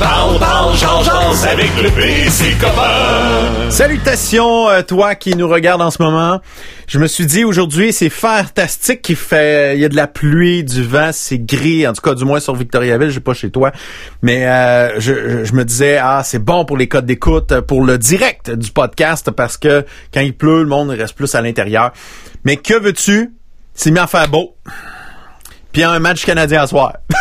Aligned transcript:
Parle, 0.00 0.38
parle, 0.38 0.74
euh, 4.70 4.82
toi 4.82 5.14
qui 5.14 5.36
nous 5.36 5.46
regarde 5.46 5.82
en 5.82 5.90
ce 5.90 6.02
moment. 6.02 6.40
Je 6.88 6.98
me 6.98 7.06
suis 7.06 7.26
dit 7.26 7.44
aujourd'hui, 7.44 7.92
c'est 7.92 8.08
fantastique 8.08 9.02
qu'il 9.02 9.16
fait, 9.16 9.76
il 9.76 9.80
y 9.82 9.84
a 9.84 9.90
de 9.90 9.96
la 9.96 10.06
pluie, 10.06 10.64
du 10.64 10.82
vent, 10.82 11.10
c'est 11.12 11.38
gris, 11.38 11.86
en 11.86 11.92
tout 11.92 12.00
cas 12.00 12.14
du 12.14 12.24
moins 12.24 12.40
sur 12.40 12.54
Victoriaville, 12.54 13.10
je 13.10 13.14
sais 13.16 13.20
pas 13.20 13.34
chez 13.34 13.50
toi, 13.50 13.72
mais 14.22 14.46
euh, 14.46 14.98
je, 15.00 15.52
me 15.52 15.64
disais 15.64 15.98
ah 15.98 16.22
c'est 16.24 16.38
bon 16.38 16.64
pour 16.64 16.78
les 16.78 16.88
codes 16.88 17.04
d'écoute, 17.04 17.60
pour 17.60 17.84
le 17.84 17.98
direct 17.98 18.50
du 18.50 18.70
podcast 18.70 19.30
parce 19.30 19.58
que 19.58 19.84
quand 20.14 20.20
il 20.20 20.34
pleut, 20.34 20.62
le 20.62 20.68
monde 20.68 20.88
reste 20.90 21.14
plus 21.14 21.34
à 21.34 21.42
l'intérieur. 21.42 21.92
Mais 22.44 22.56
que 22.56 22.74
veux-tu? 22.74 23.34
C'est 23.74 23.90
mis 23.90 23.98
à 23.98 24.06
faire 24.06 24.28
beau. 24.28 24.56
Puis 25.72 25.84
un 25.84 25.98
match 25.98 26.24
canadien 26.24 26.62
à 26.62 26.66
soir. 26.66 26.94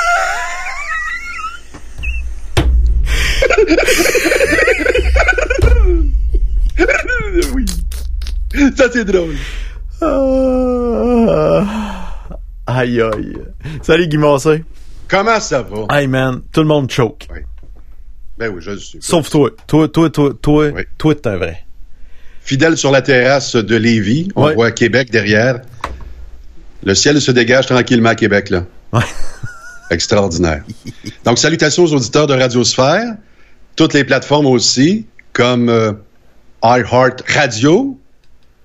oui. 7.54 7.66
Ça, 8.76 8.86
c'est 8.92 9.06
drôle. 9.06 9.36
Ah. 10.02 11.66
Aïe 12.68 13.02
aïe. 13.02 13.38
Salut 13.82 14.08
Guy 14.08 14.18
Massé. 14.18 14.64
Comment 15.08 15.40
ça 15.40 15.62
va? 15.64 15.86
Hey 15.96 16.08
man, 16.08 16.42
tout 16.52 16.62
le 16.62 16.68
monde 16.68 16.90
choke. 16.92 17.28
Oui. 17.34 17.40
Ben 18.38 18.52
oui, 18.54 18.62
je 18.62 18.72
le 18.72 18.80
sais. 18.80 18.98
Sauf 19.02 19.30
toi. 19.30 19.50
Toi, 19.68 19.88
toi, 19.90 20.10
toi, 20.10 20.34
toi, 20.42 20.68
Oui. 20.74 20.82
toi, 20.98 21.16
t'es 21.16 21.28
un 21.28 21.38
vrai. 21.38 21.66
Fidèle 22.42 22.78
sur 22.78 22.92
la 22.92 23.02
terrasse 23.02 23.56
de 23.56 23.76
Lévis, 23.76 24.30
on 24.36 24.54
voit 24.54 24.72
Québec 24.72 25.12
derrière. 25.12 25.60
Le 26.84 26.96
ciel 26.96 27.20
se 27.22 27.32
dégage 27.32 27.68
tranquillement 27.68 28.10
à 28.10 28.16
Québec, 28.16 28.50
là. 28.50 28.64
Ouais. 28.94 29.02
Extraordinaire. 29.92 30.64
Donc, 31.26 31.38
salutations 31.38 31.84
aux 31.84 31.94
auditeurs 31.94 32.26
de 32.28 32.34
Radiosphère. 32.34 33.16
Toutes 33.80 33.94
les 33.94 34.04
plateformes 34.04 34.46
aussi, 34.46 35.06
comme 35.32 35.70
euh, 35.70 35.94
iHeart 36.66 37.24
Radio, 37.34 37.98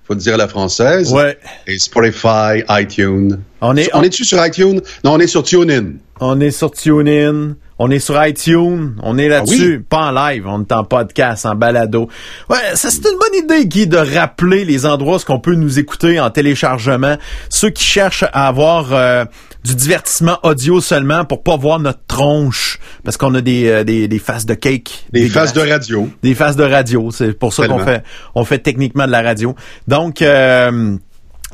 faut 0.03 0.13
le 0.13 0.19
dire 0.19 0.33
à 0.33 0.37
la 0.37 0.49
française, 0.49 1.13
Ouais. 1.13 1.37
et 1.67 1.79
Spotify, 1.79 2.63
iTunes. 2.69 3.39
On 3.61 3.77
est, 3.77 3.89
On 3.93 4.03
est-tu 4.03 4.25
sur 4.25 4.45
iTunes? 4.45 4.81
Non, 5.05 5.13
on 5.13 5.19
est 5.21 5.27
sur 5.27 5.41
TuneIn. 5.43 5.93
on 6.19 6.41
est 6.41 6.51
sur 6.51 6.69
TuneIn. 6.69 7.55
On 7.77 7.91
est 7.91 7.99
sur 7.99 8.23
iTunes, 8.25 8.95
on 9.03 9.17
est 9.17 9.27
là-dessus, 9.27 9.81
Ah 9.81 9.87
pas 9.89 10.05
en 10.07 10.11
live, 10.11 10.45
on 10.47 10.61
est 10.61 10.71
en 10.71 10.85
podcast, 10.85 11.45
en 11.45 11.55
balado. 11.55 12.07
Ouais, 12.49 12.57
ça 12.75 12.89
c'est 12.89 13.03
une 13.09 13.17
bonne 13.19 13.43
idée, 13.43 13.65
Guy, 13.67 13.85
de 13.87 13.97
rappeler 13.97 14.63
les 14.63 14.85
endroits 14.85 15.17
où 15.17 15.31
on 15.31 15.39
peut 15.39 15.55
nous 15.55 15.77
écouter 15.77 16.19
en 16.19 16.29
téléchargement. 16.29 17.17
Ceux 17.49 17.71
qui 17.71 17.83
cherchent 17.83 18.23
à 18.31 18.47
avoir 18.47 18.93
euh, 18.93 19.25
du 19.65 19.75
divertissement 19.75 20.37
audio 20.43 20.79
seulement 20.79 21.25
pour 21.25 21.43
pas 21.43 21.57
voir 21.57 21.79
notre 21.79 21.99
tronche, 22.07 22.79
parce 23.03 23.17
qu'on 23.17 23.35
a 23.35 23.41
des, 23.41 23.67
euh, 23.67 23.83
des, 23.83 24.07
des 24.07 24.19
faces 24.19 24.45
de 24.45 24.53
cake. 24.53 25.05
Des 25.11 25.27
faces 25.27 25.51
de 25.51 25.59
radio. 25.59 26.09
Des 26.23 26.33
phases 26.33 26.55
de 26.55 26.63
radio. 26.63 27.11
C'est 27.11 27.33
pour 27.33 27.51
ça 27.53 27.67
qu'on 27.67 27.79
fait, 27.79 28.03
on 28.35 28.45
fait 28.45 28.59
techniquement 28.59 29.05
de 29.05 29.11
la 29.11 29.21
radio. 29.21 29.53
Donc, 29.89 30.21
euh, 30.21 30.95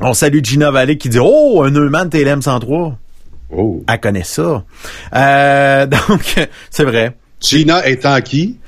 on 0.00 0.14
salue 0.14 0.38
Gina 0.42 0.70
Vallée 0.70 0.98
qui 0.98 1.08
dit, 1.08 1.18
oh, 1.20 1.62
un 1.64 1.70
Neumann 1.70 2.08
TLM 2.08 2.42
103. 2.42 2.98
Oh. 3.52 3.84
Elle 3.88 4.00
connaît 4.00 4.24
ça. 4.24 4.64
Euh, 5.14 5.86
donc, 6.08 6.48
c'est 6.70 6.84
vrai. 6.84 7.16
Gina 7.40 7.86
étant 7.86 8.20
qui? 8.20 8.58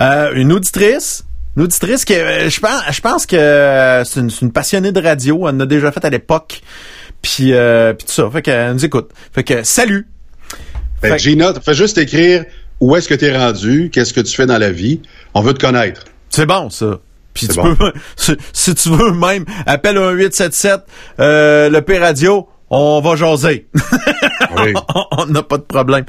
Euh, 0.00 0.32
une 0.34 0.52
auditrice. 0.52 1.24
Une 1.56 1.64
auditrice 1.64 2.04
que 2.04 2.14
euh, 2.14 2.48
je 2.48 2.60
pense, 2.60 2.82
je 2.90 3.00
pense 3.00 3.26
que 3.26 4.02
c'est 4.04 4.20
une, 4.20 4.52
passionnée 4.52 4.92
de 4.92 5.00
radio. 5.00 5.48
Elle 5.48 5.56
en 5.56 5.60
a 5.60 5.66
déjà 5.66 5.92
fait 5.92 6.04
à 6.04 6.10
l'époque. 6.10 6.62
Puis, 7.22 7.52
euh, 7.52 7.92
puis 7.92 8.06
tout 8.06 8.12
ça. 8.12 8.30
Fait 8.30 8.42
qu'elle 8.42 8.72
nous 8.72 8.84
écoute. 8.84 9.10
Fait 9.32 9.44
que 9.44 9.62
salut. 9.62 10.06
Ben, 11.02 11.12
Fait- 11.12 11.18
Gina, 11.18 11.52
fais 11.62 11.74
juste 11.74 11.98
écrire 11.98 12.44
où 12.80 12.96
est-ce 12.96 13.08
que 13.08 13.14
tu 13.14 13.26
es 13.26 13.36
rendu, 13.36 13.90
qu'est-ce 13.92 14.14
que 14.14 14.20
tu 14.20 14.34
fais 14.34 14.46
dans 14.46 14.58
la 14.58 14.70
vie. 14.70 15.00
On 15.34 15.42
veut 15.42 15.52
te 15.52 15.60
connaître. 15.60 16.04
C'est 16.30 16.46
bon, 16.46 16.70
ça. 16.70 16.98
Puis 17.34 17.48
tu 17.48 17.54
bon. 17.54 17.74
peux, 17.74 17.92
si, 18.16 18.36
si 18.52 18.74
tu 18.74 18.90
veux 18.90 19.12
même, 19.12 19.44
appelle 19.66 19.98
un 19.98 20.10
877, 20.10 20.80
euh, 21.20 21.68
le 21.68 21.82
P 21.82 21.98
Radio, 21.98 22.48
on 22.70 23.00
va 23.00 23.16
jaser. 23.16 23.66
Oui. 24.56 24.72
on 25.16 25.26
n'a 25.26 25.42
pas 25.44 25.58
de 25.58 25.62
problème. 25.62 26.04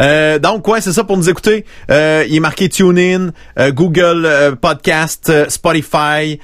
Euh, 0.00 0.38
donc, 0.40 0.66
ouais, 0.66 0.80
c'est 0.80 0.92
ça 0.92 1.04
pour 1.04 1.16
nous 1.16 1.28
écouter. 1.30 1.64
Euh, 1.90 2.24
il 2.28 2.34
est 2.34 2.40
marqué 2.40 2.68
TuneIn, 2.68 3.30
euh, 3.58 3.70
Google 3.70 4.24
euh, 4.24 4.56
Podcast, 4.56 5.28
euh, 5.30 5.46
Spotify, 5.48 6.40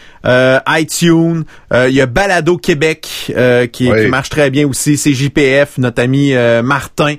iTunes. 0.69 1.45
Il 1.73 1.91
y 1.95 2.01
a 2.01 2.07
Balado 2.07 2.59
Québec 2.59 3.09
euh, 3.37 3.67
qui, 3.67 3.91
Oui. 3.91 4.03
qui 4.05 4.09
marche 4.09 4.29
très 4.31 4.51
bien 4.51 4.69
aussi. 4.69 4.97
C'est 4.97 5.13
JPF, 5.15 5.79
notre 5.79 6.03
ami 6.03 6.33
Martin 6.63 7.17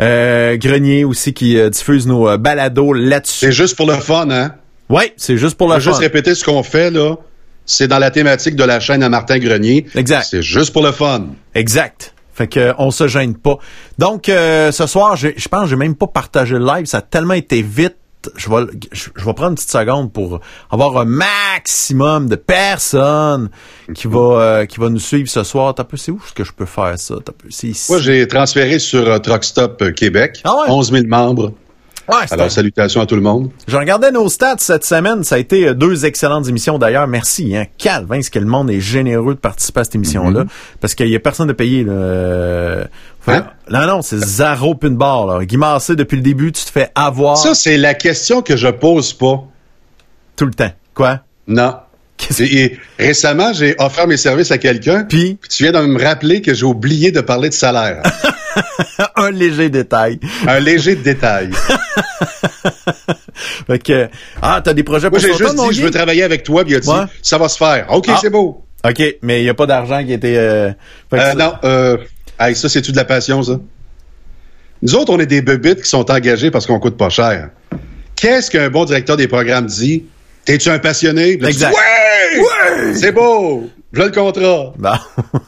euh, 0.00 0.56
Grenier 0.56 1.04
aussi 1.04 1.34
qui 1.34 1.58
diffuse 1.70 2.06
nos 2.06 2.38
balados 2.38 2.92
là-dessus. 2.94 3.46
C'est 3.46 3.52
juste 3.52 3.76
pour 3.76 3.86
le 3.86 3.94
fun, 3.94 4.30
hein? 4.30 4.54
Ouais, 4.88 5.12
c'est 5.16 5.36
juste 5.36 5.56
pour 5.58 5.66
le 5.68 5.74
va 5.74 5.80
juste 5.80 5.96
fun. 5.96 6.00
répéter 6.02 6.34
ce 6.34 6.44
qu'on 6.44 6.62
fait, 6.62 6.90
là. 6.90 7.16
C'est 7.66 7.88
dans 7.88 7.98
la 7.98 8.10
thématique 8.10 8.56
de 8.56 8.64
la 8.64 8.80
chaîne 8.80 9.02
à 9.02 9.08
Martin 9.08 9.38
Grenier. 9.38 9.86
Exact. 9.94 10.26
C'est 10.30 10.42
juste 10.42 10.72
pour 10.72 10.82
le 10.82 10.92
fun. 10.92 11.26
Exact. 11.54 12.14
Fait 12.32 12.46
que 12.46 12.74
on 12.78 12.90
se 12.90 13.08
gêne 13.08 13.34
pas. 13.34 13.58
Donc 13.98 14.28
euh, 14.28 14.70
ce 14.70 14.86
soir, 14.86 15.16
je 15.16 15.48
pense 15.48 15.62
que 15.64 15.68
j'ai 15.70 15.76
même 15.76 15.94
pas 15.94 16.06
partagé 16.06 16.58
le 16.58 16.66
live, 16.66 16.84
ça 16.86 16.98
a 16.98 17.02
tellement 17.02 17.34
été 17.34 17.62
vite. 17.62 17.96
Je 18.36 18.50
vais, 18.50 18.66
je, 18.92 19.08
je 19.14 19.24
vais 19.24 19.32
prendre 19.34 19.50
une 19.50 19.54
petite 19.54 19.70
seconde 19.70 20.12
pour 20.12 20.40
avoir 20.70 20.98
un 20.98 21.04
maximum 21.04 22.28
de 22.28 22.34
personnes 22.36 23.50
qui 23.94 24.08
va 24.08 24.18
euh, 24.40 24.66
qui 24.66 24.80
va 24.80 24.88
nous 24.88 24.98
suivre 24.98 25.28
ce 25.28 25.44
soir. 25.44 25.74
T'as 25.74 25.84
peu, 25.84 25.96
c'est 25.96 26.10
où 26.10 26.20
que 26.34 26.44
je 26.44 26.52
peux 26.52 26.66
faire 26.66 26.98
ça? 26.98 27.14
T'as 27.24 27.32
peu, 27.32 27.48
c'est 27.50 27.68
ici. 27.68 27.90
Moi, 27.90 28.00
j'ai 28.00 28.26
transféré 28.26 28.78
sur 28.78 29.08
euh, 29.08 29.18
Truck 29.18 29.44
Stop 29.44 29.80
euh, 29.80 29.92
Québec. 29.92 30.40
Ah 30.44 30.54
ouais? 30.56 30.70
11 30.70 30.90
000 30.92 31.04
membres. 31.06 31.52
Ouais, 32.08 32.24
Alors, 32.30 32.50
salutations 32.50 33.00
à 33.00 33.06
tout 33.06 33.16
le 33.16 33.20
monde. 33.20 33.50
Je 33.66 33.76
regardais 33.76 34.12
nos 34.12 34.28
stats 34.28 34.56
cette 34.58 34.84
semaine. 34.84 35.24
Ça 35.24 35.34
a 35.34 35.38
été 35.38 35.68
euh, 35.68 35.74
deux 35.74 36.06
excellentes 36.06 36.46
émissions 36.48 36.78
d'ailleurs. 36.78 37.06
Merci. 37.08 37.56
Hein. 37.56 37.64
Calvin, 37.78 38.22
ce 38.22 38.30
que 38.30 38.38
le 38.38 38.46
monde 38.46 38.70
est 38.70 38.80
généreux 38.80 39.34
de 39.34 39.40
participer 39.40 39.80
à 39.80 39.84
cette 39.84 39.96
émission-là? 39.96 40.44
Parce 40.80 40.94
qu'il 40.94 41.08
y 41.08 41.16
a 41.16 41.20
personne 41.20 41.48
de 41.48 41.52
payer. 41.52 41.84
Là. 41.84 41.92
Euh, 41.92 42.84
Hein? 43.28 43.46
Non, 43.70 43.86
non, 43.86 44.02
c'est 44.02 44.18
zéro 44.18 44.74
pin 44.76 44.90
bar. 44.90 45.26
Là. 45.26 45.44
Guy 45.44 45.56
Massé, 45.56 45.96
depuis 45.96 46.14
le 46.16 46.22
début, 46.22 46.52
tu 46.52 46.64
te 46.64 46.70
fais 46.70 46.90
avoir 46.94 47.36
Ça, 47.36 47.54
c'est 47.56 47.76
la 47.76 47.94
question 47.94 48.40
que 48.42 48.56
je 48.56 48.68
pose 48.68 49.12
pas. 49.12 49.44
tout 50.36 50.44
le 50.46 50.54
temps. 50.54 50.70
Quoi? 50.94 51.20
Non. 51.48 51.74
Et, 52.38 52.64
et 52.64 52.78
récemment, 52.98 53.52
j'ai 53.52 53.74
offert 53.78 54.06
mes 54.06 54.16
services 54.16 54.50
à 54.50 54.58
quelqu'un. 54.58 55.04
Puis, 55.04 55.34
Puis 55.40 55.48
tu 55.50 55.64
viens 55.64 55.72
de 55.72 55.84
me 55.86 56.02
rappeler 56.02 56.40
que 56.40 56.54
j'ai 56.54 56.64
oublié 56.64 57.10
de 57.10 57.20
parler 57.20 57.48
de 57.48 57.54
salaire. 57.54 58.02
un 59.16 59.30
léger 59.30 59.68
détail. 59.68 60.18
Un 60.46 60.60
léger 60.60 60.96
détail. 60.96 61.50
Fait 63.66 63.78
que, 63.78 64.08
ah, 64.42 64.60
t'as 64.64 64.72
des 64.72 64.82
projets 64.82 65.10
Moi, 65.10 65.18
pour 65.18 65.28
j'ai 65.28 65.32
ça, 65.34 65.44
juste 65.44 65.56
dit, 65.56 65.74
je 65.76 65.82
veux 65.82 65.90
travailler 65.90 66.22
avec 66.22 66.42
toi, 66.42 66.64
puis 66.64 66.72
il 66.72 66.76
a 66.76 66.80
dit, 66.80 66.88
Ouais. 66.88 67.04
ça 67.22 67.38
va 67.38 67.48
se 67.48 67.58
faire. 67.58 67.86
OK, 67.90 68.06
Ah. 68.08 68.18
c'est 68.20 68.30
beau. 68.30 68.64
OK, 68.88 69.02
mais 69.22 69.40
il 69.40 69.44
n'y 69.44 69.50
a 69.50 69.54
pas 69.54 69.66
d'argent 69.66 70.04
qui 70.04 70.12
a 70.12 70.14
été... 70.14 70.38
euh, 70.38 70.70
Euh, 71.12 71.18
ça- 71.18 71.34
non, 71.34 71.54
euh, 71.64 71.96
hey, 72.38 72.54
ça, 72.54 72.68
c'est-tu 72.68 72.92
de 72.92 72.96
la 72.96 73.04
passion, 73.04 73.42
ça? 73.42 73.58
Nous 74.82 74.94
autres, 74.94 75.12
on 75.12 75.18
est 75.18 75.26
des 75.26 75.42
bébites 75.42 75.82
qui 75.82 75.88
sont 75.88 76.08
engagés 76.10 76.50
parce 76.50 76.66
qu'on 76.66 76.78
coûte 76.78 76.96
pas 76.96 77.08
cher. 77.08 77.50
Qu'est-ce 78.14 78.50
qu'un 78.50 78.68
bon 78.70 78.84
directeur 78.84 79.16
des 79.16 79.28
programmes 79.28 79.66
dit? 79.66 80.04
T'es-tu 80.44 80.68
un 80.70 80.78
passionné? 80.78 81.32
Exact. 81.44 81.74
Ouais! 81.74 82.40
Ouais! 82.40 82.94
C'est 82.94 83.12
beau! 83.12 83.68
Voilà 83.92 84.10
le 84.10 84.14
contrat. 84.14 84.72
Bon. 84.78 84.92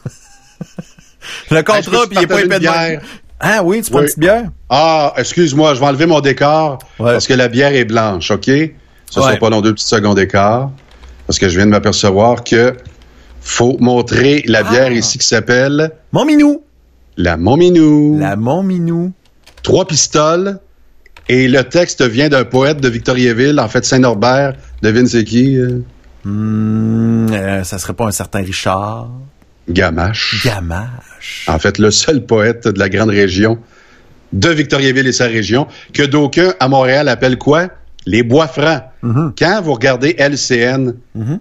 le 1.51 1.61
contrat, 1.63 2.07
puis 2.09 2.17
il 2.19 2.23
est 2.23 2.27
pas 2.27 2.41
épais 2.41 2.59
de? 2.59 2.67
Ah 3.39 3.61
oui, 3.63 3.81
tu 3.81 3.89
prends 3.89 3.99
une 4.01 4.05
petite 4.05 4.19
bière? 4.19 4.49
Ah, 4.69 5.13
excuse-moi, 5.17 5.73
je 5.73 5.79
vais 5.79 5.85
enlever 5.85 6.05
mon 6.05 6.19
décor 6.19 6.79
Ouais. 6.99 7.13
parce 7.13 7.25
que 7.27 7.33
la 7.33 7.47
bière 7.47 7.73
est 7.73 7.85
blanche, 7.85 8.31
OK? 8.31 8.45
Ce 8.45 8.51
Ouais. 8.51 8.73
sera 9.11 9.35
pas 9.37 9.49
long 9.49 9.61
deux 9.61 9.73
petites 9.73 9.87
secondes 9.87 10.17
d'écart 10.17 10.71
parce 11.25 11.39
que 11.39 11.47
je 11.47 11.55
viens 11.55 11.65
de 11.65 11.71
m'apercevoir 11.71 12.43
que 12.43 12.75
faut 13.41 13.77
montrer 13.79 14.43
la 14.45 14.63
bière 14.63 14.87
Ah. 14.89 14.93
ici 14.93 15.17
qui 15.17 15.25
s'appelle 15.25 15.91
Mon 16.11 16.25
minou. 16.25 16.63
la 17.17 17.37
Montminou. 17.37 18.17
La 18.19 18.35
Mon 18.35 18.61
minou. 18.61 19.13
Trois 19.63 19.85
pistoles. 19.85 20.59
Et 21.29 21.47
le 21.47 21.63
texte 21.63 22.01
vient 22.01 22.27
d'un 22.27 22.43
poète 22.43 22.81
de 22.81 22.89
Victoriaville, 22.89 23.59
en 23.59 23.67
fait 23.69 23.85
Saint-Norbert. 23.85 24.55
Devine 24.81 25.05
c'est 25.07 25.23
qui? 25.23 25.57
euh? 25.57 25.79
Hmm, 26.25 27.27
euh, 27.31 27.63
ça 27.63 27.77
serait 27.77 27.93
pas 27.93 28.05
un 28.05 28.11
certain 28.11 28.39
Richard. 28.39 29.09
Gamache. 29.69 30.41
Gamache. 30.45 31.45
En 31.47 31.59
fait, 31.59 31.77
le 31.77 31.91
seul 31.91 32.25
poète 32.25 32.67
de 32.67 32.79
la 32.79 32.89
grande 32.89 33.09
région 33.09 33.57
de 34.33 34.49
Victoriaville 34.49 35.07
et 35.07 35.11
sa 35.11 35.25
région, 35.25 35.67
que 35.93 36.03
d'aucuns 36.03 36.53
à 36.59 36.67
Montréal 36.67 37.07
appellent 37.09 37.37
quoi? 37.37 37.67
Les 38.05 38.23
bois 38.23 38.47
francs. 38.47 38.83
Mhm. 39.01 39.33
Quand 39.37 39.61
vous 39.63 39.73
regardez 39.73 40.15
LCN, 40.17 40.93
Mhm. 41.15 41.39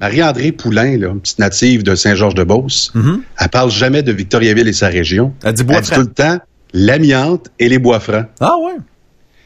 Marie-André 0.00 0.52
Poulain, 0.52 0.96
là, 0.96 1.08
une 1.08 1.20
petite 1.20 1.38
native 1.38 1.82
de 1.82 1.94
Saint-Georges-de-Beauce, 1.94 2.92
Mhm. 2.94 3.22
elle 3.38 3.48
parle 3.50 3.70
jamais 3.70 4.02
de 4.02 4.12
Victoriaville 4.12 4.66
et 4.68 4.72
sa 4.72 4.88
région. 4.88 5.34
Elle 5.44 5.52
dit 5.52 5.64
bois 5.64 5.76
elle 5.76 5.82
dit 5.82 5.90
tout 5.90 6.00
le 6.00 6.06
temps 6.06 6.38
l'amiante 6.72 7.48
et 7.58 7.68
les 7.68 7.78
bois 7.78 8.00
francs. 8.00 8.26
Ah 8.40 8.54
ouais. 8.64 8.76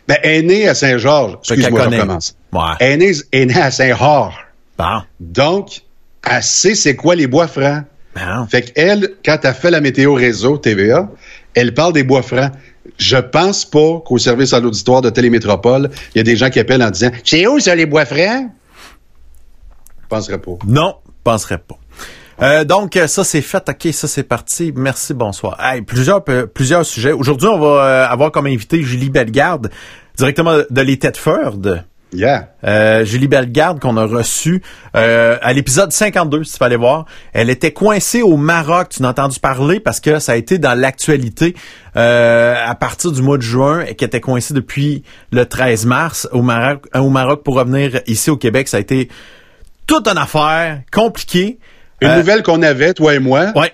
Ben, 0.07 0.17
elle 0.23 0.37
est 0.37 0.43
née 0.43 0.69
à 0.69 0.75
Saint-Georges. 0.77 1.39
Excuse-moi, 1.43 1.89
je 1.91 1.97
recommence. 1.97 2.37
Ouais. 2.53 2.61
Elle 2.79 2.93
est 2.93 2.97
née, 2.99 3.13
elle 3.33 3.41
est 3.43 3.47
née 3.47 3.61
à 3.61 3.71
Saint-Hors. 3.73 4.35
Bon. 4.79 5.03
Donc, 5.19 5.83
elle 6.25 6.43
sait 6.45 6.77
c'est 6.77 6.95
quoi 6.95 7.17
les 7.17 7.27
bois 7.27 7.49
francs. 7.49 7.83
Bon. 8.17 8.47
Fait 8.47 8.63
qu'elle, 8.63 9.11
quand 9.25 9.39
elle 9.43 9.55
fait 9.55 9.71
la 9.71 9.81
météo 9.81 10.15
réseau 10.15 10.57
TVA, 10.57 11.09
elle 11.55 11.75
parle 11.75 11.93
des 11.93 12.03
bois 12.03 12.23
francs. 12.23 12.53
Je 12.99 13.17
pense 13.17 13.65
pas 13.65 14.01
qu'au 14.05 14.19
service 14.19 14.53
à 14.53 14.61
l'auditoire 14.61 15.03
de 15.03 15.11
Télémétropole, 15.11 15.91
il 16.15 16.19
y 16.19 16.21
a 16.21 16.25
des 16.25 16.37
gens 16.37 16.49
qui 16.49 16.59
appellent 16.59 16.83
en 16.83 16.91
disant 16.91 17.11
C'est 17.25 17.47
où 17.47 17.61
ça, 17.61 17.75
les 17.75 17.87
bois 17.87 18.07
frais? 18.07 18.47
Je 20.03 20.09
penserais 20.09 20.39
pas. 20.39 20.53
Non, 20.67 20.97
je 21.07 21.13
penserais 21.25 21.59
pas. 21.59 21.77
Euh, 22.43 22.65
donc 22.65 22.99
ça 23.07 23.25
c'est 23.25 23.41
fait, 23.41 23.69
ok, 23.69 23.93
ça 23.93 24.09
c'est 24.09 24.23
parti. 24.23 24.73
Merci, 24.77 25.15
bonsoir. 25.15 25.59
Hey, 25.61 25.83
plusieurs 25.83 26.23
plusieurs 26.23 26.85
sujets. 26.85 27.13
Aujourd'hui, 27.13 27.49
on 27.49 27.59
va 27.59 27.67
euh, 27.67 28.07
avoir 28.09 28.31
comme 28.31 28.47
invité 28.47 28.83
Julie 28.83 29.11
Bellegarde, 29.11 29.71
directement 30.17 30.59
de 30.69 30.81
les 30.81 30.99
Tedford. 30.99 31.61
Yeah. 32.17 32.49
Euh, 32.65 33.05
Julie 33.05 33.29
Bellegarde 33.29 33.79
qu'on 33.79 33.99
a 33.99 34.07
reçue 34.07 34.63
euh, 34.97 35.37
à 35.43 35.53
l'épisode 35.53 35.93
52, 35.93 36.45
si 36.45 36.53
tu 36.53 36.59
fallait 36.59 36.77
voir. 36.77 37.05
Elle 37.35 37.51
était 37.51 37.73
coincée 37.73 38.23
au 38.23 38.39
Maroc. 38.39 38.89
Tu 38.89 39.03
n'as 39.03 39.11
entendu 39.11 39.39
parler 39.39 39.81
parce 39.81 40.01
que 40.01 40.19
ça 40.19 40.33
a 40.33 40.37
été 40.37 40.57
dans 40.57 40.73
l'actualité 40.73 41.55
euh, 41.97 42.55
à 42.65 42.75
partir 42.75 43.13
du 43.13 43.21
mois 43.21 43.37
de 43.37 43.43
juin 43.43 43.83
et 43.83 43.95
qu'elle 43.95 44.07
était 44.07 44.23
coincée 44.23 44.55
depuis 44.55 45.03
le 45.31 45.45
13 45.45 45.85
mars 45.85 46.27
au 46.33 46.41
Maroc, 46.41 46.87
au 46.95 47.11
Maroc 47.11 47.43
pour 47.45 47.57
revenir 47.57 48.01
ici 48.07 48.31
au 48.31 48.39
Québec. 48.39 48.69
Ça 48.69 48.79
a 48.79 48.81
été 48.81 49.11
toute 49.87 50.09
une 50.09 50.19
affaire 50.19 50.81
compliquée. 50.91 51.59
Une 52.01 52.17
nouvelle 52.17 52.43
qu'on 52.43 52.63
avait, 52.63 52.95
toi 52.95 53.15
et 53.15 53.19
moi. 53.19 53.53
Ouais. 53.55 53.73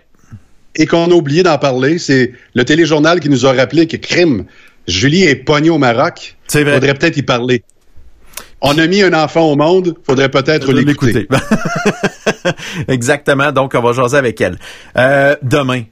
Et 0.74 0.86
qu'on 0.86 1.10
a 1.10 1.14
oublié 1.14 1.44
d'en 1.44 1.58
parler, 1.58 1.98
c'est 1.98 2.32
le 2.54 2.64
téléjournal 2.64 3.20
qui 3.20 3.28
nous 3.28 3.46
a 3.46 3.52
rappelé 3.52 3.86
que 3.86 3.96
crime, 3.96 4.46
Julie 4.88 5.24
est 5.24 5.36
pognée 5.36 5.70
au 5.70 5.78
Maroc. 5.78 6.36
C'est 6.48 6.64
vrai. 6.64 6.74
Faudrait 6.74 6.94
peut-être 6.94 7.16
y 7.16 7.22
parler. 7.22 7.62
On 8.64 8.78
a 8.78 8.86
mis 8.86 9.02
un 9.02 9.12
enfant 9.12 9.42
au 9.50 9.56
monde, 9.56 9.94
faudrait 10.06 10.28
peut-être 10.28 10.72
l'écouter. 10.72 11.26
Exactement, 12.88 13.50
donc 13.50 13.72
on 13.74 13.82
va 13.82 13.92
jaser 13.92 14.16
avec 14.16 14.40
elle. 14.40 14.56
Euh, 14.96 15.34
demain, 15.42 15.82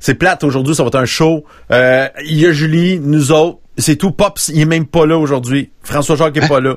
c'est 0.00 0.14
plate 0.14 0.42
aujourd'hui, 0.42 0.74
ça 0.74 0.82
va 0.82 0.88
être 0.88 0.98
un 0.98 1.04
show. 1.04 1.44
Euh, 1.70 2.08
il 2.26 2.40
y 2.40 2.46
a 2.46 2.52
Julie, 2.52 2.98
nous 2.98 3.30
autres, 3.30 3.58
c'est 3.78 3.94
tout. 3.94 4.10
Pops, 4.10 4.48
il 4.48 4.60
est 4.60 4.64
même 4.64 4.86
pas 4.86 5.06
là 5.06 5.16
aujourd'hui. 5.16 5.70
François 5.84 6.16
Jacques 6.16 6.36
est 6.36 6.42
hein? 6.42 6.48
pas 6.48 6.60
là. 6.60 6.76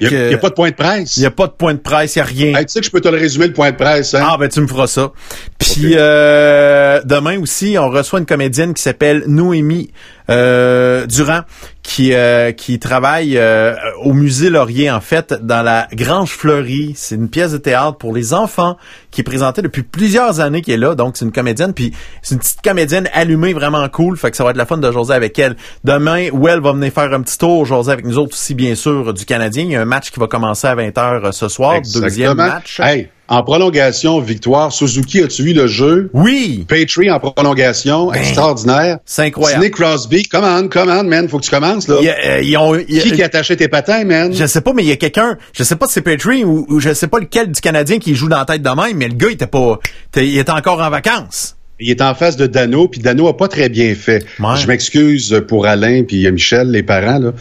Il 0.00 0.08
n'y 0.08 0.34
a, 0.34 0.38
pas 0.38 0.50
de 0.50 0.54
point 0.54 0.70
de 0.70 0.74
presse? 0.74 1.16
Il 1.16 1.20
n'y 1.20 1.26
a 1.26 1.30
pas 1.30 1.46
de 1.46 1.52
point 1.52 1.72
de 1.72 1.78
presse, 1.78 2.16
il 2.16 2.18
n'y 2.18 2.22
a 2.22 2.24
rien. 2.26 2.62
tu 2.62 2.68
sais 2.68 2.80
que 2.80 2.86
je 2.86 2.90
peux 2.90 3.00
te 3.00 3.08
le 3.08 3.16
résumer, 3.16 3.46
le 3.46 3.52
point 3.52 3.70
de 3.70 3.76
presse. 3.76 4.14
Hein? 4.14 4.26
Ah, 4.28 4.36
ben 4.38 4.48
tu 4.48 4.60
me 4.60 4.66
feras 4.66 4.86
ça. 4.86 5.12
Puis 5.58 5.92
euh, 5.94 7.00
demain 7.04 7.40
aussi, 7.40 7.76
on 7.78 7.88
reçoit 7.88 8.18
une 8.18 8.26
comédienne 8.26 8.74
qui 8.74 8.82
s'appelle 8.82 9.24
Noémie 9.26 9.90
euh, 10.30 11.06
Durand, 11.06 11.40
qui 11.88 12.12
euh, 12.12 12.52
qui 12.52 12.78
travaille 12.78 13.38
euh, 13.38 13.74
au 14.02 14.12
musée 14.12 14.50
Laurier 14.50 14.90
en 14.90 15.00
fait 15.00 15.32
dans 15.32 15.62
la 15.62 15.88
Grange 15.94 16.32
Fleurie. 16.32 16.92
C'est 16.94 17.14
une 17.14 17.30
pièce 17.30 17.52
de 17.52 17.56
théâtre 17.56 17.96
pour 17.96 18.12
les 18.12 18.34
enfants 18.34 18.76
qui 19.10 19.22
est 19.22 19.24
présentée 19.24 19.62
depuis 19.62 19.82
plusieurs 19.82 20.40
années 20.40 20.60
qui 20.60 20.70
est 20.70 20.76
là. 20.76 20.94
Donc 20.94 21.16
c'est 21.16 21.24
une 21.24 21.32
comédienne 21.32 21.72
puis 21.72 21.94
c'est 22.20 22.34
une 22.34 22.40
petite 22.40 22.60
comédienne 22.60 23.08
allumée 23.14 23.54
vraiment 23.54 23.88
cool. 23.88 24.18
Fait 24.18 24.30
que 24.30 24.36
ça 24.36 24.44
va 24.44 24.50
être 24.50 24.58
la 24.58 24.66
fun 24.66 24.76
de 24.76 24.92
jaser 24.92 25.14
avec 25.14 25.38
elle. 25.38 25.56
Demain, 25.82 26.28
Well 26.30 26.60
va 26.60 26.72
venir 26.72 26.92
faire 26.92 27.10
un 27.14 27.22
petit 27.22 27.38
tour 27.38 27.64
jaser 27.64 27.90
avec 27.90 28.04
nous 28.04 28.18
autres 28.18 28.34
aussi 28.34 28.54
bien 28.54 28.74
sûr 28.74 29.14
du 29.14 29.24
Canadien. 29.24 29.64
Il 29.64 29.70
y 29.70 29.76
a 29.76 29.80
un 29.80 29.86
match 29.86 30.10
qui 30.10 30.20
va 30.20 30.26
commencer 30.26 30.66
à 30.66 30.76
20h 30.76 31.32
ce 31.32 31.48
soir, 31.48 31.76
Exactement. 31.76 32.04
deuxième 32.04 32.34
match. 32.34 32.80
Hey. 32.80 33.08
En 33.30 33.42
prolongation, 33.42 34.20
victoire. 34.20 34.72
Suzuki, 34.72 35.22
as-tu 35.22 35.42
vu 35.42 35.52
le 35.52 35.66
jeu? 35.66 36.10
Oui. 36.14 36.64
Patry 36.66 37.10
en 37.10 37.20
prolongation, 37.20 38.06
ben, 38.06 38.20
extraordinaire. 38.20 38.98
C'est 39.04 39.26
incroyable. 39.26 39.62
Sidney 39.62 39.70
Crosby, 39.70 40.22
come 40.24 40.44
on, 40.44 40.68
come 40.68 40.88
on, 40.88 41.04
man, 41.04 41.28
faut 41.28 41.38
que 41.38 41.44
tu 41.44 41.50
commences, 41.50 41.88
là. 41.88 41.96
Euh, 41.96 42.40
ils 42.42 42.56
ont, 42.56 42.78
qui 42.78 43.12
qui 43.12 43.22
a 43.22 43.26
attaché 43.26 43.54
tes 43.56 43.68
patins, 43.68 44.04
man? 44.04 44.32
Je 44.32 44.46
sais 44.46 44.62
pas, 44.62 44.72
mais 44.72 44.82
il 44.82 44.88
y 44.88 44.92
a 44.92 44.96
quelqu'un, 44.96 45.36
je 45.52 45.62
sais 45.62 45.76
pas 45.76 45.86
si 45.86 45.94
c'est 45.94 46.00
Patry 46.00 46.42
ou, 46.42 46.64
ou, 46.70 46.80
je 46.80 46.94
sais 46.94 47.06
pas 47.06 47.18
lequel 47.18 47.52
du 47.52 47.60
Canadien 47.60 47.98
qui 47.98 48.14
joue 48.14 48.28
dans 48.28 48.38
la 48.38 48.46
tête 48.46 48.62
de 48.62 48.70
même, 48.70 48.96
mais 48.96 49.08
le 49.08 49.14
gars, 49.14 49.28
il 49.28 49.34
était 49.34 49.46
pas, 49.46 49.78
il 50.16 50.38
était 50.38 50.50
encore 50.50 50.80
en 50.80 50.88
vacances. 50.88 51.57
Il 51.80 51.90
est 51.90 52.00
en 52.00 52.12
face 52.12 52.36
de 52.36 52.48
Dano, 52.48 52.88
puis 52.88 53.00
Dano 53.00 53.28
a 53.28 53.36
pas 53.36 53.46
très 53.46 53.68
bien 53.68 53.94
fait. 53.94 54.26
Je 54.38 54.66
m'excuse 54.66 55.44
pour 55.46 55.66
Alain 55.66 56.02
puis 56.02 56.28
Michel, 56.32 56.72
les 56.72 56.82
parents, 56.82 57.20
là, 57.20 57.32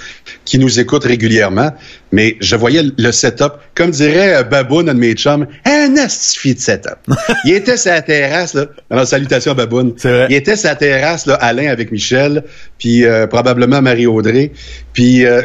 qui 0.46 0.60
nous 0.60 0.80
écoutent 0.80 1.06
régulièrement, 1.06 1.72
mais 2.12 2.38
je 2.40 2.56
voyais 2.56 2.84
le 2.96 3.12
setup, 3.12 3.54
comme 3.74 3.90
dirait 3.90 4.36
euh, 4.36 4.44
Baboun, 4.44 4.90
un 4.90 4.94
de 4.94 5.00
mes 5.00 5.14
chums, 5.14 5.48
un 5.66 5.98
astifi 5.98 6.54
de 6.54 6.60
setup. 6.60 7.00
il 7.46 7.54
était 7.56 7.78
sa 7.78 8.00
terrasse, 8.04 8.54
là. 8.54 8.68
Alors, 8.92 9.08
salutations 9.08 9.56
Baboun. 9.56 9.96
Il 10.04 10.36
était 10.36 10.56
sa 10.56 10.76
terrasse, 10.76 11.26
là, 11.26 11.34
Alain 11.36 11.70
avec 11.72 11.92
Michel, 11.92 12.44
puis 12.78 13.06
euh, 13.06 13.26
probablement 13.26 13.82
Marie-Audrey, 13.82 14.52
puis 14.94 15.26
euh, 15.26 15.42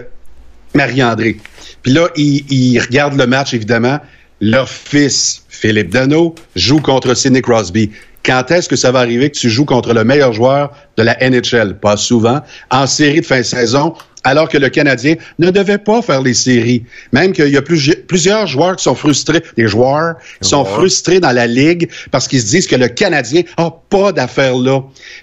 Marie-André. 0.75 1.39
Puis 1.83 1.93
là, 1.95 2.09
il, 2.17 2.45
il 2.51 2.79
regarde 2.79 3.17
le 3.17 3.27
match, 3.27 3.55
évidemment. 3.55 4.01
Leur 4.43 4.69
fils, 4.69 5.45
Philippe 5.49 5.91
Dano, 5.91 6.35
joue 6.57 6.81
contre 6.81 7.15
Sidney 7.15 7.41
Crosby 7.41 7.91
quand 8.25 8.51
est-ce 8.51 8.69
que 8.69 8.77
ça 8.77 8.93
va 8.93 9.01
arriver 9.01 9.31
que 9.31 9.37
tu 9.37 9.51
joues 9.51 9.65
contre 9.65 9.93
le 9.93 10.05
meilleur 10.05 10.33
joueur 10.33 10.73
de 10.97 11.03
la 11.03 11.17
NHL? 11.21 11.79
Pas 11.81 11.97
souvent. 11.97 12.41
En 12.71 12.87
série 12.87 13.21
de 13.21 13.27
fin 13.27 13.39
de 13.39 13.43
saison, 13.43 13.95
alors 14.25 14.49
que 14.49 14.59
le 14.59 14.69
Canadien 14.69 15.17
ne 15.39 15.51
devait 15.51 15.79
pas 15.79 16.03
faire 16.03 16.23
les 16.23 16.35
séries. 16.35 16.85
Même 17.13 17.33
qu'il 17.33 17.49
y 17.49 17.57
a 17.57 17.63
plusieurs 17.63 18.47
joueurs 18.47 18.77
qui 18.77 18.85
sont 18.85 18.95
frustrés, 18.95 19.43
des 19.57 19.67
joueurs 19.67 20.17
qui 20.41 20.49
sont 20.49 20.65
frustrés 20.65 21.21
dans 21.21 21.33
la 21.33 21.47
Ligue 21.47 21.91
parce 22.11 22.29
qu'ils 22.29 22.41
se 22.41 22.47
disent 22.47 22.67
que 22.67 22.77
le 22.77 22.89
Canadien 22.89 23.43
a 23.57 23.71
pas 23.91 24.13
d'affaires 24.13 24.57
là. 24.57 24.81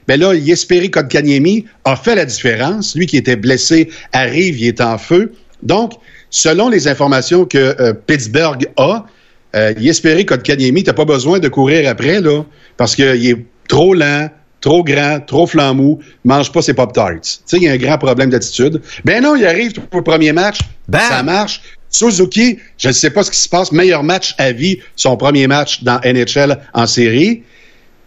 Ben 0.07 0.19
là, 0.19 0.33
Yesperi 0.33 0.91
Kotkaniemi 0.91 1.65
a 1.85 1.95
fait 1.95 2.15
la 2.15 2.25
différence. 2.25 2.95
Lui 2.95 3.05
qui 3.05 3.17
était 3.17 3.35
blessé 3.35 3.89
arrive, 4.11 4.59
il 4.59 4.67
est 4.67 4.81
en 4.81 4.97
feu. 4.97 5.31
Donc, 5.63 5.93
selon 6.29 6.69
les 6.69 6.87
informations 6.87 7.45
que 7.45 7.75
euh, 7.79 7.93
Pittsburgh 7.93 8.69
a, 8.77 9.05
euh, 9.55 9.73
Yesperi 9.77 10.25
Kotkaniemi, 10.25 10.83
t'as 10.83 10.93
pas 10.93 11.05
besoin 11.05 11.39
de 11.39 11.47
courir 11.47 11.89
après, 11.89 12.21
là, 12.21 12.43
parce 12.77 12.95
qu'il 12.95 13.27
est 13.27 13.45
trop 13.67 13.93
lent, 13.93 14.29
trop 14.61 14.83
grand, 14.83 15.19
trop 15.25 15.47
flambou, 15.47 15.99
mange 16.23 16.51
pas 16.51 16.61
ses 16.61 16.73
Pop-Tarts. 16.73 17.21
Tu 17.21 17.39
sais, 17.45 17.57
il 17.57 17.63
y 17.63 17.67
a 17.67 17.71
un 17.71 17.77
grand 17.77 17.97
problème 17.97 18.29
d'attitude. 18.29 18.81
Ben 19.05 19.23
non, 19.23 19.35
il 19.35 19.45
arrive 19.45 19.73
pour 19.73 19.99
le 19.99 20.03
premier 20.03 20.33
match, 20.33 20.59
ça 20.91 21.23
marche. 21.23 21.61
Suzuki, 21.89 22.59
je 22.77 22.89
ne 22.89 22.93
sais 22.93 23.09
pas 23.09 23.23
ce 23.23 23.31
qui 23.31 23.37
se 23.37 23.49
passe, 23.49 23.71
meilleur 23.71 24.03
match 24.03 24.35
à 24.37 24.51
vie, 24.51 24.79
son 24.95 25.17
premier 25.17 25.47
match 25.47 25.83
dans 25.83 25.99
NHL 26.03 26.59
en 26.73 26.85
série. 26.85 27.43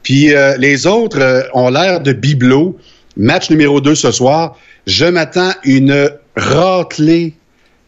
Puis 0.03 0.35
euh, 0.35 0.57
les 0.59 0.87
autres 0.87 1.21
euh, 1.21 1.43
ont 1.55 1.69
l'air 1.69 2.01
de 2.01 2.13
bibelot. 2.13 2.79
Match 3.17 3.51
numéro 3.51 3.81
2 3.81 3.95
ce 3.95 4.13
soir. 4.13 4.57
Je 4.87 5.05
m'attends 5.05 5.53
une 5.65 6.11
raclée. 6.37 7.35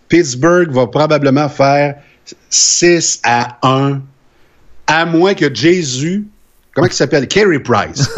Pittsburgh 0.09 0.71
va 0.71 0.87
probablement 0.87 1.49
faire 1.49 1.97
6 2.51 3.21
à 3.23 3.59
1, 3.63 4.01
à 4.87 5.07
moins 5.07 5.35
que 5.35 5.53
Jésus, 5.55 6.27
comment 6.75 6.87
il 6.87 6.93
s'appelle? 6.93 7.29
Carey 7.29 7.61
Price. 7.61 8.11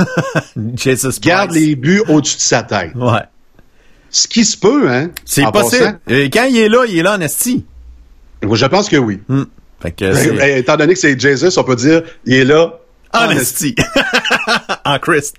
Jesus 0.76 1.20
garde 1.20 1.52
les 1.52 1.76
buts 1.76 2.02
au-dessus 2.08 2.36
de 2.36 2.42
sa 2.42 2.62
tête. 2.62 2.94
Ouais. 2.94 3.22
Ce 4.10 4.28
qui 4.28 4.44
se 4.44 4.56
peut, 4.56 4.88
hein? 4.88 5.10
C'est 5.24 5.50
possible. 5.52 5.98
Et 6.08 6.30
quand 6.30 6.44
il 6.44 6.56
est 6.56 6.68
là, 6.68 6.84
il 6.88 6.98
est 6.98 7.02
là 7.02 7.16
en 7.16 7.20
esti. 7.20 7.64
Je 8.42 8.66
pense 8.66 8.88
que 8.88 8.96
oui. 8.96 9.20
Fait 9.80 9.92
que 9.92 10.58
Étant 10.58 10.76
donné 10.76 10.94
que 10.94 10.98
c'est 10.98 11.18
Jesus, 11.18 11.58
on 11.58 11.64
peut 11.64 11.76
dire, 11.76 12.02
il 12.24 12.34
est 12.34 12.44
là 12.44 12.78
en 13.12 13.30
esti. 13.30 13.74
en 14.84 14.98
Christ. 14.98 15.36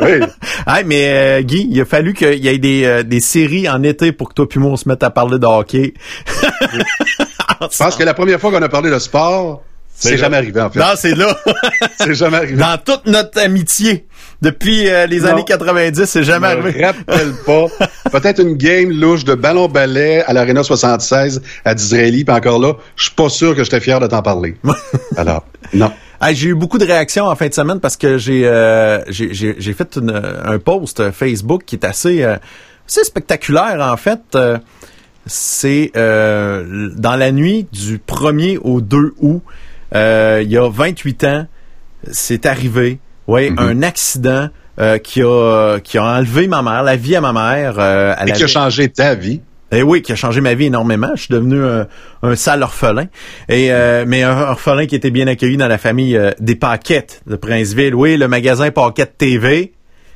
oui. 0.00 0.20
hey, 0.66 0.84
mais 0.84 1.08
euh, 1.12 1.42
Guy, 1.42 1.68
il 1.70 1.80
a 1.80 1.84
fallu 1.84 2.14
qu'il 2.14 2.44
y 2.44 2.48
ait 2.48 2.58
des, 2.58 2.84
euh, 2.84 3.02
des 3.02 3.20
séries 3.20 3.68
en 3.68 3.82
été 3.82 4.12
pour 4.12 4.28
que 4.28 4.34
toi 4.34 4.46
et 4.54 4.58
moi 4.58 4.70
on 4.72 4.76
se 4.76 4.88
mette 4.88 5.02
à 5.02 5.10
parler 5.10 5.38
de 5.38 5.46
hockey. 5.46 5.94
Je 7.60 7.76
pense 7.76 7.96
que 7.96 8.04
la 8.04 8.14
première 8.14 8.40
fois 8.40 8.50
qu'on 8.50 8.62
a 8.62 8.68
parlé 8.68 8.90
de 8.90 8.98
sport, 8.98 9.62
c'est 9.96 10.18
jamais 10.18 10.36
arrivé, 10.36 10.60
en 10.60 10.70
fait. 10.70 10.80
Non, 10.80 10.92
c'est 10.96 11.14
là. 11.14 11.36
c'est 11.98 12.14
jamais 12.14 12.38
arrivé. 12.38 12.56
Dans 12.56 12.76
toute 12.78 13.06
notre 13.06 13.40
amitié, 13.40 14.06
depuis 14.42 14.88
euh, 14.88 15.06
les 15.06 15.24
années 15.24 15.44
90, 15.44 16.04
c'est 16.04 16.24
jamais 16.24 16.48
arrivé. 16.48 16.72
Je 16.72 16.78
me 16.78 16.84
rappelle 16.84 17.32
pas. 17.46 18.10
Peut-être 18.10 18.42
une 18.42 18.54
game 18.54 18.90
louche 18.90 19.24
de 19.24 19.34
ballon-ballet 19.34 20.24
à 20.26 20.32
l'Arena 20.32 20.62
76 20.62 21.42
à 21.64 21.74
Disraeli, 21.74 22.24
puis 22.24 22.34
encore 22.34 22.58
là, 22.58 22.74
je 22.96 23.04
suis 23.04 23.14
pas 23.14 23.28
sûr 23.28 23.54
que 23.54 23.62
j'étais 23.62 23.80
fier 23.80 24.00
de 24.00 24.06
t'en 24.06 24.22
parler. 24.22 24.56
Alors, 25.16 25.44
non. 25.72 25.92
j'ai 26.32 26.48
eu 26.48 26.54
beaucoup 26.54 26.78
de 26.78 26.86
réactions 26.86 27.26
en 27.26 27.36
fin 27.36 27.48
de 27.48 27.54
semaine 27.54 27.80
parce 27.80 27.96
que 27.96 28.18
j'ai 28.18 28.46
euh, 28.46 29.00
j'ai 29.10 29.72
fait 29.72 29.98
un 29.98 30.58
post 30.58 31.10
Facebook 31.12 31.62
qui 31.64 31.76
est 31.76 31.84
assez, 31.84 32.24
euh, 32.24 32.36
assez 32.86 33.04
spectaculaire, 33.04 33.78
en 33.80 33.96
fait 33.96 34.20
c'est 35.26 35.92
euh, 35.96 36.90
dans 36.96 37.16
la 37.16 37.32
nuit 37.32 37.66
du 37.72 37.98
1er 37.98 38.58
au 38.58 38.80
2 38.80 39.14
août, 39.20 39.42
euh, 39.94 40.40
il 40.42 40.50
y 40.50 40.56
a 40.56 40.68
28 40.68 41.24
ans, 41.24 41.46
c'est 42.10 42.46
arrivé, 42.46 42.98
ouais, 43.26 43.50
mm-hmm. 43.50 43.60
un 43.60 43.82
accident 43.82 44.48
euh, 44.80 44.98
qui 44.98 45.22
a 45.22 45.78
qui 45.80 45.98
a 45.98 46.04
enlevé 46.04 46.48
ma 46.48 46.62
mère, 46.62 46.82
la 46.82 46.96
vie 46.96 47.16
à 47.16 47.20
ma 47.20 47.32
mère. 47.32 47.78
Et 48.26 48.32
qui 48.32 48.44
a 48.44 48.46
changé 48.46 48.88
ta 48.88 49.14
vie. 49.14 49.40
Eh 49.72 49.82
oui, 49.82 50.02
qui 50.02 50.12
a 50.12 50.14
changé 50.14 50.40
ma 50.40 50.54
vie 50.54 50.66
énormément. 50.66 51.10
Je 51.14 51.22
suis 51.22 51.34
devenu 51.34 51.64
un, 51.64 51.88
un 52.22 52.36
sale 52.36 52.62
orphelin. 52.62 53.06
Et 53.48 53.70
mais 54.06 54.22
un 54.22 54.50
orphelin 54.50 54.86
qui 54.86 54.94
était 54.94 55.10
bien 55.10 55.26
accueilli 55.26 55.56
dans 55.56 55.68
la 55.68 55.78
famille 55.78 56.20
des 56.38 56.54
Paquettes 56.54 57.22
de 57.26 57.36
Princeville. 57.36 57.94
Oui, 57.94 58.16
le 58.16 58.28
magasin 58.28 58.70
Paquette 58.70 59.16
TV. 59.18 59.72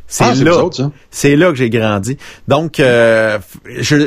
C'est 0.07 0.25
ah, 0.25 0.35
là, 0.35 0.63
c'est 1.11 1.37
là 1.37 1.51
que 1.51 1.57
j'ai 1.57 1.71
grandi. 1.71 2.17
Donc, 2.47 2.77
je, 2.79 3.47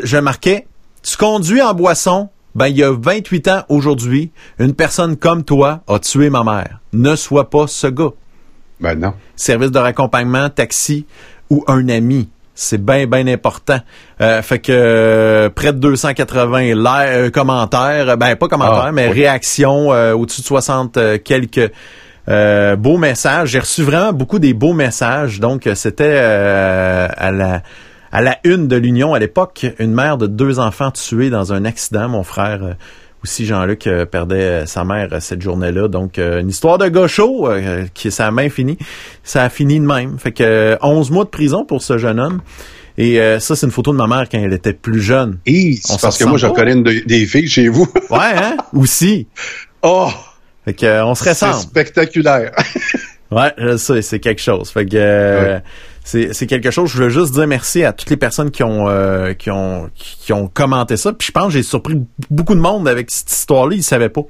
je 0.03 0.17
marquais 0.17 0.65
tu 1.03 1.17
conduis 1.17 1.61
en 1.61 1.73
boisson, 1.73 2.29
ben 2.55 2.67
il 2.67 2.77
y 2.77 2.83
a 2.83 2.91
28 2.91 3.47
ans 3.47 3.63
aujourd'hui, 3.69 4.31
une 4.59 4.73
personne 4.73 5.15
comme 5.15 5.43
toi 5.43 5.81
a 5.87 5.99
tué 5.99 6.29
ma 6.29 6.43
mère. 6.43 6.79
Ne 6.93 7.15
sois 7.15 7.49
pas 7.49 7.67
ce 7.67 7.87
gars. 7.87 8.11
Ben 8.79 8.95
non. 8.95 9.13
Service 9.35 9.71
de 9.71 9.79
raccompagnement, 9.79 10.49
taxi 10.49 11.05
ou 11.49 11.63
un 11.67 11.87
ami. 11.89 12.29
C'est 12.53 12.83
bien, 12.83 13.07
bien 13.07 13.25
important. 13.27 13.79
Euh, 14.19 14.41
fait 14.41 14.59
que 14.59 14.71
euh, 14.71 15.49
près 15.49 15.71
de 15.71 15.79
280 15.79 16.75
euh, 16.75 17.29
commentaires, 17.29 18.17
ben 18.17 18.35
pas 18.35 18.47
commentaires, 18.47 18.85
Ah, 18.87 18.91
mais 18.91 19.07
oui. 19.07 19.13
réactions, 19.21 19.87
au-dessus 19.89 20.41
de 20.41 20.45
60 20.45 20.99
quelques 21.23 21.71
beaux 22.27 22.97
messages. 22.97 23.49
J'ai 23.49 23.59
reçu 23.59 23.83
vraiment 23.83 24.13
beaucoup 24.13 24.39
des 24.39 24.53
beaux 24.53 24.73
messages. 24.73 25.39
Donc, 25.39 25.67
c'était 25.75 26.17
à 26.17 27.31
la 27.31 27.63
à 28.11 28.21
la 28.21 28.37
une 28.43 28.67
de 28.67 28.75
l'Union 28.75 29.13
à 29.13 29.19
l'époque, 29.19 29.65
une 29.79 29.93
mère 29.93 30.17
de 30.17 30.27
deux 30.27 30.59
enfants 30.59 30.91
tués 30.91 31.29
dans 31.29 31.53
un 31.53 31.65
accident. 31.65 32.09
Mon 32.09 32.23
frère 32.23 32.63
euh, 32.63 32.73
aussi, 33.23 33.45
Jean-Luc, 33.45 33.87
euh, 33.87 34.05
perdait 34.05 34.35
euh, 34.35 34.65
sa 34.65 34.83
mère 34.83 35.09
cette 35.21 35.41
journée-là. 35.41 35.87
Donc, 35.87 36.17
une 36.17 36.49
histoire 36.49 36.77
de 36.77 36.87
gaucho 36.89 37.49
qui 37.93 38.11
ça 38.11 38.27
a 38.27 38.31
main 38.31 38.49
fini. 38.49 38.77
Ça 39.23 39.43
a 39.43 39.49
fini 39.49 39.79
de 39.79 39.85
même. 39.85 40.17
Fait 40.19 40.31
que 40.31 40.43
euh, 40.43 40.77
11 40.81 41.11
mois 41.11 41.23
de 41.25 41.29
prison 41.29 41.63
pour 41.65 41.81
ce 41.81 41.97
jeune 41.97 42.19
homme. 42.19 42.41
Et 42.97 43.21
euh, 43.21 43.39
ça, 43.39 43.55
c'est 43.55 43.65
une 43.65 43.71
photo 43.71 43.93
de 43.93 43.97
ma 43.97 44.07
mère 44.07 44.27
quand 44.29 44.37
elle 44.37 44.53
était 44.53 44.73
plus 44.73 45.01
jeune. 45.01 45.39
Et 45.45 45.79
On 45.89 45.93
c'est 45.93 46.01
parce 46.01 46.17
que 46.17 46.25
moi, 46.25 46.37
je 46.37 46.45
ressent 46.45 46.55
pas. 46.55 46.61
connais 46.61 46.73
une 46.73 46.83
de- 46.83 47.05
des 47.07 47.25
filles 47.25 47.47
chez 47.47 47.69
vous. 47.69 47.87
Ouais, 48.09 48.17
hein? 48.35 48.57
Aussi. 48.73 49.27
Oh! 49.81 50.09
Fait 50.65 50.73
que 50.73 50.85
euh, 50.85 51.05
on 51.05 51.15
se 51.15 51.23
C'est 51.23 51.29
ressemble. 51.31 51.53
spectaculaire. 51.55 52.51
Ouais, 53.31 53.53
je 53.57 53.77
sais, 53.77 54.01
c'est 54.01 54.19
quelque 54.19 54.41
chose. 54.41 54.69
Fait 54.71 54.85
que 54.85 54.97
euh, 54.97 55.55
c'est 55.55 55.63
c'est 56.03 56.47
quelque 56.47 56.71
chose. 56.71 56.89
Je 56.91 57.03
veux 57.03 57.09
juste 57.09 57.33
dire 57.33 57.47
merci 57.47 57.83
à 57.83 57.93
toutes 57.93 58.09
les 58.09 58.17
personnes 58.17 58.51
qui 58.51 58.63
ont 58.63 58.89
euh, 58.89 59.33
qui 59.33 59.51
ont 59.51 59.89
qui 59.95 60.33
ont 60.33 60.47
commenté 60.47 60.97
ça. 60.97 61.13
Puis 61.13 61.27
je 61.27 61.31
pense 61.31 61.47
que 61.47 61.51
j'ai 61.53 61.63
surpris 61.63 62.01
beaucoup 62.29 62.55
de 62.55 62.59
monde 62.59 62.87
avec 62.87 63.11
cette 63.11 63.31
histoire-là. 63.31 63.75
Ils 63.75 63.83
savaient 63.83 64.09
pas. 64.09 64.21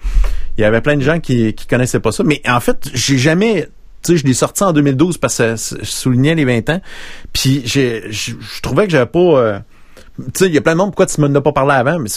Il 0.57 0.61
y 0.61 0.65
avait 0.65 0.81
plein 0.81 0.97
de 0.97 1.01
gens 1.01 1.19
qui 1.19 1.53
qui 1.53 1.67
connaissaient 1.67 1.99
pas 1.99 2.11
ça. 2.11 2.23
Mais 2.23 2.41
en 2.47 2.59
fait, 2.59 2.89
j'ai 2.93 3.17
jamais 3.17 3.69
tu 4.03 4.13
sais, 4.13 4.17
je 4.17 4.25
l'ai 4.25 4.33
sorti 4.33 4.63
en 4.63 4.73
2012 4.73 5.17
parce 5.19 5.37
que 5.37 5.55
je 5.55 5.85
soulignais 5.85 6.33
les 6.35 6.45
20 6.45 6.69
ans. 6.71 6.81
Puis 7.33 7.61
j'ai, 7.65 8.03
je 8.11 8.33
trouvais 8.61 8.85
que 8.85 8.91
j'avais 8.91 9.05
pas. 9.05 9.19
euh, 9.19 9.59
tu 10.17 10.23
sais, 10.33 10.45
il 10.47 10.53
y 10.53 10.57
a 10.57 10.61
plein 10.61 10.73
de 10.73 10.77
monde. 10.77 10.89
Pourquoi 10.89 11.05
tu 11.05 11.21
m'en 11.21 11.33
as 11.33 11.41
pas 11.41 11.51
parlé 11.51 11.73
avant? 11.73 11.99
Mais 11.99 12.09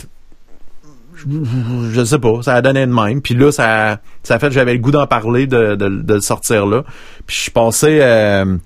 je 1.92 2.04
sais 2.04 2.18
pas, 2.18 2.42
ça 2.42 2.54
a 2.54 2.62
donné 2.62 2.87
de 2.87 2.92
même. 2.92 3.23
Puis 3.23 3.34
là, 3.34 3.52
ça, 3.52 4.00
ça 4.23 4.34
a 4.34 4.38
fait 4.38 4.49
que 4.49 4.54
j'avais 4.54 4.73
le 4.73 4.78
goût 4.78 4.90
d'en 4.90 5.06
parler, 5.06 5.46
de, 5.46 5.75
de, 5.75 5.88
de 5.88 6.14
le 6.14 6.20
sortir 6.20 6.66
là. 6.66 6.82
Puis 7.26 7.37
je 7.37 7.40
suis 7.42 7.50
passé 7.50 7.99
euh, 8.00 8.56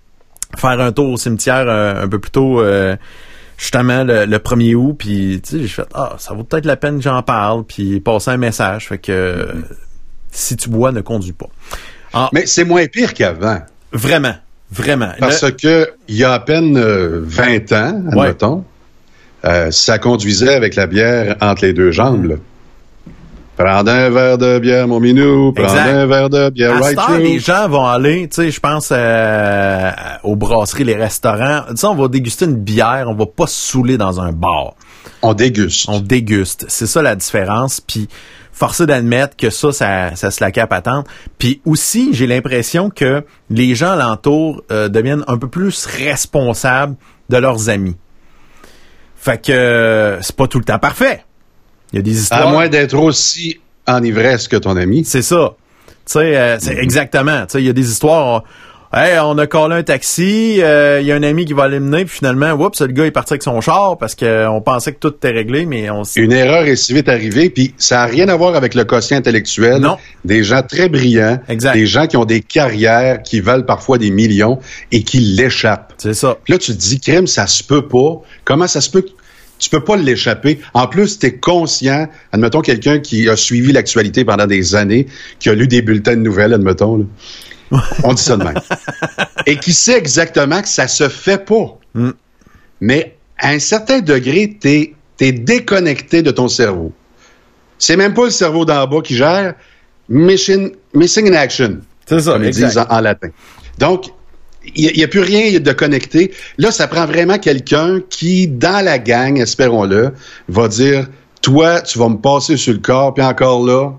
faire 0.56 0.80
un 0.80 0.92
tour 0.92 1.10
au 1.10 1.16
cimetière 1.16 1.64
euh, 1.68 2.04
un 2.04 2.08
peu 2.08 2.18
plus 2.18 2.30
tôt, 2.30 2.60
euh, 2.60 2.96
justement 3.56 4.04
le, 4.04 4.24
le 4.24 4.38
1er 4.38 4.74
août. 4.74 4.94
Puis 4.98 5.40
tu 5.44 5.50
sais, 5.56 5.62
j'ai 5.62 5.68
fait 5.68 5.86
ah, 5.94 6.14
ça 6.18 6.34
vaut 6.34 6.44
peut-être 6.44 6.64
la 6.66 6.76
peine 6.76 6.96
que 6.96 7.02
j'en 7.02 7.22
parle. 7.22 7.64
Puis 7.64 8.00
passer 8.00 8.30
un 8.30 8.36
message, 8.36 8.88
fait 8.88 8.98
que 8.98 9.48
si 10.30 10.56
tu 10.56 10.68
bois, 10.68 10.92
ne 10.92 11.00
conduis 11.00 11.32
pas. 11.32 11.48
Ah, 12.12 12.28
Mais 12.32 12.46
c'est 12.46 12.64
moins 12.64 12.86
pire 12.86 13.12
qu'avant. 13.14 13.60
vraiment, 13.92 14.34
vraiment. 14.70 15.12
Parce 15.18 15.42
Le- 15.42 15.50
que 15.50 15.90
il 16.08 16.16
y 16.16 16.24
a 16.24 16.32
à 16.32 16.40
peine 16.40 16.76
euh, 16.78 17.20
20 17.24 17.72
ans, 17.72 18.02
admettons, 18.10 18.64
euh, 19.44 19.70
ça 19.70 19.98
conduisait 19.98 20.54
avec 20.54 20.74
la 20.74 20.86
bière 20.86 21.36
entre 21.40 21.64
les 21.64 21.72
deux 21.72 21.90
jambes. 21.90 22.24
là. 22.24 22.34
Prends 23.58 23.84
un 23.86 24.10
verre 24.10 24.38
de 24.38 24.58
bière, 24.60 24.86
mon 24.86 25.00
minou. 25.00 25.52
Prends 25.52 25.64
Exact. 25.64 25.88
un 25.88 26.06
verre 26.06 26.30
de 26.30 26.50
bière, 26.50 26.76
À 26.76 26.78
right 26.78 26.96
through. 26.96 27.18
les 27.18 27.38
gens 27.40 27.68
vont 27.68 27.84
aller, 27.86 28.28
tu 28.28 28.36
sais, 28.36 28.50
je 28.52 28.60
pense 28.60 28.90
euh, 28.92 29.90
aux 30.22 30.36
brasseries, 30.36 30.84
les 30.84 30.94
restaurants. 30.94 31.62
Tu 31.70 31.76
sais, 31.76 31.86
on 31.88 31.96
va 31.96 32.06
déguster 32.06 32.44
une 32.44 32.54
bière, 32.56 33.06
on 33.08 33.14
va 33.14 33.26
pas 33.26 33.48
se 33.48 33.72
saouler 33.72 33.98
dans 33.98 34.20
un 34.20 34.30
bar. 34.32 34.74
On 35.22 35.34
déguste. 35.34 35.86
On 35.88 35.98
déguste. 35.98 36.66
C'est 36.68 36.86
ça 36.86 37.02
la 37.02 37.16
différence. 37.16 37.80
Puis 37.80 38.08
forcé 38.52 38.86
d'admettre 38.86 39.36
que 39.36 39.50
ça, 39.50 39.72
ça, 39.72 40.14
ça 40.14 40.30
se 40.30 40.42
la 40.42 40.52
cape 40.52 40.72
à 40.72 40.80
tendre. 40.80 41.04
Puis 41.38 41.60
aussi, 41.64 42.10
j'ai 42.12 42.26
l'impression 42.28 42.90
que 42.90 43.24
les 43.50 43.74
gens 43.74 43.90
alentour 43.90 44.62
euh, 44.70 44.88
deviennent 44.88 45.24
un 45.26 45.36
peu 45.36 45.48
plus 45.48 45.84
responsables 45.86 46.94
de 47.28 47.36
leurs 47.36 47.68
amis. 47.68 47.96
Fait 49.16 49.44
que 49.44 49.50
euh, 49.52 50.22
c'est 50.22 50.36
pas 50.36 50.46
tout 50.46 50.58
le 50.58 50.64
temps 50.64 50.78
parfait. 50.78 51.24
Il 51.92 51.96
y 51.96 51.98
a 52.00 52.02
des 52.02 52.16
À 52.16 52.20
histoires. 52.20 52.50
moins 52.50 52.68
d'être 52.68 52.94
aussi 52.98 53.60
en 53.86 54.02
ivresse 54.02 54.48
que 54.48 54.56
ton 54.56 54.76
ami. 54.76 55.04
C'est 55.04 55.22
ça. 55.22 55.54
Tu 55.86 55.94
sais, 56.14 56.36
euh, 56.36 56.56
c'est 56.60 56.76
exactement. 56.76 57.40
Tu 57.42 57.52
sais, 57.52 57.62
il 57.62 57.66
y 57.66 57.70
a 57.70 57.72
des 57.72 57.90
histoires. 57.90 58.44
Hey, 58.90 59.18
on 59.22 59.36
a 59.36 59.46
collé 59.46 59.74
un 59.76 59.82
taxi, 59.82 60.62
euh, 60.62 61.00
il 61.02 61.06
y 61.06 61.12
a 61.12 61.14
un 61.14 61.22
ami 61.22 61.44
qui 61.44 61.52
va 61.52 61.64
aller 61.64 61.78
mener, 61.78 62.06
puis 62.06 62.16
finalement, 62.16 62.52
oups, 62.52 62.80
le 62.80 62.86
gars 62.86 63.04
est 63.04 63.10
parti 63.10 63.34
avec 63.34 63.42
son 63.42 63.60
char 63.60 63.98
parce 63.98 64.14
qu'on 64.14 64.62
pensait 64.64 64.94
que 64.94 64.98
tout 64.98 65.08
était 65.14 65.28
réglé, 65.30 65.66
mais 65.66 65.90
on 65.90 66.04
s'est 66.04 66.20
Une 66.22 66.32
erreur 66.32 66.62
est 66.64 66.76
si 66.76 66.94
vite 66.94 67.10
arrivée, 67.10 67.50
puis 67.50 67.74
ça 67.76 67.96
n'a 67.96 68.04
rien 68.06 68.28
à 68.30 68.36
voir 68.36 68.56
avec 68.56 68.74
le 68.74 68.84
quotient 68.84 69.18
intellectuel. 69.18 69.82
Non. 69.82 69.98
Des 70.24 70.42
gens 70.42 70.62
très 70.62 70.88
brillants, 70.88 71.38
Exact. 71.50 71.74
des 71.74 71.84
gens 71.86 72.06
qui 72.06 72.16
ont 72.16 72.24
des 72.24 72.40
carrières 72.40 73.22
qui 73.22 73.40
valent 73.40 73.64
parfois 73.64 73.98
des 73.98 74.10
millions 74.10 74.58
et 74.90 75.02
qui 75.02 75.18
l'échappent. 75.20 75.92
C'est 75.98 76.14
ça. 76.14 76.38
Puis 76.42 76.54
là, 76.54 76.58
tu 76.58 76.72
te 76.72 76.78
dis, 76.78 76.98
crème, 76.98 77.26
ça 77.26 77.46
se 77.46 77.62
peut 77.62 77.86
pas. 77.88 78.22
Comment 78.46 78.66
ça 78.68 78.80
se 78.80 78.88
peut 78.88 79.02
que 79.02 79.10
tu 79.58 79.70
peux 79.70 79.82
pas 79.82 79.96
l'échapper? 79.96 80.60
En 80.74 80.86
plus, 80.86 81.18
tu 81.18 81.26
es 81.26 81.36
conscient, 81.36 82.08
admettons 82.32 82.60
quelqu'un 82.60 82.98
qui 82.98 83.28
a 83.28 83.36
suivi 83.36 83.72
l'actualité 83.72 84.24
pendant 84.24 84.46
des 84.46 84.74
années, 84.74 85.06
qui 85.38 85.48
a 85.48 85.54
lu 85.54 85.68
des 85.68 85.82
bulletins 85.82 86.16
de 86.16 86.22
nouvelles, 86.22 86.54
admettons, 86.54 86.98
là. 86.98 87.04
On 88.02 88.14
dit 88.14 88.22
ça 88.22 88.36
de 88.36 88.44
même. 88.44 88.58
Et 89.46 89.56
qui 89.56 89.72
sait 89.72 89.98
exactement 89.98 90.62
que 90.62 90.68
ça 90.68 90.88
se 90.88 91.08
fait 91.08 91.44
pas. 91.44 91.78
Mm. 91.94 92.10
Mais 92.80 93.16
à 93.38 93.50
un 93.50 93.58
certain 93.58 94.00
degré, 94.00 94.56
tu 94.60 94.94
es, 95.20 95.32
déconnecté 95.32 96.22
de 96.22 96.30
ton 96.30 96.48
cerveau. 96.48 96.92
C'est 97.78 97.96
même 97.96 98.14
pas 98.14 98.24
le 98.24 98.30
cerveau 98.30 98.64
d'en 98.64 98.86
bas 98.86 99.02
qui 99.02 99.16
gère. 99.16 99.54
Mission, 100.08 100.70
missing 100.94 101.28
in 101.28 101.34
action 101.34 101.80
C'est 102.06 102.20
ça, 102.20 102.32
comme 102.32 102.44
ils 102.44 102.50
disent 102.50 102.78
en, 102.78 102.86
en 102.88 103.00
latin. 103.00 103.28
Donc, 103.78 104.06
il 104.74 104.96
n'y 104.96 105.04
a, 105.04 105.08
plus 105.08 105.20
rien 105.20 105.58
de 105.58 105.72
connecté. 105.72 106.32
Là, 106.58 106.70
ça 106.70 106.86
prend 106.86 107.06
vraiment 107.06 107.38
quelqu'un 107.38 108.00
qui, 108.08 108.48
dans 108.48 108.84
la 108.84 108.98
gang, 108.98 109.38
espérons-le, 109.38 110.12
va 110.48 110.68
dire 110.68 111.06
Toi, 111.42 111.80
tu 111.82 111.98
vas 111.98 112.08
me 112.08 112.16
passer 112.16 112.56
sur 112.56 112.72
le 112.72 112.78
corps, 112.80 113.14
puis 113.14 113.24
encore 113.24 113.64
là, 113.64 113.92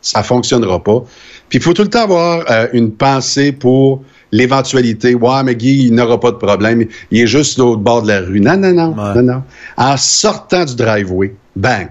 ça 0.00 0.22
fonctionnera 0.22 0.82
pas. 0.82 1.00
Puis 1.48 1.58
il 1.58 1.62
faut 1.62 1.72
tout 1.72 1.82
le 1.82 1.88
temps 1.88 2.02
avoir 2.02 2.44
euh, 2.50 2.66
une 2.72 2.92
pensée 2.92 3.52
pour 3.52 4.02
l'éventualité. 4.32 5.14
Ouais, 5.14 5.42
mais 5.44 5.54
Guy, 5.54 5.86
il 5.86 5.94
n'aura 5.94 6.18
pas 6.18 6.30
de 6.32 6.36
problème. 6.36 6.84
Il 7.10 7.20
est 7.20 7.26
juste 7.26 7.58
l'autre 7.58 7.80
bord 7.80 8.02
de 8.02 8.08
la 8.08 8.20
rue. 8.20 8.40
Non, 8.40 8.56
non, 8.56 8.72
non, 8.72 8.94
Ouais. 8.96 9.22
non, 9.22 9.34
non. 9.34 9.42
En 9.76 9.96
sortant 9.96 10.64
du 10.64 10.74
driveway, 10.74 11.34
bang, 11.54 11.88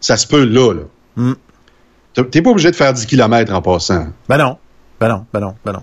ça 0.00 0.16
se 0.16 0.26
peut 0.26 0.44
là, 0.44 0.72
là. 0.72 0.82
Mm. 1.16 1.32
T'es 2.30 2.40
pas 2.42 2.50
obligé 2.50 2.70
de 2.70 2.76
faire 2.76 2.92
10 2.92 3.06
km 3.06 3.52
en 3.52 3.60
passant. 3.62 4.06
Ben 4.28 4.38
non. 4.38 4.56
Ben 4.98 5.08
non, 5.08 5.26
ben 5.32 5.40
non, 5.40 5.54
ben 5.64 5.72
non. 5.72 5.82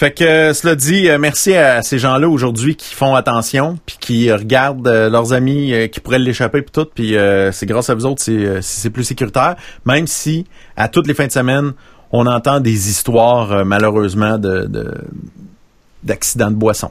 Fait 0.00 0.12
que 0.12 0.24
euh, 0.24 0.54
cela 0.54 0.76
dit, 0.76 1.10
euh, 1.10 1.18
merci 1.18 1.54
à 1.54 1.82
ces 1.82 1.98
gens-là 1.98 2.26
aujourd'hui 2.26 2.74
qui 2.74 2.94
font 2.94 3.14
attention, 3.14 3.78
puis 3.84 3.98
qui 4.00 4.30
euh, 4.30 4.36
regardent 4.36 4.88
leurs 4.88 5.34
amis 5.34 5.74
qui 5.92 6.00
pourraient 6.00 6.18
l'échapper 6.18 6.62
puis 6.62 6.70
tout, 6.72 6.86
puis 6.86 7.16
c'est 7.52 7.66
grâce 7.66 7.90
à 7.90 7.94
vous 7.94 8.06
autres, 8.06 8.22
c'est 8.22 8.62
c'est 8.62 8.80
c'est 8.80 8.88
plus 8.88 9.04
sécuritaire. 9.04 9.56
Même 9.84 10.06
si 10.06 10.46
à 10.74 10.88
toutes 10.88 11.06
les 11.06 11.12
fins 11.12 11.26
de 11.26 11.32
semaine, 11.32 11.72
on 12.12 12.26
entend 12.26 12.60
des 12.60 12.88
histoires 12.88 13.62
malheureusement 13.66 14.38
de 14.38 14.64
de- 14.64 14.94
d'accidents 16.02 16.50
de, 16.50 16.56
boisson. 16.56 16.90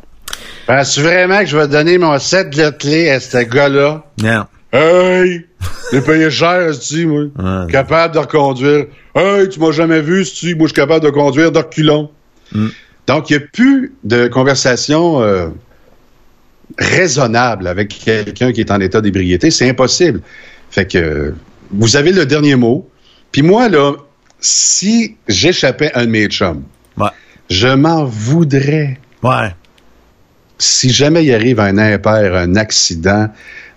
Penses-tu 0.67 1.01
vraiment 1.01 1.39
que 1.39 1.47
je 1.47 1.57
vais 1.57 1.67
donner 1.67 1.97
mon 1.97 2.19
set 2.19 2.55
de 2.55 2.69
clés 2.69 3.09
à 3.09 3.19
ce 3.19 3.39
gars-là? 3.39 4.05
Non. 4.21 4.45
Hey! 4.71 5.47
J'ai 5.91 6.01
payé 6.01 6.29
cher, 6.29 6.77
tu 6.79 7.07
moi? 7.07 7.23
Ouais. 7.39 7.71
Capable 7.71 8.13
de 8.13 8.19
reconduire. 8.19 8.85
Hey, 9.15 9.49
tu 9.49 9.59
m'as 9.59 9.71
jamais 9.71 10.01
vu, 10.01 10.23
tu 10.25 10.53
Moi, 10.53 10.67
je 10.67 10.73
suis 10.73 10.75
capable 10.75 11.03
de 11.03 11.09
conduire 11.09 11.51
de 11.51 11.57
reculons. 11.57 12.11
Mm. 12.51 12.67
Donc, 13.09 13.31
il 13.31 13.37
n'y 13.37 13.43
a 13.43 13.47
plus 13.51 13.95
de 14.03 14.27
conversation 14.27 15.19
euh, 15.23 15.47
raisonnable 16.77 17.65
avec 17.65 17.89
quelqu'un 17.89 18.51
qui 18.51 18.59
est 18.61 18.69
en 18.69 18.79
état 18.79 19.01
d'ébriété. 19.01 19.49
C'est 19.49 19.67
impossible. 19.67 20.21
Fait 20.69 20.85
que 20.85 21.33
vous 21.71 21.95
avez 21.95 22.11
le 22.11 22.27
dernier 22.27 22.55
mot. 22.55 22.87
Puis 23.31 23.41
moi, 23.41 23.67
là, 23.67 23.93
si 24.39 25.15
j'échappais 25.27 25.91
à 25.93 26.01
un 26.01 26.05
de 26.05 26.11
mes 26.11 26.27
chums, 26.27 26.61
Ouais. 26.97 27.09
je 27.49 27.67
m'en 27.69 28.05
voudrais 28.05 28.99
Ouais. 29.23 29.55
si 30.59 30.91
jamais 30.91 31.25
il 31.25 31.33
arrive 31.33 31.59
un 31.59 31.79
impair, 31.79 32.35
un 32.35 32.55
accident, 32.57 33.27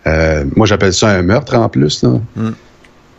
euh, 0.07 0.45
moi 0.57 0.67
j'appelle 0.67 0.93
ça 0.93 1.09
un 1.09 1.23
meurtre 1.23 1.55
en 1.57 1.71
plus. 1.71 2.03
Mm. 2.05 2.19
Tu 2.51 2.55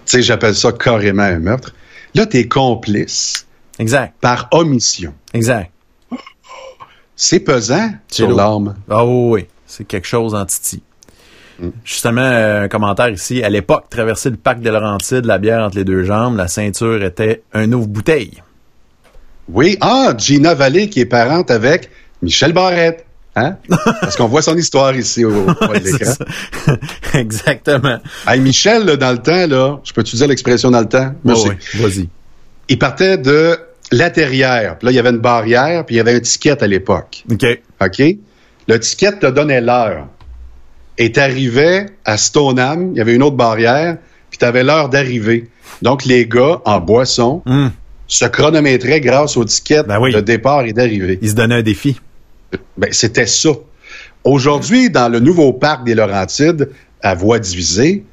sais, 0.05 0.21
j'appelle 0.21 0.53
ça 0.53 0.71
carrément 0.73 1.23
un 1.23 1.39
meurtre. 1.39 1.73
Là, 2.13 2.27
tu 2.27 2.37
es 2.37 2.47
complice 2.47 3.47
Exact. 3.79 4.13
par 4.21 4.47
omission. 4.51 5.13
Exact. 5.33 5.71
C'est 7.15 7.39
pesant 7.39 7.91
C'est 8.07 8.23
sur 8.23 8.35
l'âme. 8.35 8.75
Ah 8.89 9.05
oui, 9.05 9.31
oui. 9.31 9.45
c'est 9.65 9.85
quelque 9.85 10.07
chose 10.07 10.33
en 10.33 10.45
titi. 10.45 10.81
Mm. 11.59 11.69
Justement, 11.83 12.21
euh, 12.21 12.63
un 12.63 12.67
commentaire 12.67 13.09
ici. 13.09 13.43
À 13.43 13.49
l'époque, 13.49 13.85
traverser 13.89 14.29
le 14.29 14.37
parc 14.37 14.61
de 14.61 14.69
Laurentides, 14.69 15.25
la 15.25 15.37
bière 15.37 15.63
entre 15.63 15.77
les 15.77 15.83
deux 15.83 16.03
jambes, 16.03 16.37
la 16.37 16.47
ceinture 16.47 17.03
était 17.03 17.43
un 17.53 17.71
ouvre-bouteille. 17.71 18.41
Oui, 19.49 19.77
ah, 19.81 20.13
Gina 20.17 20.53
Vallée 20.53 20.89
qui 20.89 21.01
est 21.01 21.05
parente 21.05 21.51
avec 21.51 21.89
Michel 22.21 22.53
Barrette. 22.53 23.05
Hein? 23.35 23.57
Parce 24.01 24.15
qu'on 24.15 24.27
voit 24.27 24.41
son 24.41 24.55
histoire 24.55 24.95
ici 24.95 25.25
au, 25.25 25.31
C'est 25.59 25.83
l'écran. 25.83 26.13
Exactement. 27.13 27.99
Hey, 28.27 28.39
Michel, 28.39 28.85
là, 28.85 28.95
dans 28.95 29.11
le 29.11 29.17
temps, 29.17 29.47
là, 29.47 29.79
je 29.83 29.91
peux 29.91 30.03
dire 30.03 30.27
l'expression 30.27 30.71
dans 30.71 30.81
le 30.81 30.87
temps? 30.87 31.13
Merci. 31.23 31.47
Oh, 31.47 31.51
oui. 31.51 31.81
Vas-y. 31.81 32.09
Il 32.69 32.79
partait 32.79 33.17
de 33.17 33.57
la 33.97 34.09
terrière. 34.09 34.77
Puis 34.77 34.85
là, 34.87 34.91
il 34.91 34.95
y 34.95 34.99
avait 34.99 35.09
une 35.11 35.17
barrière, 35.19 35.85
puis 35.85 35.95
il 35.95 35.97
y 35.97 36.01
avait 36.01 36.15
un 36.15 36.19
ticket 36.19 36.61
à 36.63 36.67
l'époque. 36.67 37.23
OK. 37.31 37.45
OK? 37.81 38.01
Le 38.67 38.79
ticket 38.79 39.19
te 39.19 39.27
donnait 39.27 39.61
l'heure. 39.61 40.07
Et 40.97 41.11
t'arrivais 41.11 41.87
à 42.05 42.17
Stoneham, 42.17 42.91
il 42.93 42.97
y 42.97 43.01
avait 43.01 43.15
une 43.15 43.23
autre 43.23 43.35
barrière, 43.35 43.97
puis 44.29 44.37
tu 44.37 44.45
avais 44.45 44.63
l'heure 44.63 44.89
d'arriver. 44.89 45.49
Donc, 45.81 46.05
les 46.05 46.25
gars, 46.27 46.61
en 46.65 46.79
boisson, 46.79 47.41
Hum. 47.45 47.71
se 48.07 48.25
chronométraient 48.25 49.01
grâce 49.01 49.35
au 49.37 49.43
ticket 49.45 49.83
Ben 49.83 49.99
oui. 49.99 50.13
de 50.13 50.19
départ 50.19 50.63
et 50.65 50.73
d'arrivée. 50.73 51.17
Il 51.21 51.29
se 51.29 51.35
donnait 51.35 51.55
un 51.55 51.61
défi. 51.63 51.99
Ben, 52.77 52.89
c'était 52.91 53.25
ça. 53.25 53.49
Aujourd'hui, 54.23 54.89
dans 54.89 55.09
le 55.09 55.19
nouveau 55.19 55.51
parc 55.53 55.83
des 55.83 55.95
Laurentides, 55.95 56.69
à 57.01 57.15
voie 57.15 57.39
divisée, 57.39 58.03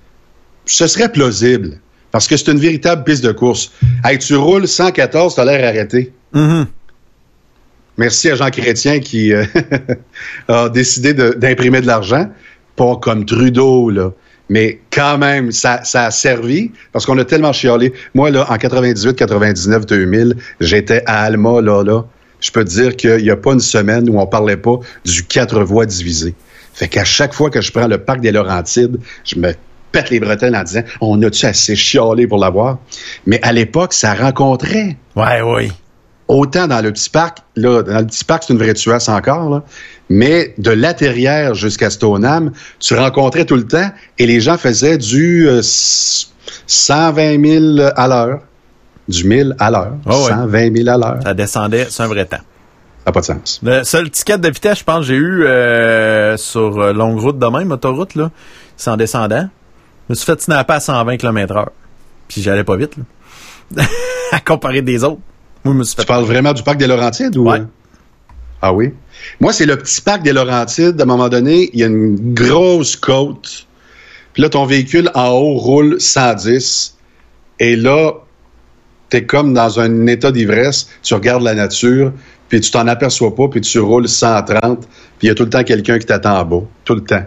ce 0.65 0.87
serait 0.87 1.13
plausible. 1.13 1.79
Parce 2.11 2.27
que 2.27 2.37
c'est 2.37 2.51
une 2.51 2.59
véritable 2.59 3.05
piste 3.05 3.25
de 3.25 3.33
course. 3.33 3.73
Hey, 4.05 4.19
tu 4.19 4.37
roules 4.37 4.67
114, 4.67 5.35
t'as 5.35 5.45
l'air 5.45 5.67
arrêté. 5.67 6.13
Mhm. 6.33 6.67
Merci 7.97 8.31
à 8.31 8.35
Jean 8.35 8.51
Chrétien 8.51 8.99
qui 9.01 9.33
euh, 9.33 9.45
a 10.49 10.69
décidé 10.69 11.13
de- 11.13 11.35
d'imprimer 11.37 11.81
de, 11.81 11.87
l'argent. 11.87 12.31
Pas 12.77 12.97
comme 12.97 13.27
Trudeau, 13.27 13.91
là. 13.91 14.13
Mais 14.49 14.81
quand 14.91 15.19
même, 15.19 15.53
ça, 15.53 15.81
ça 15.85 16.07
a 16.07 16.11
servi 16.11 16.73
parce 16.93 17.07
qu'on 17.07 17.19
a 17.19 17.25
tellement 17.25 17.53
chialé. 17.53 17.93
Moi, 18.15 18.31
là, 18.31 18.47
en 18.51 18.57
98, 18.57 19.15
99, 19.15 19.87
2000, 19.87 20.35
j'étais 20.61 21.03
à 21.07 21.23
Alma, 21.23 21.61
là, 21.61 21.85
là. 21.85 22.05
Je 22.41 22.51
peux 22.51 22.65
te 22.65 22.71
dire 22.71 22.97
qu'il 22.97 23.23
n'y 23.23 23.31
a 23.31 23.37
pas 23.37 23.53
une 23.53 23.61
semaine 23.61 24.09
où 24.09 24.19
on 24.19 24.27
parlait 24.27 24.57
pas 24.57 24.81
du 25.05 25.23
quatre 25.25 25.63
voies 25.63 25.87
divisées. 25.87 26.35
Fait 26.73 26.89
qu'à 26.89 27.05
chaque 27.05 27.35
fois 27.35 27.51
que 27.51 27.61
je 27.61 27.71
prends 27.71 27.87
le 27.87 27.99
parc 27.99 28.21
des 28.21 28.33
Laurentides, 28.33 28.99
je 29.25 29.37
me 29.39 29.53
pète 29.93 30.11
les 30.11 30.21
bretelles 30.21 30.55
en 30.57 30.63
disant, 30.63 30.83
on 31.01 31.21
a-tu 31.23 31.47
assez 31.47 31.75
chialé 31.77 32.27
pour 32.27 32.39
l'avoir? 32.39 32.79
Mais 33.27 33.41
à 33.43 33.53
l'époque, 33.53 33.93
ça 33.93 34.15
rencontrait 34.15 34.97
Ouais, 35.17 35.41
oui. 35.43 35.73
autant 36.29 36.67
dans 36.69 36.81
le 36.83 36.93
petit 36.93 37.11
parc, 37.11 37.39
là, 37.57 37.83
dans 37.83 37.99
le 37.99 38.07
petit 38.07 38.25
parc, 38.25 38.45
c'est 38.47 38.53
une 38.53 38.59
vraie 38.59 38.75
tuasse 38.75 39.09
encore, 39.09 39.51
là, 39.51 39.63
mais 40.09 40.55
de 40.59 40.71
la 40.71 40.95
Terrière 40.95 41.55
jusqu'à 41.55 41.91
Stoneham, 41.91 42.53
tu 42.79 42.95
rencontrais 42.95 43.45
tout 43.45 43.57
le 43.57 43.67
temps 43.67 43.91
et 44.19 44.27
les 44.27 44.41
gens 44.41 44.57
faisaient 44.59 44.99
du 44.99 45.49
euh, 45.49 45.59
s- 45.61 46.33
120 46.67 47.45
000 47.77 47.89
à 47.97 48.09
l'heure. 48.09 48.41
Du 49.09 49.25
1000 49.25 49.57
à 49.59 49.71
l'heure. 49.73 49.93
Ah 50.07 50.11
ouais. 50.11 50.29
120 50.29 50.77
000 50.85 50.89
à 50.89 50.97
l'heure. 50.97 51.17
Ça 51.23 51.29
Ça 51.31 51.35
descendait, 51.35 51.87
c'est 51.91 52.03
un 52.03 52.07
vrai 52.07 52.25
temps. 52.27 52.39
n'a 53.07 53.11
pas 53.13 53.21
de 53.21 53.25
sens. 53.25 53.59
Le 53.63 53.83
seul 53.83 54.09
ticket 54.11 54.39
de 54.39 54.49
vitesse, 54.49 54.79
je 54.81 54.85
pense, 54.85 54.99
que 55.01 55.05
j'ai 55.07 55.15
eu 55.17 55.43
euh, 55.45 56.37
sur 56.37 56.79
euh, 56.81 56.93
longue 56.93 57.19
route 57.19 57.39
de 57.39 57.47
même, 57.47 57.73
autoroute, 57.73 58.15
là, 58.15 58.31
c'est 58.77 58.91
en 58.91 58.97
descendant. 58.97 59.49
Je 60.11 60.13
me 60.13 60.17
suis 60.17 60.27
fait 60.27 60.41
snapper 60.41 60.73
à 60.73 60.81
120 60.81 61.19
km 61.19 61.57
heure. 61.57 61.71
Puis 62.27 62.43
j'allais 62.43 62.65
pas 62.65 62.75
vite, 62.75 62.97
là. 63.77 63.85
à 64.33 64.41
comparer 64.41 64.83
des 64.83 65.05
autres. 65.05 65.21
Moi, 65.63 65.73
je 65.73 65.79
me 65.79 65.85
suis 65.85 65.95
fait... 65.95 66.03
Tu 66.03 66.09
parles 66.09 66.25
vraiment 66.25 66.53
du 66.53 66.65
parc 66.65 66.79
des 66.79 66.89
Laurentides 66.89 67.37
ou? 67.37 67.49
Ouais. 67.49 67.61
euh? 67.61 67.65
Ah 68.61 68.73
oui? 68.73 68.93
Moi, 69.39 69.53
c'est 69.53 69.67
le 69.67 69.77
petit 69.77 70.01
parc 70.01 70.23
des 70.23 70.33
Laurentides. 70.33 71.01
À 71.01 71.05
un 71.05 71.07
moment 71.07 71.29
donné, 71.29 71.71
il 71.73 71.79
y 71.79 71.85
a 71.85 71.87
une 71.87 72.35
grosse 72.35 72.97
côte. 72.97 73.69
Puis 74.33 74.43
là, 74.43 74.49
ton 74.49 74.67
véhicule 74.67 75.13
en 75.15 75.29
haut 75.29 75.55
roule 75.55 76.01
110. 76.01 76.97
Et 77.61 77.77
là, 77.77 78.15
t'es 79.11 79.27
comme 79.27 79.55
dans 79.55 79.79
un 79.79 80.09
état 80.09 80.33
d'ivresse. 80.33 80.89
Tu 81.05 81.15
regardes 81.15 81.45
la 81.45 81.55
nature, 81.55 82.13
puis 82.49 82.61
tu 82.61 82.73
t'en 82.73 82.89
aperçois 82.89 83.33
pas, 83.37 83.47
puis 83.47 83.61
tu 83.61 83.79
roules 83.79 84.09
130. 84.09 84.81
Puis 84.81 84.89
il 85.23 85.27
y 85.29 85.31
a 85.31 85.37
tout 85.37 85.45
le 85.45 85.51
temps 85.51 85.63
quelqu'un 85.63 86.01
qui 86.01 86.07
t'attend 86.07 86.37
en 86.41 86.45
bas. 86.45 86.63
Tout 86.85 86.97
le 86.97 87.05
temps. 87.05 87.23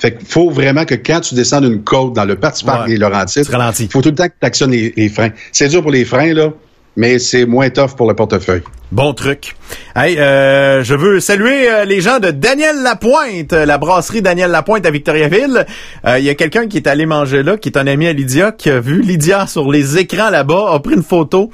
Fait 0.00 0.16
qu'il 0.16 0.26
faut 0.26 0.50
vraiment 0.50 0.84
que 0.84 0.94
quand 0.96 1.20
tu 1.20 1.34
descends 1.34 1.60
d'une 1.60 1.82
côte 1.82 2.14
dans 2.14 2.24
le 2.24 2.34
petit 2.36 2.64
parc 2.64 2.82
Ouais. 2.86 2.88
des 2.94 2.96
Laurentides, 2.96 3.44
il 3.80 3.88
faut 3.88 4.00
tout 4.00 4.08
le 4.08 4.14
temps 4.14 4.26
que 4.28 4.34
tu 4.40 4.46
actionnes 4.46 4.70
les, 4.72 4.92
les 4.96 5.08
freins. 5.08 5.30
C'est 5.52 5.68
dur 5.68 5.82
pour 5.82 5.90
les 5.90 6.04
freins, 6.06 6.32
là, 6.32 6.48
mais 6.96 7.18
c'est 7.18 7.44
moins 7.46 7.68
tough 7.70 7.94
pour 7.96 8.08
le 8.08 8.14
portefeuille. 8.14 8.62
Bon 8.92 9.12
truc. 9.14 9.54
Hey, 9.94 10.18
euh, 10.18 10.82
je 10.82 10.94
veux 10.94 11.20
saluer 11.20 11.70
euh, 11.70 11.84
les 11.84 12.00
gens 12.00 12.18
de 12.18 12.30
Daniel 12.32 12.82
Lapointe, 12.82 13.52
la 13.52 13.78
brasserie 13.78 14.20
Daniel 14.22 14.50
Lapointe 14.50 14.84
à 14.84 14.90
Victoriaville. 14.90 15.64
Euh, 16.06 16.18
Il 16.18 16.24
y 16.24 16.28
a 16.30 16.34
quelqu'un 16.34 16.66
qui 16.66 16.78
est 16.78 16.88
allé 16.88 17.06
manger 17.06 17.42
là, 17.44 17.56
qui 17.56 17.68
est 17.68 17.78
un 17.78 17.86
ami 17.86 18.08
à 18.08 18.12
Lydia, 18.12 18.50
qui 18.50 18.68
a 18.70 18.80
vu 18.80 19.00
Lydia 19.02 19.46
sur 19.46 19.70
les 19.70 19.98
écrans 19.98 20.30
là-bas, 20.30 20.72
a 20.72 20.80
pris 20.80 20.94
une 20.94 21.04
photo 21.04 21.50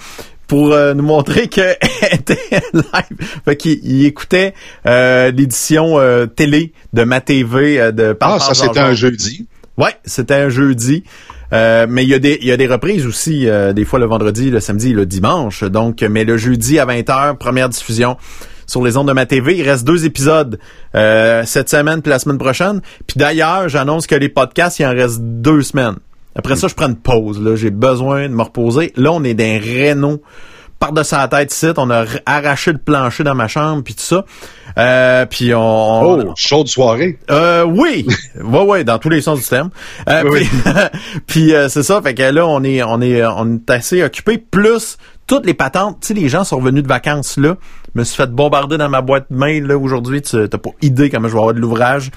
pour 0.47 0.73
euh, 0.73 0.95
nous 0.95 1.03
montrer 1.03 1.49
qu'elle 1.49 1.77
était 2.13 2.39
live. 2.73 3.29
Fait 3.45 3.57
qu'il 3.57 3.81
il 3.83 4.07
écoutait 4.07 4.55
euh, 4.87 5.31
l'édition 5.31 5.99
euh, 5.99 6.27
télé 6.27 6.73
de 6.93 7.05
ma 7.05 7.21
TV 7.21 7.81
euh, 7.81 7.93
de 7.93 8.17
Ah, 8.21 8.39
ça, 8.39 8.55
c'était 8.55 8.81
un 8.81 8.95
jeudi. 8.95 9.47
Ouais, 9.77 9.95
c'était 10.05 10.35
un 10.35 10.49
jeudi. 10.49 11.05
Euh, 11.53 11.87
mais 11.89 12.03
il 12.03 12.09
y 12.09 12.15
a 12.15 12.19
des 12.19 12.39
il 12.41 12.49
y 12.49 12.53
a 12.53 12.57
des 12.57 12.67
reprises 12.67 13.07
aussi 13.07 13.49
euh, 13.49 13.73
des 13.73 13.85
fois 13.85 13.99
le 13.99 14.07
vendredi, 14.07 14.51
le 14.51 14.61
samedi, 14.61 14.93
le 14.93 15.07
dimanche. 15.07 15.63
Donc 15.65 16.03
mais 16.03 16.25
le 16.25 16.37
jeudi 16.37 16.79
à 16.79 16.87
20h, 16.87 17.37
première 17.37 17.69
diffusion 17.69 18.17
sur 18.67 18.83
les 18.83 18.97
ondes 18.97 19.07
de 19.07 19.13
ma 19.13 19.27
TV, 19.27 19.57
il 19.57 19.63
reste 19.63 19.85
deux 19.87 20.07
épisodes 20.07 20.59
euh, 20.97 21.45
cette 21.47 21.71
semaine 21.71 22.03
puis 22.03 22.11
la 22.11 22.19
semaine 22.19 22.39
prochaine. 22.39 22.81
Puis 23.07 23.17
d'ailleurs, 23.17 23.69
j'annonce 23.69 24.09
que 24.09 24.17
les 24.17 24.29
podcasts, 24.29 24.81
il 24.81 24.87
en 24.87 24.91
reste 24.91 25.21
deux 25.21 25.63
semaines. 25.63 25.97
Après 26.37 26.57
ça, 26.57 26.69
je 26.69 26.75
prends 26.75 26.89
une 26.89 26.97
pause 26.97 27.41
là, 27.43 27.57
j'ai 27.57 27.71
besoin 27.71 28.29
de 28.29 28.35
me 28.35 28.43
reposer. 28.43 28.93
Là, 28.97 29.13
on 29.13 29.25
est 29.25 29.35
d'un 29.35 29.59
Renault 29.59 30.23
par-dessus 30.79 31.15
la 31.15 31.27
tête 31.27 31.55
ici, 31.55 31.69
on 31.79 31.89
a 31.91 32.05
arraché 32.27 32.71
le 32.71 32.77
plancher 32.79 33.25
dans 33.25 33.35
ma 33.35 33.49
chambre 33.49 33.83
puis 33.83 33.95
tout 33.95 34.03
ça. 34.03 34.27
Euh, 34.77 35.25
puis 35.25 35.55
on, 35.55 36.03
Oh, 36.03 36.33
chaude 36.37 36.69
soirée. 36.69 37.19
euh, 37.31 37.65
oui, 37.65 38.07
ouais, 38.45 38.63
ouais, 38.63 38.85
dans 38.85 38.99
tous 38.99 39.09
les 39.09 39.23
sens 39.23 39.41
du 39.41 39.47
terme. 39.47 39.71
Euh, 40.07 40.23
Oui. 40.31 40.47
Puis, 40.47 40.73
puis, 41.27 41.55
euh, 41.55 41.71
c'est 41.71 41.83
ça, 41.83 42.03
fait 42.03 42.13
que 42.13 42.23
là, 42.23 42.47
on 42.47 42.63
est, 42.63 42.83
on 42.83 43.01
est, 43.01 43.25
on 43.25 43.55
est 43.55 43.71
assez 43.71 44.03
occupé. 44.03 44.37
Plus 44.37 44.99
toutes 45.27 45.47
les 45.47 45.55
patentes, 45.55 45.97
tu 46.03 46.09
sais, 46.09 46.15
les 46.15 46.29
gens 46.29 46.45
sont 46.45 46.59
revenus 46.59 46.83
de 46.83 46.89
vacances 46.89 47.39
là. 47.39 47.57
Je 47.95 48.01
me 48.01 48.05
suis 48.05 48.17
fait 48.17 48.31
bombarder 48.31 48.77
dans 48.77 48.91
ma 48.91 49.01
boîte 49.01 49.31
mail 49.31 49.65
là 49.65 49.79
aujourd'hui. 49.79 50.21
Tu 50.21 50.47
t'as 50.47 50.59
pas 50.59 50.71
idée 50.83 51.09
comment 51.09 51.27
je 51.29 51.33
vais 51.33 51.39
avoir 51.41 51.55
de 51.55 51.61
l'ouvrage. 51.61 52.11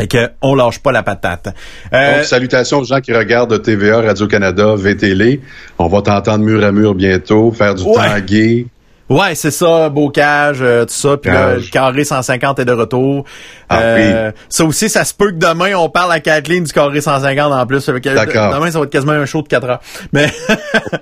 Et 0.00 0.08
que 0.08 0.30
on 0.40 0.54
lâche 0.54 0.78
pas 0.78 0.90
la 0.92 1.02
patate. 1.02 1.54
Euh, 1.92 2.16
Donc, 2.16 2.24
salutations 2.24 2.78
aux 2.78 2.84
gens 2.84 3.00
qui 3.00 3.12
regardent 3.12 3.60
TVA, 3.60 4.00
Radio-Canada, 4.00 4.74
VTL. 4.76 5.40
On 5.78 5.86
va 5.88 6.00
t'entendre 6.02 6.44
mur 6.44 6.64
à 6.64 6.72
mur 6.72 6.94
bientôt, 6.94 7.52
faire 7.52 7.74
du 7.74 7.82
Ouais. 7.84 8.22
gay. 8.22 8.66
Ouais, 9.10 9.34
c'est 9.34 9.50
ça, 9.50 9.90
bocage, 9.90 10.58
euh, 10.62 10.86
tout 10.86 10.94
ça. 10.94 11.18
Puis 11.18 11.30
là, 11.30 11.52
Cage. 11.54 11.64
le 11.66 11.70
carré 11.70 12.04
150 12.04 12.58
est 12.60 12.64
de 12.64 12.72
retour. 12.72 13.26
Ah 13.68 13.80
Euh, 13.82 14.32
Ça 14.48 14.64
aussi, 14.64 14.88
ça 14.88 15.04
se 15.04 15.12
peut 15.12 15.32
que 15.32 15.36
demain, 15.36 15.74
on 15.74 15.90
parle 15.90 16.12
à 16.12 16.20
Kathleen 16.20 16.64
du 16.64 16.72
carré 16.72 17.02
150 17.02 17.52
en 17.52 17.66
plus. 17.66 17.84
Que 17.84 18.14
D'accord. 18.14 18.54
Demain, 18.54 18.70
ça 18.70 18.78
va 18.78 18.84
être 18.86 18.90
quasiment 18.92 19.12
un 19.12 19.26
show 19.26 19.42
de 19.42 19.48
4 19.48 19.68
heures. 19.68 19.80
Mais 20.14 20.28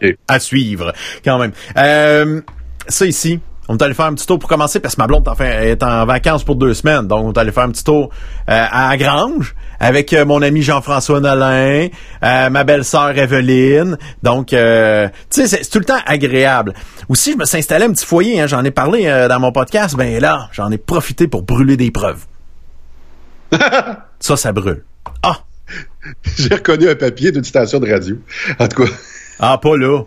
OK. 0.02 0.16
à 0.28 0.40
suivre, 0.40 0.92
quand 1.24 1.38
même. 1.38 1.52
Euh, 1.76 2.40
ça 2.88 3.06
ici, 3.06 3.38
on 3.72 3.76
est 3.76 3.82
allé 3.82 3.94
faire 3.94 4.06
un 4.06 4.14
petit 4.14 4.26
tour 4.26 4.40
pour 4.40 4.48
commencer, 4.48 4.80
parce 4.80 4.96
que 4.96 5.00
ma 5.00 5.06
blonde 5.06 5.24
est 5.26 5.30
en, 5.30 5.34
fin- 5.36 5.44
est 5.44 5.82
en 5.84 6.04
vacances 6.04 6.42
pour 6.42 6.56
deux 6.56 6.74
semaines. 6.74 7.06
Donc, 7.06 7.24
on 7.24 7.32
est 7.32 7.38
allé 7.38 7.52
faire 7.52 7.62
un 7.62 7.70
petit 7.70 7.84
tour 7.84 8.10
euh, 8.48 8.66
à 8.68 8.88
la 8.90 8.96
Grange 8.96 9.54
avec 9.78 10.12
euh, 10.12 10.24
mon 10.24 10.42
ami 10.42 10.60
Jean-François 10.62 11.20
Nolin, 11.20 11.86
euh, 12.24 12.50
ma 12.50 12.64
belle-sœur 12.64 13.16
Evelyne. 13.16 13.96
Donc, 14.24 14.52
euh, 14.52 15.08
tu 15.32 15.46
sais, 15.46 15.62
c'est 15.62 15.70
tout 15.70 15.78
le 15.78 15.84
temps 15.84 16.00
agréable. 16.04 16.74
Aussi, 17.08 17.32
je 17.32 17.36
me 17.38 17.44
suis 17.44 17.58
installé 17.58 17.84
un 17.84 17.92
petit 17.92 18.04
foyer, 18.04 18.40
hein, 18.40 18.46
j'en 18.48 18.64
ai 18.64 18.72
parlé 18.72 19.06
euh, 19.06 19.28
dans 19.28 19.38
mon 19.38 19.52
podcast. 19.52 19.94
Ben 19.96 20.20
là, 20.20 20.48
j'en 20.52 20.70
ai 20.72 20.78
profité 20.78 21.28
pour 21.28 21.42
brûler 21.42 21.76
des 21.76 21.92
preuves. 21.92 22.26
ça, 24.20 24.36
ça 24.36 24.52
brûle. 24.52 24.84
Ah! 25.22 25.38
J'ai 26.38 26.54
reconnu 26.54 26.88
un 26.88 26.94
papier 26.96 27.30
d'une 27.30 27.44
station 27.44 27.78
de 27.78 27.90
radio. 27.90 28.16
En 28.58 28.66
tout 28.68 28.84
cas, 28.84 28.90
Ah, 29.38 29.58
pas 29.58 29.76
là. 29.76 30.02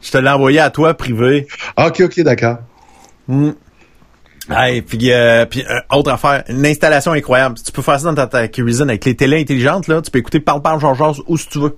Je 0.00 0.10
te 0.10 0.18
l'ai 0.18 0.30
envoyé 0.30 0.58
à 0.60 0.70
toi, 0.70 0.94
privé. 0.94 1.46
OK, 1.76 2.00
OK, 2.04 2.20
d'accord. 2.20 2.58
Hey, 4.50 4.82
puis, 4.82 5.12
euh, 5.12 5.46
puis 5.46 5.62
euh, 5.68 5.78
autre 5.90 6.10
affaire, 6.10 6.42
une 6.48 6.66
installation 6.66 7.12
incroyable. 7.12 7.54
Tu 7.64 7.70
peux 7.70 7.82
faire 7.82 8.00
ça 8.00 8.06
dans 8.08 8.14
ta, 8.14 8.26
ta 8.26 8.48
cuisine 8.48 8.88
avec 8.90 9.04
les 9.04 9.14
télés 9.14 9.40
intelligentes, 9.40 9.86
là. 9.86 10.02
Tu 10.02 10.10
peux 10.10 10.18
écouter 10.18 10.40
Parle, 10.40 10.62
Parle, 10.62 10.80
Georges 10.80 11.22
où 11.26 11.38
si 11.38 11.48
tu 11.48 11.60
veux. 11.60 11.76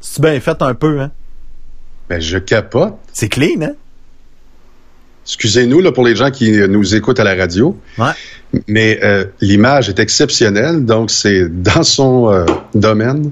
C'est 0.00 0.22
bien 0.22 0.38
fait 0.40 0.62
un 0.62 0.74
peu, 0.74 1.00
hein. 1.00 1.10
Ben, 2.08 2.20
je 2.20 2.38
capote. 2.38 2.94
C'est 3.12 3.28
clean, 3.28 3.62
hein? 3.62 3.72
Excusez-nous 5.24 5.80
là, 5.80 5.92
pour 5.92 6.04
les 6.04 6.16
gens 6.16 6.30
qui 6.30 6.58
euh, 6.58 6.66
nous 6.66 6.94
écoutent 6.96 7.20
à 7.20 7.24
la 7.24 7.34
radio, 7.36 7.76
Ouais. 7.98 8.10
mais 8.66 8.98
euh, 9.04 9.24
l'image 9.40 9.88
est 9.88 10.00
exceptionnelle, 10.00 10.84
donc 10.84 11.10
c'est 11.12 11.48
dans 11.48 11.84
son 11.84 12.28
euh, 12.32 12.44
domaine. 12.74 13.30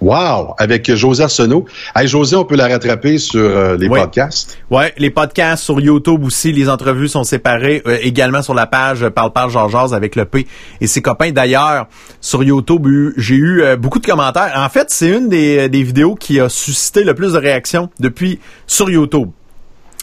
Wow! 0.00 0.54
Avec 0.58 0.94
José 0.94 1.24
Arsenault. 1.24 1.64
Hey, 1.94 2.06
José, 2.06 2.36
on 2.36 2.44
peut 2.44 2.54
la 2.56 2.68
rattraper 2.68 3.18
sur 3.18 3.40
euh, 3.40 3.76
les 3.76 3.88
Oui. 3.88 3.98
podcasts. 3.98 4.56
Ouais, 4.70 4.94
les 4.96 5.10
podcasts 5.10 5.64
sur 5.64 5.80
YouTube 5.80 6.24
aussi, 6.24 6.52
les 6.52 6.68
entrevues 6.68 7.08
sont 7.08 7.24
séparées 7.24 7.82
euh, 7.86 7.98
également 8.02 8.42
sur 8.42 8.54
la 8.54 8.66
page 8.66 9.02
euh, 9.02 9.10
Parle 9.10 9.32
Parle 9.32 9.50
Georges 9.50 9.92
avec 9.92 10.14
le 10.14 10.24
P 10.24 10.46
et 10.80 10.86
ses 10.86 11.02
copains. 11.02 11.32
D'ailleurs, 11.32 11.88
sur 12.20 12.44
YouTube, 12.44 12.86
j'ai 13.16 13.34
eu 13.34 13.62
euh, 13.62 13.76
beaucoup 13.76 13.98
de 13.98 14.06
commentaires. 14.06 14.52
En 14.56 14.68
fait, 14.68 14.90
c'est 14.90 15.08
une 15.08 15.28
des, 15.28 15.68
des 15.68 15.82
vidéos 15.82 16.14
qui 16.14 16.38
a 16.38 16.48
suscité 16.48 17.02
le 17.02 17.14
plus 17.14 17.32
de 17.32 17.38
réactions 17.38 17.90
depuis 17.98 18.38
sur 18.66 18.88
YouTube. 18.90 19.30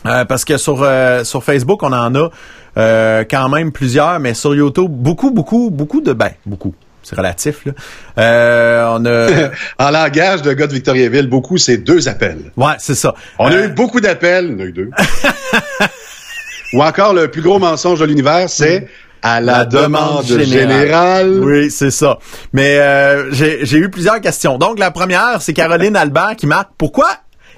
Euh, 0.06 0.24
parce 0.26 0.46
que 0.46 0.58
sur 0.58 0.84
euh, 0.84 1.24
sur 1.24 1.44
Facebook, 1.44 1.82
on 1.82 1.92
en 1.92 2.14
a 2.14 2.30
euh, 2.78 3.24
quand 3.30 3.50
même 3.50 3.72
plusieurs, 3.72 4.20
mais 4.20 4.36
sur 4.36 4.54
YouTube, 4.54 4.92
beaucoup, 4.92 5.32
beaucoup, 5.32 5.72
beaucoup 5.72 6.02
de 6.02 6.14
ben, 6.14 6.30
beaucoup. 6.46 6.76
C'est 7.08 7.16
relatif 7.16 7.66
là. 7.66 7.72
Euh, 8.18 8.98
on 8.98 9.06
a 9.06 9.52
En 9.88 9.92
langage 9.92 10.42
de 10.42 10.52
gars 10.54 10.66
de 10.68 10.74
Victoriaville, 10.74 11.28
beaucoup, 11.28 11.58
c'est 11.58 11.78
deux 11.78 12.08
appels. 12.10 12.52
ouais, 12.58 12.74
c'est 12.80 12.96
ça. 12.96 13.14
On 13.38 13.48
a 13.48 13.54
Euh, 13.54 13.66
eu 13.66 13.68
beaucoup 13.70 14.02
d'appels. 14.02 14.56
On 14.58 14.60
a 14.60 14.64
eu 14.66 14.72
deux. 14.72 14.90
Ou 16.74 16.84
encore, 16.84 17.14
le 17.14 17.30
plus 17.30 17.42
gros 17.42 17.60
mensonge 17.60 18.00
de 18.00 18.06
l'univers, 18.06 18.50
c'est 18.50 18.88
à 19.22 19.40
la, 19.40 19.66
demande, 19.66 20.26
générale. 20.26 21.40
Oui, 21.42 21.72
c'est 21.72 21.92
ça. 21.92 22.20
Mais 22.54 22.78
euh, 22.80 23.32
j'ai 23.32 23.78
eu 23.78 23.90
plusieurs 23.90 24.20
questions. 24.22 24.58
Donc, 24.58 24.78
la 24.80 24.92
première, 24.92 25.42
c'est 25.42 25.54
Caroline 25.54 25.96
Albert 25.96 26.36
qui 26.38 26.48
marque 26.48 26.70
pourquoi 26.78 27.10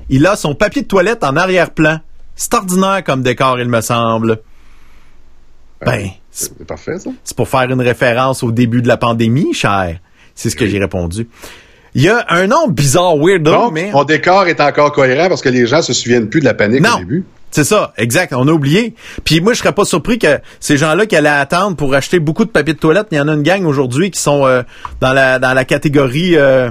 il 0.09 0.25
a 0.27 0.35
son 0.35 0.55
papier 0.55 0.83
de 0.83 0.87
toilette 0.87 1.23
en 1.23 1.35
arrière-plan? 1.35 1.99
C'est 2.35 2.53
ordinaire 2.53 3.03
comme 3.03 3.23
décor, 3.23 3.59
il 3.59 3.67
me 3.69 3.81
semble. 3.81 4.39
Ben, 5.85 6.09
c'est 6.31 6.65
parfait, 6.65 6.99
ça. 6.99 7.09
C'est 7.23 7.35
pour 7.35 7.47
faire 7.47 7.69
une 7.69 7.81
référence 7.81 8.43
au 8.43 8.51
début 8.51 8.81
de 8.81 8.87
la 8.87 8.97
pandémie, 8.97 9.53
cher. 9.53 9.99
C'est 10.35 10.49
ce 10.49 10.55
que 10.55 10.67
j'ai 10.67 10.79
répondu. 10.79 11.27
Il 11.95 12.03
y 12.03 12.09
a 12.09 12.25
un 12.29 12.47
nom 12.47 12.67
bizarre, 12.67 13.17
weirdo, 13.17 13.51
Donc, 13.51 13.73
mais... 13.73 13.91
mon 13.91 14.03
décor 14.03 14.47
est 14.47 14.61
encore 14.61 14.91
cohérent 14.91 15.29
parce 15.29 15.41
que 15.41 15.49
les 15.49 15.65
gens 15.65 15.81
se 15.81 15.93
souviennent 15.93 16.29
plus 16.29 16.41
de 16.41 16.45
la 16.45 16.53
panique 16.53 16.85
au 16.85 16.99
début. 16.99 17.25
C'est 17.49 17.63
ça, 17.63 17.93
exact. 17.97 18.33
On 18.33 18.47
a 18.47 18.51
oublié. 18.51 18.93
Puis 19.23 19.41
moi, 19.41 19.53
je 19.53 19.59
serais 19.59 19.71
pas 19.71 19.85
surpris 19.85 20.19
que 20.19 20.39
ces 20.59 20.77
gens-là 20.77 21.05
qui 21.05 21.15
allaient 21.15 21.29
attendre 21.29 21.75
pour 21.75 21.95
acheter 21.95 22.19
beaucoup 22.19 22.45
de 22.45 22.49
papier 22.49 22.73
de 22.73 22.79
toilette, 22.79 23.07
il 23.11 23.17
y 23.17 23.21
en 23.21 23.27
a 23.27 23.33
une 23.33 23.41
gang 23.41 23.65
aujourd'hui 23.65 24.11
qui 24.11 24.19
sont 24.19 24.45
euh, 24.45 24.63
dans 24.99 25.13
la 25.13 25.39
dans 25.39 25.53
la 25.53 25.65
catégorie 25.65 26.35
euh, 26.35 26.69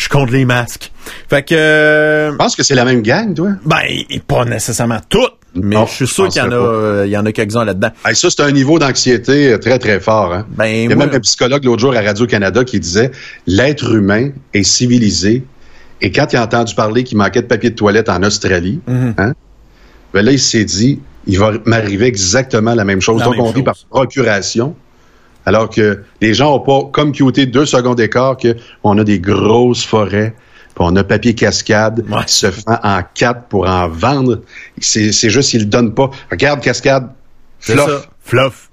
je 0.00 0.08
compte 0.08 0.30
les 0.30 0.44
masques. 0.44 0.92
Fait 1.28 1.42
que. 1.42 1.54
Euh, 1.54 2.30
je 2.32 2.36
pense 2.36 2.56
que 2.56 2.62
c'est 2.62 2.74
la 2.74 2.84
même 2.84 3.02
gang, 3.02 3.34
toi. 3.34 3.50
Ben, 3.64 3.84
pas 4.26 4.44
nécessairement 4.44 5.00
toutes. 5.08 5.34
Mais 5.54 5.76
je 5.86 5.92
suis 5.92 6.06
sûr 6.06 6.28
qu'il 6.28 6.40
y 6.40 6.44
en 6.44 6.52
a, 6.52 7.04
il 7.04 7.10
y 7.10 7.16
en 7.16 7.26
a 7.26 7.32
quelques-uns 7.32 7.64
là-dedans. 7.64 7.90
ça, 8.04 8.30
c'est 8.30 8.40
un 8.40 8.52
niveau 8.52 8.78
d'anxiété 8.78 9.58
très, 9.60 9.80
très 9.80 9.98
fort. 9.98 10.32
Hein? 10.32 10.46
Ben, 10.50 10.66
il 10.66 10.88
y 10.88 10.92
a 10.92 10.96
même 10.96 11.10
un 11.12 11.20
psychologue 11.20 11.64
l'autre 11.64 11.80
jour 11.80 11.94
à 11.94 12.00
Radio-Canada 12.00 12.62
qui 12.64 12.78
disait 12.78 13.10
l'être 13.46 13.92
humain 13.92 14.30
est 14.54 14.62
civilisé. 14.62 15.44
Et 16.00 16.12
quand 16.12 16.32
il 16.32 16.36
a 16.36 16.44
entendu 16.44 16.74
parler 16.74 17.04
qu'il 17.04 17.18
manquait 17.18 17.42
de 17.42 17.46
papier 17.46 17.70
de 17.70 17.74
toilette 17.74 18.08
en 18.08 18.22
Australie, 18.22 18.80
mhm. 18.86 19.14
hein, 19.18 19.32
ben 20.14 20.24
là, 20.24 20.32
il 20.32 20.38
s'est 20.38 20.64
dit, 20.64 21.00
il 21.26 21.38
va 21.38 21.52
m'arriver 21.66 22.06
exactement 22.06 22.74
la 22.74 22.84
même 22.84 23.00
chose. 23.00 23.22
Donc, 23.22 23.34
on 23.38 23.50
vit 23.50 23.62
par 23.62 23.74
procuration. 23.90 24.76
Alors 25.46 25.70
que 25.70 26.02
les 26.20 26.34
gens 26.34 26.52
n'ont 26.52 26.60
pas 26.60 26.88
comme 26.92 27.16
computé 27.16 27.46
deux 27.46 27.66
secondes 27.66 27.96
d'écart 27.96 28.36
qu'on 28.36 28.98
a 28.98 29.04
des 29.04 29.18
grosses 29.18 29.84
forêts, 29.84 30.34
puis 30.74 30.84
on 30.84 30.94
a 30.96 31.04
papier 31.04 31.34
cascade 31.34 32.04
qui 32.26 32.34
se 32.34 32.50
fait 32.50 32.64
en 32.66 33.00
quatre 33.14 33.44
pour 33.44 33.68
en 33.68 33.88
vendre. 33.88 34.42
C'est, 34.78 35.12
juste 35.30 35.50
qu'ils 35.50 35.60
le 35.60 35.66
donnent 35.66 35.94
pas. 35.94 36.10
Regarde 36.30 36.60
cascade, 36.60 37.10
fluff. 37.58 38.08
Fluff. 38.22 38.70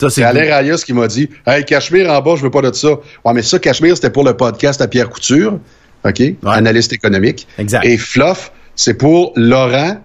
Ça, 0.00 0.10
c'est 0.10 0.24
Alain 0.24 0.42
Rayas 0.42 0.82
qui 0.84 0.92
m'a 0.92 1.06
dit 1.06 1.28
Hey, 1.46 1.64
Cachemire 1.64 2.10
en 2.10 2.20
bas, 2.20 2.34
je 2.36 2.42
veux 2.42 2.50
pas 2.50 2.62
de 2.62 2.72
ça. 2.72 2.88
Ouais, 3.24 3.32
mais 3.32 3.42
ça, 3.42 3.58
Cachemire, 3.58 3.94
c'était 3.94 4.10
pour 4.10 4.24
le 4.24 4.36
podcast 4.36 4.80
à 4.80 4.88
Pierre 4.88 5.08
Couture, 5.08 5.58
OK? 6.04 6.22
Analyste 6.44 6.92
économique. 6.92 7.46
Exact. 7.58 7.84
Et 7.84 7.96
Fluff, 7.96 8.50
c'est 8.74 8.94
pour 8.94 9.32
Laurent 9.36 10.02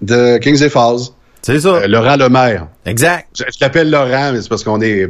de 0.00 0.38
Kings 0.38 0.62
et 0.62 0.70
Falls. 0.70 1.10
C'est 1.42 1.60
ça. 1.60 1.68
Euh, 1.68 1.88
Laurent 1.88 2.16
Lemaire. 2.16 2.68
Exact. 2.86 3.28
Je, 3.36 3.44
l'appelle 3.60 3.90
Laurent, 3.90 4.32
mais 4.32 4.42
c'est 4.42 4.48
parce 4.48 4.62
qu'on 4.62 4.80
est... 4.80 5.08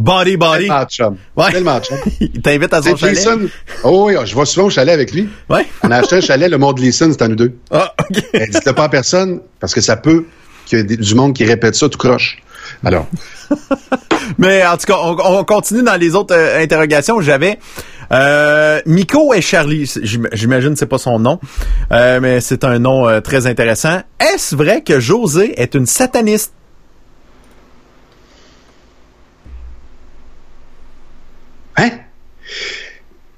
Body, 0.00 0.36
body. 0.36 0.66
Tellement 0.66 0.84
chum. 0.86 1.16
Ouais. 1.36 1.52
Tellement 1.52 1.80
chum. 1.80 1.98
Il 2.20 2.42
t'invite 2.42 2.72
à 2.72 2.82
son 2.82 2.96
chalet. 2.96 3.28
Oh 3.84 4.06
oui, 4.06 4.14
je 4.24 4.34
vais 4.34 4.44
souvent 4.46 4.66
au 4.66 4.70
chalet 4.70 4.92
avec 4.92 5.12
lui. 5.12 5.28
Ouais. 5.48 5.66
On 5.82 5.90
a 5.90 5.98
acheté 5.98 6.16
un 6.16 6.20
chalet, 6.20 6.50
le 6.50 6.58
monde 6.58 6.78
Leeson, 6.78 7.10
c'est 7.12 7.22
à 7.22 7.28
nous 7.28 7.36
deux. 7.36 7.52
Ah, 7.70 7.94
OK. 8.00 8.22
Dites-le 8.34 8.72
pas 8.72 8.84
à 8.84 8.88
personne, 8.88 9.40
parce 9.60 9.74
que 9.74 9.80
ça 9.80 9.96
peut 9.96 10.24
qu'il 10.66 10.78
y 10.78 10.80
ait 10.80 10.96
du 10.96 11.14
monde 11.14 11.34
qui 11.34 11.44
répète 11.44 11.74
ça 11.74 11.88
tout 11.88 11.98
croche. 11.98 12.38
Alors. 12.84 13.06
mais 14.38 14.64
en 14.66 14.76
tout 14.76 14.86
cas, 14.86 14.96
on, 14.98 15.44
continue 15.44 15.82
dans 15.82 15.96
les 15.96 16.14
autres 16.14 16.34
euh, 16.34 16.62
interrogations. 16.62 17.20
J'avais... 17.20 17.58
Euh, 18.12 18.80
Miko 18.86 19.32
et 19.34 19.40
Charlie, 19.40 19.90
j'imagine 20.32 20.74
c'est 20.74 20.86
pas 20.86 20.98
son 20.98 21.18
nom, 21.18 21.38
euh, 21.92 22.18
mais 22.20 22.40
c'est 22.40 22.64
un 22.64 22.78
nom 22.78 23.08
euh, 23.08 23.20
très 23.20 23.46
intéressant. 23.46 24.02
Est-ce 24.18 24.56
vrai 24.56 24.82
que 24.82 24.98
José 24.98 25.60
est 25.60 25.74
une 25.74 25.86
sataniste? 25.86 26.52
Hein? 31.76 31.90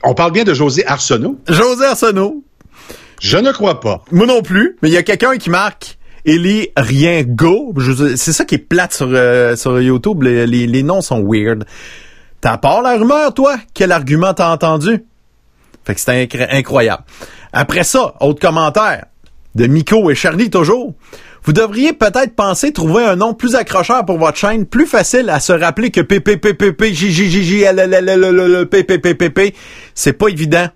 On 0.03 0.15
parle 0.15 0.33
bien 0.33 0.45
de 0.45 0.55
José 0.55 0.87
Arsenault? 0.87 1.39
José 1.49 1.85
Arsenault. 1.85 2.43
Je 3.21 3.37
ne 3.37 3.53
crois 3.53 3.81
pas. 3.81 4.03
Moi 4.11 4.27
non 4.27 4.43
plus, 4.43 4.79
mais 4.83 4.89
il 4.89 4.93
y 4.93 4.97
a 4.97 5.03
quelqu'un 5.03 5.37
qui 5.37 5.51
marque 5.51 5.99
Eli 6.25 6.71
Rien 6.77 7.23
Go. 7.23 7.75
C'est 8.17 8.33
ça 8.33 8.45
qui 8.45 8.57
est 8.57 8.59
plate 8.59 8.95
sur, 8.95 9.09
sur 9.57 9.81
YouTube. 9.81 10.23
Les, 10.23 10.47
les, 10.47 10.83
noms 10.83 11.03
sont 11.03 11.23
weird. 11.23 11.65
T'as 12.43 12.59
part 12.59 12.83
la 12.83 12.95
rumeur, 12.95 13.33
toi? 13.33 13.57
Quel 13.73 13.93
argument 13.93 14.35
t'as 14.35 14.51
entendu? 14.51 15.05
Fait 15.85 15.95
que 15.95 16.01
c'était 16.01 16.49
incroyable. 16.51 17.05
Après 17.53 17.85
ça, 17.85 18.15
autre 18.21 18.41
commentaire 18.41 19.07
de 19.55 19.69
Miko 19.69 20.11
et 20.11 20.17
Charlie 20.17 20.51
toujours. 20.51 20.93
Vous 21.45 21.53
devriez 21.53 21.93
peut-être 21.93 22.35
penser 22.35 22.73
trouver 22.73 23.05
un 23.05 23.15
nom 23.15 23.33
plus 23.33 23.55
accrocheur 23.55 24.05
pour 24.05 24.19
votre 24.19 24.37
chaîne, 24.37 24.67
plus 24.67 24.87
facile 24.87 25.31
à 25.31 25.39
se 25.39 25.53
rappeler 25.53 25.93
que 25.93 26.01
PPPPP. 26.01 26.85
C'est 29.95 30.13
pas 30.13 30.27
évident. 30.27 30.67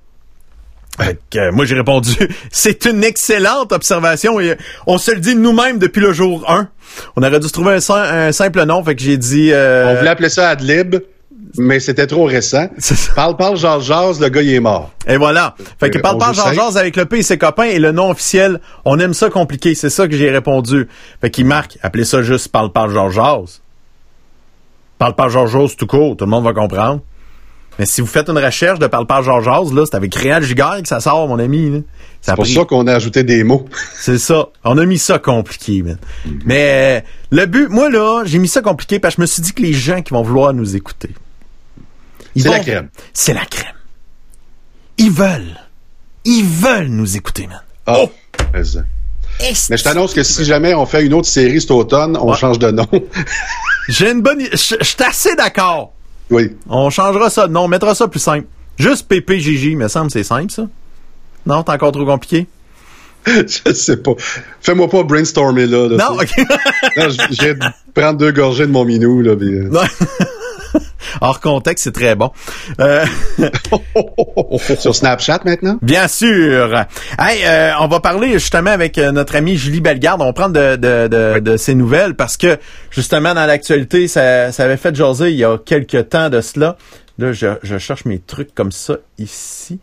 Euh, 1.01 1.53
moi, 1.53 1.65
j'ai 1.65 1.75
répondu, 1.75 2.13
c'est 2.53 2.85
une 2.85 3.03
excellente 3.03 3.73
observation 3.73 4.39
et 4.39 4.57
on 4.87 4.99
se 4.99 5.11
le 5.11 5.19
dit 5.19 5.35
nous-mêmes 5.35 5.79
depuis 5.81 6.01
le 6.01 6.13
jour 6.13 6.49
1. 6.49 6.69
On 7.17 7.23
aurait 7.25 7.41
dû 7.41 7.49
se 7.49 7.53
trouver 7.53 7.79
un, 7.89 8.33
simple 8.33 8.65
nom, 8.67 8.85
fait 8.85 8.95
que 8.95 9.03
j'ai 9.03 9.17
dit... 9.19 9.51
On 9.53 9.97
voulait 9.97 10.11
appeler 10.11 10.29
ça 10.29 10.51
Adlib 10.51 10.97
mais 11.59 11.81
c'était 11.81 12.07
trop 12.07 12.25
récent. 12.25 12.69
Parle, 13.15 13.37
parle, 13.37 13.57
Georges 13.57 13.85
Jazz, 13.85 14.21
le 14.21 14.29
gars, 14.29 14.43
il 14.43 14.55
est 14.55 14.61
mort. 14.61 14.91
Et 15.07 15.17
voilà. 15.17 15.55
Fait 15.81 15.91
que 15.91 15.99
parle, 15.99 16.19
parle, 16.19 16.35
Georges 16.35 16.55
Jazz 16.55 16.77
avec 16.77 16.97
le 16.97 17.07
P 17.07 17.19
et 17.19 17.23
ses 17.23 17.39
copains 17.39 17.65
et 17.65 17.79
le 17.79 17.93
nom 17.93 18.11
officiel, 18.11 18.61
on 18.85 18.99
aime 18.99 19.15
ça 19.15 19.31
compliqué. 19.31 19.75
C'est 19.75 19.91
ça 19.91 20.09
que 20.09 20.17
j'ai 20.17 20.31
répondu. 20.31 20.89
Fait 21.21 21.31
qu'il 21.31 21.47
marque, 21.47 21.79
appelez 21.83 22.05
ça 22.05 22.23
juste 22.23 22.49
parle, 22.49 22.73
parle, 22.73 22.93
Georges 22.93 23.15
Jazz. 23.15 23.61
Parle, 24.99 25.15
parle, 25.15 25.31
Georges 25.31 25.53
Jazz 25.53 25.77
tout 25.77 25.87
court, 25.87 26.17
tout 26.17 26.25
le 26.25 26.31
monde 26.31 26.45
va 26.45 26.53
comprendre. 26.53 27.01
Mais 27.79 27.85
si 27.85 28.01
vous 28.01 28.07
faites 28.07 28.29
une 28.31 28.39
recherche 28.39 28.79
de 28.79 28.87
parle, 28.87 29.07
parle, 29.07 29.25
Georges 29.25 29.45
Jazz, 29.45 29.73
là, 29.73 29.85
c'est 29.85 29.97
avec 29.97 30.15
Réal 30.15 30.43
Giguère 30.43 30.81
que 30.83 30.89
ça 30.89 31.01
sort, 31.01 31.29
mon 31.29 31.39
ami. 31.39 31.85
C'est 32.23 32.35
pour 32.35 32.47
ça 32.47 32.65
qu'on 32.65 32.87
a 32.87 32.95
ajouté 32.95 33.23
des 33.23 33.45
mots. 33.45 33.67
C'est 33.95 34.19
ça. 34.19 34.49
On 34.65 34.79
a 34.79 34.85
mis 34.85 34.99
ça 34.99 35.19
compliqué, 35.19 35.83
man. 35.83 35.99
Mais 36.45 37.03
euh, 37.05 37.07
le 37.31 37.47
but, 37.47 37.69
moi, 37.69 37.89
là, 37.89 38.23
j'ai 38.25 38.39
mis 38.39 38.49
ça 38.49 38.63
compliqué 38.63 38.99
parce 38.99 39.15
que 39.15 39.19
je 39.19 39.23
me 39.23 39.27
suis 39.27 39.43
dit 39.43 39.53
que 39.53 39.63
les 39.63 39.73
gens 39.73 40.03
qui 40.03 40.13
vont 40.13 40.23
vouloir 40.23 40.53
nous 40.53 40.75
écouter, 40.75 41.11
c'est 42.37 42.49
la 42.49 42.61
crème. 42.61 42.89
C'est 43.13 43.35
la 43.35 43.45
crème. 43.45 43.75
Ils 44.99 45.11
veulent. 45.11 45.61
Ils 46.25 46.45
veulent 46.45 46.89
nous 46.89 47.17
écouter, 47.17 47.47
man. 47.47 47.61
Oh! 47.87 48.11
Mais 48.53 49.77
je 49.77 49.83
t'annonce 49.83 50.15
que 50.15 50.23
si 50.23 50.45
jamais 50.45 50.75
on 50.75 50.87
fait 50.87 51.05
une 51.05 51.15
autre 51.15 51.29
série 51.29 51.61
cet 51.61 51.71
automne, 51.71 52.17
on 52.21 52.33
change 52.35 52.59
de 52.59 52.71
nom. 52.71 52.87
J'ai 53.89 54.11
une 54.11 54.23
bonne... 54.23 54.41
Je 54.51 54.57
suis 54.57 54.77
assez 55.07 55.37
d'accord. 55.37 55.93
Oui. 56.31 56.57
On 56.69 56.91
changera 56.91 57.31
ça 57.31 57.47
de 57.47 57.53
nom, 57.53 57.65
on 57.65 57.69
mettra 57.69 57.95
ça 57.95 58.09
plus 58.09 58.21
simple. 58.21 58.47
Juste 58.79 59.07
PPGJ, 59.09 59.77
me 59.77 59.89
semble 59.89 60.11
c'est 60.11 60.25
simple, 60.25 60.51
ça. 60.51 60.67
Non, 61.45 61.63
t'es 61.63 61.73
encore 61.73 61.93
trop 61.93 62.05
compliqué? 62.05 62.47
je 63.27 63.73
sais 63.73 63.97
pas. 63.97 64.13
Fais-moi 64.61 64.89
pas 64.89 65.03
brainstormer 65.03 65.67
là. 65.67 65.89
non, 65.89 66.17
ok. 66.17 66.31
je 66.97 67.43
viens 67.43 67.55
de 67.55 67.61
prendre 67.95 68.19
deux 68.19 68.33
gorgées 68.33 68.67
de 68.67 68.73
mon 68.73 68.85
minou, 68.85 69.23
là. 69.23 69.33
Euh. 69.33 69.71
Hors 71.21 71.41
contexte, 71.41 71.85
c'est 71.85 71.93
très 71.93 72.15
bon. 72.15 72.31
Euh... 72.81 73.05
Sur 74.79 74.95
Snapchat 74.95 75.41
maintenant? 75.45 75.79
Bien 75.83 76.09
sûr. 76.09 76.85
Hey, 77.19 77.45
euh, 77.45 77.73
on 77.81 77.89
va 77.89 78.01
parler 78.01 78.33
justement 78.35 78.71
avec 78.71 78.99
euh, 78.99 79.13
notre 79.13 79.37
amie 79.37 79.57
Julie 79.57 79.81
Bellegarde. 79.81 80.23
On 80.23 80.33
prend 80.33 80.49
de, 80.49 80.77
de, 80.77 81.09
de, 81.09 81.41
de 81.41 81.57
ses 81.57 81.75
nouvelles 81.75 82.15
parce 82.15 82.37
que 82.37 82.59
justement 82.91 83.35
dans 83.35 83.47
l'actualité, 83.47 84.09
ça, 84.09 84.53
ça 84.53 84.65
avait 84.65 84.77
fait 84.77 84.95
jaser 84.95 85.31
il 85.31 85.37
y 85.37 85.45
a 85.45 85.59
quelques 85.59 86.09
temps 86.11 86.29
de 86.29 86.41
cela. 86.41 86.77
Là, 87.19 87.33
je, 87.33 87.47
je 87.63 87.79
cherche 87.79 88.05
mes 88.05 88.19
trucs 88.19 88.55
comme 88.55 88.73
ça 88.73 88.97
ici. 89.19 89.81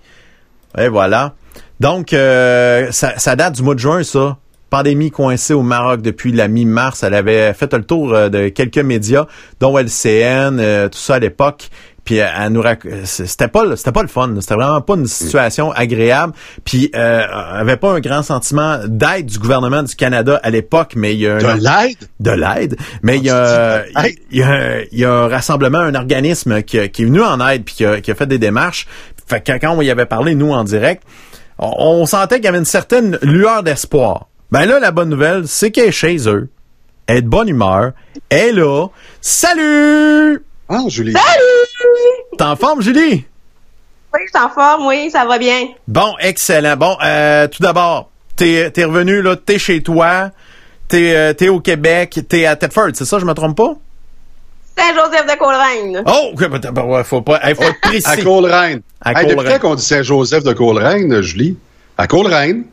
Et 0.77 0.87
voilà. 0.87 1.33
Donc, 1.79 2.13
euh, 2.13 2.91
ça, 2.91 3.17
ça 3.17 3.35
date 3.35 3.55
du 3.55 3.63
mois 3.63 3.75
de 3.75 3.79
juin, 3.79 4.03
ça 4.03 4.37
pandémie 4.73 5.11
coincée 5.11 5.53
au 5.53 5.61
Maroc 5.61 6.01
depuis 6.01 6.31
la 6.31 6.47
mi-mars. 6.47 7.03
Elle 7.03 7.13
avait 7.13 7.53
fait 7.53 7.71
le 7.75 7.83
tour 7.83 8.11
euh, 8.11 8.29
de 8.29 8.49
quelques 8.49 8.79
médias, 8.79 9.27
dont 9.59 9.77
LCN, 9.77 10.57
euh, 10.59 10.89
tout 10.89 10.97
ça 10.97 11.13
à 11.13 11.19
l'époque. 11.19 11.69
Puis 12.03 12.19
euh, 12.19 12.25
elle 12.35 12.53
nous 12.53 12.63
c'était 13.05 13.47
pas 13.47 13.75
c'était 13.75 13.91
pas 13.91 14.01
le 14.01 14.07
fun, 14.07 14.33
c'était 14.41 14.55
vraiment 14.55 14.81
pas 14.81 14.95
une 14.95 15.05
situation 15.05 15.71
agréable. 15.71 16.33
Puis 16.65 16.89
euh, 16.95 17.21
avait 17.31 17.77
pas 17.77 17.91
un 17.91 17.99
grand 17.99 18.23
sentiment 18.23 18.79
d'aide 18.87 19.27
du 19.27 19.37
gouvernement 19.37 19.83
du 19.83 19.95
Canada 19.95 20.39
à 20.41 20.49
l'époque, 20.49 20.93
mais 20.95 21.13
il 21.13 21.19
y 21.19 21.27
a 21.27 21.37
de 21.37 21.45
l'aide, 21.45 22.09
de 22.19 22.31
l'aide, 22.31 22.75
mais 23.03 23.17
il 23.17 23.25
y 23.25 23.29
a 23.29 23.83
il 24.31 24.39
y 24.39 24.41
a, 24.41 24.81
il 24.91 24.97
y 24.97 25.05
a 25.05 25.13
un 25.13 25.27
rassemblement, 25.27 25.77
un 25.77 25.93
organisme 25.93 26.63
qui, 26.63 26.89
qui 26.89 27.03
est 27.03 27.05
venu 27.05 27.21
en 27.21 27.47
aide 27.47 27.63
puis 27.63 27.75
qui 27.75 27.85
a, 27.85 28.01
qui 28.01 28.09
a 28.09 28.15
fait 28.15 28.25
des 28.25 28.39
démarches. 28.39 28.87
Fait 29.27 29.39
que 29.39 29.51
quand 29.51 29.77
on 29.77 29.81
y 29.83 29.91
avait 29.91 30.07
parlé 30.07 30.33
nous 30.33 30.51
en 30.51 30.63
direct, 30.63 31.03
on, 31.59 31.71
on 31.77 32.05
sentait 32.07 32.37
qu'il 32.37 32.45
y 32.45 32.47
avait 32.47 32.57
une 32.57 32.65
certaine 32.65 33.19
lueur 33.21 33.61
d'espoir. 33.61 34.29
Ben 34.53 34.67
là, 34.67 34.79
la 34.79 34.91
bonne 34.91 35.09
nouvelle, 35.09 35.47
c'est 35.47 35.71
qu'elle 35.71 35.87
est 35.87 35.91
chez 35.91 36.29
eux. 36.29 36.47
Elle 37.07 37.17
est 37.17 37.21
de 37.23 37.27
bonne 37.27 37.49
humeur. 37.49 37.93
Elle 38.29 38.49
est 38.49 38.51
là. 38.51 38.85
Salut! 39.19 40.45
Ah, 40.69 40.83
Julie. 40.89 41.11
Salut! 41.13 42.37
T'es 42.37 42.43
en 42.43 42.55
forme, 42.55 42.83
Julie? 42.83 43.25
Oui, 44.13 44.19
je 44.21 44.27
suis 44.27 44.45
en 44.45 44.49
forme, 44.51 44.85
oui, 44.85 45.09
ça 45.09 45.25
va 45.25 45.39
bien. 45.39 45.69
Bon, 45.87 46.13
excellent. 46.19 46.77
Bon, 46.77 46.95
euh, 47.03 47.47
tout 47.47 47.63
d'abord, 47.63 48.11
t'es 48.35 48.71
es 48.75 48.83
revenu, 48.83 49.23
là, 49.23 49.35
t'es 49.35 49.57
chez 49.57 49.81
toi. 49.81 50.29
t'es 50.87 51.33
es 51.39 51.49
au 51.49 51.59
Québec, 51.59 52.19
t'es 52.29 52.45
à 52.45 52.55
Thetford, 52.55 52.91
c'est 52.93 53.05
ça, 53.05 53.17
je 53.17 53.25
me 53.25 53.33
trompe 53.33 53.57
pas? 53.57 53.73
Saint-Joseph 54.77 55.25
de 55.25 55.39
Coleraine. 55.39 56.03
Oh, 56.05 56.31
ben, 56.37 57.03
faut 57.03 57.23
pas, 57.23 57.39
faut 57.55 57.63
être 57.63 57.81
précis. 57.81 58.07
À 58.07 58.17
Coleraine. 58.17 58.81
À 59.01 59.15
Coleraine. 59.15 59.35
Depuis 59.35 59.53
quand 59.53 59.69
qu'on 59.69 59.75
dit 59.75 59.83
Saint-Joseph 59.83 60.43
de 60.43 60.53
Coleraine, 60.53 61.21
Julie? 61.23 61.57
À 61.97 62.05
Coleraine 62.05 62.65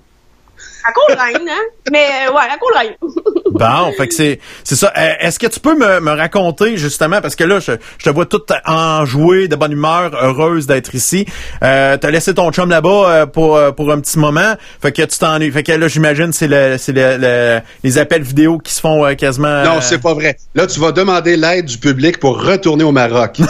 à 0.87 0.93
Coleraine, 0.93 1.49
hein? 1.49 1.63
Mais 1.91 2.07
euh, 2.27 2.33
ouais, 2.33 2.43
à 2.51 2.57
Coleraine. 2.59 2.95
bon, 3.51 3.93
fait 3.97 4.09
que 4.09 4.15
c'est 4.15 4.41
c'est 4.65 4.77
ça. 4.77 4.93
Euh, 4.97 5.13
est-ce 5.21 5.39
que 5.39 5.47
tu 5.47 5.61
peux 5.61 5.77
me, 5.77 6.01
me 6.01 6.11
raconter 6.13 6.77
justement 6.77 7.21
parce 7.21 7.37
que 7.37 7.45
là 7.45 7.61
je, 7.61 7.73
je 7.99 8.05
te 8.05 8.11
vois 8.11 8.27
toute 8.27 8.51
enjouée, 8.67 9.49
de 9.49 9.57
bonne 9.57 9.73
humeur, 9.73 10.13
heureuse 10.15 10.67
d'être 10.67 10.95
ici. 10.95 11.27
Euh, 11.63 11.97
t'as 11.97 12.11
laissé 12.11 12.35
ton 12.35 12.51
chum 12.53 12.71
là-bas 12.71 12.89
euh, 12.89 13.27
pour 13.27 13.59
pour 13.75 13.91
un 13.93 14.01
petit 14.01 14.19
moment. 14.19 14.55
Fait 14.81 14.93
que 14.93 15.03
tu 15.03 15.19
t'ennuies. 15.19 15.51
Fait 15.51 15.63
que 15.63 15.73
là 15.73 15.89
j'imagine 15.89 16.33
c'est 16.33 16.49
le 16.49 16.77
c'est 16.79 16.93
le, 16.93 17.61
les 17.83 17.99
appels 17.99 18.23
vidéo 18.23 18.59
qui 18.59 18.73
se 18.75 18.81
font 18.81 19.15
quasiment. 19.15 19.65
Non, 19.65 19.81
c'est 19.81 20.01
pas 20.01 20.15
vrai. 20.15 20.37
Là 20.55 20.67
tu 20.67 20.81
vas 20.81 20.93
demander 20.93 21.37
l'aide 21.37 21.67
du 21.67 21.79
public 21.79 22.19
pour 22.19 22.43
retourner 22.43 22.85
au 22.85 22.93
Maroc. 22.93 23.41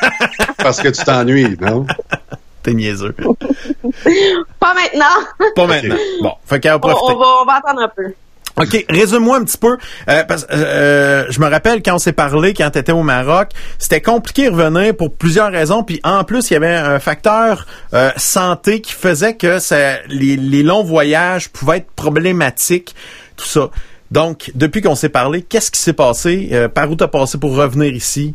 parce 0.58 0.80
que 0.80 0.88
tu 0.88 1.04
t'ennuies, 1.04 1.56
non? 1.60 1.86
T'es 2.64 2.72
niaiseux. 2.72 3.14
Pas 4.58 4.74
maintenant. 4.74 5.50
Pas 5.54 5.66
maintenant. 5.66 5.96
Bon, 6.22 6.32
fait 6.46 6.60
qu'à 6.60 6.78
profiter. 6.78 7.12
On, 7.14 7.18
va, 7.18 7.26
on 7.42 7.44
va 7.44 7.54
attendre 7.56 7.82
un 7.82 7.88
peu. 7.88 8.14
OK, 8.56 8.86
résume-moi 8.88 9.36
un 9.36 9.44
petit 9.44 9.58
peu. 9.58 9.76
Euh, 10.08 10.24
parce, 10.24 10.46
euh, 10.50 11.26
je 11.28 11.40
me 11.40 11.48
rappelle 11.48 11.82
quand 11.82 11.96
on 11.96 11.98
s'est 11.98 12.12
parlé, 12.12 12.54
quand 12.54 12.70
tu 12.70 12.78
étais 12.78 12.92
au 12.92 13.02
Maroc, 13.02 13.50
c'était 13.78 14.00
compliqué 14.00 14.48
de 14.48 14.54
revenir 14.54 14.96
pour 14.96 15.12
plusieurs 15.12 15.52
raisons. 15.52 15.82
Puis 15.82 16.00
en 16.04 16.24
plus, 16.24 16.50
il 16.50 16.54
y 16.54 16.56
avait 16.56 16.74
un 16.74 16.98
facteur 17.00 17.66
euh, 17.92 18.10
santé 18.16 18.80
qui 18.80 18.92
faisait 18.92 19.36
que 19.36 19.58
ça, 19.58 20.02
les, 20.06 20.36
les 20.36 20.62
longs 20.62 20.84
voyages 20.84 21.50
pouvaient 21.50 21.78
être 21.78 21.90
problématiques, 21.90 22.94
tout 23.36 23.44
ça. 23.46 23.68
Donc, 24.10 24.52
depuis 24.54 24.80
qu'on 24.80 24.94
s'est 24.94 25.08
parlé, 25.10 25.42
qu'est-ce 25.42 25.70
qui 25.70 25.80
s'est 25.80 25.92
passé? 25.92 26.48
Euh, 26.52 26.68
par 26.68 26.90
où 26.90 26.94
t'as 26.94 27.08
passé 27.08 27.36
pour 27.36 27.54
revenir 27.56 27.92
ici? 27.92 28.34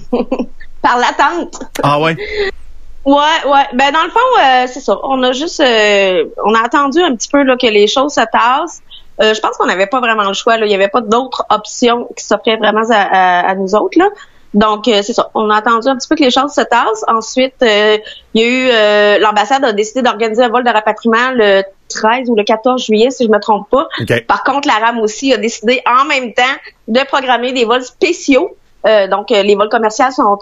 par 0.10 0.98
l'attente. 0.98 1.62
Ah 1.84 2.00
ouais? 2.00 2.16
Ouais, 3.04 3.14
ouais. 3.46 3.64
Ben 3.74 3.92
dans 3.92 4.04
le 4.04 4.10
fond, 4.10 4.20
euh, 4.38 4.66
c'est 4.68 4.80
ça. 4.80 4.96
On 5.02 5.22
a 5.22 5.32
juste, 5.32 5.60
euh, 5.60 6.24
on 6.44 6.54
a 6.54 6.64
attendu 6.64 7.00
un 7.00 7.14
petit 7.16 7.28
peu 7.28 7.42
là, 7.42 7.56
que 7.56 7.66
les 7.66 7.86
choses 7.86 8.12
se 8.12 8.20
tassent. 8.20 8.80
Euh, 9.20 9.34
je 9.34 9.40
pense 9.40 9.56
qu'on 9.56 9.66
n'avait 9.66 9.88
pas 9.88 10.00
vraiment 10.00 10.24
le 10.24 10.34
choix. 10.34 10.56
Là. 10.56 10.66
Il 10.66 10.68
n'y 10.68 10.74
avait 10.74 10.88
pas 10.88 11.00
d'autres 11.00 11.44
options 11.50 12.08
qui 12.16 12.24
s'offraient 12.24 12.56
vraiment 12.56 12.88
à, 12.90 13.50
à, 13.50 13.54
nous 13.56 13.74
autres. 13.74 13.98
Là. 13.98 14.08
Donc 14.54 14.82
c'est 14.84 15.14
ça. 15.14 15.30
On 15.34 15.50
a 15.50 15.56
attendu 15.56 15.88
un 15.88 15.96
petit 15.96 16.08
peu 16.08 16.14
que 16.14 16.22
les 16.22 16.30
choses 16.30 16.52
se 16.52 16.60
tassent. 16.60 17.04
Ensuite, 17.08 17.54
il 17.62 18.00
y 18.34 18.42
a 18.42 19.16
eu 19.16 19.20
l'ambassade 19.20 19.64
a 19.64 19.72
décidé 19.72 20.02
d'organiser 20.02 20.44
un 20.44 20.50
vol 20.50 20.62
de 20.62 20.70
rapatriement 20.70 21.30
le 21.34 21.62
13 21.88 22.28
ou 22.28 22.36
le 22.36 22.44
14 22.44 22.84
juillet, 22.84 23.10
si 23.10 23.24
je 23.24 23.30
me 23.30 23.40
trompe 23.40 23.68
pas. 23.70 23.88
Par 24.28 24.44
contre, 24.44 24.68
la 24.68 24.74
RAM 24.74 25.00
aussi 25.00 25.32
a 25.32 25.38
décidé 25.38 25.82
en 25.86 26.04
même 26.04 26.34
temps 26.34 26.42
de 26.86 27.00
programmer 27.06 27.52
des 27.52 27.64
vols 27.64 27.82
spéciaux. 27.82 28.54
donc 28.84 29.30
les 29.30 29.54
vols 29.54 29.70
commerciaux 29.70 30.10
sont, 30.10 30.38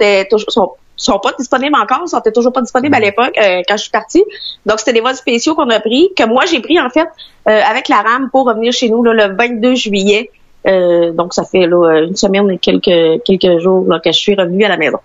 sont 0.48 0.72
sont 1.00 1.18
pas 1.18 1.32
disponibles 1.38 1.76
encore, 1.76 2.06
sont 2.08 2.20
toujours 2.32 2.52
pas 2.52 2.60
disponibles 2.60 2.94
à 2.94 2.98
mm. 2.98 3.02
l'époque 3.02 3.38
euh, 3.38 3.62
quand 3.66 3.76
je 3.76 3.82
suis 3.82 3.90
partie. 3.90 4.22
Donc 4.66 4.78
c'était 4.78 4.92
des 4.92 5.00
vols 5.00 5.14
spéciaux 5.14 5.54
qu'on 5.54 5.70
a 5.70 5.80
pris, 5.80 6.10
que 6.16 6.26
moi 6.26 6.44
j'ai 6.44 6.60
pris 6.60 6.78
en 6.78 6.90
fait 6.90 7.08
euh, 7.48 7.60
avec 7.68 7.88
la 7.88 8.02
RAM 8.02 8.28
pour 8.30 8.46
revenir 8.46 8.72
chez 8.72 8.90
nous 8.90 9.02
le 9.02 9.34
22 9.36 9.74
juillet. 9.74 10.30
Euh, 10.66 11.12
donc 11.12 11.32
ça 11.32 11.44
fait 11.44 11.66
là, 11.66 12.02
une 12.02 12.16
semaine 12.16 12.50
et 12.50 12.58
quelques 12.58 13.22
quelques 13.24 13.60
jours 13.60 13.86
que 14.04 14.12
je 14.12 14.18
suis 14.18 14.34
revenue 14.34 14.64
à 14.64 14.68
la 14.68 14.76
maison. 14.76 14.98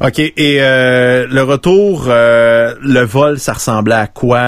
OK. 0.00 0.18
Et 0.18 0.58
le 0.60 1.42
retour, 1.42 2.04
le 2.06 3.04
vol, 3.04 3.38
ça 3.38 3.54
ressemblait 3.54 3.96
à 3.96 4.06
quoi? 4.06 4.40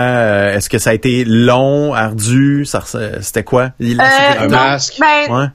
Est-ce 0.54 0.70
que 0.70 0.78
ça 0.78 0.90
a 0.90 0.94
été 0.94 1.24
long, 1.26 1.92
ardu? 1.92 2.64
Ça, 2.64 2.82
c'était 3.20 3.42
quoi? 3.42 3.70
un 3.80 4.48
masque? 4.48 4.98
Ben, 5.00 5.52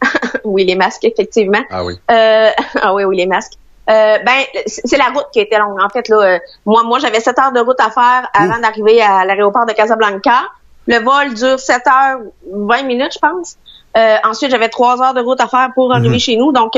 oui, 0.44 0.64
les 0.64 0.76
masques, 0.76 1.04
effectivement. 1.04 1.64
Ah 1.68 1.84
oui. 1.84 1.94
ah 2.08 2.94
oui, 2.94 3.02
oui, 3.02 3.16
les 3.16 3.26
masques. 3.26 3.58
Euh, 3.88 4.18
ben, 4.18 4.44
c'est 4.66 4.98
la 4.98 5.06
route 5.06 5.26
qui 5.32 5.40
était 5.40 5.58
longue. 5.58 5.80
En 5.80 5.88
fait, 5.88 6.08
là, 6.08 6.16
euh, 6.16 6.38
moi, 6.66 6.82
moi, 6.84 6.98
j'avais 6.98 7.20
7 7.20 7.38
heures 7.38 7.52
de 7.52 7.60
route 7.60 7.80
à 7.80 7.90
faire 7.90 8.28
avant 8.34 8.58
d'arriver 8.58 9.00
à 9.00 9.24
l'aéroport 9.24 9.64
de 9.64 9.72
Casablanca. 9.72 10.44
Le 10.86 10.98
vol 10.98 11.34
dure 11.34 11.58
7 11.58 11.82
heures 11.86 12.18
20 12.52 12.82
minutes, 12.82 13.12
je 13.14 13.18
pense. 13.18 13.56
Euh, 13.96 14.16
ensuite, 14.24 14.50
j'avais 14.50 14.68
3 14.68 15.02
heures 15.02 15.14
de 15.14 15.20
route 15.20 15.40
à 15.40 15.48
faire 15.48 15.70
pour 15.74 15.92
arriver 15.92 16.10
mhm. 16.10 16.18
chez 16.18 16.36
nous. 16.36 16.52
Donc, 16.52 16.74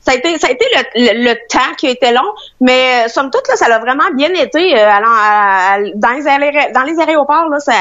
ça 0.00 0.12
a 0.12 0.14
été, 0.14 0.38
ça 0.38 0.46
a 0.46 0.50
été 0.50 0.64
le, 0.94 1.34
temps 1.48 1.74
qui 1.76 1.88
a 1.88 1.90
été 1.90 2.12
long, 2.12 2.32
mais 2.60 3.08
somme 3.08 3.30
toute, 3.30 3.46
là, 3.48 3.56
ça 3.56 3.68
l'a 3.68 3.78
vraiment 3.78 4.10
bien 4.14 4.32
été. 4.32 4.78
allant 4.78 5.90
dans, 5.94 6.40
les, 6.40 6.72
dans 6.72 6.82
les 6.82 6.98
aéroports, 7.00 7.48
là, 7.50 7.58
ça, 7.60 7.72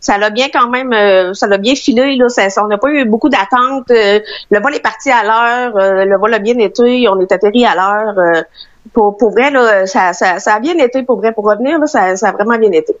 ça 0.00 0.16
l'a 0.18 0.30
bien 0.30 0.46
quand 0.52 0.68
même, 0.68 0.92
euh, 0.92 1.34
ça 1.34 1.46
l'a 1.46 1.58
bien 1.58 1.74
filé. 1.74 2.16
Là, 2.16 2.28
ça, 2.28 2.48
on 2.62 2.68
n'a 2.68 2.78
pas 2.78 2.90
eu 2.90 3.04
beaucoup 3.04 3.28
d'attentes. 3.28 3.90
Euh, 3.90 4.20
le 4.50 4.60
vol 4.60 4.74
est 4.74 4.82
parti 4.82 5.10
à 5.10 5.22
l'heure, 5.22 5.76
euh, 5.76 6.04
le 6.04 6.18
vol 6.18 6.32
a 6.34 6.38
bien 6.38 6.58
été, 6.58 7.08
on 7.08 7.20
est 7.20 7.32
atterri 7.32 7.64
à 7.64 7.74
l'heure. 7.74 8.44
pour, 8.92 9.30
vrai, 9.30 9.50
là, 9.50 9.86
ça, 9.86 10.12
a 10.12 10.60
bien 10.60 10.78
été 10.78 11.02
pour 11.02 11.18
vrai. 11.18 11.32
Pour 11.32 11.44
revenir, 11.44 11.78
là, 11.78 11.86
ça, 11.86 12.16
ça 12.16 12.28
a 12.28 12.32
vraiment 12.32 12.58
bien 12.58 12.72
été. 12.72 12.94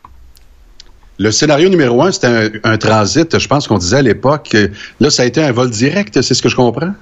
Le 1.20 1.32
scénario 1.32 1.68
numéro 1.68 2.00
un, 2.02 2.12
c'était 2.12 2.28
un, 2.28 2.48
un, 2.62 2.78
transit, 2.78 3.38
je 3.38 3.48
pense 3.48 3.66
qu'on 3.66 3.78
disait 3.78 3.96
à 3.96 4.02
l'époque. 4.02 4.56
Là, 5.00 5.10
ça 5.10 5.24
a 5.24 5.26
été 5.26 5.42
un 5.42 5.50
vol 5.50 5.68
direct, 5.68 6.20
c'est 6.22 6.34
ce 6.34 6.42
que 6.42 6.48
je 6.48 6.54
comprends? 6.54 6.92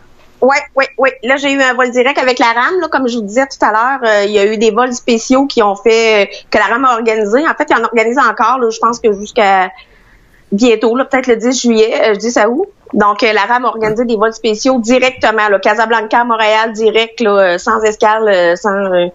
Oui, 0.47 0.57
oui, 0.77 0.85
oui. 0.99 1.11
Là, 1.25 1.37
j'ai 1.39 1.53
eu 1.53 1.61
un 1.61 1.75
vol 1.75 1.91
direct 1.91 2.19
avec 2.19 2.39
la 2.39 2.53
RAM. 2.53 2.81
Là, 2.81 2.87
comme 2.89 3.09
je 3.09 3.17
vous 3.17 3.25
disais 3.25 3.47
tout 3.47 3.65
à 3.65 3.73
l'heure, 3.73 4.09
euh, 4.09 4.25
il 4.27 4.31
y 4.31 4.39
a 4.39 4.47
eu 4.47 4.57
des 4.57 4.71
vols 4.71 4.93
spéciaux 4.93 5.47
qui 5.47 5.61
ont 5.61 5.75
fait 5.75 6.23
euh, 6.23 6.27
que 6.49 6.59
la 6.59 6.67
RAM 6.67 6.85
a 6.85 6.95
organisé. 6.95 7.41
En 7.41 7.55
fait, 7.55 7.67
il 7.69 7.77
en 7.77 7.85
organise 7.85 8.17
encore. 8.17 8.59
Là, 8.61 8.71
je 8.71 8.79
pense 8.79 9.01
que 9.01 9.13
jusqu'à 9.13 9.73
bientôt, 10.53 10.95
peut-être 10.95 11.27
le 11.27 11.35
10 11.35 11.61
juillet, 11.61 11.93
euh, 12.01 12.15
je 12.15 12.21
dis 12.21 12.31
ça 12.31 12.49
où. 12.49 12.67
Donc, 12.93 13.23
la 13.23 13.41
RAM 13.41 13.65
a 13.65 13.69
organisé 13.69 14.05
des 14.05 14.15
vols 14.15 14.35
spéciaux 14.35 14.79
directement. 14.79 15.49
Là, 15.49 15.59
Casablanca, 15.59 16.23
Montréal, 16.23 16.73
direct, 16.73 17.21
là, 17.21 17.59
sans 17.59 17.81
escale, 17.81 18.57
sans, 18.57 19.11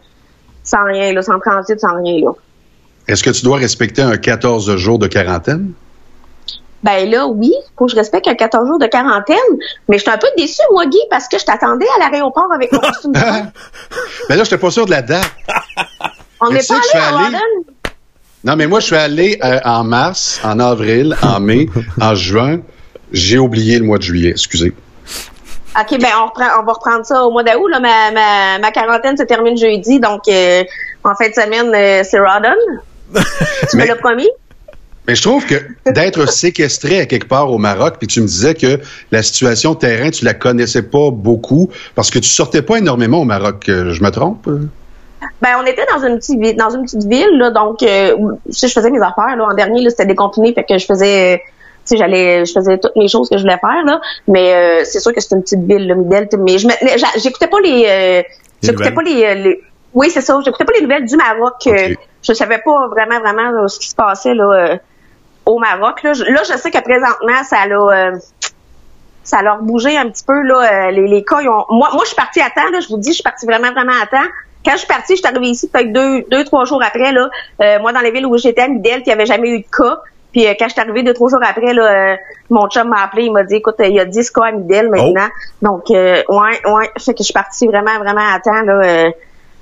sans 0.66 0.84
rien, 0.84 1.14
là, 1.14 1.22
sans 1.22 1.40
transit, 1.40 1.80
sans 1.80 1.96
rien. 2.04 2.34
Est-ce 3.08 3.24
que 3.24 3.30
tu 3.30 3.46
dois 3.46 3.58
respecter 3.58 4.02
un 4.02 4.18
14 4.18 4.76
jours 4.76 5.00
de 5.00 5.08
quarantaine? 5.08 5.72
Ben 6.84 7.10
là, 7.10 7.28
oui, 7.28 7.54
faut 7.78 7.86
que 7.86 7.92
je 7.92 7.96
respecte 7.96 8.28
un 8.28 8.36
14 8.36 8.68
jours 8.68 8.80
de 8.80 8.88
quarantaine. 8.88 9.38
Mais 9.88 9.98
je 9.98 10.04
suis 10.04 10.12
un 10.12 10.18
peu 10.18 10.28
déçue, 10.38 10.62
moi, 10.72 10.86
Guy, 10.88 11.00
parce 11.10 11.28
que 11.28 11.38
je 11.38 11.46
t'attendais 11.46 11.86
à 11.96 12.10
l'aéroport 12.10 12.48
avec 12.54 12.72
mon 12.72 12.80
costume. 12.80 13.12
ben 13.14 14.36
là, 14.36 14.44
j'étais 14.44 14.58
pas 14.58 14.72
sûr 14.72 14.86
de 14.86 14.92
la 14.92 15.02
date. 15.02 15.30
On 16.40 16.50
n'est 16.50 16.64
pas 16.64 16.76
allé 16.76 17.06
à 17.06 17.12
London? 17.12 17.72
Non, 18.44 18.56
mais 18.56 18.66
moi, 18.66 18.80
je 18.80 18.88
suis 18.88 18.96
allé 18.96 19.40
euh, 19.44 19.60
en 19.64 19.84
mars, 19.84 20.42
en 20.44 20.60
avril, 20.60 21.16
en 21.22 21.40
mai, 21.40 21.68
en 22.02 22.16
juin. 22.16 22.60
J'ai 23.12 23.38
oublié 23.38 23.78
le 23.78 23.86
mois 23.86 24.00
de 24.00 24.04
juillet, 24.04 24.32
excusez. 24.32 24.74
OK, 25.80 26.00
ben 26.00 26.10
on, 26.22 26.26
reprend, 26.26 26.48
on 26.60 26.66
va 26.66 26.74
reprendre 26.74 27.06
ça 27.06 27.24
au 27.24 27.32
mois 27.32 27.44
d'août. 27.44 27.68
Là, 27.68 27.80
ma, 27.80 28.12
ma, 28.12 28.60
ma, 28.60 28.72
quarantaine 28.72 29.16
se 29.16 29.24
termine 29.24 29.58
jeudi, 29.58 30.00
donc 30.00 30.28
euh, 30.28 30.64
en 31.04 31.16
fin 31.16 31.30
de 31.30 31.34
semaine, 31.34 31.72
euh, 31.74 32.04
c'est 32.04 32.20
Rodden. 32.20 32.56
tu 33.70 33.78
me 33.78 33.86
l'as 33.86 33.96
promis? 33.96 34.30
Mais 35.08 35.16
je 35.16 35.22
trouve 35.22 35.46
que 35.46 35.56
d'être 35.92 36.28
séquestré 36.30 37.00
à 37.00 37.06
quelque 37.06 37.28
part 37.28 37.52
au 37.52 37.58
Maroc, 37.58 37.96
puis 37.98 38.08
tu 38.08 38.22
me 38.22 38.28
disais 38.28 38.54
que 38.54 38.80
la 39.12 39.24
situation 39.24 39.74
terrain, 39.74 40.12
tu 40.12 40.26
la 40.26 40.34
connaissais 40.34 40.84
pas 40.84 41.10
beaucoup 41.12 41.70
parce 41.96 42.12
que 42.12 42.20
tu 42.20 42.30
sortais 42.30 42.62
pas 42.62 42.78
énormément 42.78 43.22
au 43.22 43.26
Maroc. 43.26 43.68
Euh, 43.68 43.94
je 43.94 44.04
me 44.04 44.12
trompe? 44.12 44.48
Ben, 45.42 45.50
on 45.60 45.66
était 45.66 45.86
dans 45.92 46.06
une 46.06 46.18
petite 46.18 46.40
ville, 46.40 46.56
dans 46.56 46.70
une 46.70 46.84
petite 46.84 47.06
ville, 47.06 47.38
là, 47.38 47.50
donc 47.50 47.82
euh, 47.82 48.16
je 48.48 48.68
faisais 48.68 48.92
mes 48.92 49.02
affaires. 49.02 49.36
Là, 49.38 49.48
en 49.52 49.56
dernier, 49.56 49.90
c'était 49.90 50.06
déconfiné, 50.06 50.54
fait 50.54 50.64
que 50.64 50.78
je 50.78 50.86
faisais, 50.86 51.38
tu 51.40 51.44
sais, 51.86 51.98
j'allais, 51.98 52.46
je 52.46 52.54
faisais 52.54 52.78
toutes 52.78 52.96
mes 52.96 53.08
choses 53.08 53.28
que 53.28 53.38
je 53.38 53.42
voulais 53.42 53.58
faire. 53.58 53.84
Là, 53.86 54.02
mais 54.28 54.54
euh, 54.54 54.82
c'est 54.84 55.00
sûr 55.00 55.14
que 55.14 55.20
c'est 55.20 55.34
une 55.36 55.42
petite 55.42 55.64
ville, 55.64 55.88
là, 55.88 55.96
Midel, 55.96 56.30
mais 56.38 56.60
je 56.60 56.68
j'écoutais 57.18 57.48
pas 57.48 57.60
les, 57.60 58.24
j'écoutais 58.62 58.92
pas 58.92 59.02
les, 59.02 59.60
oui, 59.96 60.12
c'est 60.12 60.22
ça, 60.22 60.40
j'écoutais 60.46 60.64
pas 60.64 60.74
les 60.76 60.82
nouvelles 60.82 61.06
du 61.06 61.16
Maroc. 61.16 61.68
je 62.24 62.34
savais 62.34 62.60
pas 62.60 62.88
vraiment, 62.88 63.20
vraiment 63.20 63.68
ce 63.68 63.80
qui 63.80 63.90
se 63.90 63.96
passait 63.96 64.36
là 64.36 64.78
au 65.46 65.60
Maroc. 65.60 66.04
Là, 66.04 66.14
je, 66.14 66.24
là, 66.24 66.42
je 66.44 66.58
sais 66.58 66.72
que 66.72 66.80
présentement, 66.80 67.44
ça 67.44 67.68
l'a 67.68 67.76
euh, 67.76 68.18
ça 69.24 69.42
leur 69.42 69.62
bougé 69.62 69.98
un 69.98 70.10
petit 70.10 70.24
peu 70.26 70.42
là. 70.42 70.88
Euh, 70.88 70.92
les, 70.92 71.08
les 71.08 71.24
cas, 71.24 71.42
ils 71.42 71.50
ont... 71.50 71.66
moi, 71.70 71.90
moi, 71.94 72.02
je 72.02 72.08
suis 72.08 72.16
partie 72.16 72.42
à 72.42 72.50
temps. 72.50 72.70
Là, 72.72 72.80
je 72.80 72.88
vous 72.88 72.98
dis, 72.98 73.10
je 73.10 73.16
suis 73.16 73.24
partie 73.24 73.46
vraiment, 73.46 73.72
vraiment 73.72 73.94
à 74.02 74.08
temps. 74.08 74.28
Quand 74.64 74.74
je 74.74 74.78
suis 74.78 74.88
partie, 74.88 75.16
je 75.16 75.22
suis 75.22 75.28
arrivée 75.28 75.48
ici 75.50 75.70
peut-être 75.70 75.92
deux, 75.92 76.24
deux, 76.30 76.44
trois 76.44 76.66
jours 76.66 76.82
après. 76.84 77.12
Là, 77.12 77.30
euh, 77.62 77.80
moi, 77.80 77.94
dans 77.94 78.02
les 78.02 78.12
villes 78.12 78.26
où 78.26 78.38
j'étais 78.38 78.62
à 78.62 78.68
Midel, 78.68 79.02
il 79.06 79.08
n'y 79.08 79.14
avait 79.14 79.26
jamais 79.26 79.50
eu 79.50 79.60
de 79.60 79.66
cas. 79.66 80.00
Puis 80.32 80.46
quand 80.58 80.68
je 80.68 80.74
suis 80.74 80.82
arrivée 80.82 81.04
deux, 81.04 81.14
trois 81.14 81.30
jours 81.30 81.42
après, 81.44 81.74
là, 81.74 82.16
mon 82.50 82.70
chum 82.70 82.88
m'a 82.88 83.04
appelé, 83.04 83.24
il 83.24 83.34
m'a 83.34 83.44
dit, 83.44 83.56
écoute, 83.56 83.76
il 83.80 83.94
y 83.94 84.00
a 84.00 84.06
10 84.06 84.32
cas 84.32 84.46
à 84.46 84.52
Midel 84.52 84.90
maintenant. 84.90 85.28
Oh. 85.28 85.66
Donc, 85.66 85.90
ouais, 85.90 86.24
ouais, 86.30 86.92
fait 86.98 87.14
que 87.14 87.18
je 87.20 87.24
suis 87.24 87.34
partie 87.34 87.68
vraiment, 87.68 87.98
vraiment 88.00 88.34
à 88.34 88.40
temps. 88.40 88.62
Là, 88.62 88.80
euh, 88.82 89.12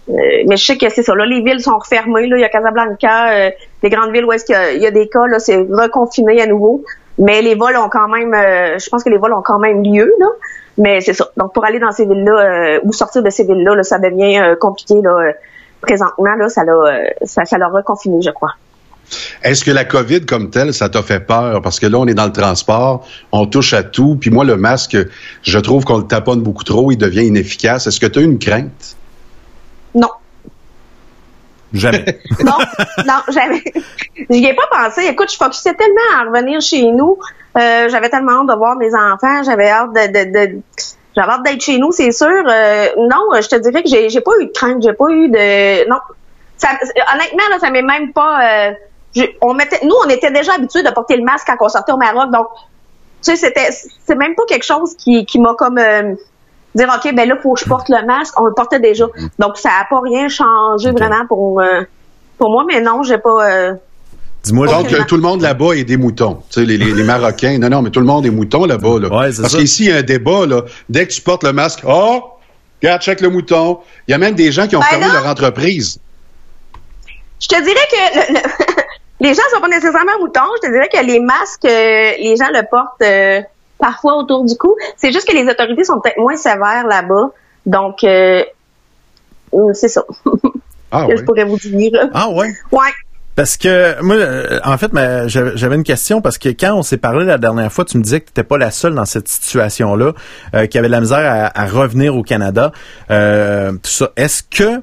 mais 0.09 0.57
je 0.57 0.65
sais 0.65 0.77
que 0.77 0.89
c'est 0.89 1.03
ça. 1.03 1.13
Là, 1.15 1.25
les 1.25 1.41
villes 1.41 1.61
sont 1.61 1.77
refermées. 1.77 2.27
Là, 2.27 2.37
il 2.37 2.41
y 2.41 2.43
a 2.43 2.49
Casablanca, 2.49 3.31
euh, 3.31 3.49
les 3.83 3.89
grandes 3.89 4.11
villes 4.11 4.25
où 4.25 4.31
est-ce 4.31 4.45
qu'il 4.45 4.81
y, 4.81 4.85
a 4.85 4.91
des 4.91 5.07
cas, 5.07 5.27
là, 5.27 5.39
c'est 5.39 5.57
reconfiné 5.57 6.41
à 6.41 6.47
nouveau. 6.47 6.83
Mais 7.17 7.41
les 7.41 7.55
vols 7.55 7.77
ont 7.77 7.89
quand 7.89 8.07
même, 8.07 8.33
euh, 8.33 8.79
je 8.79 8.89
pense 8.89 9.03
que 9.03 9.09
les 9.09 9.17
vols 9.17 9.33
ont 9.33 9.43
quand 9.43 9.59
même 9.59 9.83
lieu. 9.83 10.11
Là. 10.19 10.27
Mais 10.77 11.01
c'est 11.01 11.13
ça. 11.13 11.29
Donc 11.37 11.53
pour 11.53 11.65
aller 11.65 11.79
dans 11.79 11.91
ces 11.91 12.05
villes-là 12.05 12.79
ou 12.83 12.93
sortir 12.93 13.21
de 13.21 13.29
ces 13.29 13.43
villes-là, 13.43 13.75
là, 13.75 13.83
ça 13.83 13.99
devient 13.99 14.55
compliqué 14.59 14.95
là, 15.03 15.33
présentement. 15.81 16.35
Là, 16.37 16.47
ça 16.49 16.63
l'a, 16.63 17.03
ça, 17.23 17.45
ça 17.45 17.57
l'a 17.57 17.67
reconfiné, 17.67 18.21
je 18.21 18.31
crois. 18.31 18.53
Est-ce 19.43 19.65
que 19.65 19.71
la 19.71 19.85
COVID 19.85 20.25
comme 20.25 20.49
telle, 20.49 20.73
ça 20.73 20.87
t'a 20.87 21.01
fait 21.01 21.19
peur? 21.19 21.61
Parce 21.61 21.79
que 21.79 21.87
là, 21.87 21.97
on 21.97 22.07
est 22.07 22.13
dans 22.13 22.25
le 22.25 22.31
transport, 22.31 23.05
on 23.31 23.45
touche 23.45 23.73
à 23.73 23.83
tout. 23.83 24.15
Puis 24.19 24.29
moi, 24.29 24.45
le 24.45 24.55
masque, 24.55 24.97
je 25.41 25.59
trouve 25.59 25.83
qu'on 25.83 25.97
le 25.97 26.07
taponne 26.07 26.41
beaucoup 26.41 26.63
trop, 26.63 26.91
il 26.91 26.97
devient 26.97 27.25
inefficace. 27.25 27.87
Est-ce 27.87 27.99
que 27.99 28.07
tu 28.07 28.19
as 28.19 28.21
une 28.21 28.39
crainte? 28.39 28.95
Non. 29.95 30.09
Jamais. 31.73 32.19
non, 32.43 32.57
non, 33.05 33.21
jamais. 33.29 33.63
J'y 34.29 34.45
ai 34.45 34.53
pas 34.53 34.67
pensé. 34.71 35.05
Écoute, 35.05 35.31
je 35.31 35.37
focusais 35.37 35.73
tellement 35.75 36.19
à 36.19 36.23
revenir 36.25 36.61
chez 36.61 36.91
nous. 36.91 37.17
Euh, 37.57 37.89
j'avais 37.89 38.09
tellement 38.09 38.41
hâte 38.41 38.47
de 38.47 38.55
voir 38.55 38.75
mes 38.75 38.93
enfants. 38.93 39.43
J'avais 39.43 39.69
hâte 39.69 39.93
de, 39.93 40.07
de, 40.07 40.31
de 40.31 40.61
j'avais 41.15 41.31
hâte 41.31 41.43
d'être 41.43 41.61
chez 41.61 41.77
nous, 41.77 41.91
c'est 41.91 42.11
sûr. 42.11 42.27
Euh, 42.27 42.87
non, 42.97 43.41
je 43.41 43.47
te 43.47 43.55
dirais 43.55 43.83
que 43.83 43.89
j'ai, 43.89 44.09
j'ai 44.09 44.21
pas 44.21 44.31
eu 44.39 44.45
de 44.45 44.51
crainte, 44.51 44.81
j'ai 44.81 44.93
pas 44.93 45.09
eu 45.09 45.29
de. 45.29 45.89
Non. 45.89 45.97
Ça, 46.57 46.69
honnêtement, 47.13 47.43
là, 47.49 47.59
ça 47.59 47.69
m'est 47.69 47.81
même 47.81 48.13
pas. 48.13 48.69
Euh, 48.69 48.73
on 49.41 49.53
mettait, 49.53 49.79
nous, 49.83 49.95
on 50.05 50.09
était 50.09 50.31
déjà 50.31 50.53
habitués 50.53 50.83
de 50.83 50.91
porter 50.91 51.17
le 51.17 51.23
masque 51.23 51.47
quand 51.47 51.65
on 51.65 51.69
sortait 51.69 51.91
au 51.91 51.97
Maroc, 51.97 52.31
donc 52.31 52.47
tu 53.23 53.31
sais, 53.31 53.35
c'était, 53.35 53.69
c'est 53.71 54.15
même 54.15 54.35
pas 54.35 54.43
quelque 54.47 54.65
chose 54.65 54.95
qui, 54.95 55.25
qui 55.25 55.39
m'a 55.39 55.53
comme 55.55 55.77
euh, 55.77 56.15
dire 56.75 56.87
ok, 56.95 57.13
ben 57.15 57.27
là, 57.27 57.35
faut 57.41 57.53
que 57.53 57.59
je 57.61 57.65
porte 57.65 57.89
le 57.89 58.05
masque. 58.05 58.39
On 58.39 58.45
le 58.45 58.53
portait 58.53 58.79
déjà, 58.79 59.05
donc 59.37 59.57
ça 59.57 59.69
a 59.81 59.85
pas 59.85 59.99
rien 60.01 60.27
changé 60.27 60.91
vraiment 60.91 61.25
pour 61.27 61.61
pour 62.37 62.49
moi, 62.51 62.65
mais 62.67 62.81
non, 62.81 63.03
j'ai 63.03 63.17
pas. 63.17 63.75
Dis-moi 64.43 64.67
Donc, 64.67 65.07
tout 65.07 65.15
le 65.15 65.21
monde 65.21 65.41
là-bas 65.41 65.73
est 65.73 65.83
des 65.83 65.97
moutons. 65.97 66.41
Tu 66.49 66.61
sais, 66.61 66.65
les, 66.65 66.77
les, 66.77 67.03
Marocains. 67.03 67.57
Non, 67.57 67.69
non, 67.69 67.81
mais 67.81 67.89
tout 67.89 67.99
le 67.99 68.05
monde 68.05 68.25
est 68.25 68.29
mouton 68.29 68.65
là-bas. 68.65 68.99
Là. 68.99 69.07
Ouais, 69.09 69.29
Parce 69.41 69.55
qu'ici, 69.55 69.85
il 69.85 69.89
y 69.89 69.91
a 69.91 69.97
un 69.97 70.01
débat. 70.01 70.45
Là. 70.45 70.63
Dès 70.87 71.07
que 71.07 71.11
tu 71.11 71.21
portes 71.21 71.43
le 71.43 71.51
masque, 71.51 71.81
oh, 71.85 72.23
regarde, 72.81 73.01
check 73.01 73.19
le 73.21 73.29
mouton. 73.29 73.79
Il 74.07 74.11
y 74.11 74.13
a 74.13 74.17
même 74.17 74.35
des 74.35 74.51
gens 74.51 74.67
qui 74.67 74.75
ont 74.75 74.79
ben 74.79 74.85
fermé 74.85 75.07
leur 75.11 75.27
entreprise. 75.27 75.99
Je 77.41 77.47
te 77.47 77.61
dirais 77.61 77.87
que 77.91 78.33
le, 78.33 78.39
les 79.27 79.33
gens 79.33 79.43
sont 79.53 79.59
pas 79.59 79.67
nécessairement 79.67 80.19
moutons. 80.19 80.41
Je 80.61 80.67
te 80.67 80.71
dirais 80.71 80.89
que 80.91 81.05
les 81.05 81.19
masques, 81.19 81.65
euh, 81.65 82.11
les 82.19 82.35
gens 82.37 82.49
le 82.53 82.61
portent 82.69 83.01
euh, 83.01 83.41
parfois 83.79 84.17
autour 84.17 84.45
du 84.45 84.55
cou. 84.55 84.75
C'est 84.97 85.11
juste 85.11 85.27
que 85.27 85.33
les 85.33 85.49
autorités 85.49 85.83
sont 85.83 85.99
peut-être 85.99 86.19
moins 86.19 86.35
sévères 86.35 86.85
là-bas. 86.87 87.31
Donc, 87.65 88.03
euh, 88.03 88.43
c'est 89.73 89.87
ça. 89.87 90.03
Ah, 90.91 91.05
que 91.09 91.17
je 91.17 91.23
pourrais 91.23 91.45
vous 91.45 91.57
dire. 91.57 92.09
Ah 92.13 92.29
ouais? 92.29 92.53
Ouais. 92.71 92.91
Parce 93.39 93.55
que 93.55 94.01
moi, 94.01 94.17
euh, 94.17 94.59
en 94.65 94.77
fait, 94.77 94.91
j'avais 95.27 95.75
une 95.75 95.85
question 95.85 96.21
parce 96.21 96.37
que 96.37 96.49
quand 96.49 96.73
on 96.75 96.83
s'est 96.83 96.97
parlé 96.97 97.23
la 97.23 97.37
dernière 97.37 97.71
fois, 97.71 97.85
tu 97.85 97.97
me 97.97 98.03
disais 98.03 98.19
que 98.19 98.25
tu 98.25 98.31
n'étais 98.31 98.43
pas 98.43 98.57
la 98.57 98.69
seule 98.69 98.93
dans 98.95 99.05
cette 99.05 99.29
situation-là, 99.29 100.11
euh, 100.55 100.65
qui 100.65 100.77
avait 100.77 100.87
de 100.87 100.91
la 100.91 100.99
misère 100.99 101.51
à, 101.55 101.65
revenir 101.67 102.17
au 102.17 102.21
Canada. 102.21 102.73
Euh, 103.11 103.71
tout 103.71 103.89
ça. 103.89 104.11
Est-ce 104.17 104.43
que 104.43 104.81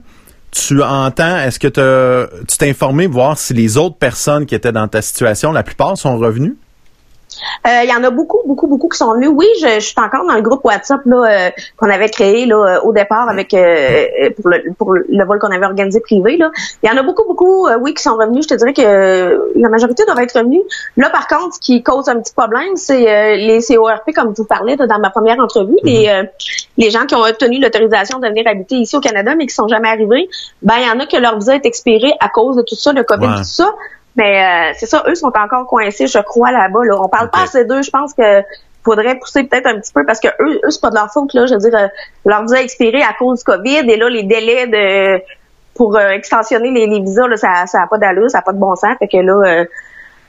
tu 0.52 0.82
entends, 0.82 1.37
est-ce 1.38 1.59
que 1.59 1.68
tu 1.68 2.56
t'es 2.56 2.70
informé 2.70 3.06
voir 3.06 3.37
si 3.37 3.52
les 3.52 3.76
autres 3.76 3.98
personnes 3.98 4.46
qui 4.46 4.54
étaient 4.54 4.72
dans 4.72 4.88
ta 4.88 5.02
situation, 5.02 5.52
la 5.52 5.62
plupart 5.62 5.98
sont 5.98 6.16
revenues? 6.16 6.56
Euh, 7.67 7.83
il 7.85 7.91
y 7.91 7.95
en 7.95 8.03
a 8.05 8.11
beaucoup, 8.11 8.41
beaucoup, 8.47 8.67
beaucoup 8.67 8.89
qui 8.89 8.99
sont 8.99 9.12
venus. 9.15 9.31
Oui, 9.33 9.47
je, 9.61 9.75
je 9.75 9.81
suis 9.81 9.95
encore 9.99 10.27
dans 10.27 10.35
le 10.35 10.43
groupe 10.43 10.65
WhatsApp 10.65 11.01
là 11.05 11.25
euh, 11.25 11.51
qu'on 11.77 11.91
avait 11.91 12.09
créé 12.09 12.47
là 12.47 12.81
au 12.85 12.93
départ 12.93 13.29
avec 13.29 13.53
euh, 13.55 14.31
pour, 14.37 14.49
le, 14.51 14.73
pour 14.75 14.95
le 14.95 15.25
vol 15.25 15.39
qu'on 15.39 15.51
avait 15.51 15.67
organisé 15.67 16.01
privé. 16.01 16.37
Là, 16.37 16.51
il 16.83 16.89
y 16.89 16.93
en 16.93 16.97
a 16.97 17.03
beaucoup, 17.03 17.25
beaucoup, 17.27 17.69
oui, 17.81 17.95
qui 17.95 18.03
sont 18.03 18.17
revenus. 18.17 18.45
Je 18.45 18.55
te 18.55 18.59
dirais 18.59 18.73
que 18.73 19.59
la 19.59 19.69
majorité 19.69 20.05
doivent 20.05 20.21
être 20.21 20.39
revenus. 20.39 20.62
Là, 20.97 21.11
par 21.11 21.27
contre, 21.27 21.57
ce 21.57 21.61
qui 21.61 21.83
cause 21.83 22.09
un 22.09 22.21
petit 22.21 22.33
problème, 22.33 22.77
c'est 22.77 23.37
les 23.37 23.61
CORP, 23.61 24.12
comme 24.15 24.35
je 24.37 24.43
vous 24.43 24.49
parlais 24.49 24.77
dans 24.77 24.99
ma 24.99 25.11
première 25.11 25.39
entrevue, 25.39 25.77
les 25.83 26.07
mm-hmm. 26.07 26.29
les 26.79 26.91
gens 26.91 27.07
qui 27.07 27.15
ont 27.15 27.23
obtenu 27.23 27.61
l'autorisation 27.61 28.19
de 28.19 28.29
venir 28.29 28.45
habiter 28.47 28.77
ici 28.77 28.97
au 28.97 29.01
Canada, 29.01 29.35
mais 29.37 29.47
qui 29.47 29.55
sont 29.55 29.69
jamais 29.69 29.89
arrivés. 29.89 30.29
Ben, 30.62 30.75
il 30.79 30.87
y 30.87 30.91
en 30.91 31.01
a 31.01 31.07
que 31.07 31.17
leur 31.17 31.39
visa 31.39 31.55
est 31.55 31.67
expiré 31.67 32.12
à 32.21 32.29
cause 32.29 32.57
de 32.57 32.62
tout 32.62 32.77
ça, 32.77 32.93
le 32.93 33.03
COVID, 33.03 33.27
tout 33.39 33.45
ça. 33.45 33.75
Mais 34.16 34.70
euh, 34.70 34.74
c'est 34.79 34.87
ça, 34.87 35.05
eux 35.07 35.14
sont 35.14 35.33
encore 35.37 35.66
coincés, 35.66 36.07
je 36.07 36.18
crois, 36.18 36.50
là-bas. 36.50 36.85
Là. 36.85 36.96
On 36.98 37.09
parle 37.09 37.31
pas 37.31 37.42
à 37.42 37.46
ces 37.46 37.64
deux. 37.64 37.83
Je 37.83 37.90
pense 37.90 38.14
que 38.14 38.42
faudrait 38.83 39.18
pousser 39.18 39.44
peut-être 39.44 39.66
un 39.66 39.79
petit 39.81 39.92
peu 39.92 40.07
parce 40.07 40.20
que 40.20 40.29
eux, 40.29 40.61
eux 40.64 40.70
c'est 40.70 40.81
pas 40.81 40.90
de 40.90 40.94
leur 40.94 41.12
faute. 41.12 41.35
Là, 41.35 41.46
je 41.46 41.55
veux 41.55 41.61
dire, 41.61 41.79
euh, 41.79 41.88
leur 42.24 42.42
visa 42.42 42.57
a 42.57 42.61
expiré 42.61 43.02
à 43.02 43.12
cause 43.18 43.40
du 43.40 43.44
COVID 43.44 43.90
et 43.90 43.96
là, 43.96 44.09
les 44.09 44.22
délais 44.22 44.66
de 44.66 45.22
pour 45.74 45.96
euh, 45.96 46.11
extensionner 46.11 46.70
les, 46.70 47.00
visas, 47.00 47.29
là, 47.29 47.37
ça 47.37 47.66
ça 47.66 47.83
a 47.83 47.87
pas 47.87 47.98
d'allure, 47.98 48.31
ça 48.31 48.38
a 48.38 48.42
pas 48.42 48.52
de 48.52 48.59
bon 48.59 48.74
sens. 48.76 48.96
Fait 48.98 49.09
que 49.09 49.18
là, 49.18 49.64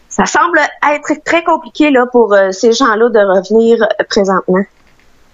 ça 0.09 0.25
semble 0.25 0.59
être 0.93 1.23
très 1.23 1.43
compliqué 1.43 1.89
là 1.89 2.05
pour 2.11 2.35
ces 2.51 2.73
gens-là 2.73 3.09
de 3.09 3.19
revenir 3.19 3.87
présentement. 4.09 4.63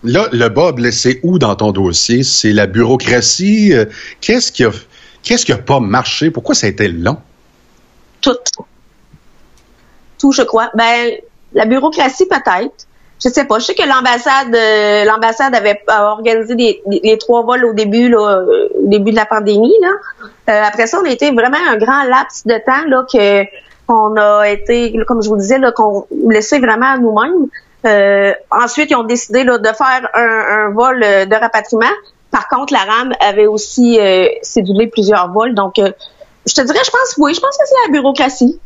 Là, 0.03 0.27
le 0.31 0.49
bas 0.49 0.73
blessé 0.73 1.21
où 1.23 1.39
dans 1.39 1.55
ton 1.55 1.71
dossier? 1.71 2.23
C'est 2.23 2.51
la 2.51 2.67
bureaucratie. 2.67 3.73
Qu'est-ce 4.21 4.51
qui 4.51 4.65
a 4.65 4.71
qu'est-ce 5.23 5.45
qui 5.45 5.53
a 5.53 5.57
pas 5.57 5.79
marché? 5.79 6.29
Pourquoi 6.29 6.53
ça 6.53 6.67
a 6.67 6.69
été 6.69 6.89
long? 6.89 7.17
Tout. 8.23 8.37
Tout, 10.17 10.31
je 10.31 10.41
crois. 10.41 10.71
Ben, 10.73 11.11
la 11.53 11.65
bureaucratie 11.65 12.25
peut-être. 12.27 12.87
Je 13.23 13.29
sais 13.29 13.45
pas. 13.45 13.59
Je 13.59 13.65
sais 13.65 13.75
que 13.75 13.87
l'ambassade, 13.87 14.53
euh, 14.53 15.05
l'ambassade 15.05 15.55
avait 15.55 15.81
organisé 15.87 16.81
les 16.87 17.17
trois 17.17 17.43
vols 17.43 17.63
au 17.65 17.73
début, 17.73 18.09
là, 18.09 18.43
au 18.75 18.87
début 18.87 19.11
de 19.11 19.15
la 19.15 19.25
pandémie. 19.25 19.73
Là. 19.81 19.89
Euh, 20.49 20.67
après 20.67 20.87
ça, 20.87 20.99
on 21.01 21.05
a 21.05 21.09
été 21.09 21.31
vraiment 21.31 21.57
un 21.69 21.77
grand 21.77 22.03
laps 22.03 22.45
de 22.45 22.55
temps 22.65 22.85
là 22.87 23.05
que 23.11 23.45
on 23.87 24.15
a 24.17 24.49
été, 24.49 24.97
comme 25.07 25.21
je 25.21 25.29
vous 25.29 25.37
disais, 25.37 25.57
là, 25.57 25.71
qu'on 25.71 26.05
laissait 26.29 26.59
vraiment 26.59 26.93
à 26.93 26.97
nous-mêmes. 26.97 27.47
Euh, 27.85 28.33
ensuite, 28.49 28.91
ils 28.91 28.95
ont 28.95 29.03
décidé 29.03 29.43
là, 29.43 29.57
de 29.57 29.67
faire 29.67 30.09
un, 30.13 30.71
vol 30.71 30.99
de 31.01 31.35
rapatriement. 31.35 31.85
Par 32.31 32.47
contre, 32.47 32.73
la 32.73 32.79
RAM 32.79 33.13
avait 33.19 33.45
aussi 33.45 33.99
cédulé 34.41 34.87
plusieurs 34.87 35.31
vols, 35.31 35.53
donc 35.53 35.75
je 36.47 36.53
te 36.53 36.61
dirais, 36.61 36.79
je 36.85 36.91
pense, 36.91 37.15
oui, 37.17 37.33
je 37.33 37.39
pense 37.39 37.57
que 37.57 37.63
c'est 37.65 37.87
la 37.87 37.91
bureaucratie. 37.91 38.59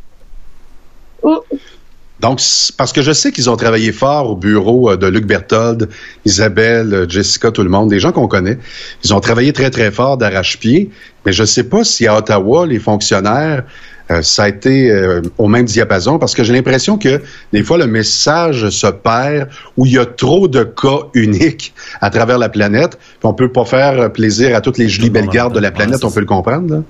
Donc, 2.20 2.42
parce 2.78 2.94
que 2.94 3.02
je 3.02 3.12
sais 3.12 3.32
qu'ils 3.32 3.50
ont 3.50 3.58
travaillé 3.58 3.92
fort 3.92 4.32
au 4.32 4.36
bureau 4.36 4.90
euh, 4.90 4.98
de 4.98 5.06
Luc 5.06 5.26
Berthold, 5.26 5.90
Isabelle, 6.26 6.94
euh, 6.94 7.06
Jessica, 7.08 7.52
tout 7.52 7.62
le 7.62 7.70
monde, 7.70 7.90
des 7.90 8.00
gens 8.00 8.12
qu'on 8.12 8.28
connaît. 8.28 8.58
Ils 9.04 9.14
ont 9.14 9.20
travaillé 9.20 9.54
très, 9.54 9.70
très 9.70 9.92
fort 9.92 10.18
d'arrache-pied, 10.18 10.90
mais 11.26 11.32
je 11.32 11.44
ne 11.44 11.48
sais 11.48 11.64
pas 11.64 11.84
si 11.84 12.08
à 12.08 12.18
Ottawa, 12.18 12.66
les 12.66 12.80
fonctionnaires, 12.80 13.64
euh, 14.10 14.24
ça 14.24 14.44
a 14.44 14.50
été 14.50 14.92
au 15.38 15.48
même 15.48 15.66
diapason, 15.66 16.18
parce 16.18 16.34
que 16.34 16.44
j'ai 16.44 16.54
l'impression 16.54 16.98
que 16.98 17.22
des 17.54 17.62
fois, 17.62 17.78
le 17.78 17.88
message 17.88 18.70
se 18.70 18.88
perd, 18.88 19.50
où 19.76 19.86
il 19.86 19.92
y 19.92 20.00
a 20.00 20.06
trop 20.06 20.48
de 20.48 20.64
cas 20.64 21.02
uniques 21.14 21.74
à 22.02 22.10
travers 22.10 22.40
la 22.40 22.50
planète, 22.50 22.98
puis 22.98 23.26
on 23.28 23.34
peut 23.34 23.52
pas 23.52 23.66
faire 23.66 24.12
plaisir 24.12 24.56
à 24.56 24.62
toutes 24.62 24.80
les 24.80 24.90
Julie 24.90 25.12
Bellegarde 25.12 25.54
de 25.54 25.60
la 25.60 25.72
planète, 25.72 26.04
on 26.04 26.10
peut 26.10 26.22
le 26.22 26.26
comprendre, 26.26 26.74
là. 26.74 26.84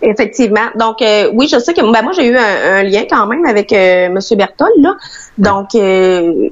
Effectivement. 0.00 0.68
Donc 0.76 1.02
euh, 1.02 1.30
oui, 1.34 1.48
je 1.48 1.58
sais 1.58 1.74
que 1.74 1.80
ben, 1.80 2.02
moi 2.02 2.12
j'ai 2.12 2.26
eu 2.26 2.36
un, 2.36 2.82
lien 2.84 3.04
quand 3.08 3.26
même 3.26 3.44
avec 3.46 3.72
euh, 3.72 4.08
Monsieur 4.10 4.36
Bertol 4.36 4.68
là. 4.78 4.94
Donc 5.38 5.74
euh, 5.74 6.50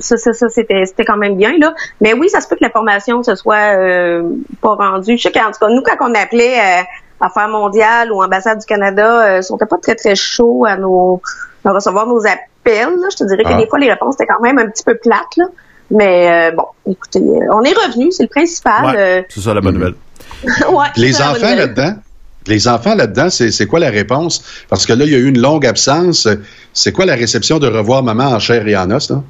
ça, 0.00 0.16
ça, 0.16 0.32
ça 0.32 0.48
c'était 0.48 0.84
c'était 0.86 1.04
quand 1.04 1.18
même 1.18 1.36
bien 1.36 1.58
là. 1.58 1.74
Mais 2.00 2.14
oui, 2.14 2.30
ça 2.30 2.40
se 2.40 2.48
peut 2.48 2.56
que 2.56 2.64
l'information 2.64 3.22
se 3.22 3.34
soit 3.34 3.76
euh, 3.76 4.22
pas 4.62 4.74
rendue. 4.74 5.16
Je 5.18 5.22
sais 5.22 5.32
qu'en 5.32 5.50
tout 5.50 5.58
cas 5.60 5.68
nous 5.68 5.82
quand 5.82 5.96
on 6.00 6.14
appelait 6.14 6.86
Affaires 7.20 7.48
mondiales 7.48 8.12
ou 8.12 8.22
ambassade 8.22 8.58
du 8.58 8.66
Canada, 8.66 9.38
ils 9.38 9.42
sont 9.42 9.56
pas 9.56 9.66
très 9.80 9.94
très 9.94 10.14
chauds 10.14 10.64
à 10.66 10.76
nous 10.76 11.20
à 11.64 11.72
recevoir 11.72 12.06
nos 12.06 12.26
appels. 12.26 12.94
Là. 12.96 13.08
Je 13.10 13.16
te 13.16 13.24
dirais 13.24 13.42
que 13.42 13.52
ah. 13.52 13.58
des 13.58 13.66
fois 13.66 13.78
les 13.78 13.90
réponses 13.90 14.14
étaient 14.14 14.26
quand 14.26 14.42
même 14.42 14.58
un 14.58 14.68
petit 14.68 14.84
peu 14.84 14.96
plates 14.96 15.36
là. 15.36 15.44
Mais 15.90 16.50
bon, 16.52 16.64
écoutez, 16.90 17.20
on 17.52 17.62
est 17.62 17.72
revenu, 17.72 18.10
c'est 18.10 18.24
le 18.24 18.28
principal. 18.28 19.24
c'est 19.28 19.40
ça 19.40 19.52
la 19.52 19.60
bonne 19.60 19.74
nouvelle. 19.74 19.94
ouais, 20.70 20.86
les 20.96 21.20
enfants 21.22 21.54
là-dedans, 21.54 21.94
les 22.46 22.68
enfants 22.68 22.94
là-dedans, 22.94 23.28
c'est 23.30 23.66
quoi 23.66 23.80
la 23.80 23.90
réponse? 23.90 24.64
Parce 24.68 24.86
que 24.86 24.92
là, 24.92 25.04
il 25.04 25.12
y 25.12 25.14
a 25.14 25.18
eu 25.18 25.28
une 25.28 25.40
longue 25.40 25.66
absence. 25.66 26.28
C'est 26.72 26.92
quoi 26.92 27.06
la 27.06 27.14
réception 27.14 27.58
de 27.58 27.66
revoir 27.68 28.02
maman 28.02 28.24
en 28.24 28.38
chair 28.38 28.66
et 28.66 28.76
en 28.76 28.90
os, 28.90 29.10
là? 29.10 29.22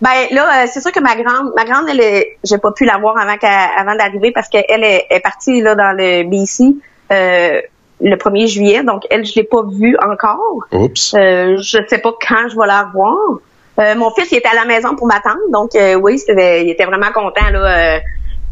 Ben 0.00 0.10
là, 0.30 0.62
euh, 0.62 0.66
c'est 0.72 0.80
sûr 0.80 0.92
que 0.92 1.00
ma 1.00 1.16
grande, 1.16 1.52
ma 1.56 1.64
grande, 1.64 1.88
elle, 1.88 2.24
j'ai 2.44 2.58
pas 2.58 2.70
pu 2.70 2.84
la 2.84 2.98
voir 2.98 3.18
avant 3.18 3.34
avant 3.76 3.96
d'arriver 3.96 4.30
parce 4.30 4.48
qu'elle 4.48 4.84
est, 4.84 5.06
est, 5.10 5.20
partie 5.20 5.60
là 5.60 5.74
dans 5.74 5.90
le 5.96 6.22
BC 6.22 6.76
euh, 7.10 7.60
le 8.00 8.14
1er 8.14 8.46
juillet, 8.46 8.84
donc 8.84 9.02
elle, 9.10 9.24
je 9.24 9.34
l'ai 9.34 9.42
pas 9.42 9.62
vue 9.68 9.96
encore. 10.00 10.60
Oups. 10.70 11.14
Euh, 11.14 11.56
je 11.56 11.78
sais 11.88 11.98
pas 11.98 12.12
quand 12.28 12.48
je 12.48 12.56
vais 12.56 12.66
la 12.66 12.84
revoir. 12.84 13.40
Euh, 13.80 13.96
mon 13.96 14.12
fils, 14.12 14.30
il 14.30 14.38
était 14.38 14.48
à 14.48 14.54
la 14.54 14.66
maison 14.66 14.94
pour 14.94 15.08
m'attendre, 15.08 15.40
donc 15.52 15.70
oui, 16.00 16.20
il 16.28 16.68
était 16.70 16.84
vraiment 16.84 17.10
content 17.12 17.50
là. 17.50 18.00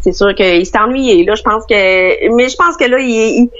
c'est 0.00 0.12
sûr 0.12 0.34
qu'il 0.34 0.66
s'est 0.66 0.78
ennuyé 0.78 1.24
là. 1.24 1.36
Je 1.36 1.42
pense 1.42 1.64
que, 1.64 2.34
mais 2.34 2.48
je 2.48 2.56
pense 2.56 2.76
que 2.76 2.86
là, 2.86 2.98
il, 2.98 3.08
il 3.08 3.50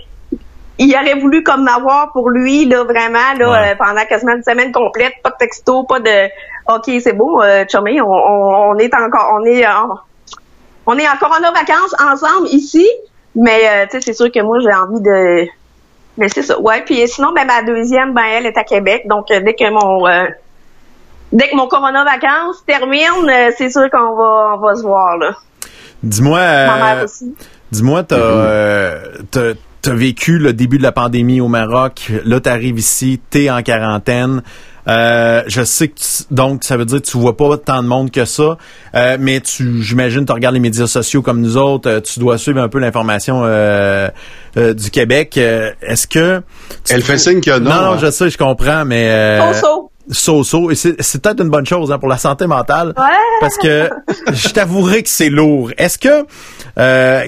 aurait 0.78 1.18
voulu 1.18 1.42
comme 1.42 1.64
m'avoir 1.64 2.12
pour 2.12 2.30
lui 2.30 2.66
là 2.66 2.84
vraiment 2.84 3.32
là 3.38 3.70
euh, 3.70 3.74
pendant 3.76 4.04
quasiment 4.06 4.34
une 4.34 4.42
semaine 4.42 4.72
complète, 4.72 5.14
pas 5.22 5.30
de 5.30 5.36
texto, 5.38 5.84
pas 5.84 6.00
de 6.00 6.28
OK, 6.68 6.90
c'est 7.00 7.12
beau, 7.12 7.40
euh, 7.42 7.64
on, 7.74 8.04
on, 8.04 8.78
est 8.78 8.94
encore 8.94 9.38
on 9.40 9.44
est 9.44 9.66
en, 9.66 9.88
on 10.86 10.98
est 10.98 11.08
encore 11.08 11.32
en 11.32 11.52
vacances 11.52 11.94
ensemble 12.00 12.48
ici, 12.48 12.86
mais 13.34 13.60
euh, 13.68 13.86
tu 13.90 13.92
sais 13.92 14.00
c'est 14.00 14.12
sûr 14.12 14.30
que 14.30 14.40
moi 14.42 14.58
j'ai 14.60 14.74
envie 14.74 15.00
de 15.00 15.48
mais 16.18 16.28
c'est 16.28 16.42
ça. 16.42 16.58
Ouais, 16.60 16.82
puis 16.84 17.06
sinon 17.08 17.32
ben 17.32 17.46
ma 17.46 17.62
deuxième 17.62 18.14
ben 18.14 18.24
elle 18.24 18.46
est 18.46 18.58
à 18.58 18.64
Québec, 18.64 19.06
donc 19.06 19.30
euh, 19.30 19.40
dès 19.40 19.54
que 19.54 19.70
mon 19.70 20.06
dès 21.32 21.48
que 21.48 21.56
mon 21.56 21.68
corona 21.68 22.04
vacances 22.04 22.64
termine, 22.66 23.30
c'est 23.56 23.70
sûr 23.70 23.88
qu'on 23.90 24.16
va 24.16 24.56
on 24.56 24.58
va 24.58 24.74
se 24.74 24.82
voir 24.82 25.16
là. 25.18 25.32
Dis-moi 26.02 26.38
Ma 26.38 26.76
mère 26.76 27.04
aussi. 27.04 27.34
Dis-moi 27.70 28.02
t'as 28.02 29.54
tu 29.86 29.92
as 29.92 29.94
vécu 29.94 30.38
le 30.38 30.52
début 30.52 30.78
de 30.78 30.82
la 30.82 30.90
pandémie 30.90 31.40
au 31.40 31.46
Maroc. 31.46 32.10
Là, 32.24 32.40
tu 32.40 32.48
arrives 32.48 32.78
ici, 32.78 33.20
tu 33.30 33.44
es 33.44 33.50
en 33.50 33.62
quarantaine. 33.62 34.42
Euh, 34.88 35.42
je 35.46 35.62
sais 35.62 35.88
que 35.88 36.00
donc 36.30 36.64
ça 36.64 36.76
veut 36.76 36.84
dire 36.84 37.00
que 37.00 37.06
tu 37.06 37.18
vois 37.18 37.36
pas 37.36 37.56
tant 37.56 37.82
de 37.82 37.88
monde 37.88 38.10
que 38.12 38.24
ça, 38.24 38.56
euh, 38.94 39.16
mais 39.18 39.40
tu 39.40 39.82
j'imagine 39.82 40.24
tu 40.24 40.32
regardes 40.32 40.54
les 40.54 40.60
médias 40.60 40.86
sociaux 40.86 41.22
comme 41.22 41.40
nous 41.40 41.56
autres, 41.56 41.90
euh, 41.90 42.00
tu 42.00 42.20
dois 42.20 42.38
suivre 42.38 42.60
un 42.60 42.68
peu 42.68 42.78
l'information 42.78 43.42
du 44.56 44.90
Québec. 44.90 45.36
Est-ce 45.36 46.06
que 46.06 46.42
elle 46.88 47.02
fait 47.02 47.18
signe 47.18 47.40
que 47.40 47.58
non 47.58 47.70
Non, 47.70 47.76
non, 47.76 47.92
hein? 47.92 47.98
je 48.00 48.10
sais, 48.10 48.30
je 48.30 48.38
comprends, 48.38 48.84
mais 48.84 49.38
so-so. 50.10 50.70
Et 50.70 50.74
c'est 50.74 51.22
peut-être 51.22 51.42
une 51.42 51.50
bonne 51.50 51.66
chose 51.66 51.92
hein, 51.92 51.98
pour 51.98 52.08
la 52.08 52.18
santé 52.18 52.46
mentale. 52.46 52.94
Parce 53.40 53.56
que 53.56 53.90
je 54.32 54.48
t'avouerai 54.48 55.02
que 55.02 55.08
c'est 55.08 55.30
lourd. 55.30 55.70
Est-ce 55.78 55.98
que 55.98 56.26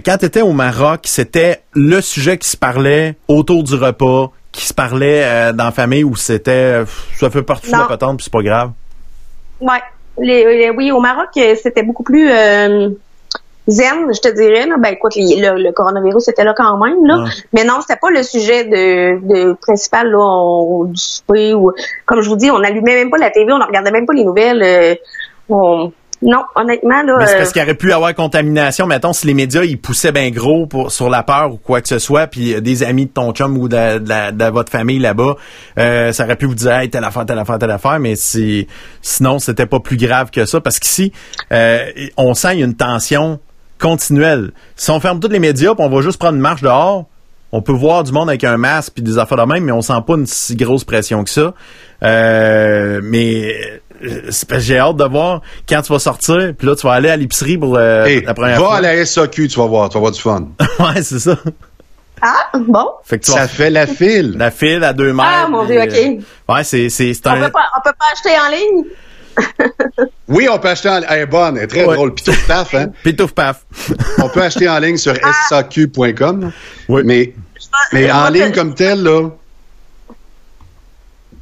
quand 0.01 0.19
tu 0.19 0.25
étais 0.25 0.43
au 0.43 0.53
Maroc, 0.53 1.01
c'était 1.05 1.63
le 1.73 2.01
sujet 2.01 2.39
qui 2.39 2.49
se 2.49 2.57
parlait 2.57 3.17
autour 3.29 3.63
du 3.63 3.75
repas, 3.75 4.31
qui 4.53 4.65
se 4.65 4.75
parlait 4.75 5.23
euh, 5.25 5.53
dans 5.53 5.65
la 5.65 5.73
famille 5.73 6.05
où 6.05 6.17
c'était 6.17 6.83
ça 7.17 7.31
fait 7.31 7.43
partie 7.43 7.71
de 7.71 7.77
la 7.77 7.85
patente 7.85 8.17
puis 8.17 8.25
c'est 8.25 8.33
pas 8.33 8.43
grave? 8.43 8.73
Ouais. 9.61 9.83
Les, 10.21 10.71
oui, 10.71 10.91
au 10.91 11.01
Maroc, 11.01 11.29
euh, 11.37 11.55
c'était 11.63 11.83
beaucoup 11.83 12.03
plus 12.03 12.29
euh, 12.29 12.91
zen, 13.69 14.13
je 14.13 14.21
te 14.21 14.35
dirais. 14.35 14.67
Ben 14.79 14.91
écoute, 14.91 15.13
le, 15.17 15.71
coronavirus 15.73 16.29
était 16.29 16.45
là 16.45 16.55
quand 16.57 16.77
même, 16.85 17.05
là. 17.05 17.25
Mais 17.53 17.65
non, 17.65 17.81
c'était 17.81 17.99
pas 18.01 18.11
le 18.11 18.23
sujet 18.23 18.65
de, 18.65 19.21
de 19.27 19.53
principal 19.55 20.11
là, 20.11 20.85
du 20.87 21.01
souper 21.01 21.55
ou 21.55 21.73
comme 22.07 22.21
je 22.21 22.29
vous 22.29 22.37
dis, 22.37 22.51
on 22.51 22.59
n'allumait 22.59 22.95
même 22.95 23.11
pas 23.11 23.19
la 23.19 23.31
TV, 23.31 23.53
on 23.53 23.59
ne 23.59 23.65
regardait 23.65 23.91
même 23.91 24.07
pas 24.07 24.15
les 24.15 24.25
nouvelles. 24.25 24.99
on, 25.49 25.93
non, 26.21 26.43
honnêtement, 26.57 27.03
là. 27.03 27.27
c'est 27.27 27.37
parce 27.37 27.51
euh, 27.51 27.53
qu'il 27.53 27.63
aurait 27.63 27.75
pu 27.75 27.93
avoir 27.93 28.13
contamination. 28.13 28.87
Mettons, 28.87 29.13
si 29.13 29.27
les 29.27 29.35
médias, 29.35 29.63
ils 29.63 29.79
poussaient 29.79 30.11
bien 30.11 30.31
gros 30.31 30.67
pour, 30.67 30.91
sur 30.91 31.09
la 31.09 31.23
peur 31.23 31.53
ou 31.53 31.57
quoi 31.59 31.81
que 31.81 31.89
ce 31.89 32.01
soit, 32.01 32.27
puis 32.27 32.61
des 32.61 32.83
amis 32.83 33.07
de 33.07 33.11
ton 33.11 33.33
chum 33.33 33.57
ou 33.57 33.69
de, 33.69 33.99
de, 33.99 34.51
votre 34.51 34.73
famille 34.73 34.99
là-bas, 34.99 35.37
euh, 35.79 36.11
ça 36.11 36.25
aurait 36.25 36.37
pu 36.37 36.47
vous 36.47 36.57
dire, 36.57 36.73
hey, 36.73 36.91
telle 36.91 37.05
affaire, 37.05 37.25
telle 37.25 37.39
affaire, 37.39 37.59
telle 37.59 37.71
affaire, 37.71 38.01
mais 38.01 38.17
c'est, 38.17 38.67
sinon, 39.01 39.39
c'était 39.39 39.67
pas 39.67 39.79
plus 39.79 39.97
grave 39.97 40.31
que 40.31 40.45
ça. 40.45 40.61
Parce 40.61 40.81
qu'ici, 40.81 41.13
euh, 41.53 41.87
on 42.17 42.35
sent 42.35 42.59
une 42.59 42.75
tension 42.75 43.39
continuelle. 43.79 44.53
Si 44.77 44.91
on 44.91 45.01
ferme 45.01 45.21
tous 45.21 45.29
les 45.29 45.39
médias, 45.39 45.75
puis 45.75 45.85
on 45.85 45.91
va 45.91 46.03
juste 46.03 46.19
prendre 46.19 46.35
une 46.35 46.41
marche 46.41 46.63
dehors, 46.63 47.07
on 47.53 47.63
peut 47.63 47.73
voir 47.73 48.05
du 48.05 48.13
monde 48.13 48.29
avec 48.29 48.45
un 48.45 48.57
masque 48.57 48.93
puis 48.95 49.03
des 49.03 49.19
affaires 49.19 49.39
de 49.39 49.53
même, 49.53 49.65
mais 49.65 49.73
on 49.73 49.81
sent 49.81 50.01
pas 50.07 50.15
une 50.15 50.27
si 50.27 50.55
grosse 50.55 50.85
pression 50.85 51.25
que 51.25 51.31
ça. 51.31 51.55
Euh, 52.03 53.01
mais 53.03 53.81
j'ai 54.59 54.79
hâte 54.79 54.97
de 54.97 55.05
voir 55.05 55.43
quand 55.69 55.83
tu 55.83 55.93
vas 55.93 55.99
sortir, 55.99 56.55
puis 56.57 56.67
là, 56.67 56.77
tu 56.77 56.87
vas 56.87 56.93
aller 56.93 57.09
à 57.09 57.17
l'épicerie 57.17 57.59
pour 57.59 57.77
euh, 57.77 58.21
la 58.25 58.35
première 58.35 58.57
va 58.57 58.65
fois. 58.65 58.81
Va 58.81 58.89
à 58.89 58.95
la 58.95 59.07
SAQ, 59.07 59.49
tu 59.49 59.59
vas 59.59 59.67
voir, 59.67 59.89
tu 59.89 59.95
vas 59.95 59.99
avoir 59.99 60.13
du 60.13 60.21
fun. 60.21 60.49
ouais, 60.79 61.03
c'est 61.03 61.19
ça. 61.19 61.37
Ah, 62.21 62.51
bon. 62.59 62.91
ça 63.23 63.47
fait 63.47 63.71
la 63.71 63.87
file. 63.87 64.35
La 64.37 64.51
file 64.51 64.83
à 64.83 64.93
deux 64.93 65.13
mètres. 65.13 65.29
Ah, 65.31 65.49
mon 65.49 65.65
Dieu, 65.65 65.81
OK. 65.81 65.95
Euh, 65.95 66.53
ouais, 66.53 66.65
c'est, 66.65 66.89
c'est, 66.89 67.13
on 67.27 67.31
un... 67.31 67.41
Peut 67.47 67.53
pas, 67.53 67.71
on 67.77 67.81
peut 67.83 67.95
pas 67.99 68.07
acheter 68.13 68.39
en 68.39 68.51
ligne? 68.51 68.85
Oui, 70.29 70.49
on 70.51 70.59
peut 70.59 70.69
acheter 70.69 70.89
en 70.89 70.97
ligne. 70.99 71.07
Elle 71.09 71.21
est 71.21 71.27
bonne, 71.27 71.57
elle 71.57 71.65
est 71.65 71.69
très 71.69 71.85
drôle. 71.85 72.15
Pitouf 72.15 72.47
paf, 72.47 72.75
hein? 72.75 72.91
Pitouf 73.03 73.33
paf. 73.33 73.65
on 74.23 74.29
peut 74.29 74.43
acheter 74.43 74.69
en 74.69 74.79
ligne 74.79 74.97
sur 74.97 75.15
ah. 75.23 75.33
saq.com. 75.49 76.53
Oui. 76.89 77.03
Mais, 77.05 77.35
mais 77.93 78.11
en 78.11 78.29
ligne 78.29 78.53
comme 78.53 78.75
tel, 78.75 79.03
là, 79.03 79.31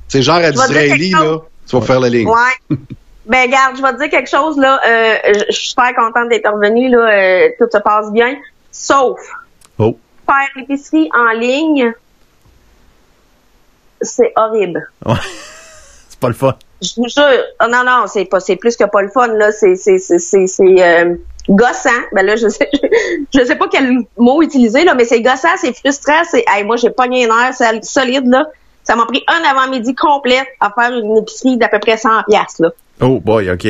c'est 0.09 0.23
genre 0.23 0.37
à 0.37 0.51
Disraeli, 0.51 1.11
là. 1.11 1.39
Tu 1.69 1.77
vas 1.77 1.83
faire 1.83 2.01
la 2.01 2.09
ligne. 2.09 2.29
Ouais. 2.29 2.77
ben, 3.27 3.51
garde, 3.51 3.77
je 3.77 3.83
vais 3.83 3.93
te 3.93 3.99
dire 3.99 4.11
quelque 4.11 4.31
chose, 4.31 4.57
là. 4.57 4.81
Euh, 4.87 5.17
je 5.49 5.53
suis 5.53 5.71
super 5.71 5.95
contente 5.95 6.29
d'être 6.29 6.49
revenue, 6.49 6.89
là. 6.89 6.99
Euh, 6.99 7.49
tout 7.59 7.67
se 7.71 7.79
passe 7.79 8.13
bien. 8.13 8.37
Sauf. 8.71 9.19
Oh. 9.79 9.99
Faire 10.27 10.49
l'épicerie 10.57 11.09
en 11.15 11.33
ligne, 11.39 11.93
c'est 14.01 14.33
horrible. 14.37 14.89
Ouais. 15.05 15.15
c'est 16.09 16.19
pas 16.19 16.29
le 16.29 16.35
fun. 16.35 16.57
Je 16.83 16.93
vous 16.97 17.09
jure. 17.09 17.43
Oh, 17.63 17.67
non, 17.71 17.85
non, 17.85 18.05
c'est 18.07 18.25
pas, 18.25 18.41
c'est 18.41 18.57
plus 18.57 18.77
que 18.77 18.85
pas 18.85 19.03
le 19.03 19.09
fun, 19.09 19.29
là. 19.29 19.53
C'est, 19.53 19.77
c'est, 19.77 19.99
c'est, 19.99 20.19
c'est, 20.19 20.47
c'est 20.47 20.83
euh, 20.83 21.15
gossant. 21.49 21.91
Ben 22.13 22.25
là, 22.25 22.37
je 22.37 22.49
sais, 22.49 22.71
je 23.35 23.45
sais 23.45 23.57
pas 23.57 23.69
quel 23.71 24.05
mot 24.19 24.43
utiliser, 24.43 24.85
là, 24.85 24.95
mais 24.95 25.05
c'est 25.05 25.23
gossant, 25.23 25.57
c'est 25.57 25.77
frustrant, 25.77 26.23
c'est, 26.31 26.45
hey, 26.49 26.65
moi, 26.65 26.77
j'ai 26.77 26.91
pogné 26.91 27.25
une 27.25 27.31
heure, 27.31 27.53
solide, 27.83 28.27
là. 28.27 28.47
Ça 28.85 28.95
m'a 28.95 29.05
pris 29.07 29.25
un 29.27 29.43
avant-midi 29.51 29.95
complet 29.97 30.43
à 30.61 30.71
faire 30.71 30.97
une 30.97 31.17
épicerie 31.17 31.57
d'à 31.57 31.69
peu 31.69 31.81
près 31.81 31.97
100 31.97 32.09
pièces 32.29 32.61
là. 32.61 32.71
Oh 33.01 33.21
boy, 33.21 33.51
OK. 33.51 33.67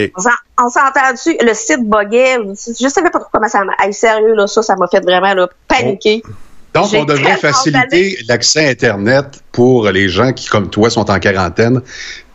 On 0.58 0.68
s'entend 0.68 1.12
dessus, 1.12 1.36
le 1.40 1.54
site 1.54 1.82
buguait. 1.82 2.36
Je 2.36 2.88
savais 2.88 3.10
pas 3.10 3.20
comment 3.32 3.48
ça 3.48 3.64
m'a... 3.64 3.92
sérieux, 3.92 4.34
là, 4.34 4.46
ça, 4.46 4.62
ça 4.62 4.76
m'a 4.76 4.86
fait 4.88 5.00
vraiment 5.00 5.34
là, 5.34 5.48
paniquer. 5.68 6.22
Oh. 6.24 6.30
Donc, 6.74 6.92
on 6.92 7.04
devrait 7.04 7.38
faciliter 7.38 8.18
l'accès 8.28 8.68
Internet 8.68 9.42
pour 9.50 9.88
les 9.88 10.08
gens 10.08 10.32
qui, 10.32 10.46
comme 10.46 10.68
toi, 10.68 10.90
sont 10.90 11.10
en 11.10 11.18
quarantaine. 11.18 11.80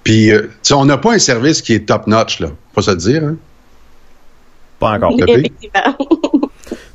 Puis, 0.03 0.31
euh, 0.31 0.49
on 0.73 0.85
n'a 0.85 0.97
pas 0.97 1.13
un 1.13 1.19
service 1.19 1.61
qui 1.61 1.73
est 1.73 1.87
top-notch, 1.87 2.39
là. 2.39 2.47
Faut 2.73 2.81
se 2.81 2.91
dire, 2.91 3.23
hein? 3.23 3.35
Pas 4.79 4.91
encore. 4.91 5.13
Effectivement. 5.17 5.97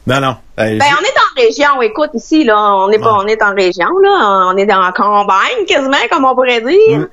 Non, 0.07 0.21
non. 0.21 0.37
ben, 0.57 0.79
on 0.81 0.81
est 0.81 0.87
en 0.87 1.49
région, 1.49 1.83
écoute, 1.83 2.11
ici, 2.15 2.45
là, 2.45 2.57
on 2.57 2.91
est 2.91 2.99
pas, 3.01 3.13
on 3.15 3.27
est 3.27 3.43
en 3.43 3.53
région, 3.53 3.89
là, 3.99 4.53
on 4.53 4.57
est 4.57 4.65
dans 4.65 4.81
la 4.81 4.93
campagne, 4.93 5.65
quasiment, 5.67 5.97
comme 6.13 6.25
on 6.25 6.35
pourrait 6.35 6.61
dire. 6.61 6.99
Mm. 6.99 7.09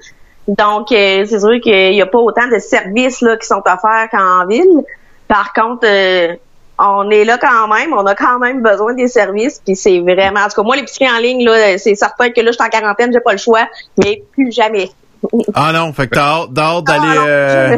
Donc, 0.50 0.92
euh, 0.92 1.26
c'est 1.28 1.40
sûr 1.40 1.60
qu'il 1.60 1.92
n'y 1.92 2.02
a 2.02 2.06
pas 2.06 2.20
autant 2.20 2.48
de 2.48 2.60
services, 2.60 3.22
là, 3.22 3.36
qui 3.38 3.48
sont 3.48 3.64
offerts 3.66 4.10
qu'en 4.12 4.46
ville. 4.46 4.84
Par 5.28 5.54
contre, 5.54 5.88
euh, 5.88 6.36
on 6.78 7.10
est 7.10 7.26
là 7.26 7.40
quand 7.40 7.68
même, 7.68 7.94
on 7.94 8.06
a 8.06 8.14
quand 8.14 8.38
même 8.38 8.62
besoin 8.62 8.94
des 8.94 9.08
services, 9.08 9.60
puis 9.66 9.76
c'est 9.76 10.00
vraiment, 10.00 10.42
en 10.42 10.48
tout 10.48 10.62
cas, 10.62 10.64
moi, 10.64 10.76
l'épicerie 10.76 11.10
en 11.10 11.18
ligne, 11.18 11.44
là, 11.46 11.80
c'est 11.80 11.96
certain 11.96 12.30
que 12.30 12.42
là, 12.42 12.52
je 12.52 12.58
suis 12.58 12.64
en 12.64 12.70
quarantaine, 12.70 13.12
j'ai 13.12 13.22
pas 13.22 13.32
le 13.32 13.40
choix, 13.40 13.68
mais 13.98 14.24
plus 14.34 14.52
jamais. 14.52 14.90
Ah 15.54 15.72
non, 15.74 15.94
fait 15.94 16.08
que 16.08 16.16
t'as 16.16 16.42
hâte, 16.42 16.54
d'aller 16.54 17.18
ah, 17.18 17.28
euh, 17.28 17.78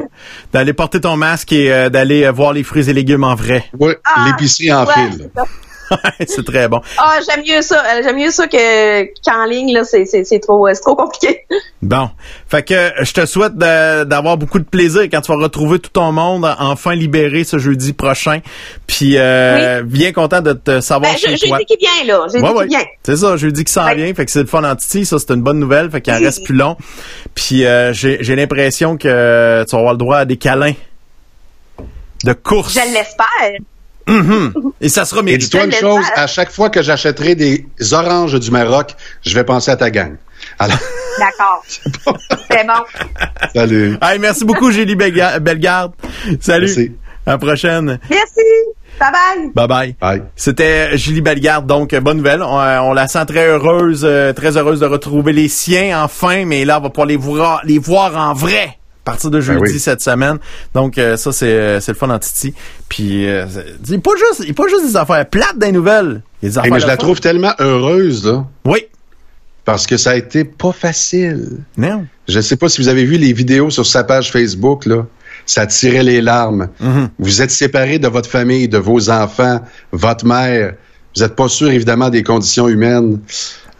d'aller 0.53 0.73
porter 0.73 1.01
ton 1.01 1.17
masque 1.17 1.51
et 1.51 1.71
euh, 1.71 1.89
d'aller 1.89 2.23
euh, 2.23 2.31
voir 2.31 2.53
les 2.53 2.63
fruits 2.63 2.89
et 2.89 2.93
légumes 2.93 3.23
en 3.23 3.35
vrai. 3.35 3.65
Oui, 3.79 3.93
ah, 4.03 4.25
l'épicerie 4.27 4.73
en 4.73 4.85
fil. 4.85 5.29
c'est 6.27 6.45
très 6.45 6.67
bon. 6.67 6.81
Ah, 6.97 7.19
j'aime 7.27 7.43
mieux 7.45 7.61
ça. 7.61 7.83
Euh, 7.83 8.01
j'aime 8.03 8.17
mieux 8.17 8.31
ça 8.31 8.47
que 8.47 9.03
qu'en 9.23 9.45
ligne 9.45 9.73
là, 9.73 9.83
c'est 9.83 10.05
c'est 10.05 10.39
trop 10.39 10.67
euh, 10.67 10.73
trop 10.81 10.95
compliqué. 10.95 11.41
Bon, 11.81 12.09
fait 12.47 12.63
que 12.63 12.91
je 13.03 13.13
te 13.13 13.27
souhaite 13.27 13.57
d'avoir 13.57 14.37
beaucoup 14.37 14.57
de 14.57 14.63
plaisir 14.63 15.03
quand 15.03 15.21
tu 15.21 15.31
vas 15.31 15.37
retrouver 15.37 15.77
tout 15.77 15.91
ton 15.91 16.11
monde 16.11 16.51
enfin 16.57 16.95
libéré 16.95 17.43
ce 17.43 17.59
jeudi 17.59 17.93
prochain. 17.93 18.39
Puis 18.87 19.17
euh, 19.17 19.83
bien 19.83 20.11
content 20.11 20.41
de 20.41 20.53
te 20.53 20.81
savoir 20.81 21.11
ben, 21.11 21.17
chez 21.19 21.37
je, 21.37 21.45
toi. 21.45 21.59
Jeudi 21.59 21.65
qui 21.65 21.77
vient 21.77 22.15
là, 22.15 22.25
jeudi 22.27 22.43
qui 22.43 22.67
vient. 22.69 22.85
C'est 23.03 23.17
ça, 23.17 23.37
jeudi 23.37 23.63
qui 23.65 23.71
s'en 23.71 23.93
vient, 23.93 24.11
fait 24.15 24.25
que 24.25 24.31
c'est 24.31 24.39
le 24.41 24.47
fun 24.47 24.63
en 24.63 24.75
titi, 24.75 25.05
ça 25.05 25.19
c'est 25.19 25.31
une 25.31 25.43
bonne 25.43 25.59
nouvelle, 25.59 25.91
fait 25.91 26.01
qu'il 26.01 26.11
en 26.11 26.17
reste 26.17 26.43
plus 26.45 26.55
long. 26.55 26.75
Puis 27.35 27.65
j'ai 27.91 28.17
j'ai 28.19 28.35
l'impression 28.35 28.97
que 28.97 29.63
tu 29.63 29.71
vas 29.71 29.77
avoir 29.77 29.93
le 29.93 29.99
droit 29.99 30.17
à 30.17 30.25
des 30.25 30.37
câlins 30.37 30.73
de 32.23 32.33
course. 32.33 32.73
Je 32.73 32.93
l'espère. 32.93 33.59
Mhm. 34.07 34.53
Et 34.81 34.89
ça 34.89 35.05
sera 35.05 35.21
Et 35.25 35.37
dis-toi 35.37 35.65
une 35.65 35.71
chose, 35.71 36.05
à 36.15 36.27
chaque 36.27 36.51
fois 36.51 36.69
que 36.69 36.81
j'achèterai 36.81 37.35
des 37.35 37.65
oranges 37.91 38.39
du 38.39 38.51
Maroc, 38.51 38.95
je 39.25 39.33
vais 39.33 39.43
penser 39.43 39.71
à 39.71 39.77
ta 39.77 39.89
gang. 39.89 40.15
D'accord. 40.59 41.63
C'est 41.67 42.65
bon. 42.67 42.73
Salut. 43.53 43.97
merci 44.19 44.45
beaucoup, 44.45 44.71
Julie 44.71 44.95
Bellegarde. 44.95 45.93
Salut. 46.39 46.67
Merci. 46.67 46.91
À 47.25 47.31
la 47.31 47.37
prochaine. 47.37 47.99
Merci. 48.09 48.41
Bye 48.99 49.11
bye. 49.11 49.51
Bye 49.53 49.67
bye. 49.67 49.95
bye. 49.99 50.23
C'était 50.35 50.97
Julie 50.97 51.21
Bellegarde, 51.21 51.65
donc 51.65 51.95
bonne 51.95 52.17
nouvelle. 52.17 52.41
On, 52.43 52.93
la 52.93 53.07
sent 53.07 53.25
très 53.25 53.47
heureuse, 53.47 54.03
euh, 54.05 54.31
très 54.31 54.57
heureuse 54.57 54.79
de 54.79 54.85
retrouver 54.85 55.33
les 55.33 55.47
siens 55.47 56.03
enfin, 56.03 56.45
mais 56.45 56.63
là 56.63 56.79
on 56.79 56.83
va 56.83 56.89
pouvoir 56.89 57.07
les 57.07 57.17
voir, 57.17 57.61
les 57.65 57.79
voir 57.79 58.15
en 58.15 58.33
vrai 58.33 58.77
partir 59.05 59.29
de 59.29 59.39
ben 59.39 59.45
jeudi 59.45 59.79
cette 59.79 60.01
semaine. 60.01 60.39
Donc 60.73 60.97
euh, 60.97 61.15
ça 61.15 61.31
c'est 61.31 61.47
euh, 61.47 61.79
c'est 61.79 61.93
le 61.93 61.97
fun 61.97 62.09
en 62.09 62.19
Titi. 62.19 62.53
Puis 62.89 63.25
euh, 63.25 63.45
il 63.87 64.01
pas 64.01 64.11
juste 64.17 64.43
il 64.45 64.53
pas 64.53 64.67
juste 64.67 64.85
des 64.85 64.97
affaires 64.97 65.25
plates 65.29 65.57
des 65.57 65.71
nouvelles. 65.71 66.21
mais 66.41 66.79
je 66.79 66.87
la 66.87 66.97
trouve 66.97 67.21
tellement 67.21 67.53
heureuse 67.59 68.25
là. 68.25 68.45
Oui. 68.65 68.87
Parce 69.63 69.87
que 69.87 69.97
ça 69.97 70.11
a 70.11 70.15
été 70.15 70.43
pas 70.43 70.71
facile. 70.71 71.59
Non. 71.77 72.05
Je 72.27 72.39
sais 72.39 72.55
pas 72.55 72.69
si 72.69 72.81
vous 72.81 72.87
avez 72.87 73.05
vu 73.05 73.17
les 73.17 73.33
vidéos 73.33 73.69
sur 73.69 73.85
sa 73.85 74.03
page 74.03 74.31
Facebook 74.31 74.85
là. 74.85 75.05
Ça 75.47 75.67
tirait 75.67 76.03
les 76.03 76.21
larmes. 76.21 76.69
Mm-hmm. 76.81 77.09
Vous 77.19 77.41
êtes 77.41 77.51
séparés 77.51 77.99
de 77.99 78.07
votre 78.07 78.29
famille, 78.29 78.67
de 78.67 78.79
vos 78.79 79.11
enfants, 79.11 79.59
votre 79.91 80.25
mère. 80.25 80.73
Vous 81.15 81.23
n'êtes 81.23 81.35
pas 81.35 81.47
sûr 81.47 81.69
évidemment 81.69 82.09
des 82.09 82.23
conditions 82.23 82.67
humaines. 82.67 83.19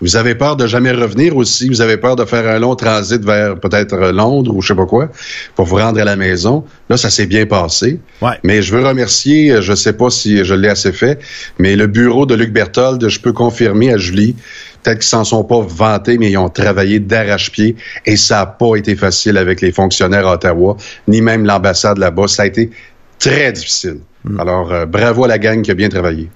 Vous 0.01 0.17
avez 0.17 0.35
peur 0.35 0.55
de 0.55 0.67
jamais 0.67 0.91
revenir 0.91 1.35
aussi. 1.37 1.69
Vous 1.69 1.81
avez 1.81 1.97
peur 1.97 2.15
de 2.15 2.25
faire 2.25 2.47
un 2.47 2.59
long 2.59 2.75
transit 2.75 3.23
vers 3.23 3.59
peut-être 3.59 3.97
Londres 4.11 4.53
ou 4.55 4.61
je 4.61 4.69
sais 4.69 4.75
pas 4.75 4.85
quoi 4.85 5.09
pour 5.55 5.65
vous 5.65 5.77
rendre 5.77 5.99
à 5.99 6.03
la 6.03 6.15
maison. 6.15 6.63
Là, 6.89 6.97
ça 6.97 7.09
s'est 7.09 7.25
bien 7.25 7.45
passé. 7.45 7.99
Ouais. 8.21 8.37
Mais 8.43 8.61
je 8.61 8.75
veux 8.75 8.85
remercier, 8.85 9.61
je 9.61 9.73
sais 9.73 9.93
pas 9.93 10.09
si 10.09 10.43
je 10.43 10.53
l'ai 10.53 10.67
assez 10.67 10.91
fait, 10.91 11.19
mais 11.59 11.75
le 11.75 11.87
bureau 11.87 12.25
de 12.25 12.35
Luc 12.35 12.51
Berthold, 12.51 13.07
je 13.07 13.19
peux 13.19 13.33
confirmer 13.33 13.91
à 13.91 13.97
Julie, 13.97 14.35
peut-être 14.83 14.99
qu'ils 14.99 15.07
s'en 15.07 15.23
sont 15.23 15.43
pas 15.43 15.61
vantés, 15.61 16.17
mais 16.17 16.31
ils 16.31 16.37
ont 16.37 16.49
travaillé 16.49 16.99
d'arrache-pied 16.99 17.75
et 18.05 18.17
ça 18.17 18.37
n'a 18.37 18.45
pas 18.45 18.75
été 18.75 18.95
facile 18.95 19.37
avec 19.37 19.61
les 19.61 19.71
fonctionnaires 19.71 20.27
à 20.27 20.33
Ottawa, 20.33 20.75
ni 21.07 21.21
même 21.21 21.45
l'ambassade 21.45 21.97
là-bas. 21.97 22.27
Ça 22.27 22.43
a 22.43 22.45
été 22.45 22.69
très 23.17 23.51
difficile. 23.53 23.99
Hmm. 24.25 24.39
Alors, 24.39 24.71
euh, 24.71 24.85
bravo 24.85 25.23
à 25.23 25.27
la 25.27 25.37
gang 25.37 25.61
qui 25.61 25.71
a 25.71 25.73
bien 25.73 25.89
travaillé. 25.89 26.29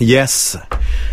Yes. 0.00 0.58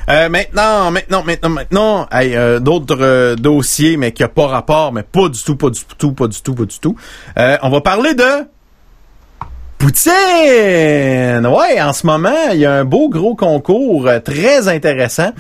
Euh, 0.09 0.30
maintenant, 0.30 0.91
maintenant, 0.91 1.24
maintenant, 1.24 1.49
maintenant, 1.49 2.07
hey, 2.11 2.36
euh, 2.36 2.59
d'autres 2.59 2.97
euh, 2.99 3.36
dossiers, 3.36 3.97
mais 3.97 4.11
qui 4.11 4.24
a 4.24 4.28
pas 4.28 4.47
rapport, 4.47 4.91
mais 4.91 5.03
pas 5.03 5.30
du 5.30 5.41
tout, 5.41 5.55
pas 5.55 5.69
du 5.69 5.82
tout, 5.97 6.11
pas 6.11 6.28
du 6.28 6.41
tout, 6.41 6.53
pas 6.53 6.65
du 6.65 6.80
tout. 6.80 6.95
Euh, 7.38 7.57
on 7.61 7.69
va 7.69 7.82
parler 7.82 8.13
de 8.13 8.45
Poutine! 9.84 11.46
Ouais, 11.46 11.82
en 11.82 11.92
ce 11.92 12.08
moment, 12.08 12.52
il 12.54 12.60
y 12.60 12.66
a 12.66 12.72
un 12.72 12.86
beau 12.86 13.10
gros 13.10 13.36
concours 13.36 14.08
euh, 14.08 14.22
très 14.22 14.70
intéressant. 14.70 15.32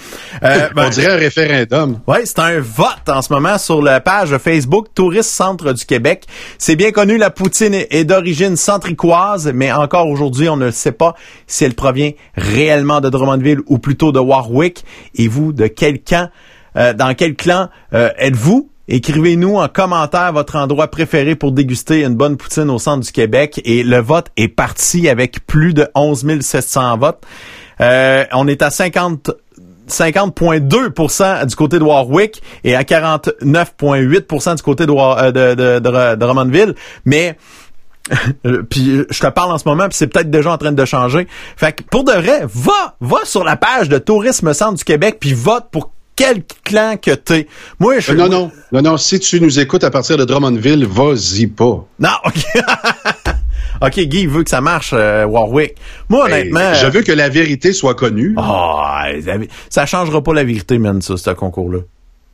Euh, 0.43 0.67
ben, 0.75 0.87
On 0.87 0.89
dirait 0.89 1.13
un 1.13 1.15
référendum. 1.15 1.99
Ouais, 2.07 2.25
c'est 2.25 2.39
un 2.39 2.59
vote 2.59 3.07
en 3.07 3.21
ce 3.21 3.31
moment 3.31 3.57
sur 3.57 3.81
la 3.81 4.01
page 4.01 4.37
Facebook 4.39 4.87
Tourisme 4.93 5.29
Centre 5.29 5.71
du 5.71 5.85
Québec. 5.85 6.25
C'est 6.57 6.75
bien 6.75 6.91
connu, 6.91 7.17
la 7.17 7.29
poutine 7.29 7.73
est 7.73 8.03
d'origine 8.03 8.57
centricoise, 8.57 9.49
mais 9.55 9.71
encore 9.71 10.09
aujourd'hui, 10.09 10.49
on 10.49 10.57
ne 10.57 10.71
sait 10.71 10.91
pas 10.91 11.15
si 11.47 11.63
elle 11.63 11.73
provient 11.73 12.11
réellement 12.35 12.99
de 12.99 13.07
Drummondville 13.07 13.61
ou 13.67 13.77
plutôt 13.77 14.11
de 14.11 14.19
Warwick. 14.19 14.83
Et 15.15 15.29
vous, 15.29 15.53
de 15.53 15.67
quel 15.67 16.01
camp, 16.01 16.29
euh, 16.75 16.91
dans 16.91 17.13
quel 17.13 17.35
clan 17.35 17.69
êtes-vous? 17.93 18.72
Écrivez-nous 18.87 19.55
en 19.55 19.67
commentaire 19.69 20.33
votre 20.33 20.57
endroit 20.57 20.87
préféré 20.89 21.35
pour 21.35 21.53
déguster 21.53 22.03
une 22.03 22.15
bonne 22.15 22.35
poutine 22.35 22.69
au 22.69 22.79
centre 22.79 23.05
du 23.05 23.11
Québec. 23.11 23.61
Et 23.63 23.83
le 23.83 23.99
vote 23.99 24.27
est 24.35 24.49
parti 24.49 25.07
avec 25.07 25.45
plus 25.47 25.73
de 25.73 25.87
11 25.95 26.41
700 26.41 26.97
votes. 26.97 27.23
Euh, 27.79 28.25
on 28.33 28.47
est 28.47 28.61
à 28.61 28.69
50 28.69 29.31
50,2% 29.87 31.45
du 31.45 31.55
côté 31.55 31.77
de 31.77 31.83
Warwick 31.83 32.41
et 32.63 32.73
à 32.73 32.83
49,8% 32.83 34.55
du 34.55 34.63
côté 34.63 34.85
de, 34.85 34.91
euh, 34.91 35.31
de, 35.31 35.55
de, 35.55 35.79
de, 35.79 36.15
Drummondville. 36.15 36.73
Mais 37.05 37.37
puis 38.69 39.01
je 39.09 39.19
te 39.19 39.27
parle 39.27 39.51
en 39.51 39.57
ce 39.57 39.67
moment, 39.67 39.87
puis 39.89 39.97
c'est 39.97 40.07
peut-être 40.07 40.29
déjà 40.29 40.51
en 40.51 40.57
train 40.57 40.71
de 40.71 40.85
changer. 40.85 41.27
Fait 41.57 41.73
que 41.73 41.83
pour 41.83 42.03
de 42.03 42.11
vrai, 42.11 42.45
va, 42.45 42.95
va 43.01 43.19
sur 43.23 43.43
la 43.43 43.55
page 43.55 43.89
de 43.89 43.97
Tourisme 43.97 44.53
Centre 44.53 44.75
du 44.75 44.83
Québec, 44.83 45.17
puis 45.19 45.33
vote 45.33 45.65
pour 45.71 45.91
quel 46.15 46.43
clan 46.63 46.95
que 47.01 47.11
t'es. 47.11 47.47
Moi, 47.79 47.99
je... 47.99 48.13
Non, 48.13 48.29
non, 48.29 48.51
non, 48.71 48.81
non. 48.81 48.97
Si 48.97 49.19
tu 49.19 49.41
nous 49.41 49.59
écoutes 49.59 49.83
à 49.83 49.91
partir 49.91 50.17
de 50.17 50.25
Drummondville, 50.25 50.85
vas-y 50.85 51.47
pas. 51.47 51.85
Non, 51.99 52.09
OK. 52.25 52.43
OK, 53.81 53.99
Guy 53.99 54.27
veut 54.27 54.43
que 54.43 54.49
ça 54.49 54.61
marche, 54.61 54.91
euh, 54.93 55.25
Warwick. 55.25 55.75
Moi, 56.07 56.25
honnêtement... 56.25 56.73
je 56.73 56.87
veux 56.87 57.01
que 57.01 57.11
la 57.11 57.27
vérité 57.27 57.73
soit 57.73 57.95
connue. 57.95 58.33
Ah, 58.37 59.07
ça 59.69 59.85
changera 59.85 60.21
pas 60.21 60.33
la 60.33 60.43
vérité, 60.43 60.77
man, 60.77 61.01
ça, 61.01 61.17
ce 61.17 61.31
concours-là. 61.31 61.79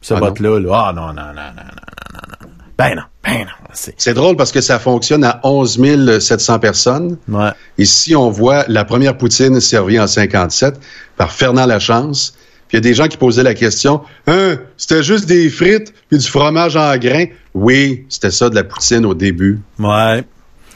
Ce 0.01 0.13
ah 0.13 0.19
vote-là. 0.19 0.59
Là. 0.59 0.69
Ah, 0.73 0.93
non, 0.93 1.07
non, 1.07 1.13
non, 1.13 1.33
non, 1.33 1.33
non, 1.33 1.73
non, 1.73 2.37
non. 2.41 2.49
Ben 2.77 2.95
non, 2.95 3.01
ben 3.25 3.39
non. 3.39 3.69
C'est 3.73 4.13
drôle 4.13 4.37
parce 4.37 4.53
que 4.53 4.61
ça 4.61 4.79
fonctionne 4.79 5.25
à 5.25 5.41
11 5.43 6.19
700 6.19 6.59
personnes. 6.59 7.17
Ouais. 7.27 7.49
Ici, 7.77 8.15
on 8.15 8.29
voit 8.29 8.63
la 8.69 8.85
première 8.85 9.17
poutine 9.17 9.59
servie 9.59 9.99
en 9.99 10.07
57 10.07 10.79
par 11.17 11.33
Fernand 11.33 11.65
Lachance. 11.65 12.35
Puis 12.69 12.77
il 12.77 12.85
y 12.85 12.87
a 12.87 12.89
des 12.89 12.93
gens 12.93 13.07
qui 13.07 13.17
posaient 13.17 13.43
la 13.43 13.55
question, 13.55 14.01
hein, 14.27 14.57
c'était 14.77 15.01
juste 15.01 15.25
des 15.25 15.49
frites 15.49 15.91
puis 16.07 16.19
du 16.19 16.27
fromage 16.27 16.77
en 16.77 16.95
grains. 16.97 17.25
Oui, 17.55 18.05
c'était 18.09 18.29
ça 18.29 18.49
de 18.49 18.55
la 18.55 18.63
poutine 18.63 19.07
au 19.07 19.15
début. 19.15 19.59
Ouais. 19.79 20.23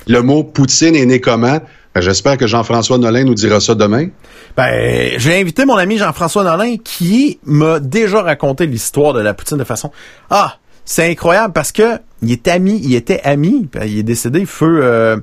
Le 0.08 0.22
mot 0.22 0.44
poutine 0.44 0.96
est 0.96 1.06
né 1.06 1.22
comment? 1.22 1.62
Ben, 1.94 2.02
j'espère 2.02 2.38
que 2.38 2.48
Jean-François 2.48 2.98
Nolin 2.98 3.24
nous 3.24 3.36
dira 3.36 3.60
ça 3.60 3.76
demain. 3.76 4.08
Ben, 4.58 5.14
j'ai 5.18 5.40
invité 5.40 5.66
mon 5.66 5.76
ami 5.76 6.00
Jean-François 6.00 6.44
Nolin 6.44 6.78
qui 6.84 7.38
m'a 7.46 7.80
déjà 7.80 8.24
raconté 8.24 8.66
l'histoire 8.66 9.14
de 9.14 9.22
la 9.22 9.36
poutine 9.36 9.58
de 9.58 9.64
façon 9.64 9.92
ah 10.32 10.58
c'est 10.86 11.10
incroyable 11.10 11.54
parce 11.54 11.72
que 11.72 12.00
il 12.24 12.32
est 12.32 12.48
ami, 12.48 12.82
il 12.84 12.96
était 12.96 13.22
ami, 13.24 13.70
ben, 13.72 13.84
il 13.86 14.00
est 14.00 14.04
décédé 14.04 14.46
feu 14.46 14.80
euh, 14.82 15.18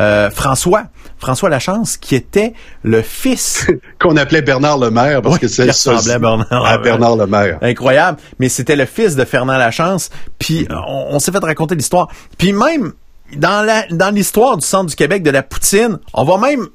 euh, 0.00 0.30
François, 0.30 0.84
François 1.18 1.48
Lachance, 1.48 1.96
qui 1.96 2.14
était 2.14 2.54
le 2.82 3.02
fils 3.02 3.66
qu'on 4.00 4.16
appelait 4.16 4.42
Bernard 4.42 4.78
Lemaire 4.78 5.22
parce 5.22 5.38
que 5.38 5.48
c'est 5.48 5.66
ressemblait 5.66 6.14
à 6.14 6.18
Bernard, 6.18 6.66
à 6.66 6.78
Bernard 6.78 7.16
Lemaire. 7.16 7.58
Incroyable, 7.62 8.18
mais 8.38 8.48
c'était 8.48 8.76
le 8.76 8.86
fils 8.86 9.14
de 9.16 9.24
Fernand 9.24 9.58
Lachance. 9.58 10.10
Puis 10.38 10.66
on, 10.70 11.08
on 11.10 11.18
s'est 11.18 11.32
fait 11.32 11.38
raconter 11.38 11.74
l'histoire. 11.74 12.08
Puis 12.38 12.52
même 12.52 12.92
dans 13.36 13.64
la 13.64 13.86
dans 13.90 14.12
l'histoire 14.12 14.56
du 14.56 14.66
centre 14.66 14.86
du 14.86 14.96
Québec 14.96 15.22
de 15.22 15.30
la 15.30 15.42
poutine, 15.42 15.98
on 16.14 16.24
va 16.24 16.38
même 16.38 16.68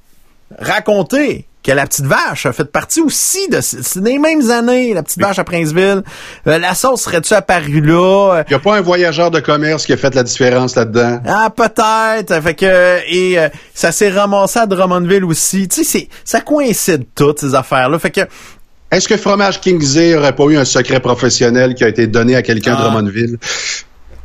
raconter 0.59 1.47
que 1.65 1.71
la 1.71 1.87
petite 1.87 2.05
vache 2.05 2.45
a 2.45 2.53
fait 2.53 2.71
partie 2.71 3.01
aussi 3.01 3.47
de 3.49 3.59
c'est 3.59 3.99
des 4.01 4.19
mêmes 4.19 4.51
années, 4.51 4.93
la 4.93 5.01
petite 5.01 5.19
vache 5.19 5.39
à 5.39 5.43
Princeville. 5.43 6.03
Euh, 6.45 6.59
la 6.59 6.75
sauce 6.75 7.01
serait-tu 7.01 7.33
apparue 7.33 7.81
là? 7.81 8.43
Il 8.47 8.51
n'y 8.51 8.55
a 8.55 8.59
pas 8.59 8.77
un 8.77 8.81
voyageur 8.81 9.31
de 9.31 9.39
commerce 9.39 9.87
qui 9.87 9.93
a 9.93 9.97
fait 9.97 10.13
la 10.13 10.21
différence 10.21 10.75
là-dedans? 10.75 11.21
Ah, 11.25 11.49
peut-être. 11.49 12.39
Fait 12.43 12.53
que, 12.53 12.99
et 13.09 13.39
euh, 13.39 13.49
ça 13.73 13.91
s'est 13.91 14.11
ramassé 14.11 14.59
à 14.59 14.67
Drummondville 14.67 15.25
aussi. 15.25 15.67
Tu 15.67 15.83
sais, 15.83 16.07
ça 16.23 16.41
coïncide 16.41 17.05
toutes 17.15 17.39
ces 17.39 17.55
affaires-là. 17.55 17.97
Fait 17.97 18.11
que, 18.11 18.21
est-ce 18.91 19.07
que 19.07 19.17
Fromage 19.17 19.59
Kingsley 19.59 20.15
aurait 20.15 20.35
pas 20.35 20.45
eu 20.45 20.57
un 20.57 20.65
secret 20.65 20.99
professionnel 20.99 21.73
qui 21.73 21.83
a 21.83 21.87
été 21.87 22.05
donné 22.05 22.35
à 22.35 22.43
quelqu'un 22.43 22.75
de 22.75 22.77
ah. 22.79 22.83
Drummondville? 22.83 23.37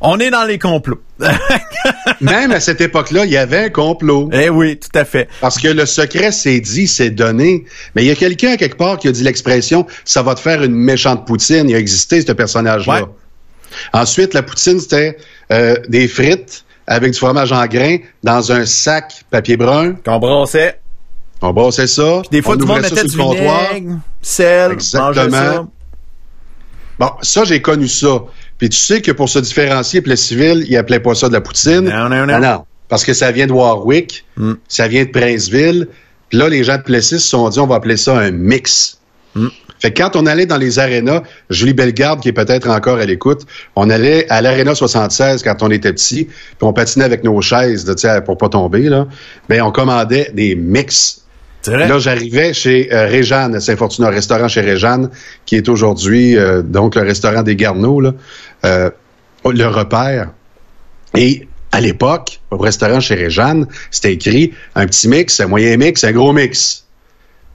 On 0.01 0.19
est 0.19 0.31
dans 0.31 0.45
les 0.45 0.59
complots. 0.59 1.01
Même 2.21 2.53
à 2.53 2.61
cette 2.61 2.81
époque-là, 2.81 3.25
il 3.25 3.31
y 3.31 3.37
avait 3.37 3.65
un 3.65 3.71
complot. 3.71 4.31
Eh 4.33 4.49
oui, 4.49 4.79
tout 4.79 4.99
à 4.99 5.05
fait. 5.05 5.29
Parce 5.41 5.59
que 5.59 5.69
le 5.69 5.85
secret, 5.87 6.33
c'est 6.33 6.61
dit, 6.61 6.89
c'est 6.89 7.11
donné. 7.11 7.65
Mais 7.95 8.03
il 8.03 8.09
y 8.09 8.11
a 8.11 8.15
quelqu'un 8.15 8.57
quelque 8.57 8.77
part 8.77 8.99
qui 8.99 9.09
a 9.09 9.13
dit 9.13 9.23
l'expression 9.23 9.87
«ça 10.05 10.23
va 10.23 10.35
te 10.35 10.41
faire 10.41 10.63
une 10.63 10.75
méchante 10.75 11.27
poutine». 11.27 11.69
Il 11.71 11.75
a 11.75 11.79
existé, 11.79 12.23
ce 12.23 12.33
personnage-là. 12.33 13.09
Ensuite, 13.93 14.35
la 14.35 14.43
poutine, 14.43 14.81
c'était 14.81 15.17
euh, 15.53 15.77
des 15.89 16.09
frites 16.09 16.65
avec 16.87 17.13
du 17.13 17.19
fromage 17.19 17.53
en 17.53 17.67
grains 17.67 17.99
dans 18.25 18.53
un 18.53 18.67
sac 18.67 19.25
papier 19.31 19.57
brun. 19.57 19.95
Qu'on 20.05 20.19
brassait. 20.19 20.81
On 21.41 21.53
brassait 21.53 21.87
ça. 21.87 22.21
Puis 22.23 22.39
des 22.39 22.43
fois, 22.43 22.55
tout 22.55 22.61
le 22.61 22.67
monde 22.67 22.83
mettait 22.83 23.05
du 23.05 23.17
vinaigre, 23.17 23.99
sel, 24.21 24.73
Exactement. 24.73 25.31
Ça. 25.31 25.67
Bon, 26.99 27.11
ça, 27.23 27.45
j'ai 27.45 27.63
connu 27.63 27.89
ça. 27.89 28.25
Puis 28.61 28.69
tu 28.69 28.77
sais 28.77 29.01
que 29.01 29.11
pour 29.11 29.29
se 29.31 29.39
différencier, 29.39 30.03
puis 30.03 30.11
le 30.11 30.17
civil, 30.17 30.67
il 30.69 30.77
appelait 30.77 31.01
pas 31.01 31.15
ça 31.15 31.29
de 31.29 31.33
la 31.33 31.41
poutine. 31.41 31.81
Non, 31.81 32.11
non, 32.11 32.27
non. 32.27 32.35
Ah, 32.35 32.41
non. 32.41 32.65
Parce 32.89 33.05
que 33.05 33.15
ça 33.15 33.33
vient 33.33 33.47
de 33.47 33.53
Warwick, 33.53 34.25
mm. 34.37 34.53
ça 34.69 34.87
vient 34.87 35.05
de 35.05 35.11
Princeville. 35.11 35.89
Puis 36.29 36.39
là, 36.39 36.49
les 36.49 36.63
gens 36.63 36.77
de 36.77 36.83
Plessis 36.83 37.21
se 37.21 37.29
sont 37.29 37.49
dit, 37.49 37.59
on 37.59 37.67
va 37.67 37.77
appeler 37.77 37.97
ça 37.97 38.19
un 38.19 38.31
mix. 38.31 38.99
Mm. 39.35 39.47
Fait 39.81 39.95
que 39.95 40.03
quand 40.03 40.15
on 40.15 40.27
allait 40.27 40.45
dans 40.45 40.59
les 40.59 40.79
arénas, 40.79 41.23
Julie 41.49 41.73
Bellegarde, 41.73 42.21
qui 42.21 42.29
est 42.29 42.35
peut-être 42.35 42.69
encore 42.69 42.99
à 42.99 43.07
l'écoute, 43.07 43.47
on 43.77 43.89
allait 43.89 44.29
à 44.29 44.43
l'aréna 44.43 44.75
76 44.75 45.43
quand 45.43 45.63
on 45.63 45.71
était 45.71 45.95
petit, 45.95 46.25
puis 46.27 46.35
on 46.61 46.75
patinait 46.75 47.07
avec 47.07 47.25
nos 47.25 47.41
chaises 47.41 47.87
là, 47.87 48.21
pour 48.21 48.37
pas 48.37 48.51
tomber. 48.51 48.91
Là. 48.91 49.07
Ben, 49.49 49.63
on 49.63 49.73
commandait 49.73 50.31
des 50.35 50.55
mix. 50.55 51.20
Là, 51.67 51.99
j'arrivais 51.99 52.55
chez 52.55 52.93
euh, 52.93 53.07
Réjeanne, 53.07 53.61
Saint-Fortuna, 53.61 54.09
restaurant 54.09 54.49
chez 54.49 54.63
Réjeanne, 54.63 55.11
qui 55.45 55.57
est 55.57 55.69
aujourd'hui 55.69 56.37
euh, 56.37 56.63
donc 56.63 56.95
le 56.95 57.03
restaurant 57.03 57.43
des 57.43 57.57
Garneaux, 57.57 58.01
là, 58.01 58.15
euh, 58.65 58.91
le 59.45 59.67
repère. 59.67 60.31
Et 61.17 61.49
à 61.73 61.81
l'époque, 61.81 62.41
au 62.51 62.57
restaurant 62.57 63.01
chez 63.01 63.15
Réjeanne, 63.15 63.67
c'était 63.91 64.15
écrit 64.15 64.55
un 64.75 64.87
petit 64.87 65.09
mix, 65.09 65.39
un 65.41 65.49
moyen 65.49 65.77
mix, 65.77 66.03
un 66.05 66.13
gros 66.13 66.33
mix. 66.33 66.87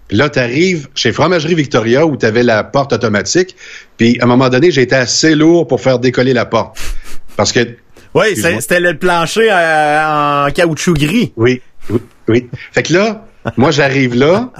Puis 0.07 0.17
là, 0.17 0.29
tu 0.29 0.37
arrives 0.37 0.87
chez 0.93 1.11
Fromagerie 1.11 1.55
Victoria 1.55 2.05
où 2.05 2.15
tu 2.15 2.27
avais 2.27 2.43
la 2.43 2.63
porte 2.63 2.93
automatique. 2.93 3.55
Puis 3.97 4.19
à 4.19 4.25
un 4.25 4.27
moment 4.27 4.49
donné, 4.49 4.69
j'ai 4.69 4.83
été 4.83 4.95
assez 4.95 5.33
lourd 5.33 5.67
pour 5.67 5.81
faire 5.81 5.97
décoller 5.97 6.33
la 6.33 6.45
porte. 6.45 6.77
Parce 7.35 7.51
que. 7.51 7.75
Oui, 8.13 8.35
c'était 8.35 8.79
le 8.79 8.97
plancher 8.97 9.51
en 9.51 10.47
caoutchouc 10.53 10.93
gris. 10.93 11.33
Oui, 11.35 11.61
oui, 11.89 11.99
oui. 12.27 12.49
Fait 12.71 12.83
que 12.83 12.93
là, 12.93 13.25
moi, 13.57 13.71
j'arrive 13.71 14.15
là, 14.15 14.51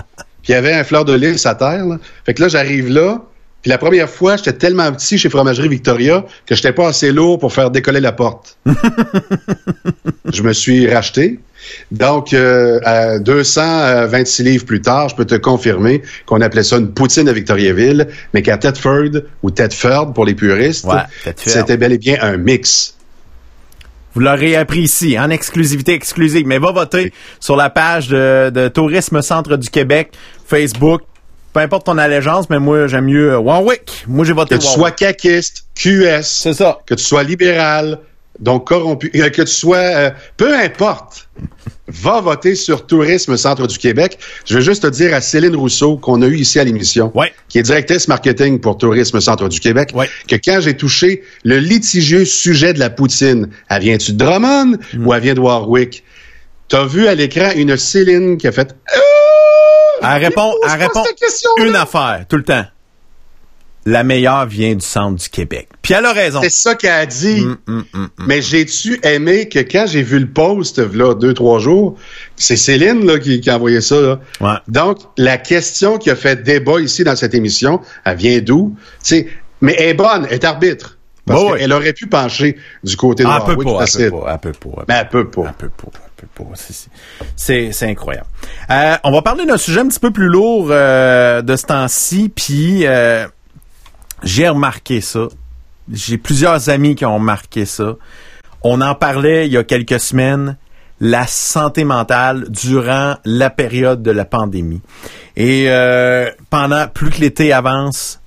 puis 0.43 0.49
il 0.49 0.51
y 0.51 0.55
avait 0.55 0.73
un 0.73 0.83
fleur 0.83 1.05
de 1.05 1.13
lys 1.13 1.45
à 1.45 1.55
terre. 1.55 1.85
Là. 1.85 1.99
Fait 2.25 2.33
que 2.33 2.41
là, 2.41 2.47
j'arrive 2.47 2.89
là, 2.89 3.21
puis 3.65 3.71
la 3.71 3.79
première 3.79 4.07
fois, 4.07 4.37
j'étais 4.37 4.53
tellement 4.53 4.91
petit 4.91 5.17
chez 5.17 5.27
Fromagerie 5.27 5.69
Victoria 5.69 6.23
que 6.45 6.53
j'étais 6.53 6.71
pas 6.71 6.87
assez 6.87 7.11
lourd 7.11 7.39
pour 7.39 7.51
faire 7.51 7.71
décoller 7.71 7.99
la 7.99 8.11
porte. 8.11 8.59
je 10.31 10.43
me 10.43 10.53
suis 10.53 10.87
racheté. 10.87 11.39
Donc, 11.91 12.33
euh, 12.33 12.79
à 12.83 13.17
226 13.17 14.43
livres 14.43 14.65
plus 14.65 14.81
tard, 14.81 15.09
je 15.09 15.15
peux 15.15 15.25
te 15.25 15.33
confirmer 15.33 16.03
qu'on 16.27 16.41
appelait 16.41 16.61
ça 16.61 16.77
une 16.77 16.91
poutine 16.91 17.27
à 17.27 17.33
Victoriaville, 17.33 18.07
mais 18.35 18.43
qu'à 18.43 18.57
Tedford, 18.57 19.21
ou 19.41 19.49
Tedford 19.49 20.13
pour 20.13 20.25
les 20.25 20.35
puristes, 20.35 20.87
c'était 21.35 21.77
bel 21.77 21.93
et 21.93 21.97
bien 21.97 22.17
un 22.21 22.37
mix. 22.37 22.94
Vous 24.15 24.21
l'aurez 24.21 24.55
appris 24.55 24.79
ici, 24.79 25.19
en 25.19 25.29
exclusivité 25.29 25.93
exclusive. 25.93 26.47
Mais 26.47 26.57
va 26.57 26.71
voter 26.71 27.11
sur 27.41 27.57
la 27.57 27.69
page 27.69 28.07
de, 28.07 28.69
Tourisme 28.69 29.21
Centre 29.21 29.57
du 29.57 29.69
Québec, 29.69 30.13
Facebook. 30.47 31.01
Peu 31.51 31.59
importe 31.59 31.85
ton 31.85 31.97
allégeance, 31.97 32.49
mais 32.49 32.59
moi, 32.59 32.87
j'aime 32.87 33.05
mieux 33.05 33.33
euh, 33.33 33.39
Warwick. 33.39 34.05
Moi, 34.07 34.25
j'ai 34.25 34.33
voté 34.33 34.55
Que 34.55 34.61
tu 34.61 34.67
sois 34.67 34.91
caquiste, 34.91 35.65
QS. 35.75 36.23
C'est 36.23 36.53
ça. 36.53 36.79
Que 36.85 36.95
tu 36.95 37.03
sois 37.03 37.23
libéral, 37.23 37.99
donc 38.39 38.67
corrompu, 38.67 39.11
euh, 39.15 39.29
que 39.29 39.41
tu 39.41 39.53
sois, 39.53 39.77
euh, 39.77 40.09
peu 40.37 40.53
importe, 40.55 41.27
va 41.87 42.21
voter 42.21 42.55
sur 42.55 42.85
Tourisme 42.85 43.37
Centre 43.37 43.67
du 43.67 43.77
Québec. 43.77 44.17
Je 44.45 44.55
veux 44.55 44.61
juste 44.61 44.83
te 44.83 44.87
dire 44.87 45.13
à 45.13 45.21
Céline 45.21 45.55
Rousseau 45.55 45.97
qu'on 45.97 46.21
a 46.21 46.27
eu 46.27 46.37
ici 46.37 46.59
à 46.59 46.63
l'émission, 46.63 47.13
qui 47.47 47.59
est 47.59 47.63
directrice 47.63 48.07
marketing 48.07 48.59
pour 48.59 48.77
Tourisme 48.77 49.19
Centre 49.19 49.47
du 49.47 49.59
Québec, 49.59 49.93
que 50.27 50.35
quand 50.35 50.59
j'ai 50.61 50.75
touché 50.75 51.23
le 51.43 51.59
litigieux 51.59 52.25
sujet 52.25 52.73
de 52.73 52.79
la 52.79 52.89
poutine, 52.89 53.49
elle 53.69 53.81
vient-tu 53.83 54.13
de 54.13 54.17
Drummond 54.17 54.77
mm. 54.93 55.07
ou 55.07 55.13
elle 55.13 55.21
vient 55.21 55.33
de 55.33 55.39
Warwick? 55.39 56.03
T'as 56.67 56.85
vu 56.85 57.07
à 57.07 57.15
l'écran 57.15 57.51
une 57.55 57.77
Céline 57.77 58.37
qui 58.37 58.47
a 58.47 58.51
fait 58.51 58.75
Elle 60.01 60.23
répond, 60.23 60.53
elle 60.63 60.79
répond 60.79 61.03
une 61.57 61.75
affaire, 61.75 62.25
tout 62.27 62.37
le 62.37 62.43
temps. 62.43 62.65
La 63.87 64.03
meilleure 64.03 64.47
vient 64.47 64.73
du 64.73 64.83
centre 64.85 65.21
du 65.21 65.29
Québec. 65.29 65.67
Puis 65.83 65.93
elle 65.93 66.05
a 66.05 66.11
raison. 66.13 66.39
C'est 66.41 66.49
ça 66.49 66.73
qu'elle 66.73 66.89
a 66.91 67.05
dit. 67.05 67.41
Hum, 67.41 67.57
hum, 67.67 67.83
hum. 67.93 68.09
Mais 68.25 68.41
j'ai-tu 68.41 68.99
aimé 69.03 69.47
que 69.47 69.59
quand 69.59 69.85
j'ai 69.87 70.01
vu 70.01 70.17
le 70.19 70.27
post, 70.27 70.79
là, 70.79 71.13
deux, 71.13 71.35
trois 71.35 71.59
jours, 71.59 71.95
c'est 72.35 72.55
Céline 72.55 73.05
là, 73.05 73.19
qui, 73.19 73.39
qui 73.41 73.49
a 73.51 73.57
envoyé 73.57 73.81
ça. 73.81 74.01
Là. 74.01 74.19
Ouais. 74.41 74.55
Donc, 74.67 74.97
la 75.17 75.37
question 75.37 75.99
qui 75.99 76.09
a 76.09 76.15
fait 76.15 76.41
débat 76.41 76.79
ici 76.81 77.03
dans 77.03 77.15
cette 77.15 77.35
émission, 77.35 77.79
elle 78.05 78.17
vient 78.17 78.39
d'où? 78.39 78.75
Mais 79.61 79.75
elle 79.77 79.89
est 79.89 79.93
bonne, 79.93 80.25
elle 80.29 80.33
est 80.33 80.43
arbitre. 80.45 80.97
Parce 81.27 81.41
Bah 81.43 81.51
ouais. 81.53 81.59
qu'elle 81.59 81.73
aurait 81.73 81.93
pu 81.93 82.05
pencher 82.07 82.55
du 82.83 82.95
côté 82.97 83.23
de 83.23 83.29
Ah, 83.29 83.39
Warwick 83.45 83.67
pas, 83.67 83.79
facile. 83.79 84.11
peut 84.11 84.19
pas, 84.19 84.31
elle 84.33 84.51
peut 84.51 84.59
pas. 84.71 84.83
Mais 84.87 84.95
elle 84.95 85.09
peut 85.09 85.29
pas. 85.29 85.53
Peut 85.57 86.27
pas, 86.33 86.43
c'est 87.35 87.83
incroyable. 87.89 88.27
Euh, 88.71 88.95
on 89.03 89.11
va 89.11 89.21
parler 89.21 89.45
d'un 89.45 89.57
sujet 89.57 89.81
un 89.81 89.87
petit 89.87 89.99
peu 89.99 90.11
plus 90.11 90.27
lourd 90.27 90.67
euh, 90.71 91.41
de 91.41 91.55
ce 91.55 91.65
temps-ci, 91.65 92.31
puis 92.33 92.85
euh, 92.85 93.27
j'ai 94.23 94.49
remarqué 94.49 95.01
ça. 95.01 95.27
J'ai 95.91 96.17
plusieurs 96.17 96.69
amis 96.69 96.95
qui 96.95 97.05
ont 97.05 97.15
remarqué 97.15 97.65
ça. 97.65 97.95
On 98.63 98.81
en 98.81 98.95
parlait 98.95 99.45
il 99.47 99.53
y 99.53 99.57
a 99.57 99.63
quelques 99.63 99.99
semaines, 99.99 100.57
la 100.99 101.27
santé 101.27 101.83
mentale 101.83 102.49
durant 102.49 103.15
la 103.25 103.49
période 103.49 104.01
de 104.01 104.11
la 104.11 104.25
pandémie. 104.25 104.81
Et 105.35 105.65
euh, 105.67 106.29
pendant 106.49 106.87
plus 106.87 107.11
que 107.11 107.21
l'été 107.21 107.53
avance, 107.53 108.19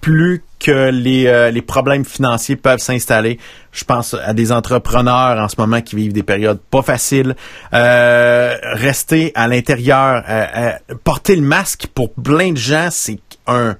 plus 0.00 0.42
que 0.60 0.90
les, 0.90 1.26
euh, 1.26 1.50
les 1.50 1.62
problèmes 1.62 2.04
financiers 2.04 2.56
peuvent 2.56 2.78
s'installer. 2.78 3.38
Je 3.72 3.84
pense 3.84 4.14
à 4.14 4.32
des 4.32 4.52
entrepreneurs 4.52 5.38
en 5.38 5.48
ce 5.48 5.56
moment 5.58 5.80
qui 5.80 5.96
vivent 5.96 6.12
des 6.12 6.22
périodes 6.22 6.60
pas 6.70 6.82
faciles. 6.82 7.36
Euh, 7.72 8.54
rester 8.72 9.32
à 9.34 9.48
l'intérieur, 9.48 10.22
euh, 10.28 10.46
euh, 10.56 10.94
porter 11.04 11.36
le 11.36 11.42
masque 11.42 11.86
pour 11.94 12.12
plein 12.12 12.52
de 12.52 12.56
gens, 12.58 12.88
c'est 12.90 13.18
un 13.46 13.76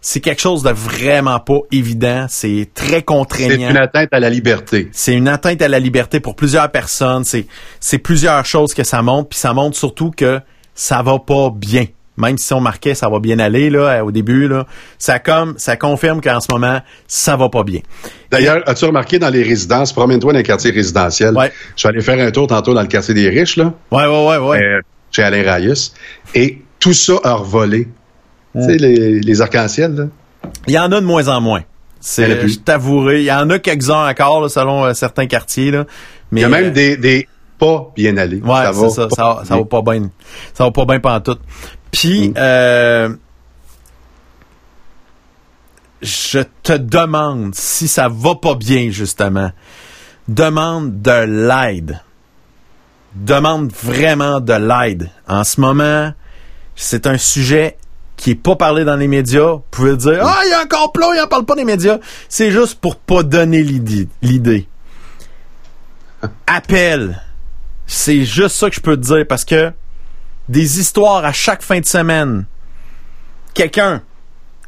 c'est 0.00 0.20
quelque 0.20 0.40
chose 0.40 0.62
de 0.62 0.70
vraiment 0.70 1.40
pas 1.40 1.58
évident. 1.72 2.26
C'est 2.28 2.68
très 2.74 2.86
C'est 2.96 3.02
contraignant. 3.04 3.70
une 3.70 3.76
atteinte 3.76 4.08
à 4.12 4.20
la 4.20 4.30
liberté. 4.30 4.88
C'est 4.92 5.14
une 5.14 5.28
atteinte 5.28 5.60
à 5.62 5.68
la 5.68 5.78
liberté 5.78 6.20
pour 6.20 6.36
plusieurs 6.36 6.70
personnes. 6.70 7.24
C'est, 7.24 7.46
c'est 7.80 7.98
plusieurs 7.98 8.44
choses 8.46 8.74
que 8.74 8.84
ça 8.84 9.02
montre, 9.02 9.30
puis 9.30 9.38
ça 9.38 9.52
montre 9.52 9.76
surtout 9.76 10.10
que 10.10 10.40
ça 10.74 11.02
va 11.02 11.18
pas 11.18 11.50
bien. 11.54 11.86
Même 12.16 12.36
si 12.36 12.52
on 12.52 12.60
marquait 12.60 12.94
ça 12.96 13.08
va 13.08 13.20
bien 13.20 13.38
aller 13.38 13.70
là 13.70 14.04
au 14.04 14.10
début 14.10 14.48
là, 14.48 14.66
ça 14.98 15.20
comme 15.20 15.54
ça 15.56 15.76
confirme 15.76 16.20
qu'en 16.20 16.40
ce 16.40 16.48
moment 16.50 16.80
ça 17.06 17.36
va 17.36 17.48
pas 17.48 17.62
bien. 17.62 17.78
D'ailleurs, 18.32 18.60
as-tu 18.68 18.86
remarqué 18.86 19.20
dans 19.20 19.28
les 19.30 19.44
résidences, 19.44 19.92
promène-toi 19.92 20.32
dans 20.32 20.38
les 20.38 20.42
quartiers 20.44 20.72
résidentiels. 20.72 21.36
Ouais. 21.36 21.52
Je 21.76 21.80
suis 21.80 21.88
allé 21.88 22.00
faire 22.00 22.18
un 22.18 22.32
tour 22.32 22.48
tantôt 22.48 22.74
dans 22.74 22.80
le 22.82 22.88
quartier 22.88 23.14
des 23.14 23.28
riches, 23.28 23.56
là, 23.56 23.72
Ouais 23.92 24.04
ouais 24.06 24.26
ouais 24.26 24.36
ouais. 24.38 24.58
euh, 24.60 24.80
chez 25.12 25.22
Alain 25.22 25.48
Rayus, 25.48 25.92
et 26.34 26.58
tout 26.80 26.92
ça 26.92 27.14
a 27.22 27.34
revolé. 27.34 27.86
Tu 28.54 28.62
sais, 28.62 28.76
les, 28.76 29.20
les 29.20 29.40
arcs-en-ciel, 29.40 29.94
là. 29.94 30.04
Il 30.66 30.72
y 30.74 30.78
en 30.78 30.90
a 30.92 31.00
de 31.00 31.04
moins 31.06 31.28
en 31.28 31.40
moins. 31.40 31.62
C'est, 32.00 32.38
plus. 32.38 32.54
je 32.54 32.58
t'avouerai, 32.60 33.20
il 33.20 33.24
y 33.24 33.32
en 33.32 33.50
a 33.50 33.58
quelques-uns 33.58 34.08
encore 34.08 34.40
là, 34.40 34.48
selon 34.48 34.84
euh, 34.84 34.94
certains 34.94 35.26
quartiers 35.26 35.70
là. 35.72 35.84
Mais 36.30 36.40
Il 36.40 36.42
y 36.42 36.46
a 36.46 36.48
même 36.48 36.66
euh, 36.66 36.70
des, 36.70 36.96
des 36.96 37.26
pas 37.58 37.90
bien 37.96 38.16
allés. 38.16 38.40
Ouais, 38.40 38.48
ça 38.62 38.72
c'est 38.72 38.80
va 38.80 38.88
ça, 38.90 39.08
pas 39.08 39.14
ça, 39.16 39.22
va- 39.24 39.44
ça 39.44 39.56
va 39.56 39.64
pas 39.64 39.82
bien. 39.82 40.10
Ça 40.54 40.64
va 40.64 40.70
pas 40.70 40.84
bien 40.84 41.00
pantoute. 41.00 41.40
Puis, 41.90 42.28
Mm. 42.30 42.34
euh, 42.38 43.08
je 46.02 46.40
te 46.62 46.72
demande 46.74 47.54
si 47.54 47.88
ça 47.88 48.08
va 48.08 48.34
pas 48.36 48.54
bien, 48.54 48.90
justement. 48.90 49.50
Demande 50.28 51.02
de 51.02 51.24
l'aide. 51.26 52.00
Demande 53.14 53.72
vraiment 53.72 54.38
de 54.40 54.52
l'aide. 54.52 55.10
En 55.26 55.42
ce 55.42 55.60
moment, 55.60 56.12
c'est 56.76 57.06
un 57.06 57.18
sujet 57.18 57.76
qui 58.18 58.32
est 58.32 58.34
pas 58.34 58.56
parlé 58.56 58.84
dans 58.84 58.96
les 58.96 59.08
médias. 59.08 59.52
Vous 59.52 59.62
pouvez 59.70 59.96
dire, 59.96 60.20
ah, 60.22 60.40
il 60.44 60.50
y 60.50 60.52
a 60.52 60.60
un 60.60 60.66
complot, 60.66 61.14
il 61.14 61.20
en 61.20 61.26
parle 61.26 61.46
pas 61.46 61.54
dans 61.54 61.60
les 61.60 61.64
médias. 61.64 61.98
C'est 62.28 62.50
juste 62.50 62.78
pour 62.80 62.96
pas 62.96 63.22
donner 63.22 63.62
l'idée. 63.62 64.68
Appelle. 66.46 67.22
C'est 67.86 68.24
juste 68.24 68.56
ça 68.56 68.68
que 68.68 68.76
je 68.76 68.80
peux 68.80 68.96
te 68.96 69.06
dire 69.06 69.24
parce 69.26 69.46
que 69.46 69.72
des 70.48 70.80
histoires 70.80 71.24
à 71.24 71.32
chaque 71.32 71.62
fin 71.62 71.80
de 71.80 71.86
semaine. 71.86 72.44
Quelqu'un 73.54 74.02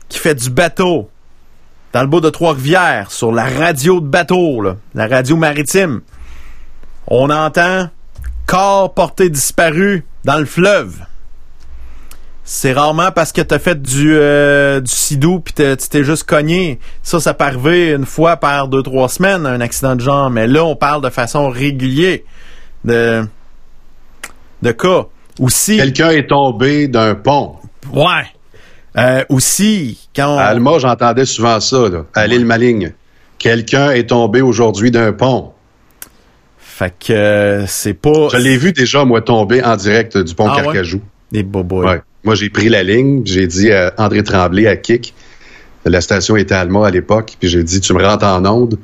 qui 0.09 0.19
fait 0.19 0.35
du 0.35 0.49
bateau 0.49 1.11
dans 1.93 2.01
le 2.01 2.07
bas 2.07 2.21
de 2.21 2.31
Trois-Rivières 2.31 3.11
sur 3.11 3.33
la 3.33 3.45
radio 3.45 4.01
de 4.01 4.07
bateau, 4.07 4.63
là, 4.63 4.77
la 4.95 5.07
radio 5.07 5.37
maritime. 5.37 6.01
On 7.09 7.31
entend 7.31 7.91
corps 8.47 8.95
porté 8.95 9.29
disparu 9.29 10.07
dans 10.25 10.39
le 10.39 10.47
fleuve. 10.47 11.05
C'est 12.53 12.73
rarement 12.73 13.13
parce 13.13 13.31
que 13.31 13.43
t'as 13.43 13.61
fait 13.61 13.81
du, 13.81 14.13
euh, 14.17 14.81
du 14.81 14.91
sidou 14.91 15.39
puis 15.39 15.55
tu 15.55 15.77
t'es 15.89 16.03
juste 16.03 16.25
cogné. 16.25 16.81
Ça, 17.01 17.21
ça 17.21 17.33
peut 17.33 17.45
arriver 17.45 17.93
une 17.93 18.05
fois 18.05 18.39
par 18.39 18.67
deux, 18.67 18.83
trois 18.83 19.09
semaines, 19.09 19.47
un 19.47 19.61
accident 19.61 19.95
de 19.95 20.01
genre. 20.01 20.31
Mais 20.31 20.49
là, 20.49 20.65
on 20.65 20.75
parle 20.75 21.01
de 21.01 21.11
façon 21.11 21.49
régulière 21.49 22.19
de, 22.85 23.23
de 24.63 24.73
cas. 24.73 25.07
Aussi, 25.39 25.77
Quelqu'un 25.77 26.11
est 26.11 26.27
tombé 26.29 26.89
d'un 26.89 27.15
pont. 27.15 27.55
ouais. 27.93 28.25
Euh, 28.99 29.23
aussi, 29.29 30.09
quand 30.17 30.35
on- 30.35 30.39
À 30.39 30.47
Alma, 30.47 30.81
j'entendais 30.81 31.27
souvent 31.27 31.61
ça, 31.61 31.89
là, 31.89 32.05
à 32.15 32.27
l'île 32.27 32.45
Maligne. 32.47 32.93
Quelqu'un 33.39 33.93
est 33.93 34.09
tombé 34.09 34.41
aujourd'hui 34.41 34.91
d'un 34.91 35.13
pont. 35.13 35.53
Fait 36.59 36.93
que 36.99 37.13
euh, 37.13 37.67
c'est 37.69 37.95
pas 37.95 38.29
Je 38.33 38.39
l'ai 38.39 38.57
vu 38.57 38.73
déjà, 38.73 39.05
moi, 39.05 39.21
tomber 39.21 39.63
en 39.63 39.77
direct 39.77 40.19
du 40.19 40.35
pont 40.35 40.49
Ah 40.49 40.57
ouais? 40.57 40.65
Carcajou. 40.65 41.01
des 41.31 41.45
bobos. 41.45 41.85
Ouais. 41.85 42.01
Moi, 42.25 42.35
j'ai 42.35 42.51
pris 42.51 42.69
la 42.69 42.83
ligne, 42.83 43.23
puis 43.23 43.33
j'ai 43.33 43.47
dit 43.47 43.73
à 43.73 43.95
André 43.99 44.23
Tremblay, 44.23 44.67
à 44.67 44.77
Kik, 44.77 45.15
la 45.85 46.01
station 46.01 46.37
était 46.37 46.55
à 46.55 46.61
Alma 46.61 46.87
à 46.87 46.91
l'époque, 46.91 47.37
puis 47.41 47.49
j'ai 47.49 47.65
dit, 47.65 47.81
tu 47.81 47.95
me 47.95 48.05
rentres 48.05 48.25
en 48.27 48.45
onde. 48.45 48.79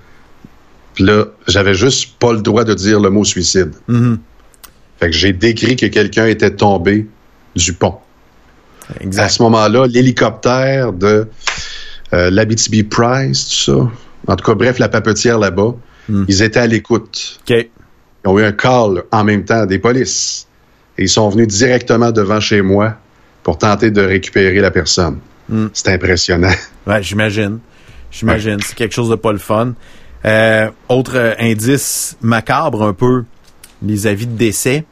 Puis 0.95 1.05
là, 1.05 1.26
j'avais 1.47 1.74
juste 1.74 2.18
pas 2.18 2.32
le 2.32 2.41
droit 2.41 2.64
de 2.64 2.72
dire 2.72 3.01
le 3.01 3.11
mot 3.11 3.24
suicide. 3.24 3.72
Mhm. 3.89 4.18
Fait 4.99 5.07
que 5.11 5.12
j'ai 5.16 5.34
décrit 5.34 5.76
que 5.76 5.87
quelqu'un 5.87 6.26
était 6.26 6.51
tombé 6.53 7.07
du 7.55 7.74
pont. 7.74 7.97
À 8.89 9.03
Exact. 9.03 9.28
ce 9.28 9.43
moment-là, 9.43 9.87
l'hélicoptère 9.87 10.93
de 10.95 11.28
euh, 12.14 12.30
l'Abitibi 12.30 12.82
Price, 12.84 13.49
tout 13.49 13.72
ça, 13.72 13.91
en 14.28 14.37
tout 14.37 14.45
cas, 14.45 14.55
bref, 14.55 14.78
la 14.78 14.89
papetière 14.89 15.39
là-bas, 15.39 15.74
Mm. 16.09 16.24
ils 16.28 16.43
étaient 16.43 16.61
à 16.61 16.66
l'écoute. 16.68 17.41
OK. 17.51 17.57
Ils 18.24 18.28
ont 18.28 18.39
eu 18.39 18.45
un 18.45 18.53
call 18.53 19.03
en 19.11 19.24
même 19.24 19.45
temps 19.45 19.66
des 19.66 19.80
polices. 19.80 20.47
Et 20.97 21.03
ils 21.03 21.09
sont 21.09 21.28
venus 21.28 21.49
directement 21.49 22.12
devant 22.12 22.39
chez 22.39 22.62
moi 22.62 22.97
pour 23.47 23.59
tenter 23.59 23.92
de 23.92 24.03
récupérer 24.03 24.59
la 24.59 24.72
personne. 24.72 25.20
Mm. 25.49 25.66
C'est 25.72 25.92
impressionnant. 25.92 26.51
Ouais, 26.84 27.01
j'imagine. 27.01 27.61
J'imagine. 28.11 28.59
C'est 28.61 28.74
quelque 28.74 28.92
chose 28.92 29.09
de 29.09 29.14
pas 29.14 29.30
le 29.30 29.38
fun. 29.38 29.74
Euh, 30.24 30.68
autre 30.88 31.12
euh, 31.14 31.32
indice 31.38 32.16
macabre 32.20 32.82
un 32.82 32.92
peu, 32.92 33.22
les 33.84 34.09
avis 34.09 34.26
de 34.26 34.36
décès, 34.36 34.84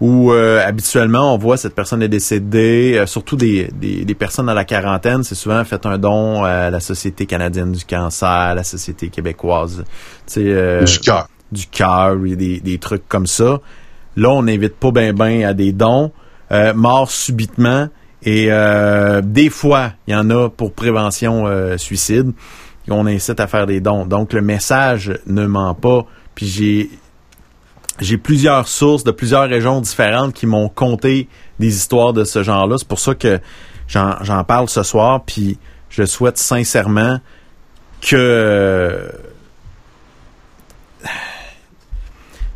où 0.00 0.32
euh, 0.32 0.60
habituellement 0.66 1.32
on 1.32 1.38
voit 1.38 1.56
cette 1.56 1.76
personne 1.76 2.02
est 2.02 2.08
décédée, 2.08 2.96
euh, 2.96 3.06
surtout 3.06 3.36
des, 3.36 3.70
des, 3.72 4.04
des 4.04 4.14
personnes 4.16 4.46
dans 4.46 4.54
la 4.54 4.64
quarantaine, 4.64 5.22
c'est 5.22 5.36
souvent 5.36 5.64
fait 5.64 5.86
un 5.86 5.98
don 5.98 6.42
à 6.42 6.70
la 6.70 6.80
Société 6.80 7.26
canadienne 7.26 7.70
du 7.70 7.84
cancer, 7.84 8.28
à 8.28 8.54
la 8.56 8.64
Société 8.64 9.08
québécoise, 9.08 9.84
tu 10.26 10.32
sais, 10.32 10.40
euh, 10.46 10.82
du 10.82 10.98
cœur. 10.98 11.28
du 11.52 11.66
cœur 11.68 12.16
des, 12.16 12.58
des 12.58 12.78
trucs 12.78 13.06
comme 13.06 13.28
ça. 13.28 13.60
Là, 14.16 14.30
on 14.30 14.42
n'invite 14.42 14.74
pas 14.74 14.90
ben 14.90 15.12
ben 15.12 15.44
à 15.44 15.54
des 15.54 15.70
dons. 15.70 16.10
Euh, 16.50 16.72
mort 16.72 17.10
subitement. 17.10 17.88
Et 18.22 18.46
euh, 18.50 19.20
des 19.22 19.50
fois, 19.50 19.92
il 20.06 20.12
y 20.12 20.16
en 20.16 20.30
a 20.30 20.48
pour 20.48 20.72
prévention 20.72 21.46
euh, 21.46 21.76
suicide. 21.76 22.32
Et 22.86 22.92
on 22.92 23.06
incite 23.06 23.38
à 23.38 23.46
faire 23.46 23.66
des 23.66 23.80
dons. 23.80 24.06
Donc, 24.06 24.32
le 24.32 24.40
message 24.40 25.12
ne 25.26 25.46
ment 25.46 25.74
pas. 25.74 26.06
Puis 26.34 26.46
j'ai 26.46 26.90
j'ai 28.00 28.16
plusieurs 28.16 28.68
sources 28.68 29.02
de 29.02 29.10
plusieurs 29.10 29.48
régions 29.48 29.80
différentes 29.80 30.32
qui 30.32 30.46
m'ont 30.46 30.68
conté 30.68 31.28
des 31.58 31.76
histoires 31.76 32.12
de 32.12 32.22
ce 32.24 32.44
genre-là. 32.44 32.76
C'est 32.78 32.86
pour 32.86 33.00
ça 33.00 33.14
que 33.14 33.40
j'en 33.88 34.16
j'en 34.22 34.44
parle 34.44 34.68
ce 34.68 34.82
soir. 34.84 35.24
Puis 35.24 35.58
je 35.90 36.04
souhaite 36.04 36.38
sincèrement 36.38 37.18
que 38.00 39.10
tu 41.02 41.08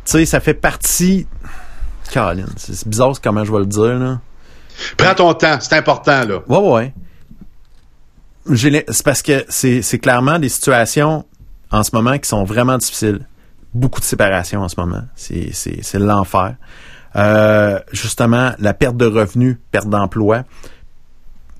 sais, 0.05 0.25
ça 0.25 0.39
fait 0.39 0.53
partie. 0.53 1.27
Caroline, 2.13 2.45
c'est 2.57 2.87
bizarre 2.87 3.13
comment 3.21 3.43
je 3.43 3.51
vais 3.51 3.59
le 3.59 3.65
dire, 3.65 3.97
là. 3.99 4.19
Prends 4.97 5.15
ton 5.15 5.33
temps, 5.33 5.57
c'est 5.59 5.75
important, 5.75 6.23
là. 6.25 6.39
Ouais, 6.47 6.57
ouais. 6.71 6.93
C'est 8.55 9.03
parce 9.03 9.21
que 9.21 9.45
c'est 9.49 9.99
clairement 9.99 10.37
des 10.37 10.49
situations 10.49 11.25
en 11.71 11.81
ce 11.83 11.89
moment 11.93 12.17
qui 12.17 12.27
sont 12.29 12.43
vraiment 12.43 12.77
difficiles. 12.77 13.25
Beaucoup 13.73 13.99
de 13.99 14.05
séparation 14.05 14.61
en 14.61 14.69
ce 14.69 14.75
moment. 14.79 15.01
C'est 15.15 15.93
l'enfer. 15.95 16.55
Euh, 17.15 17.79
justement, 17.91 18.51
la 18.59 18.73
perte 18.73 18.97
de 18.97 19.05
revenus, 19.05 19.57
perte 19.71 19.87
d'emploi, 19.87 20.43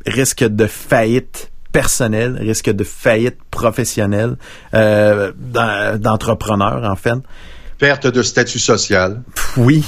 risque 0.06 0.44
de 0.44 0.68
faillite 0.68 1.52
personnelle, 1.72 2.38
risque 2.40 2.70
de 2.70 2.84
faillite 2.84 3.38
professionnelle, 3.50 4.36
euh, 4.76 5.32
d'en- 5.36 5.98
d'entrepreneur, 5.98 6.84
en 6.84 6.96
fait. 6.96 7.14
Perte 7.80 8.06
de 8.08 8.22
statut 8.22 8.60
social. 8.60 9.24
Oui. 9.58 9.84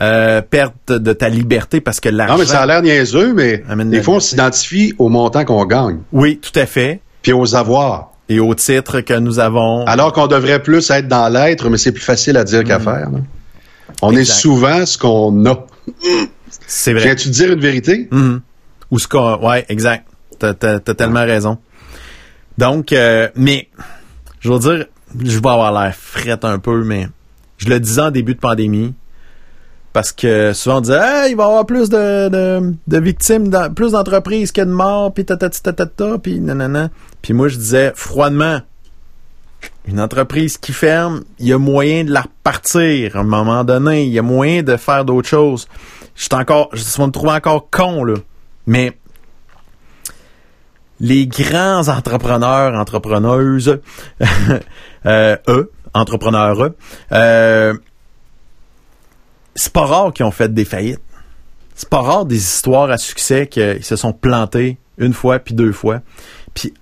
Euh, 0.00 0.42
perte 0.42 0.90
de 0.92 1.12
ta 1.12 1.28
liberté 1.28 1.80
parce 1.80 2.00
que 2.00 2.08
l'argent... 2.08 2.34
Non, 2.34 2.40
mais 2.40 2.46
ça 2.46 2.62
a 2.62 2.66
l'air 2.66 2.82
niaiseux, 2.82 3.32
mais 3.34 3.62
des 3.84 4.02
fois, 4.02 4.14
on 4.14 4.20
s'identifie 4.20 4.94
au 4.98 5.08
montant 5.08 5.44
qu'on 5.44 5.64
gagne. 5.66 5.98
Oui, 6.12 6.38
tout 6.42 6.58
à 6.58 6.66
fait. 6.66 7.00
Puis 7.22 7.32
aux 7.32 7.54
avoirs. 7.54 8.10
Et 8.28 8.40
aux 8.40 8.54
titres 8.54 9.00
que 9.00 9.14
nous 9.14 9.38
avons. 9.38 9.84
Alors 9.86 10.12
qu'on 10.12 10.26
devrait 10.26 10.62
plus 10.62 10.90
être 10.90 11.08
dans 11.08 11.28
l'être, 11.28 11.68
mais 11.68 11.76
c'est 11.78 11.92
plus 11.92 12.02
facile 12.02 12.36
à 12.36 12.44
dire 12.44 12.64
qu'à 12.64 12.78
Mm. 12.78 12.82
faire. 12.82 13.10
là. 13.10 13.18
On 14.02 14.12
est 14.16 14.24
souvent 14.24 14.84
ce 14.86 14.96
qu'on 14.98 15.44
a. 15.46 15.66
C'est 16.66 16.92
vrai. 16.92 17.04
Viens-tu 17.04 17.28
te 17.28 17.34
dire 17.34 17.52
une 17.52 17.60
vérité? 17.60 18.08
Mhm. 18.10 18.40
Ou 18.90 18.98
ce 18.98 19.06
qu'on... 19.08 19.36
Ouais, 19.46 19.64
exact. 19.68 20.06
T'as, 20.38 20.54
t'as 20.54 20.80
tellement 20.94 21.24
raison. 21.24 21.58
Donc, 22.58 22.92
euh, 22.92 23.28
mais, 23.36 23.68
je 24.40 24.50
veux 24.50 24.58
dire, 24.58 24.86
je 25.22 25.38
vais 25.38 25.48
avoir 25.48 25.72
l'air 25.72 25.94
frette 25.94 26.44
un 26.44 26.58
peu, 26.58 26.82
mais 26.84 27.08
je 27.58 27.68
le 27.68 27.78
disais 27.80 28.00
en 28.02 28.10
début 28.10 28.34
de 28.34 28.40
pandémie, 28.40 28.94
parce 29.94 30.10
que 30.10 30.52
souvent 30.52 30.78
on 30.78 30.80
disait, 30.80 30.98
hey, 30.98 31.30
il 31.30 31.36
va 31.36 31.44
y 31.44 31.46
avoir 31.46 31.64
plus 31.66 31.88
de, 31.88 32.28
de, 32.28 32.74
de 32.84 32.98
victimes, 32.98 33.48
plus 33.76 33.92
d'entreprises 33.92 34.50
que 34.50 34.60
de 34.60 34.70
morts, 34.70 35.14
puis 35.14 35.24
tatati 35.24 35.62
tatata, 35.62 36.18
puis 36.18 36.40
nanana. 36.40 36.90
Puis 37.22 37.32
moi, 37.32 37.46
je 37.46 37.56
disais 37.56 37.92
froidement, 37.94 38.60
une 39.86 40.00
entreprise 40.00 40.58
qui 40.58 40.72
ferme, 40.72 41.22
il 41.38 41.46
y 41.46 41.52
a 41.52 41.58
moyen 41.58 42.02
de 42.02 42.10
la 42.10 42.22
repartir 42.22 43.16
à 43.16 43.20
un 43.20 43.22
moment 43.22 43.62
donné. 43.62 44.02
Il 44.02 44.12
y 44.12 44.18
a 44.18 44.22
moyen 44.22 44.64
de 44.64 44.76
faire 44.76 45.04
d'autres 45.04 45.28
choses. 45.28 45.68
Je 46.16 46.24
suis 46.24 46.34
encore, 46.34 46.70
je 46.72 46.82
me 47.00 47.10
trouver 47.10 47.34
encore 47.34 47.70
con, 47.70 48.02
là. 48.02 48.14
Mais 48.66 48.98
les 50.98 51.28
grands 51.28 51.86
entrepreneurs, 51.86 52.74
entrepreneuses, 52.74 53.78
euh, 55.06 55.36
eux, 55.48 55.70
entrepreneurs, 55.94 56.64
eux, 56.64 56.76
euh, 57.12 57.74
c'est 59.54 59.72
pas 59.72 59.86
rare 59.86 60.12
qu'ils 60.12 60.26
ont 60.26 60.30
fait 60.30 60.52
des 60.52 60.64
faillites. 60.64 61.00
C'est 61.74 61.88
pas 61.88 62.00
rare 62.00 62.24
des 62.24 62.36
histoires 62.36 62.90
à 62.90 62.98
succès 62.98 63.46
qu'ils 63.46 63.84
se 63.84 63.96
sont 63.96 64.12
plantés 64.12 64.78
une 64.98 65.12
fois 65.12 65.38
puis 65.38 65.54
deux 65.54 65.72
fois. 65.72 66.00
Puis 66.54 66.72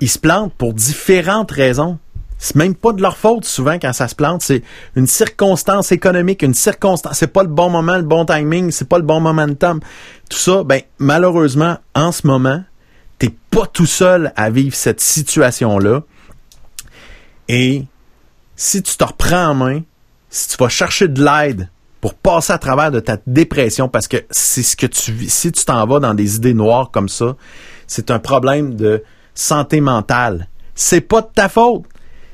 ils 0.00 0.08
se 0.08 0.18
plantent 0.18 0.54
pour 0.54 0.72
différentes 0.72 1.50
raisons. 1.50 1.98
C'est 2.38 2.56
même 2.56 2.74
pas 2.74 2.92
de 2.92 3.02
leur 3.02 3.18
faute 3.18 3.44
souvent 3.44 3.74
quand 3.74 3.92
ça 3.92 4.08
se 4.08 4.14
plante, 4.14 4.40
c'est 4.40 4.62
une 4.96 5.06
circonstance 5.06 5.92
économique, 5.92 6.42
une 6.42 6.54
circonstance, 6.54 7.18
c'est 7.18 7.32
pas 7.32 7.42
le 7.42 7.50
bon 7.50 7.68
moment, 7.68 7.96
le 7.96 8.02
bon 8.02 8.24
timing, 8.24 8.70
c'est 8.70 8.88
pas 8.88 8.96
le 8.96 9.04
bon 9.04 9.20
momentum. 9.20 9.80
Tout 10.30 10.38
ça, 10.38 10.64
ben 10.64 10.80
malheureusement 10.98 11.76
en 11.94 12.12
ce 12.12 12.26
moment, 12.26 12.62
t'es 13.18 13.34
pas 13.50 13.66
tout 13.66 13.84
seul 13.84 14.32
à 14.36 14.48
vivre 14.48 14.74
cette 14.74 15.02
situation-là. 15.02 16.00
Et 17.48 17.84
si 18.56 18.82
tu 18.82 18.96
te 18.96 19.04
reprends 19.04 19.48
en 19.48 19.54
main, 19.54 19.82
si 20.30 20.48
tu 20.48 20.56
vas 20.56 20.70
chercher 20.70 21.08
de 21.08 21.22
l'aide 21.22 21.68
pour 22.00 22.14
passer 22.14 22.52
à 22.52 22.58
travers 22.58 22.90
de 22.90 23.00
ta 23.00 23.18
dépression, 23.26 23.88
parce 23.88 24.08
que 24.08 24.16
c'est 24.30 24.62
ce 24.62 24.76
que 24.76 24.86
tu 24.86 25.12
vis, 25.12 25.30
si 25.30 25.52
tu 25.52 25.64
t'en 25.64 25.86
vas 25.86 26.00
dans 26.00 26.14
des 26.14 26.36
idées 26.36 26.54
noires 26.54 26.90
comme 26.90 27.08
ça, 27.08 27.36
c'est 27.86 28.10
un 28.10 28.18
problème 28.18 28.74
de 28.74 29.02
santé 29.34 29.80
mentale. 29.80 30.48
C'est 30.74 31.02
pas 31.02 31.20
de 31.20 31.28
ta 31.34 31.48
faute. 31.48 31.84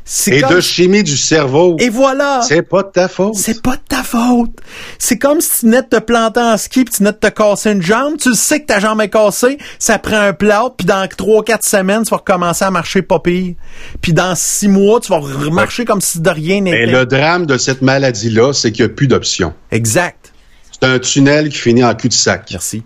C'est 0.08 0.36
Et 0.36 0.40
comme- 0.40 0.54
de 0.54 0.60
chimie 0.60 1.02
du 1.02 1.16
cerveau. 1.16 1.74
Et 1.80 1.88
voilà! 1.88 2.40
C'est 2.46 2.62
pas 2.62 2.84
de 2.84 2.90
ta 2.90 3.08
faute. 3.08 3.34
C'est 3.34 3.60
pas 3.60 3.74
de 3.74 3.82
ta 3.88 4.04
faute. 4.04 4.52
C'est 5.00 5.18
comme 5.18 5.40
si 5.40 5.50
tu 5.60 5.66
venais 5.66 5.82
de 5.82 5.88
te 5.88 5.98
planter 5.98 6.38
en 6.38 6.56
ski 6.56 6.84
puis 6.84 6.94
tu 6.94 6.98
venais 7.02 7.10
de 7.10 7.16
te 7.16 7.26
casser 7.26 7.72
une 7.72 7.82
jambe. 7.82 8.16
Tu 8.16 8.28
le 8.28 8.36
sais 8.36 8.60
que 8.60 8.66
ta 8.66 8.78
jambe 8.78 9.00
est 9.00 9.08
cassée, 9.08 9.58
ça 9.80 9.98
prend 9.98 10.20
un 10.20 10.32
plâtre 10.32 10.76
puis 10.78 10.86
dans 10.86 11.08
trois 11.08 11.42
quatre 11.42 11.64
semaines, 11.66 12.04
tu 12.04 12.10
vas 12.10 12.18
recommencer 12.18 12.64
à 12.64 12.70
marcher 12.70 13.02
pas 13.02 13.18
pire. 13.18 13.54
Puis 14.00 14.12
dans 14.12 14.36
six 14.36 14.68
mois, 14.68 15.00
tu 15.00 15.08
vas 15.10 15.18
remarcher 15.18 15.84
comme 15.84 16.00
si 16.00 16.20
de 16.20 16.30
rien 16.30 16.58
Et 16.58 16.60
n'était. 16.60 16.86
le 16.86 17.04
drame 17.04 17.44
de 17.46 17.58
cette 17.58 17.82
maladie-là, 17.82 18.52
c'est 18.52 18.70
qu'il 18.70 18.84
n'y 18.86 18.92
a 18.92 18.94
plus 18.94 19.08
d'options. 19.08 19.54
Exact. 19.72 20.32
C'est 20.70 20.86
un 20.86 21.00
tunnel 21.00 21.48
qui 21.48 21.58
finit 21.58 21.82
en 21.82 21.94
cul-de-sac. 21.96 22.46
Merci. 22.52 22.84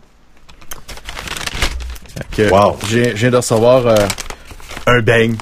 Fait 2.35 2.45
que, 2.49 2.51
Wow. 2.51 2.79
J'ai, 2.89 3.15
j'ai 3.15 3.29
de 3.31 3.37
recevoir 3.37 3.87
euh, 3.87 3.95
un 4.87 5.01
beigne. 5.03 5.37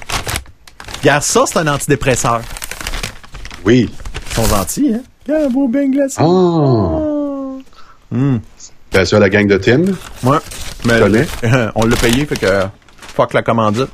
Regarde, 1.01 1.23
ça, 1.23 1.43
c'est 1.45 1.57
un 1.57 1.67
antidépresseur. 1.67 2.41
Oui. 3.65 3.89
Ils 4.27 4.33
sont 4.33 4.45
gentils, 4.45 4.93
hein? 4.93 5.01
Regarde, 5.27 5.45
un 5.45 5.49
beau 5.49 5.67
beigne 5.67 5.91
glacé. 5.91 6.21
Oh. 6.21 7.61
Hmm. 8.11 8.37
Bien 8.91 9.05
sûr, 9.05 9.19
la 9.19 9.29
gang 9.29 9.47
de 9.47 9.57
Tim. 9.57 9.83
Ouais. 10.23 10.39
Mais 10.85 10.99
connais. 10.99 11.27
on 11.75 11.85
l'a 11.85 11.95
payé, 11.95 12.25
fait 12.25 12.39
que 12.39 12.63
fuck 13.15 13.33
la 13.33 13.43
commandite. 13.43 13.89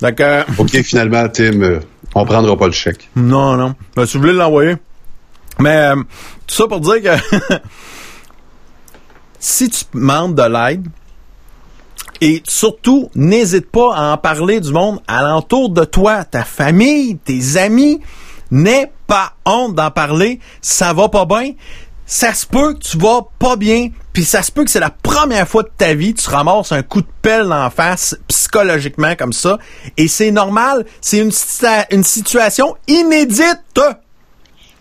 Donc, 0.00 0.20
euh, 0.20 0.42
OK, 0.58 0.82
finalement, 0.82 1.28
Tim, 1.28 1.62
euh, 1.62 1.80
on 2.14 2.24
prendra 2.24 2.56
pas 2.56 2.66
le 2.66 2.72
chèque. 2.72 3.08
non, 3.16 3.56
non. 3.56 3.74
Ben, 3.96 4.06
si 4.06 4.16
vous 4.16 4.22
voulez 4.22 4.34
l'envoyer. 4.34 4.76
Mais 5.60 5.76
euh, 5.76 5.96
tout 6.46 6.54
ça 6.54 6.66
pour 6.66 6.80
dire 6.80 7.00
que 7.00 7.54
si 9.38 9.70
tu 9.70 9.84
demandes 9.94 10.34
de 10.34 10.42
l'aide, 10.42 10.88
et 12.20 12.42
surtout, 12.46 13.10
n'hésite 13.14 13.70
pas 13.70 13.94
à 13.94 14.12
en 14.12 14.16
parler 14.16 14.60
du 14.60 14.72
monde 14.72 15.00
alentour 15.06 15.70
de 15.70 15.84
toi, 15.84 16.24
ta 16.24 16.44
famille, 16.44 17.18
tes 17.18 17.56
amis. 17.56 18.00
N'aie 18.50 18.92
pas 19.06 19.32
honte 19.44 19.74
d'en 19.74 19.90
parler. 19.90 20.38
Ça 20.60 20.92
va 20.92 21.08
pas 21.08 21.24
bien. 21.24 21.52
Ça 22.06 22.34
se 22.34 22.46
peut 22.46 22.74
que 22.74 22.78
tu 22.80 22.98
vas 22.98 23.22
pas 23.38 23.56
bien. 23.56 23.88
Puis 24.12 24.24
ça 24.24 24.42
se 24.42 24.52
peut 24.52 24.64
que 24.64 24.70
c'est 24.70 24.80
la 24.80 24.90
première 24.90 25.48
fois 25.48 25.64
de 25.64 25.70
ta 25.76 25.94
vie 25.94 26.14
que 26.14 26.20
tu 26.20 26.30
ramasses 26.30 26.70
un 26.70 26.82
coup 26.82 27.00
de 27.00 27.06
pelle 27.20 27.52
en 27.52 27.70
face 27.70 28.16
psychologiquement 28.28 29.16
comme 29.16 29.32
ça. 29.32 29.58
Et 29.96 30.06
c'est 30.06 30.30
normal. 30.30 30.84
C'est 31.00 31.18
une, 31.18 31.32
une 31.90 32.04
situation 32.04 32.76
inédite. 32.86 33.80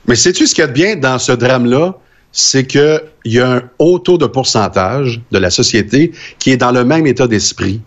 Mais 0.06 0.16
sais-tu 0.16 0.46
ce 0.46 0.54
qu'il 0.54 0.62
y 0.62 0.66
a 0.66 0.68
de 0.68 0.74
bien 0.74 0.96
dans 0.98 1.18
ce 1.18 1.32
drame-là? 1.32 1.96
C'est 2.36 2.66
qu'il 2.66 3.02
y 3.26 3.40
a 3.40 3.52
un 3.54 3.62
haut 3.80 4.00
taux 4.00 4.18
de 4.18 4.26
pourcentage 4.26 5.22
de 5.32 5.38
la 5.38 5.52
société 5.52 6.12
qui 6.40 6.52
est 6.52 6.58
dans 6.58 6.72
le 6.72 6.84
même 6.84 7.06
état 7.08 7.28
d'esprit. 7.28 7.80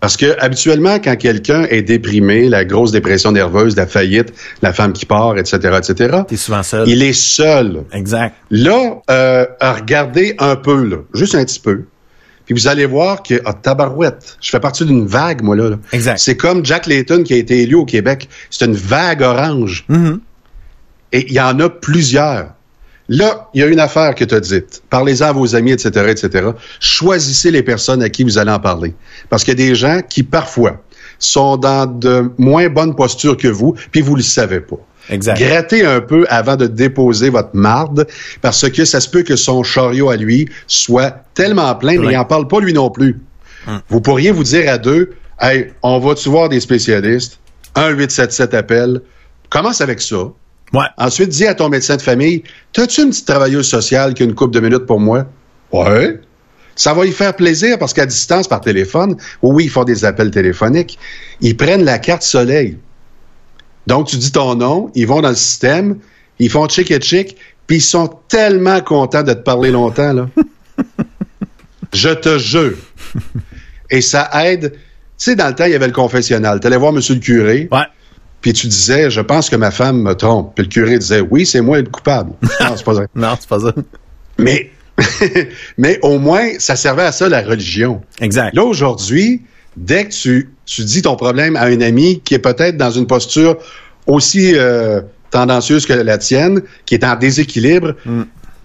Parce 0.00 0.16
que 0.16 0.36
habituellement, 0.40 0.98
quand 0.98 1.16
quelqu'un 1.16 1.64
est 1.70 1.82
déprimé, 1.82 2.48
la 2.48 2.64
grosse 2.64 2.92
dépression 2.92 3.32
nerveuse, 3.32 3.76
la 3.76 3.86
faillite, 3.86 4.32
la 4.62 4.72
femme 4.72 4.92
qui 4.92 5.06
part, 5.06 5.36
etc., 5.38 5.56
etc., 5.76 6.18
T'es 6.28 6.36
souvent 6.36 6.62
seul. 6.62 6.88
il 6.88 7.02
est 7.02 7.12
seul. 7.12 7.84
Exact. 7.92 8.34
Là, 8.50 9.00
euh, 9.10 9.46
regardez 9.60 10.36
un 10.38 10.54
peu, 10.54 10.84
là, 10.84 10.98
juste 11.14 11.34
un 11.34 11.44
petit 11.44 11.58
peu. 11.58 11.84
Puis 12.46 12.54
vous 12.54 12.68
allez 12.68 12.86
voir 12.86 13.22
que, 13.22 13.42
ah, 13.44 13.52
tabarouette, 13.52 14.38
je 14.40 14.50
fais 14.50 14.60
partie 14.60 14.84
d'une 14.84 15.06
vague, 15.06 15.42
moi, 15.42 15.56
là. 15.56 15.70
là. 15.70 15.76
Exact. 15.92 16.18
C'est 16.18 16.36
comme 16.36 16.64
Jack 16.64 16.86
Layton 16.86 17.22
qui 17.22 17.34
a 17.34 17.36
été 17.36 17.62
élu 17.62 17.74
au 17.74 17.84
Québec. 17.84 18.28
C'est 18.50 18.64
une 18.64 18.74
vague 18.74 19.22
orange. 19.22 19.84
Mhm. 19.88 20.20
Et 21.12 21.26
il 21.26 21.32
y 21.32 21.40
en 21.40 21.58
a 21.60 21.68
plusieurs. 21.68 22.54
Là, 23.08 23.48
il 23.54 23.60
y 23.60 23.64
a 23.64 23.66
une 23.66 23.80
affaire 23.80 24.14
que 24.14 24.24
tu 24.24 24.34
as 24.34 24.40
dite. 24.40 24.82
Parlez-en 24.90 25.26
à 25.26 25.32
vos 25.32 25.56
amis, 25.56 25.72
etc., 25.72 26.06
etc. 26.08 26.50
Choisissez 26.78 27.50
les 27.50 27.62
personnes 27.62 28.02
à 28.02 28.10
qui 28.10 28.22
vous 28.22 28.36
allez 28.36 28.50
en 28.50 28.60
parler. 28.60 28.94
Parce 29.30 29.44
qu'il 29.44 29.58
y 29.58 29.62
a 29.62 29.66
des 29.68 29.74
gens 29.74 30.00
qui, 30.06 30.22
parfois, 30.22 30.82
sont 31.18 31.56
dans 31.56 31.86
de 31.86 32.30
moins 32.36 32.68
bonnes 32.68 32.94
postures 32.94 33.36
que 33.36 33.48
vous, 33.48 33.74
puis 33.90 34.02
vous 34.02 34.14
le 34.14 34.22
savez 34.22 34.60
pas. 34.60 34.76
Exact. 35.10 35.38
Grattez 35.38 35.86
un 35.86 36.02
peu 36.02 36.26
avant 36.28 36.56
de 36.56 36.66
déposer 36.66 37.30
votre 37.30 37.54
marde, 37.54 38.06
parce 38.42 38.68
que 38.68 38.84
ça 38.84 39.00
se 39.00 39.08
peut 39.08 39.22
que 39.22 39.36
son 39.36 39.62
chariot 39.62 40.10
à 40.10 40.16
lui 40.16 40.48
soit 40.66 41.24
tellement 41.32 41.74
plein, 41.76 41.98
mais 41.98 42.12
il 42.12 42.16
n'en 42.16 42.26
parle 42.26 42.46
pas 42.46 42.60
lui 42.60 42.74
non 42.74 42.90
plus. 42.90 43.20
Vous 43.88 44.00
pourriez 44.00 44.30
vous 44.30 44.44
dire 44.44 44.70
à 44.70 44.78
deux, 44.78 45.14
hey, 45.40 45.72
on 45.82 45.98
va-tu 45.98 46.28
voir 46.28 46.48
des 46.48 46.60
spécialistes? 46.60 47.38
1-877 47.74 48.54
appel. 48.54 49.00
Commence 49.50 49.80
avec 49.80 50.00
ça. 50.00 50.16
Ouais. 50.72 50.86
Ensuite, 50.98 51.30
dis 51.30 51.46
à 51.46 51.54
ton 51.54 51.68
médecin 51.68 51.96
de 51.96 52.02
famille, 52.02 52.42
t'as-tu 52.72 53.02
une 53.02 53.10
petite 53.10 53.26
travailleuse 53.26 53.66
sociale 53.68 54.14
qui 54.14 54.22
a 54.22 54.26
une 54.26 54.34
couple 54.34 54.54
de 54.54 54.60
minutes 54.60 54.86
pour 54.86 55.00
moi? 55.00 55.26
Ouais. 55.72 56.20
Ça 56.76 56.94
va 56.94 57.06
y 57.06 57.12
faire 57.12 57.34
plaisir 57.34 57.78
parce 57.78 57.92
qu'à 57.92 58.06
distance, 58.06 58.46
par 58.46 58.60
téléphone, 58.60 59.16
oui, 59.42 59.64
ils 59.64 59.70
font 59.70 59.84
des 59.84 60.04
appels 60.04 60.30
téléphoniques, 60.30 60.98
ils 61.40 61.56
prennent 61.56 61.84
la 61.84 61.98
carte 61.98 62.22
soleil. 62.22 62.78
Donc, 63.86 64.06
tu 64.06 64.16
dis 64.16 64.30
ton 64.30 64.54
nom, 64.54 64.90
ils 64.94 65.06
vont 65.06 65.20
dans 65.20 65.30
le 65.30 65.34
système, 65.34 65.98
ils 66.38 66.50
font 66.50 66.68
chic 66.68 66.90
et 66.90 67.00
chic, 67.00 67.36
puis 67.66 67.78
ils 67.78 67.82
sont 67.82 68.08
tellement 68.28 68.80
contents 68.80 69.22
de 69.22 69.32
te 69.32 69.40
parler 69.40 69.70
longtemps, 69.70 70.12
là. 70.12 70.28
Je 71.92 72.10
te 72.10 72.38
jure. 72.38 72.76
Et 73.90 74.02
ça 74.02 74.30
aide. 74.44 74.72
Tu 74.72 74.78
sais, 75.16 75.36
dans 75.36 75.48
le 75.48 75.54
temps, 75.54 75.64
il 75.64 75.72
y 75.72 75.74
avait 75.74 75.86
le 75.86 75.92
confessionnal. 75.92 76.60
Tu 76.60 76.66
allais 76.66 76.76
voir 76.76 76.92
monsieur 76.92 77.14
le 77.14 77.20
curé, 77.20 77.68
Ouais. 77.72 77.86
Puis 78.40 78.52
tu 78.52 78.66
disais, 78.66 79.10
je 79.10 79.20
pense 79.20 79.50
que 79.50 79.56
ma 79.56 79.70
femme 79.70 80.02
me 80.02 80.14
trompe. 80.14 80.54
Puis 80.54 80.64
le 80.64 80.70
curé 80.70 80.98
disait, 80.98 81.20
oui, 81.20 81.44
c'est 81.44 81.60
moi 81.60 81.78
le 81.78 81.88
coupable. 81.88 82.32
non, 82.60 82.76
c'est 82.76 82.84
pas 82.84 82.92
vrai. 82.92 83.06
Non, 83.14 83.34
c'est 83.38 83.48
pas 83.48 83.60
ça. 83.60 83.72
Mais, 84.38 84.70
mais 85.78 85.98
au 86.02 86.18
moins, 86.18 86.50
ça 86.58 86.76
servait 86.76 87.02
à 87.02 87.12
ça, 87.12 87.28
la 87.28 87.42
religion. 87.42 88.00
Exact. 88.20 88.54
Là, 88.54 88.62
aujourd'hui, 88.62 89.42
dès 89.76 90.06
que 90.06 90.12
tu, 90.12 90.50
tu 90.66 90.84
dis 90.84 91.02
ton 91.02 91.16
problème 91.16 91.56
à 91.56 91.64
un 91.64 91.80
ami 91.80 92.20
qui 92.24 92.34
est 92.34 92.38
peut-être 92.38 92.76
dans 92.76 92.90
une 92.90 93.06
posture 93.06 93.56
aussi 94.06 94.52
euh, 94.54 95.00
tendancieuse 95.30 95.84
que 95.84 95.92
la 95.92 96.18
tienne, 96.18 96.62
qui 96.86 96.94
est 96.94 97.04
en 97.04 97.16
déséquilibre, 97.16 97.94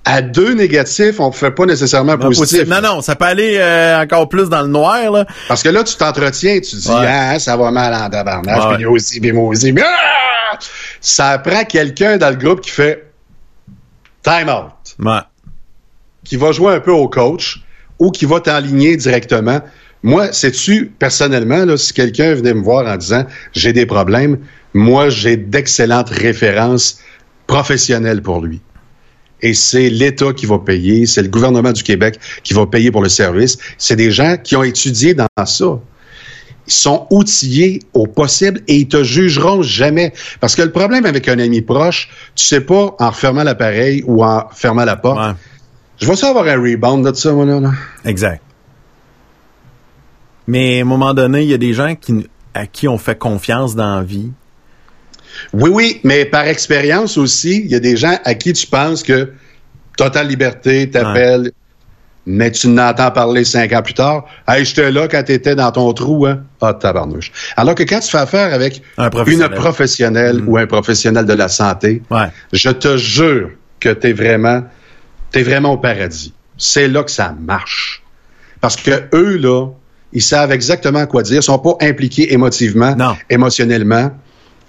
à 0.06 0.22
deux 0.22 0.54
négatifs, 0.54 1.20
on 1.20 1.28
ne 1.30 1.34
fait 1.34 1.52
pas 1.52 1.66
nécessairement 1.66 2.14
Non, 2.18 2.26
positif. 2.28 2.60
positif. 2.60 2.68
Non, 2.68 2.82
non, 2.82 3.02
ça 3.02 3.16
peut 3.16 3.26
aller 3.26 3.58
euh, 3.58 4.02
encore 4.02 4.28
plus 4.28 4.50
dans 4.50 4.62
le 4.62 4.68
noir, 4.68 5.10
là. 5.12 5.26
Parce 5.48 5.64
que 5.64 5.70
là, 5.70 5.84
tu 5.84 5.96
t'entretiens, 5.96 6.60
tu 6.60 6.76
dis, 6.76 6.90
Ouais. 6.90 7.06
ah, 7.08 7.40
ça 7.40 7.56
va 7.56 7.72
mal 7.72 7.94
en 7.94 8.10
tabarnage, 8.10 8.66
Ouais. 8.66 8.76
puis 8.76 8.86
aussi, 8.86 9.20
puis 9.22 9.32
moi 9.32 9.50
aussi. 9.50 9.72
mais 9.72 9.82
ah! 9.86 10.58
Ça 11.02 11.38
prend 11.40 11.64
quelqu'un 11.64 12.18
dans 12.18 12.30
le 12.30 12.36
groupe 12.36 12.62
qui 12.62 12.70
fait 12.72 13.12
time 14.24 14.50
out. 14.50 14.96
qui 16.26 16.38
va 16.38 16.52
jouer 16.52 16.74
un 16.76 16.80
peu 16.80 16.92
au 16.92 17.08
coach 17.10 17.62
ou 18.00 18.12
qui 18.12 18.26
va 18.26 18.40
t'enligner 18.40 18.96
directement. 18.98 19.62
Moi, 20.04 20.32
sais-tu, 20.34 20.88
personnellement, 21.00 21.66
là, 21.66 21.76
si 21.78 21.94
quelqu'un 21.94 22.34
venait 22.34 22.54
me 22.54 22.62
voir 22.62 22.86
en 22.88 22.98
disant 22.98 23.26
j'ai 23.54 23.74
des 23.74 23.86
problèmes, 23.86 24.38
moi, 24.74 25.10
j'ai 25.10 25.38
d'excellentes 25.38 26.10
références 26.10 27.00
professionnelles 27.48 28.22
pour 28.22 28.42
lui. 28.42 28.62
Et 29.44 29.54
c'est 29.54 29.90
l'État 29.90 30.32
qui 30.34 30.46
va 30.46 30.58
payer, 30.58 31.06
c'est 31.06 31.22
le 31.22 31.28
gouvernement 31.28 31.74
du 31.74 31.84
Québec 31.84 32.18
qui 32.44 32.54
va 32.54 32.66
payer 32.66 32.92
pour 32.92 33.04
le 33.04 33.10
service. 33.10 33.58
C'est 33.78 33.98
des 33.98 34.10
gens 34.10 34.38
qui 34.42 34.56
ont 34.56 34.64
étudié 34.64 35.14
dans 35.14 35.28
ça. 35.46 35.80
Ils 36.66 36.74
sont 36.74 37.08
outillés 37.12 37.82
au 37.94 38.08
possible 38.08 38.62
et 38.70 38.78
ils 38.78 38.88
te 38.88 39.04
jugeront 39.04 39.62
jamais. 39.62 40.14
Parce 40.40 40.56
que 40.56 40.62
le 40.62 40.72
problème 40.72 41.06
avec 41.06 41.28
un 41.28 41.38
ami 41.40 41.62
proche, 41.62 42.10
tu 42.36 42.46
sais 42.46 42.62
pas 42.62 42.96
en 42.98 43.10
refermant 43.10 43.44
l'appareil 43.44 44.02
ou 44.08 44.24
en 44.24 44.48
fermant 44.54 44.86
la 44.86 44.96
porte. 44.96 45.36
Je 46.00 46.08
vais 46.08 46.16
ça 46.16 46.30
avoir 46.30 46.48
un 46.48 46.62
rebound 46.62 47.06
de 47.06 47.14
ça, 47.14 47.34
moi, 47.34 47.46
là. 47.46 47.72
Exact. 48.06 48.42
Mais 50.48 50.80
à 50.80 50.82
un 50.82 50.86
moment 50.86 51.14
donné, 51.14 51.44
il 51.44 51.50
y 51.50 51.54
a 51.54 51.58
des 51.58 51.74
gens 51.74 51.96
qui, 51.96 52.28
à 52.54 52.66
qui 52.66 52.88
on 52.88 52.98
fait 52.98 53.18
confiance 53.18 53.76
dans 53.76 53.98
la 53.98 54.04
vie. 54.04 54.32
Oui, 55.52 55.70
oui, 55.74 56.02
mais 56.04 56.26
par 56.26 56.48
expérience 56.48 57.18
aussi, 57.18 57.62
il 57.66 57.72
y 57.72 57.76
a 57.76 57.80
des 57.80 57.98
gens 57.98 58.18
à 58.24 58.34
qui 58.34 58.54
tu 58.54 58.68
penses 58.68 59.04
que 59.04 59.32
totale 59.98 60.28
liberté, 60.28 60.90
t'appelles, 60.90 61.52
mais 62.26 62.52
tu 62.52 62.70
n'entends 62.70 63.12
parler 63.12 63.44
cinq 63.44 63.74
ans 63.74 63.82
plus 63.82 63.94
tard. 63.94 64.26
Hey, 64.48 64.64
j'étais 64.64 64.92
là 64.92 65.08
quand 65.08 65.24
t'étais 65.24 65.56
dans 65.56 65.72
ton 65.72 65.92
trou, 65.94 66.26
hein? 66.26 66.44
Ah, 66.62 66.74
tabarnouche. 66.74 67.32
Alors 67.58 67.76
que 67.76 67.84
quand 67.84 68.00
tu 68.00 68.10
fais 68.10 68.18
affaire 68.18 68.54
avec 68.54 68.82
une 69.28 69.50
professionnelle 69.50 70.38
mm. 70.42 70.50
ou 70.50 70.58
un 70.58 70.68
professionnel 70.68 71.26
de 71.26 71.34
la 71.34 71.50
santé, 71.50 72.02
je 72.54 72.70
te 72.70 72.98
jure 72.98 73.50
que 73.80 73.90
t'es 73.90 74.14
vraiment, 74.14 74.64
t'es 75.32 75.44
vraiment 75.44 75.74
au 75.74 75.78
paradis. 75.78 76.34
C'est 76.58 76.88
là 76.88 77.04
que 77.04 77.12
ça 77.12 77.36
marche. 77.40 78.04
Parce 78.62 78.78
que 78.78 79.04
eux, 79.14 79.38
là, 79.38 79.68
ils 80.14 80.22
savent 80.22 80.52
exactement 80.52 81.06
quoi 81.08 81.24
dire. 81.24 81.38
Ils 81.38 81.44
sont 81.44 81.60
pas 81.60 81.76
impliqués 81.82 82.32
émotivement, 82.34 82.96
émotionnellement. 83.30 84.12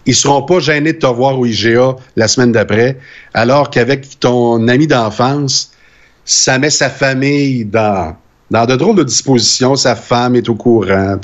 Ils 0.07 0.15
seront 0.15 0.43
pas 0.43 0.61
gênés 0.61 0.93
de 0.93 0.99
te 0.99 1.07
voir 1.07 1.39
au 1.39 1.47
IGA 1.47 1.97
la 2.17 2.29
semaine 2.29 2.53
d'après, 2.53 2.99
alors 3.33 3.71
qu'avec 3.71 4.21
ton 4.21 4.69
ami 4.69 4.87
d'enfance, 4.87 5.73
ça 6.25 6.59
met 6.59 6.71
sa 6.71 6.91
famille 6.91 7.65
dans, 7.65 8.17
dans 8.51 8.67
de 8.67 8.77
drôles 8.77 8.97
de 8.97 9.05
dispositions. 9.05 9.77
Sa 9.77 9.97
femme 9.97 10.37
est 10.37 10.49
au 10.49 10.55
courant. 10.55 11.17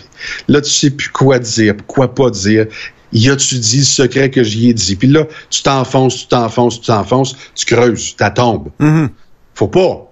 là, 0.48 0.60
tu 0.60 0.70
sais 0.70 0.90
plus 0.90 1.10
quoi 1.10 1.38
dire, 1.38 1.74
quoi 1.86 2.14
pas 2.14 2.30
dire. 2.30 2.66
Y 3.12 3.28
a-tu 3.28 3.58
dit 3.58 3.78
le 3.78 3.84
secret 3.84 4.30
que 4.30 4.42
j'y 4.44 4.70
ai 4.70 4.74
dit? 4.74 4.94
Puis 4.94 5.08
là, 5.08 5.26
tu 5.50 5.62
t'enfonces, 5.62 6.16
tu 6.16 6.26
t'enfonces, 6.28 6.80
tu 6.80 6.86
t'enfonces, 6.86 7.36
tu 7.54 7.66
creuses, 7.66 8.14
ta 8.16 8.30
tombe. 8.30 8.68
Mm-hmm. 8.80 9.08
Faut 9.54 9.68
pas. 9.68 10.10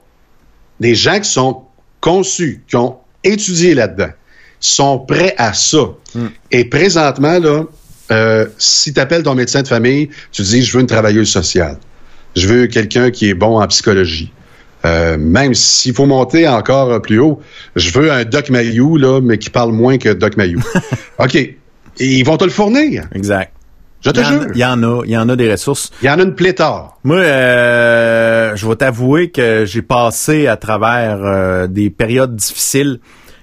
Des 0.81 0.95
gens 0.95 1.21
qui 1.21 1.31
sont 1.31 1.63
conçus, 2.01 2.65
qui 2.69 2.77
ont 2.77 2.97
étudié 3.23 3.75
là-dedans, 3.75 4.11
sont 4.59 4.99
prêts 4.99 5.35
à 5.39 5.53
ça. 5.53 5.91
Mm. 6.15 6.27
Et 6.51 6.65
présentement, 6.65 7.39
là, 7.39 7.65
euh, 8.11 8.47
si 8.59 8.93
tu 8.93 9.01
appelles 9.01 9.23
ton 9.23 9.35
médecin 9.35 9.63
de 9.63 9.69
famille, 9.69 10.11
tu 10.33 10.43
dis, 10.43 10.63
je 10.63 10.73
veux 10.73 10.81
une 10.81 10.87
travailleuse 10.87 11.31
sociale. 11.31 11.79
Je 12.37 12.47
veux 12.47 12.67
quelqu'un 12.67 13.11
qui 13.11 13.29
est 13.29 13.35
bon 13.35 13.61
en 13.61 13.67
psychologie. 13.67 14.33
Euh, 14.85 15.17
même 15.19 15.55
s'il 15.55 15.93
faut 15.93 16.07
monter 16.07 16.47
encore 16.47 17.03
plus 17.03 17.19
haut, 17.19 17.41
je 17.75 17.91
veux 17.91 18.13
un 18.13 18.25
Doc 18.25 18.49
Mayou, 18.51 18.97
là, 18.97 19.21
mais 19.21 19.39
qui 19.39 19.51
parle 19.51 19.73
moins 19.73 19.99
que 19.99 20.11
Doc 20.11 20.37
Mayou. 20.37 20.63
OK. 21.19 21.37
ils 21.99 22.23
vont 22.25 22.37
te 22.37 22.45
le 22.45 22.51
fournir. 22.51 23.05
Exact. 23.15 23.53
Je 24.01 24.11
te 24.11 24.23
jure. 24.23 24.47
Il 24.55 24.61
y 24.61 24.65
en 24.65 24.83
a, 24.83 25.03
il 25.05 25.11
y 25.11 25.17
en 25.17 25.29
a 25.29 25.35
des 25.35 25.51
ressources. 25.51 25.91
Il 26.03 26.07
y 26.07 26.11
en 26.11 26.19
a 26.21 26.23
une 26.23 26.35
pléthore. 26.35 26.99
Moi, 27.03 27.17
euh, 27.17 28.55
je 28.55 28.67
vais 28.67 28.77
t'avouer 28.77 29.31
que 29.31 29.65
j'ai 29.65 29.83
passé 29.83 30.47
à 30.47 30.57
travers 30.57 31.19
euh, 31.25 31.67
des 31.67 31.91
périodes 31.91 32.37
difficiles. 32.37 33.01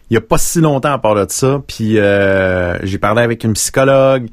Il 0.10 0.14
y 0.14 0.18
a 0.18 0.22
pas 0.22 0.38
si 0.38 0.62
longtemps 0.62 0.94
à 0.94 0.98
part 0.98 1.16
de 1.16 1.26
ça. 1.30 1.62
Puis 1.68 2.00
euh, 2.00 2.78
j'ai 2.86 2.98
parlé 2.98 3.22
avec 3.22 3.44
une 3.44 3.54
psychologue. 3.54 4.28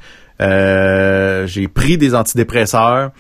J'ai 1.46 1.68
pris 1.68 1.98
des 1.98 2.14
antidépresseurs. 2.14 3.10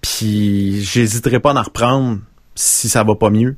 Puis 0.00 0.82
j'hésiterai 0.82 1.40
pas 1.40 1.52
à 1.52 1.54
en 1.54 1.62
reprendre 1.62 2.18
si 2.54 2.88
ça 2.88 3.02
va 3.02 3.14
pas 3.14 3.30
mieux. 3.30 3.56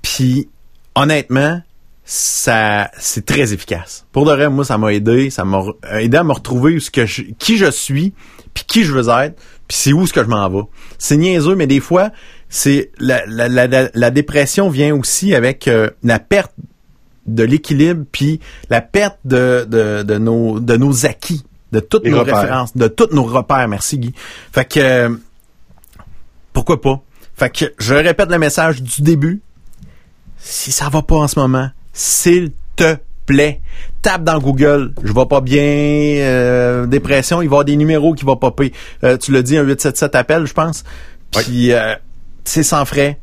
Puis 0.00 0.48
honnêtement, 0.94 1.60
ça 2.04 2.90
c'est 2.98 3.26
très 3.26 3.52
efficace. 3.52 4.06
Pour 4.12 4.24
de 4.24 4.32
vrai, 4.32 4.48
moi 4.48 4.64
ça 4.64 4.78
m'a 4.78 4.92
aidé, 4.92 5.30
ça 5.30 5.44
m'a 5.44 5.62
aidé 5.98 6.16
à 6.16 6.24
me 6.24 6.32
retrouver 6.32 6.78
ce 6.80 6.90
que 6.90 7.06
je, 7.06 7.22
qui 7.38 7.56
je 7.58 7.70
suis, 7.70 8.12
puis 8.54 8.64
qui 8.66 8.84
je 8.84 8.92
veux 8.92 9.08
être, 9.08 9.40
puis 9.68 9.76
c'est 9.76 9.92
où 9.92 10.06
ce 10.06 10.12
que 10.12 10.22
je 10.22 10.28
m'en 10.28 10.48
vais. 10.48 10.64
C'est 10.98 11.16
niaiseux, 11.16 11.54
mais 11.54 11.66
des 11.66 11.80
fois, 11.80 12.10
c'est 12.48 12.90
la, 12.98 13.24
la, 13.26 13.48
la, 13.48 13.88
la 13.92 14.10
dépression 14.10 14.68
vient 14.68 14.94
aussi 14.94 15.34
avec 15.34 15.68
euh, 15.68 15.90
la 16.02 16.18
perte 16.18 16.52
de 17.26 17.44
l'équilibre, 17.44 18.04
puis 18.10 18.40
la 18.68 18.80
perte 18.80 19.18
de, 19.24 19.66
de, 19.68 20.02
de, 20.02 20.18
nos, 20.18 20.58
de 20.58 20.76
nos 20.76 21.06
acquis, 21.06 21.44
de 21.72 21.80
toutes 21.80 22.06
nos 22.06 22.22
références, 22.22 22.76
de 22.76 22.88
tous 22.88 23.08
nos 23.12 23.24
repères. 23.24 23.66
Merci 23.68 23.98
Guy. 23.98 24.14
Fait 24.52 24.64
que 24.64 25.18
pourquoi 26.52 26.80
pas? 26.80 27.02
Fait 27.34 27.50
que 27.50 27.72
je 27.78 27.94
répète 27.94 28.30
le 28.30 28.38
message 28.38 28.82
du 28.82 29.02
début. 29.02 29.40
Si 30.38 30.72
ça 30.72 30.88
va 30.88 31.02
pas 31.02 31.16
en 31.16 31.28
ce 31.28 31.38
moment, 31.38 31.70
s'il 31.92 32.52
te 32.76 32.96
plaît, 33.26 33.60
tape 34.02 34.24
dans 34.24 34.38
Google, 34.38 34.92
je 35.02 35.12
vais 35.12 35.26
pas 35.26 35.40
bien, 35.40 35.62
euh, 35.62 36.86
dépression, 36.86 37.40
il 37.40 37.48
va 37.48 37.54
y 37.54 37.54
avoir 37.54 37.64
des 37.64 37.76
numéros 37.76 38.14
qui 38.14 38.24
vont 38.24 38.36
popper. 38.36 38.72
Euh, 39.04 39.16
tu 39.16 39.32
le 39.32 39.42
dis, 39.42 39.56
un 39.56 39.62
877 39.62 40.14
appel, 40.16 40.46
je 40.46 40.52
pense. 40.52 40.84
Puis, 41.30 41.72
euh, 41.72 41.94
c'est 42.44 42.64
sans 42.64 42.84
frais. 42.84 43.20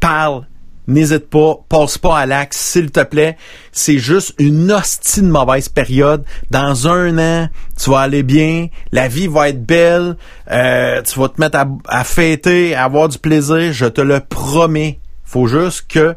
Parle. 0.00 0.46
N'hésite 0.88 1.30
pas, 1.30 1.54
passe 1.68 1.96
pas 1.96 2.18
à 2.18 2.26
l'axe, 2.26 2.58
s'il 2.58 2.90
te 2.90 3.04
plaît. 3.04 3.36
C'est 3.70 3.98
juste 3.98 4.34
une 4.38 4.72
hostie 4.72 5.22
de 5.22 5.28
mauvaise 5.28 5.68
période. 5.68 6.24
Dans 6.50 6.88
un 6.88 7.18
an, 7.18 7.48
tu 7.80 7.90
vas 7.90 8.00
aller 8.00 8.24
bien, 8.24 8.66
la 8.90 9.06
vie 9.06 9.28
va 9.28 9.48
être 9.48 9.64
belle, 9.64 10.16
tu 10.48 11.20
vas 11.20 11.28
te 11.28 11.40
mettre 11.40 11.58
à, 11.58 11.68
à 11.86 12.04
fêter, 12.04 12.74
à 12.74 12.84
avoir 12.84 13.08
du 13.08 13.18
plaisir, 13.18 13.72
je 13.72 13.86
te 13.86 14.00
le 14.00 14.20
promets. 14.20 14.98
Faut 15.24 15.46
juste 15.46 15.86
que 15.88 16.16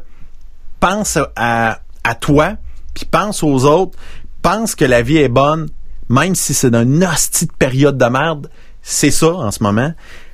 pense 0.80 1.16
à, 1.36 1.80
à 2.02 2.14
toi, 2.14 2.56
puis 2.94 3.04
pense 3.04 3.42
aux 3.42 3.64
autres, 3.64 3.96
pense 4.42 4.74
que 4.74 4.84
la 4.84 5.02
vie 5.02 5.18
est 5.18 5.28
bonne, 5.28 5.68
même 6.08 6.34
si 6.34 6.54
c'est 6.54 6.74
une 6.74 7.04
hostie 7.04 7.46
de 7.46 7.52
période 7.52 7.98
de 7.98 8.04
merde, 8.06 8.50
c'est 8.82 9.10
ça 9.10 9.32
en 9.32 9.50
ce 9.50 9.62
moment. 9.62 9.92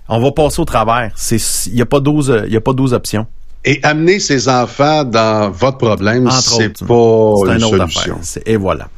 On 0.08 0.20
va 0.20 0.32
passer 0.32 0.60
au 0.60 0.64
travers. 0.64 1.14
Il 1.30 1.74
n'y 1.74 1.80
a 1.80 1.86
pas 1.86 2.00
12, 2.00 2.42
il 2.46 2.52
y 2.52 2.56
a 2.56 2.60
pas 2.60 2.72
12 2.72 2.92
options. 2.92 3.26
Et 3.64 3.78
amener 3.82 4.18
ses 4.18 4.48
enfants 4.48 5.04
dans 5.04 5.50
votre 5.50 5.78
problème, 5.78 6.28
c'est 6.30 6.84
pas 6.84 7.54
une 7.54 7.60
solution. 7.60 8.18
Et 8.44 8.56
voilà. 8.56 8.88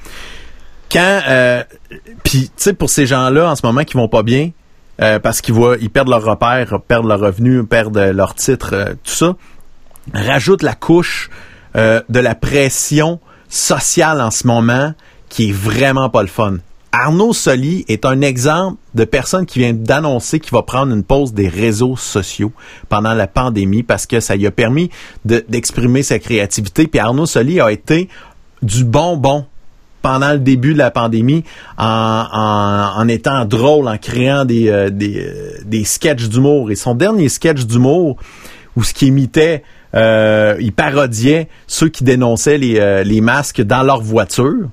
Quand, 0.90 1.20
euh, 1.28 1.62
puis 2.22 2.44
tu 2.44 2.50
sais, 2.56 2.72
pour 2.72 2.88
ces 2.88 3.04
gens-là 3.06 3.50
en 3.50 3.56
ce 3.56 3.66
moment 3.66 3.84
qui 3.84 3.94
vont 3.94 4.08
pas 4.08 4.22
bien, 4.22 4.50
euh, 5.00 5.18
parce 5.18 5.40
qu'ils 5.40 5.54
voient, 5.54 5.76
ils 5.80 5.90
perdent 5.90 6.08
leur 6.08 6.22
repère, 6.22 6.80
perdent 6.86 7.06
leur 7.06 7.20
revenu, 7.20 7.64
perdent 7.64 7.98
leur 7.98 8.34
titre, 8.34 8.70
euh, 8.72 8.94
tout 9.02 9.12
ça, 9.12 9.34
rajoute 10.12 10.62
la 10.62 10.74
couche 10.74 11.30
euh, 11.76 12.00
de 12.08 12.20
la 12.20 12.34
pression 12.34 13.18
sociale 13.48 14.20
en 14.20 14.30
ce 14.30 14.46
moment 14.46 14.94
qui 15.28 15.50
est 15.50 15.52
vraiment 15.52 16.10
pas 16.10 16.22
le 16.22 16.28
fun. 16.28 16.58
Arnaud 16.96 17.32
Soli 17.32 17.84
est 17.88 18.04
un 18.04 18.20
exemple 18.20 18.76
de 18.94 19.02
personne 19.02 19.46
qui 19.46 19.58
vient 19.58 19.72
d'annoncer 19.72 20.38
qu'il 20.38 20.52
va 20.52 20.62
prendre 20.62 20.94
une 20.94 21.02
pause 21.02 21.34
des 21.34 21.48
réseaux 21.48 21.96
sociaux 21.96 22.52
pendant 22.88 23.14
la 23.14 23.26
pandémie 23.26 23.82
parce 23.82 24.06
que 24.06 24.20
ça 24.20 24.36
lui 24.36 24.46
a 24.46 24.52
permis 24.52 24.90
d'exprimer 25.24 26.04
sa 26.04 26.20
créativité. 26.20 26.86
Puis 26.86 27.00
Arnaud 27.00 27.26
Soli 27.26 27.60
a 27.60 27.72
été 27.72 28.08
du 28.62 28.84
bonbon 28.84 29.44
pendant 30.02 30.34
le 30.34 30.38
début 30.38 30.72
de 30.72 30.78
la 30.78 30.92
pandémie 30.92 31.42
en, 31.78 33.08
étant 33.08 33.44
drôle, 33.44 33.88
en 33.88 33.98
créant 33.98 34.44
des, 34.44 34.68
euh, 34.68 34.88
euh, 34.88 35.50
des 35.64 35.82
sketchs 35.82 36.28
d'humour. 36.28 36.70
Et 36.70 36.76
son 36.76 36.94
dernier 36.94 37.28
sketch 37.28 37.66
d'humour, 37.66 38.18
où 38.76 38.84
ce 38.84 38.94
qui 38.94 39.08
imitait 39.08 39.64
euh, 39.96 40.56
il 40.60 40.72
parodiait 40.72 41.48
ceux 41.66 41.88
qui 41.88 42.04
dénonçaient 42.04 42.58
les 42.58 43.20
masques 43.20 43.62
dans 43.62 43.82
leur 43.82 44.00
voiture 44.00 44.68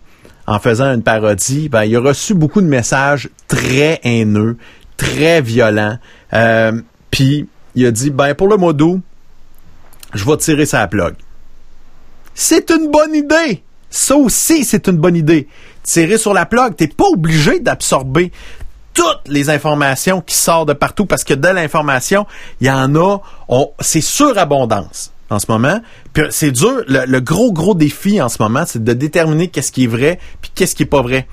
en 0.52 0.60
faisant 0.60 0.94
une 0.94 1.02
parodie. 1.02 1.70
Ben, 1.70 1.86
il 1.86 1.96
a 1.96 2.02
reçu 2.02 2.34
beaucoup 2.34 2.62
de 2.62 2.68
messages 2.68 3.30
très 3.48 4.02
haineux, 4.04 4.58
très 4.98 5.42
violents. 5.42 5.98
Euh, 6.34 6.74
Puis 7.10 7.48
il 7.76 7.86
a 7.86 7.92
dit, 7.92 8.10
ben 8.10 8.36
pour 8.36 8.50
le 8.50 8.58
mois 8.58 8.74
d'août, 8.74 9.02
je 10.14 10.26
vais 10.26 10.38
tirer 10.38 10.66
sa 10.66 10.88
plug. 10.88 11.16
C'est 12.34 12.70
une 12.70 12.92
bonne 12.92 13.16
idée. 13.16 13.64
Ça 13.90 14.16
aussi, 14.16 14.66
c'est 14.66 14.88
une 14.88 14.98
bonne 14.98 15.16
idée. 15.16 15.48
Tirer 15.84 16.18
sur 16.18 16.34
la 16.34 16.46
plug, 16.46 16.76
t'es 16.76 16.88
pas 16.88 17.08
obligé 17.08 17.62
d'absorber 17.62 18.32
toutes 18.94 19.28
les 19.28 19.50
informations 19.50 20.20
qui 20.20 20.36
sortent 20.36 20.68
de 20.68 20.74
partout 20.74 21.06
parce 21.06 21.24
que 21.24 21.34
de 21.34 21.48
l'information, 21.48 22.28
il 22.60 22.68
y 22.68 22.72
en 22.72 22.94
a, 22.96 23.20
c'est 23.80 24.02
surabondance 24.02 25.14
en 25.32 25.40
ce 25.40 25.48
moment. 25.50 25.82
Puis 26.14 26.24
c'est 26.30 26.52
dur. 26.52 26.84
Le, 26.88 27.20
gros 27.20 27.52
gros 27.52 27.74
défi 27.74 28.22
en 28.22 28.30
ce 28.30 28.38
moment, 28.40 28.64
c'est 28.68 28.84
de 28.84 28.94
déterminer 28.94 29.48
qu'est-ce 29.48 29.72
qui 29.72 29.86
est 29.86 29.88
vrai 29.88 30.20
puis 30.42 30.52
qu'est-ce 30.54 30.76
qui 30.76 30.84
est 30.84 30.88
pas 30.88 31.02
vrai. 31.02 31.28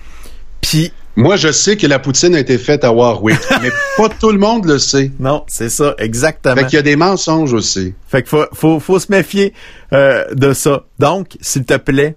Puis 0.63 0.93
Moi, 1.17 1.37
je 1.37 1.53
sais 1.53 1.77
que 1.77 1.87
la 1.87 1.99
poutine 1.99 2.35
a 2.35 2.39
été 2.39 2.59
faite 2.59 2.85
à 2.85 2.93
Warwick, 2.93 3.39
mais 3.63 3.71
pas 3.97 4.09
tout 4.09 4.31
le 4.31 4.39
monde 4.39 4.65
le 4.65 4.79
sait. 4.79 5.11
Non, 5.19 5.45
c'est 5.49 5.69
ça, 5.69 5.95
exactement. 5.99 6.55
Fait 6.55 6.65
qu'il 6.65 6.77
y 6.77 6.79
a 6.79 6.83
des 6.83 6.97
mensonges 6.97 7.53
aussi. 7.53 7.95
Fait 8.07 8.23
qu'il 8.23 8.31
faut, 8.31 8.47
faut, 8.53 8.81
faut, 8.81 8.99
se 8.99 9.11
méfier 9.11 9.53
euh, 9.93 10.25
de 10.33 10.53
ça. 10.53 10.85
Donc, 10.99 11.37
s'il 11.41 11.65
te 11.65 11.77
plaît, 11.77 12.17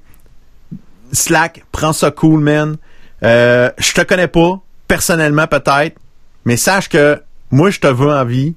Slack, 1.12 1.66
prends 1.72 1.94
ça 1.94 2.12
cool, 2.12 2.42
man. 2.42 2.78
Euh, 3.24 3.70
je 3.78 3.94
te 3.94 4.02
connais 4.02 4.28
pas, 4.28 4.60
personnellement 4.88 5.48
peut-être, 5.48 5.98
mais 6.46 6.58
sache 6.58 6.90
que 6.90 7.22
moi, 7.52 7.70
je 7.70 7.80
te 7.80 7.88
veux 7.88 8.12
en 8.12 8.26
vie. 8.26 8.56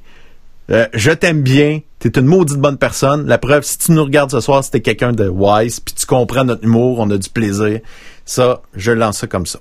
Euh, 0.70 0.86
je 0.94 1.10
t'aime 1.10 1.42
bien. 1.42 1.80
T'es 2.10 2.20
une 2.20 2.26
maudite 2.26 2.58
bonne 2.58 2.76
personne. 2.76 3.26
La 3.26 3.38
preuve, 3.38 3.62
si 3.62 3.78
tu 3.78 3.92
nous 3.92 4.04
regardes 4.04 4.30
ce 4.30 4.40
soir, 4.40 4.62
c'était 4.62 4.82
quelqu'un 4.82 5.12
de 5.12 5.26
wise, 5.26 5.80
puis 5.80 5.94
tu 5.94 6.04
comprends 6.04 6.44
notre 6.44 6.62
humour, 6.62 6.98
on 6.98 7.08
a 7.08 7.16
du 7.16 7.30
plaisir. 7.30 7.80
Ça, 8.26 8.60
je 8.76 8.92
lance 8.92 9.18
ça 9.18 9.26
comme 9.26 9.46
ça. 9.46 9.58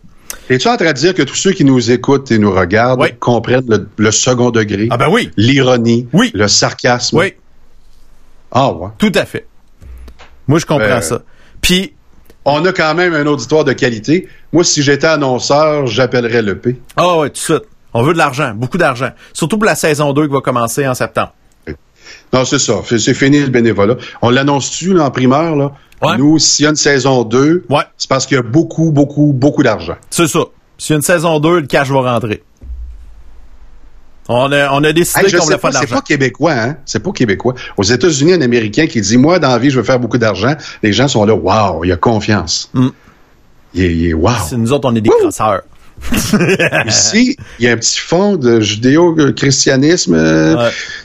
Es-tu 0.49 0.67
en 0.67 0.75
train 0.75 0.91
de 0.91 0.97
dire 0.97 1.13
que 1.13 1.21
tous 1.21 1.35
ceux 1.35 1.53
qui 1.53 1.63
nous 1.63 1.91
écoutent 1.91 2.31
et 2.31 2.39
nous 2.39 2.51
regardent 2.51 3.01
comprennent 3.19 3.87
le, 3.95 4.11
second 4.11 4.49
degré? 4.49 4.89
Ah 4.91 4.97
ben 4.97 5.07
oui. 5.09 5.31
L'ironie. 5.37 6.09
Oui. 6.11 6.31
Le 6.33 6.49
sarcasme? 6.49 7.17
Oui. 7.17 7.33
Ah 8.51 8.73
ouais. 8.73 8.89
Tout 8.97 9.11
à 9.15 9.25
fait. 9.25 9.47
Moi, 10.47 10.59
je 10.59 10.65
comprends 10.65 10.85
euh, 10.85 11.01
ça. 11.01 11.21
Puis... 11.61 11.93
On 12.43 12.65
a 12.65 12.73
quand 12.73 12.93
même 12.93 13.13
un 13.13 13.25
auditoire 13.25 13.63
de 13.63 13.71
qualité. 13.71 14.27
Moi, 14.51 14.65
si 14.65 14.83
j'étais 14.83 15.07
annonceur, 15.07 15.87
j'appellerais 15.87 16.41
le 16.41 16.57
P. 16.57 16.77
Ah 16.97 17.19
ouais, 17.19 17.29
tout 17.29 17.35
de 17.35 17.37
suite. 17.37 17.63
On 17.93 18.03
veut 18.03 18.11
de 18.11 18.17
l'argent, 18.17 18.53
beaucoup 18.53 18.77
d'argent. 18.77 19.11
Surtout 19.31 19.57
pour 19.57 19.65
la 19.65 19.75
saison 19.75 20.11
2 20.11 20.27
qui 20.27 20.33
va 20.33 20.41
commencer 20.41 20.85
en 20.85 20.93
septembre. 20.93 21.33
Non, 22.33 22.45
c'est 22.45 22.59
ça. 22.59 22.81
C'est 22.85 23.13
fini 23.13 23.39
le 23.39 23.47
bénévolat. 23.47 23.95
On 24.21 24.29
l'annonce-tu 24.29 24.99
en 24.99 25.11
primeur, 25.11 25.55
là? 25.55 25.71
Nous, 26.17 26.37
s'il 26.39 26.63
y 26.63 26.67
a 26.67 26.71
une 26.71 26.75
saison 26.75 27.23
2, 27.23 27.65
c'est 27.97 28.09
parce 28.09 28.25
qu'il 28.25 28.35
y 28.35 28.39
a 28.39 28.43
beaucoup, 28.43 28.91
beaucoup, 28.91 29.31
beaucoup 29.33 29.63
d'argent. 29.63 29.95
C'est 30.09 30.27
ça. 30.27 30.39
S'il 30.77 30.93
y 30.93 30.93
a 30.93 30.97
une 30.97 31.01
saison 31.01 31.39
2, 31.39 31.61
le 31.61 31.67
cash 31.67 31.89
va 31.89 32.13
rentrer. 32.13 32.43
On 34.27 34.51
a, 34.51 34.71
on 34.71 34.83
a 34.83 34.93
décidé 34.93 35.31
qu'on 35.31 35.43
voulait 35.43 35.57
faire 35.57 35.69
de 35.69 35.75
l'argent. 35.75 35.87
C'est 35.89 35.95
pas 35.95 36.01
québécois, 36.01 36.53
hein? 36.53 36.77
C'est 36.85 37.01
pas 37.03 37.11
québécois. 37.11 37.53
Aux 37.77 37.83
États-Unis, 37.83 38.33
un 38.33 38.41
Américain 38.41 38.87
qui 38.87 39.01
dit, 39.01 39.17
moi, 39.17 39.39
dans 39.39 39.49
la 39.49 39.59
vie, 39.59 39.69
je 39.69 39.77
veux 39.77 39.83
faire 39.83 39.99
beaucoup 39.99 40.17
d'argent, 40.17 40.55
les 40.81 40.93
gens 40.93 41.07
sont 41.07 41.25
là, 41.25 41.35
waouh, 41.35 41.83
il 41.83 41.89
y 41.89 41.91
a 41.91 41.97
confiance. 41.97 42.69
Mm. 42.73 42.87
Il, 43.75 44.07
est, 44.07 44.13
wow. 44.13 44.31
Nous 44.57 44.71
autres, 44.71 44.89
on 44.89 44.95
est 44.95 45.01
des 45.01 45.09
crasseurs. 45.09 45.63
Ici, 46.87 47.37
il 47.59 47.65
y 47.65 47.67
a 47.67 47.73
un 47.73 47.77
petit 47.77 47.99
fond 47.99 48.35
de 48.35 48.59
judéo-christianisme. 48.59 50.17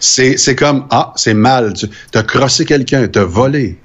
C'est 0.00 0.56
comme, 0.56 0.86
ah, 0.90 1.12
c'est 1.16 1.34
mal. 1.34 1.72
Tu 1.74 1.88
as 2.14 2.22
crossé 2.22 2.64
quelqu'un, 2.64 3.06
tu 3.08 3.18
as 3.18 3.24
volé. 3.24 3.78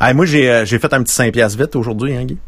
moi, 0.00 0.24
euh, 0.26 0.64
j'ai 0.64 0.78
fait 0.78 0.92
un 0.94 1.02
petit 1.02 1.14
5 1.14 1.32
piastres 1.32 1.58
vite 1.58 1.76
aujourd'hui, 1.76 2.16
hein, 2.16 2.24
Guy? 2.24 2.38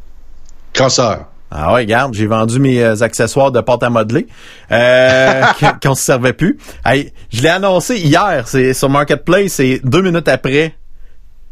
Crosseur. 0.72 1.26
Ah 1.50 1.72
ouais, 1.72 1.80
regarde, 1.80 2.12
j'ai 2.12 2.26
vendu 2.26 2.58
mes 2.60 2.82
euh, 2.82 3.00
accessoires 3.00 3.50
de 3.50 3.62
pâte 3.62 3.82
à 3.82 3.88
modeler 3.88 4.26
euh, 4.70 5.42
qu'on 5.82 5.94
se 5.94 6.02
servait 6.02 6.34
plus. 6.34 6.58
je 6.84 7.42
l'ai 7.42 7.48
annoncé 7.48 7.96
hier, 7.96 8.46
c'est 8.46 8.74
sur 8.74 8.90
Marketplace, 8.90 9.58
et 9.60 9.80
deux 9.82 10.02
minutes 10.02 10.28
après, 10.28 10.74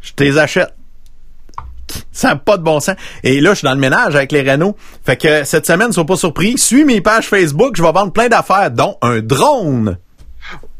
je 0.01 0.13
te 0.13 0.23
les 0.23 0.37
achète. 0.37 0.76
Ça 2.11 2.29
n'a 2.29 2.35
pas 2.35 2.57
de 2.57 2.63
bon 2.63 2.79
sens. 2.79 2.95
Et 3.23 3.39
là, 3.39 3.51
je 3.51 3.59
suis 3.59 3.65
dans 3.65 3.73
le 3.73 3.79
ménage 3.79 4.15
avec 4.15 4.31
les 4.31 4.49
Renault. 4.49 4.75
Fait 5.05 5.17
que 5.17 5.43
cette 5.43 5.65
semaine, 5.65 5.91
sois 5.91 6.05
pas 6.05 6.17
surpris. 6.17 6.57
Suis 6.57 6.83
mes 6.83 7.01
pages 7.01 7.27
Facebook, 7.27 7.75
je 7.75 7.83
vais 7.83 7.91
vendre 7.91 8.11
plein 8.11 8.27
d'affaires, 8.27 8.71
dont 8.71 8.97
un 9.01 9.19
drone. 9.19 9.97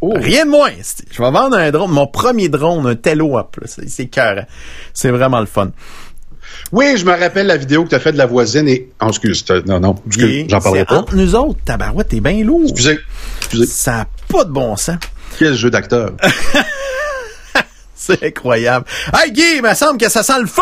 Oh. 0.01 0.13
Rien 0.15 0.45
de 0.45 0.51
moins. 0.51 0.71
Je 1.11 1.21
vais 1.21 1.31
vendre 1.31 1.57
un 1.57 1.71
drone, 1.71 1.91
mon 1.91 2.07
premier 2.07 2.49
drone, 2.49 2.85
un 2.87 2.95
Tello 2.95 3.37
Up. 3.37 3.57
C'est 3.65 4.07
cœur. 4.07 4.45
C'est 4.93 5.11
vraiment 5.11 5.39
le 5.39 5.45
fun. 5.45 5.71
Oui, 6.71 6.97
je 6.97 7.05
me 7.05 7.11
rappelle 7.11 7.47
la 7.47 7.57
vidéo 7.57 7.83
que 7.83 7.89
tu 7.89 7.95
as 7.95 7.99
faite 7.99 8.13
de 8.13 8.17
la 8.17 8.25
voisine 8.25 8.67
et. 8.67 8.89
Oh, 9.01 9.07
excuse, 9.09 9.45
non, 9.65 9.79
non, 9.79 9.95
j'en 10.47 10.59
parlerai 10.59 10.85
pas. 10.85 10.99
Entre 10.99 11.15
nous 11.15 11.35
autres, 11.35 11.59
tabarouette, 11.65 12.09
t'es 12.09 12.19
bien 12.19 12.43
lourd. 12.43 12.69
Excusez. 12.69 12.99
excusez. 13.39 13.65
Ça 13.65 13.91
n'a 13.91 14.07
pas 14.29 14.43
de 14.43 14.51
bon 14.51 14.75
sens. 14.75 14.97
Quel 15.37 15.55
jeu 15.55 15.69
d'acteur. 15.69 16.11
C'est 18.07 18.23
incroyable. 18.23 18.85
Hey 19.13 19.31
Guy, 19.33 19.57
il 19.57 19.61
me 19.61 19.73
semble 19.73 19.97
que 19.97 20.09
ça 20.09 20.23
sent 20.23 20.39
le 20.39 20.47
feu! 20.47 20.61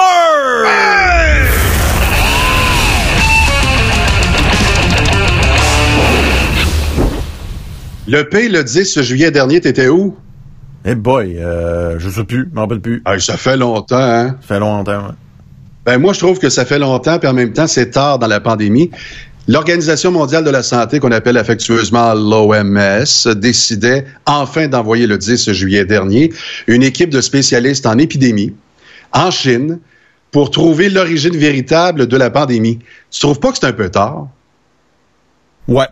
Le 8.07 8.23
P, 8.23 8.49
le 8.49 8.63
10 8.63 9.01
juillet 9.01 9.29
dernier, 9.31 9.61
t'étais 9.61 9.87
où? 9.89 10.15
Eh 10.85 10.95
boy, 10.95 11.37
euh, 11.37 11.97
je 11.99 12.09
sais 12.09 12.23
plus, 12.23 12.47
je 12.49 12.55
m'en 12.55 12.61
rappelle 12.61 12.79
plus. 12.81 13.03
ça 13.19 13.37
fait 13.37 13.57
longtemps, 13.57 13.97
hein? 13.97 14.37
Ça 14.41 14.47
fait 14.47 14.59
longtemps, 14.59 15.07
ouais. 15.07 15.13
Ben 15.85 15.99
moi, 15.99 16.13
je 16.13 16.19
trouve 16.19 16.39
que 16.39 16.49
ça 16.49 16.65
fait 16.65 16.79
longtemps, 16.79 17.19
puis 17.19 17.27
en 17.27 17.33
même 17.33 17.53
temps, 17.53 17.67
c'est 17.67 17.91
tard 17.91 18.17
dans 18.17 18.27
la 18.27 18.39
pandémie. 18.39 18.89
L'Organisation 19.47 20.11
mondiale 20.11 20.43
de 20.43 20.49
la 20.49 20.63
santé, 20.63 20.99
qu'on 20.99 21.11
appelle 21.11 21.37
affectueusement 21.37 22.15
l'OMS, 22.15 23.35
décidait 23.35 24.05
enfin 24.25 24.67
d'envoyer 24.67 25.05
le 25.05 25.19
10 25.19 25.51
juillet 25.51 25.85
dernier 25.85 26.33
une 26.65 26.81
équipe 26.81 27.11
de 27.11 27.21
spécialistes 27.21 27.85
en 27.85 27.97
épidémie 27.99 28.53
en 29.13 29.29
Chine 29.29 29.79
pour 30.31 30.49
trouver 30.49 30.89
l'origine 30.89 31.37
véritable 31.37 32.07
de 32.07 32.17
la 32.17 32.31
pandémie. 32.31 32.79
Tu 33.11 33.19
trouves 33.19 33.39
pas 33.39 33.51
que 33.51 33.59
c'est 33.59 33.67
un 33.67 33.73
peu 33.73 33.89
tard? 33.89 34.27
Ouais. 35.67 35.87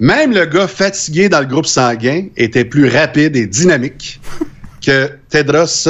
Même 0.00 0.32
le 0.32 0.46
gars 0.46 0.66
fatigué 0.66 1.28
dans 1.28 1.40
le 1.40 1.46
groupe 1.46 1.66
sanguin 1.66 2.28
était 2.36 2.64
plus 2.64 2.88
rapide 2.88 3.36
et 3.36 3.46
dynamique 3.46 4.20
que 4.84 5.10
Tedros 5.28 5.88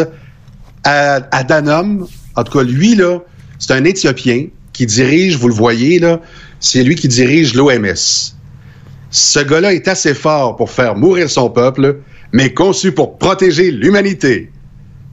Adhanom. 0.83 2.07
En 2.37 2.45
tout 2.45 2.59
cas, 2.59 2.65
lui, 2.65 2.97
là, 2.97 3.21
c'est 3.59 3.73
un 3.73 3.85
Éthiopien 3.85 4.49
qui 4.75 4.85
dirige, 4.85 5.39
vous 5.39 5.49
le 5.49 5.55
voyez 5.55 5.99
là, 5.99 6.21
c'est 6.61 6.83
lui 6.83 6.97
qui 6.97 7.09
dirige 7.09 7.55
l'OMS. 7.55 7.95
Ce 9.11 9.39
gars-là 9.39 9.73
est 9.73 9.89
assez 9.89 10.13
fort 10.13 10.57
pour 10.57 10.71
faire 10.71 10.97
mourir 10.97 11.31
son 11.31 11.49
peuple, 11.49 12.01
mais 12.33 12.53
conçu 12.53 12.93
pour 12.93 13.17
protéger 13.17 13.71
l'humanité. 13.71 14.51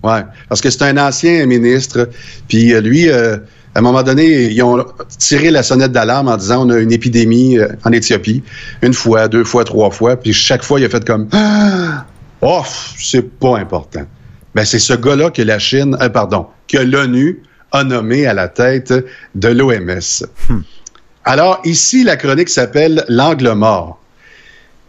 Ouais, 0.03 0.24
parce 0.49 0.59
que 0.59 0.72
c'est 0.72 0.82
un 0.82 0.97
ancien 0.97 1.45
ministre, 1.45 2.09
puis 2.47 2.74
euh, 2.74 2.82
lui, 2.82 3.07
euh, 3.07 3.38
à 3.76 3.80
un 3.80 3.82
moment 3.82 4.01
donné, 4.01 4.51
ils 4.51 4.64
ont 4.64 4.84
tiré 5.20 5.51
la 5.51 5.62
sonnette 5.62 5.91
d'alarme 5.91 6.28
en 6.28 6.38
disant 6.38 6.66
on 6.66 6.72
a 6.72 6.80
une 6.80 6.91
épidémie 6.91 7.59
euh, 7.59 7.68
en 7.86 7.91
Éthiopie, 7.91 8.41
une 8.82 8.95
fois, 8.95 9.28
deux 9.28 9.43
fois, 9.43 9.64
trois 9.64 9.91
fois, 9.91 10.16
puis 10.16 10.34
chaque 10.34 10.64
fois 10.64 10.80
il 10.80 10.86
a 10.86 10.89
fait 10.89 11.05
comme 11.05 11.28
ah, 11.34 12.07
oh, 12.41 12.64
c'est 12.97 13.30
pas 13.38 13.59
important. 13.59 14.07
Ben 14.55 14.66
c'est 14.66 14.80
ce 14.80 14.93
gars-là 14.93 15.30
que 15.30 15.43
la 15.43 15.59
Chine, 15.59 15.95
pardon, 16.12 16.47
que 16.68 16.80
l'ONU 16.80 17.43
a 17.72 17.84
nommé 17.84 18.26
à 18.26 18.34
la 18.34 18.48
tête 18.48 18.94
de 19.36 19.48
l'OMS. 19.48 20.26
Hmm. 20.50 20.62
Alors, 21.24 21.62
ici, 21.66 22.04
la 22.04 22.18
chronique 22.18 22.50
s'appelle 22.50 23.06
L'angle 23.08 23.54
mort. 23.54 24.00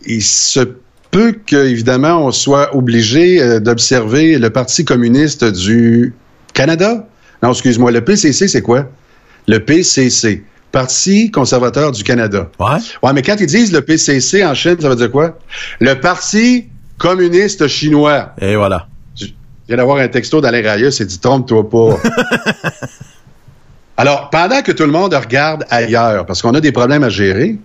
Il 0.06 0.22
se 0.22 0.60
peut 1.10 1.36
qu'évidemment, 1.44 2.26
on 2.26 2.32
soit 2.32 2.74
obligé 2.74 3.40
euh, 3.40 3.60
d'observer 3.60 4.38
le 4.38 4.50
Parti 4.50 4.84
communiste 4.84 5.44
du 5.44 6.14
Canada. 6.54 7.06
Non, 7.42 7.50
excuse-moi, 7.50 7.90
le 7.90 8.02
PCC, 8.02 8.48
c'est 8.48 8.62
quoi? 8.62 8.88
Le 9.46 9.58
PCC. 9.58 10.44
Parti 10.72 11.30
conservateur 11.30 11.92
du 11.92 12.02
Canada. 12.02 12.50
Ouais. 12.58 12.78
Ouais, 13.02 13.12
mais 13.12 13.20
quand 13.20 13.36
ils 13.38 13.46
disent 13.46 13.72
le 13.72 13.82
PCC 13.82 14.42
en 14.44 14.54
Chine, 14.54 14.76
ça 14.80 14.88
veut 14.88 14.96
dire 14.96 15.10
quoi? 15.10 15.38
Le 15.80 15.94
Parti 15.94 16.68
communiste 16.96 17.68
chinois. 17.68 18.32
Et 18.40 18.56
voilà 18.56 18.88
d'avoir 19.76 19.98
un 19.98 20.08
texto 20.08 20.40
d'Alain 20.40 20.76
et 20.78 21.04
dit 21.04 21.18
trompe-toi 21.18 21.68
pas. 21.68 21.96
Alors, 23.96 24.30
pendant 24.30 24.62
que 24.62 24.72
tout 24.72 24.84
le 24.84 24.90
monde 24.90 25.14
regarde 25.14 25.64
ailleurs, 25.70 26.26
parce 26.26 26.42
qu'on 26.42 26.54
a 26.54 26.60
des 26.60 26.72
problèmes 26.72 27.04
à 27.04 27.08
gérer, 27.08 27.58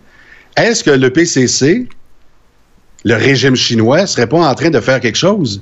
est-ce 0.55 0.83
que 0.83 0.91
le 0.91 1.11
PCC, 1.11 1.87
le 3.05 3.15
régime 3.15 3.55
chinois, 3.55 4.05
serait 4.07 4.27
pas 4.27 4.37
en 4.37 4.55
train 4.55 4.69
de 4.69 4.79
faire 4.79 4.99
quelque 4.99 5.17
chose? 5.17 5.61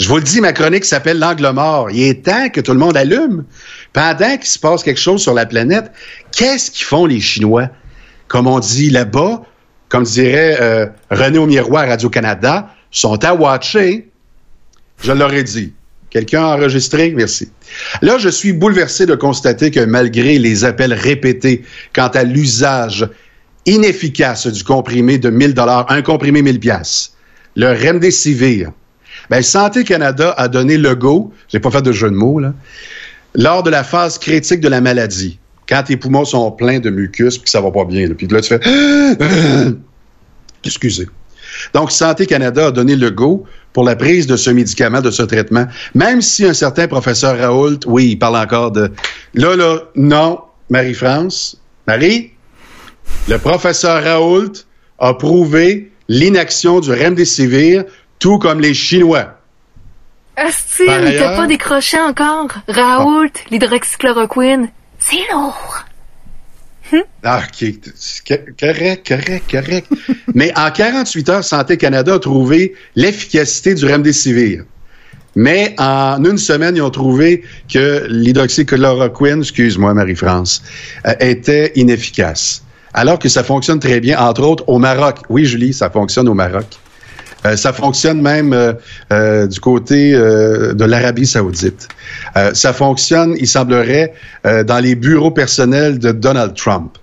Je 0.00 0.08
vous 0.08 0.16
le 0.16 0.22
dis, 0.22 0.40
ma 0.40 0.52
chronique 0.52 0.84
s'appelle 0.84 1.18
L'angle 1.18 1.50
mort. 1.50 1.90
Il 1.90 2.02
est 2.02 2.24
temps 2.24 2.48
que 2.50 2.60
tout 2.60 2.72
le 2.72 2.78
monde 2.78 2.96
allume. 2.96 3.44
Pendant 3.92 4.36
qu'il 4.36 4.46
se 4.46 4.58
passe 4.58 4.84
quelque 4.84 5.00
chose 5.00 5.20
sur 5.20 5.34
la 5.34 5.44
planète, 5.44 5.90
qu'est-ce 6.30 6.70
qu'ils 6.70 6.84
font 6.84 7.04
les 7.04 7.20
Chinois? 7.20 7.68
Comme 8.28 8.46
on 8.46 8.60
dit 8.60 8.90
là-bas, 8.90 9.42
comme 9.88 10.04
dirait 10.04 10.56
euh, 10.60 10.86
René 11.10 11.38
au 11.38 11.46
miroir 11.46 11.88
Radio-Canada, 11.88 12.68
sont 12.90 13.24
à 13.24 13.34
watcher. 13.34 14.08
Je 15.00 15.12
l'aurais 15.12 15.44
dit. 15.44 15.72
Quelqu'un 16.10 16.42
a 16.42 16.56
enregistré? 16.56 17.12
Merci. 17.14 17.50
Là, 18.00 18.16
je 18.18 18.28
suis 18.28 18.52
bouleversé 18.52 19.04
de 19.04 19.14
constater 19.14 19.70
que 19.70 19.80
malgré 19.80 20.38
les 20.38 20.64
appels 20.64 20.94
répétés 20.94 21.62
quant 21.94 22.08
à 22.08 22.24
l'usage 22.24 23.08
inefficace 23.66 24.46
du 24.46 24.64
comprimé 24.64 25.18
de 25.18 25.28
1000 25.28 25.52
dollars, 25.52 25.86
un 25.90 26.00
comprimé 26.00 26.40
1000 26.40 26.60
pièces, 26.60 27.12
le 27.56 27.72
Remdesivir, 27.72 28.72
ben, 29.28 29.42
Santé 29.42 29.84
Canada 29.84 30.34
a 30.38 30.48
donné 30.48 30.78
le 30.78 30.94
go, 30.94 31.32
j'ai 31.48 31.60
pas 31.60 31.70
fait 31.70 31.82
de 31.82 31.92
jeu 31.92 32.08
de 32.08 32.14
mots, 32.14 32.38
là, 32.38 32.54
lors 33.34 33.62
de 33.62 33.70
la 33.70 33.84
phase 33.84 34.18
critique 34.18 34.60
de 34.60 34.68
la 34.68 34.80
maladie, 34.80 35.38
quand 35.68 35.82
tes 35.82 35.98
poumons 35.98 36.24
sont 36.24 36.50
pleins 36.50 36.80
de 36.80 36.88
mucus 36.88 37.36
puis 37.36 37.44
que 37.44 37.50
ça 37.50 37.60
va 37.60 37.70
pas 37.70 37.84
bien. 37.84 38.08
Puis 38.08 38.26
là, 38.26 38.40
tu 38.40 38.48
fais... 38.48 38.60
Excusez. 40.64 41.06
Donc, 41.74 41.90
Santé 41.90 42.26
Canada 42.26 42.68
a 42.68 42.70
donné 42.70 42.96
le 42.96 43.10
go 43.10 43.44
pour 43.72 43.84
la 43.84 43.96
prise 43.96 44.26
de 44.26 44.36
ce 44.36 44.50
médicament, 44.50 45.00
de 45.00 45.10
ce 45.10 45.22
traitement, 45.22 45.66
même 45.94 46.22
si 46.22 46.44
un 46.44 46.54
certain 46.54 46.88
professeur 46.88 47.38
Raoult, 47.38 47.80
oui, 47.86 48.10
il 48.12 48.18
parle 48.18 48.36
encore 48.36 48.72
de... 48.72 48.90
Là, 49.34 49.56
là, 49.56 49.80
non, 49.94 50.40
Marie-France, 50.70 51.56
Marie, 51.86 52.32
le 53.28 53.38
professeur 53.38 54.02
Raoult 54.02 54.52
a 54.98 55.14
prouvé 55.14 55.92
l'inaction 56.08 56.80
du 56.80 56.92
remdesivir, 56.92 57.84
tout 58.18 58.38
comme 58.38 58.60
les 58.60 58.74
Chinois. 58.74 59.34
Asti, 60.36 60.84
mais 60.86 61.18
t'as 61.18 61.36
pas 61.36 61.46
décroché 61.46 61.98
encore? 62.00 62.48
Raoult, 62.68 63.32
l'hydroxychloroquine, 63.50 64.68
c'est 64.98 65.16
lourd. 65.32 65.84
Ah, 67.22 67.42
correct, 67.52 69.06
correct, 69.06 69.50
correct. 69.50 69.86
mais 70.34 70.52
en 70.56 70.70
48 70.70 71.28
heures, 71.28 71.44
Santé 71.44 71.76
Canada 71.76 72.14
a 72.14 72.18
trouvé 72.18 72.74
l'efficacité 72.96 73.74
du 73.74 73.86
remdesivir. 73.86 74.64
Mais 75.36 75.74
en 75.78 76.24
une 76.24 76.38
semaine, 76.38 76.76
ils 76.76 76.82
ont 76.82 76.90
trouvé 76.90 77.44
que 77.72 78.06
l'hydroxychloroquine, 78.08 79.40
excuse-moi 79.40 79.94
Marie-France, 79.94 80.62
euh, 81.06 81.14
était 81.20 81.72
inefficace. 81.76 82.64
Alors 82.94 83.18
que 83.18 83.28
ça 83.28 83.44
fonctionne 83.44 83.78
très 83.78 84.00
bien, 84.00 84.18
entre 84.18 84.42
autres 84.42 84.64
au 84.66 84.78
Maroc. 84.78 85.18
Oui, 85.28 85.44
Julie, 85.44 85.72
ça 85.72 85.90
fonctionne 85.90 86.28
au 86.28 86.34
Maroc. 86.34 86.66
Euh, 87.46 87.56
ça 87.56 87.72
fonctionne 87.72 88.20
même 88.20 88.52
euh, 88.52 88.72
euh, 89.12 89.46
du 89.46 89.60
côté 89.60 90.12
de 90.12 90.84
l'Arabie 90.84 91.26
saoudite. 91.26 91.88
ça 92.52 92.72
fonctionne, 92.72 93.34
il 93.38 93.46
semblerait, 93.46 94.12
dans 94.44 94.78
les 94.82 94.94
bureaux 94.94 95.30
personnels 95.30 95.98
de 95.98 96.12
Donald 96.12 96.54
Trump. 96.54 96.96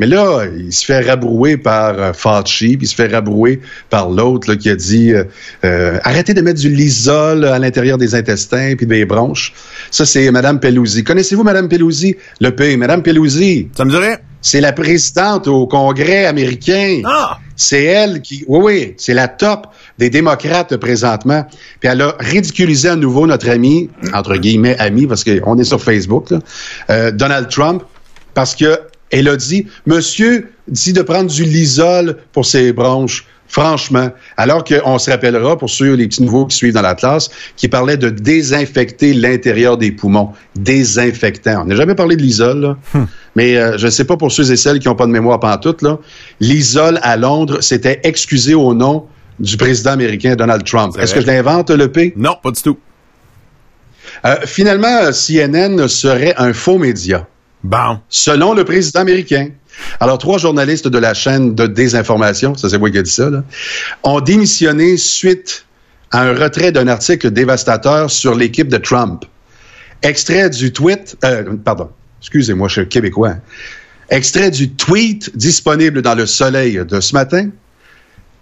Mais 0.00 0.06
là, 0.06 0.44
il 0.56 0.72
se 0.72 0.84
fait 0.84 1.00
rabrouer 1.00 1.56
par 1.56 2.16
Fauci, 2.16 2.76
puis 2.76 2.86
il 2.86 2.88
se 2.88 2.94
fait 2.94 3.06
rabrouer 3.06 3.60
par 3.90 4.10
l'autre 4.10 4.54
qui 4.54 4.68
a 4.70 4.76
dit 4.76 5.12
arrêtez 5.62 6.34
de 6.34 6.40
mettre 6.40 6.60
du 6.60 6.68
lisol 6.68 7.44
à 7.44 7.58
l'intérieur 7.58 7.98
des 7.98 8.14
intestins 8.14 8.74
puis 8.76 8.86
des 8.86 9.04
bronches. 9.04 9.52
Ça, 9.90 10.06
c'est 10.06 10.30
Mme 10.30 10.60
Pelosi. 10.60 11.04
Connaissez-vous 11.04 11.44
Mme 11.44 11.68
Pelosi? 11.68 12.16
Le 12.40 12.50
pays. 12.50 12.76
Mme 12.76 13.02
Pelosi. 13.02 13.68
Ça 13.76 13.84
me 13.84 13.90
dirait? 13.90 14.22
C'est 14.40 14.60
la 14.60 14.72
présidente 14.72 15.48
au 15.48 15.66
Congrès 15.66 16.26
américain. 16.26 17.00
Ah! 17.06 17.38
C'est 17.56 17.84
elle 17.84 18.20
qui, 18.20 18.44
oui, 18.46 18.60
oui, 18.62 18.94
c'est 18.98 19.14
la 19.14 19.28
top 19.28 19.68
des 19.98 20.10
démocrates 20.10 20.76
présentement. 20.76 21.46
Puis 21.80 21.88
elle 21.88 22.02
a 22.02 22.14
ridiculisé 22.18 22.88
à 22.88 22.96
nouveau 22.96 23.26
notre 23.26 23.48
ami, 23.48 23.88
entre 24.12 24.36
guillemets 24.36 24.76
ami, 24.78 25.06
parce 25.06 25.24
qu'on 25.24 25.56
est 25.58 25.64
sur 25.64 25.80
Facebook, 25.80 26.34
euh, 26.90 27.10
Donald 27.10 27.48
Trump, 27.48 27.84
parce 28.34 28.54
que 28.54 28.80
elle 29.10 29.28
a 29.28 29.36
dit, 29.36 29.66
Monsieur 29.86 30.50
dit 30.66 30.92
de 30.92 31.02
prendre 31.02 31.30
du 31.30 31.44
lisol 31.44 32.18
pour 32.32 32.44
ses 32.44 32.72
bronches. 32.72 33.26
Franchement, 33.48 34.10
alors 34.36 34.64
qu'on 34.64 34.98
se 34.98 35.10
rappellera, 35.10 35.56
pour 35.56 35.70
ceux, 35.70 35.94
les 35.94 36.08
petits 36.08 36.22
nouveaux 36.22 36.46
qui 36.46 36.56
suivent 36.56 36.74
dans 36.74 36.82
la 36.82 36.94
classe, 36.94 37.30
qui 37.56 37.68
parlait 37.68 37.96
de 37.96 38.10
désinfecter 38.10 39.12
l'intérieur 39.12 39.76
des 39.76 39.92
poumons. 39.92 40.30
Désinfectant. 40.56 41.62
On 41.62 41.66
n'a 41.66 41.76
jamais 41.76 41.94
parlé 41.94 42.16
de 42.16 42.22
l'isol, 42.22 42.76
hmm. 42.94 43.04
mais 43.36 43.56
euh, 43.56 43.78
je 43.78 43.86
ne 43.86 43.90
sais 43.90 44.04
pas 44.04 44.16
pour 44.16 44.32
ceux 44.32 44.50
et 44.50 44.56
celles 44.56 44.78
qui 44.78 44.88
n'ont 44.88 44.96
pas 44.96 45.06
de 45.06 45.12
mémoire 45.12 45.40
pantoute, 45.40 45.82
là. 45.82 45.98
L'isol 46.40 46.98
à 47.02 47.16
Londres, 47.16 47.58
c'était 47.60 48.00
excusé 48.02 48.54
au 48.54 48.74
nom 48.74 49.06
du 49.38 49.56
président 49.56 49.92
américain 49.92 50.36
Donald 50.36 50.64
Trump. 50.64 50.96
Est-ce 50.98 51.14
que 51.14 51.20
je 51.20 51.26
l'invente, 51.26 51.70
le 51.70 51.90
P? 51.90 52.12
Non, 52.16 52.36
pas 52.42 52.50
du 52.50 52.62
tout. 52.62 52.78
Euh, 54.24 54.36
finalement, 54.46 55.10
CNN 55.12 55.86
serait 55.88 56.34
un 56.38 56.52
faux 56.52 56.78
média. 56.78 57.26
Bon. 57.62 57.98
Selon 58.08 58.54
le 58.54 58.64
président 58.64 59.00
américain. 59.00 59.48
Alors, 60.00 60.18
trois 60.18 60.38
journalistes 60.38 60.88
de 60.88 60.98
la 60.98 61.14
chaîne 61.14 61.54
de 61.54 61.66
désinformation, 61.66 62.54
ça 62.56 62.68
c'est 62.68 62.78
moi 62.78 62.90
qui 62.90 62.98
ai 62.98 63.02
dit 63.02 63.10
ça, 63.10 63.30
ont 64.02 64.20
démissionné 64.20 64.96
suite 64.96 65.66
à 66.10 66.22
un 66.22 66.34
retrait 66.34 66.72
d'un 66.72 66.88
article 66.88 67.30
dévastateur 67.30 68.10
sur 68.10 68.34
l'équipe 68.34 68.68
de 68.68 68.78
Trump. 68.78 69.24
Extrait 70.02 70.50
du 70.50 70.72
tweet, 70.72 71.16
euh, 71.24 71.56
pardon, 71.64 71.90
excusez-moi, 72.20 72.68
je 72.68 72.80
suis 72.80 72.88
québécois. 72.88 73.36
Extrait 74.10 74.50
du 74.50 74.70
tweet 74.70 75.36
disponible 75.36 76.02
dans 76.02 76.14
le 76.14 76.26
Soleil 76.26 76.80
de 76.86 77.00
ce 77.00 77.14
matin. 77.14 77.48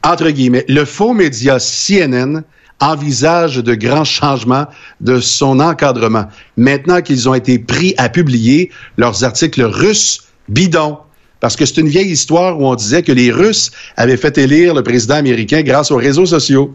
Entre 0.03 0.29
guillemets, 0.31 0.65
le 0.69 0.85
faux 0.85 1.15
média 1.15 1.59
CNN 1.59 2.43
envisage 2.81 3.59
de 3.59 3.75
grands 3.75 4.05
changements 4.05 4.67
de 5.01 5.21
son 5.21 5.61
encadrement 5.61 6.27
maintenant 6.57 7.01
qu'ils 7.01 7.29
ont 7.29 7.35
été 7.35 7.59
pris 7.61 7.95
à 7.97 8.09
publier 8.09 8.71
leurs 8.97 9.23
articles 9.23 9.63
russes 9.63 10.25
bidons 10.49 10.99
parce 11.43 11.57
que 11.57 11.67
c'est 11.67 11.79
une 11.79 11.89
vieille 11.89 12.13
histoire 12.13 12.61
où 12.61 12.69
on 12.69 12.77
disait 12.77 13.03
que 13.03 13.11
les 13.11 13.33
Russes 13.33 13.73
avaient 13.97 14.17
fait 14.17 14.39
élire 14.39 14.75
le 14.75 14.85
président 14.85 15.17
américain 15.17 15.63
grâce 15.63 15.91
aux 15.91 15.97
réseaux 15.97 16.25
sociaux. 16.25 16.73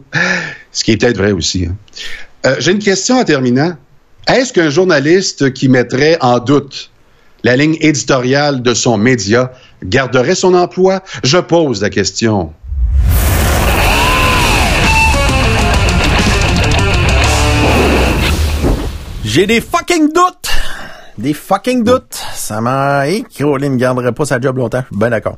Ce 0.74 0.84
qui 0.84 0.92
est 0.92 0.98
peut-être 0.98 1.16
vrai 1.16 1.32
aussi. 1.32 1.68
Hein. 1.68 1.76
Euh, 2.46 2.58
j'ai 2.60 2.74
une 2.74 2.80
question 2.80 3.18
en 3.18 3.24
terminant. 3.24 3.78
Est-ce 4.28 4.52
qu'un 4.52 4.70
journaliste 4.70 5.54
qui 5.54 5.70
mettrait 5.70 6.18
en 6.20 6.40
doute 6.40 6.92
la 7.46 7.56
ligne 7.56 7.78
éditoriale 7.80 8.62
de 8.62 8.74
son 8.74 8.98
média 8.98 9.54
garderait 9.86 10.36
son 10.36 10.54
emploi? 10.54 11.02
Je 11.24 11.38
pose 11.38 11.82
la 11.82 11.90
question. 11.90 12.52
J'ai 19.24 19.48
des 19.48 19.62
fucking 19.62 20.12
doutes 20.12 20.47
des 21.18 21.34
fucking 21.34 21.84
doutes. 21.84 22.20
Ça 22.34 22.62
m'a... 22.62 23.06
Caroline 23.36 23.74
ne 23.74 23.78
garderait 23.78 24.12
pas 24.12 24.26
sa 24.26 24.40
job 24.40 24.58
longtemps. 24.58 24.84
Ben 24.92 25.10
d'accord. 25.10 25.38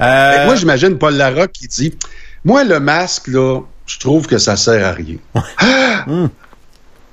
Euh... 0.00 0.46
Moi, 0.46 0.56
j'imagine 0.56 0.98
Paul 0.98 1.14
Larocque 1.14 1.52
qui 1.52 1.68
dit, 1.68 1.96
moi, 2.44 2.64
le 2.64 2.80
masque, 2.80 3.28
là, 3.28 3.60
je 3.86 3.98
trouve 3.98 4.26
que 4.26 4.38
ça 4.38 4.56
sert 4.56 4.86
à 4.86 4.92
rien. 4.92 5.16
Ah! 5.58 6.04
Hum. 6.08 6.28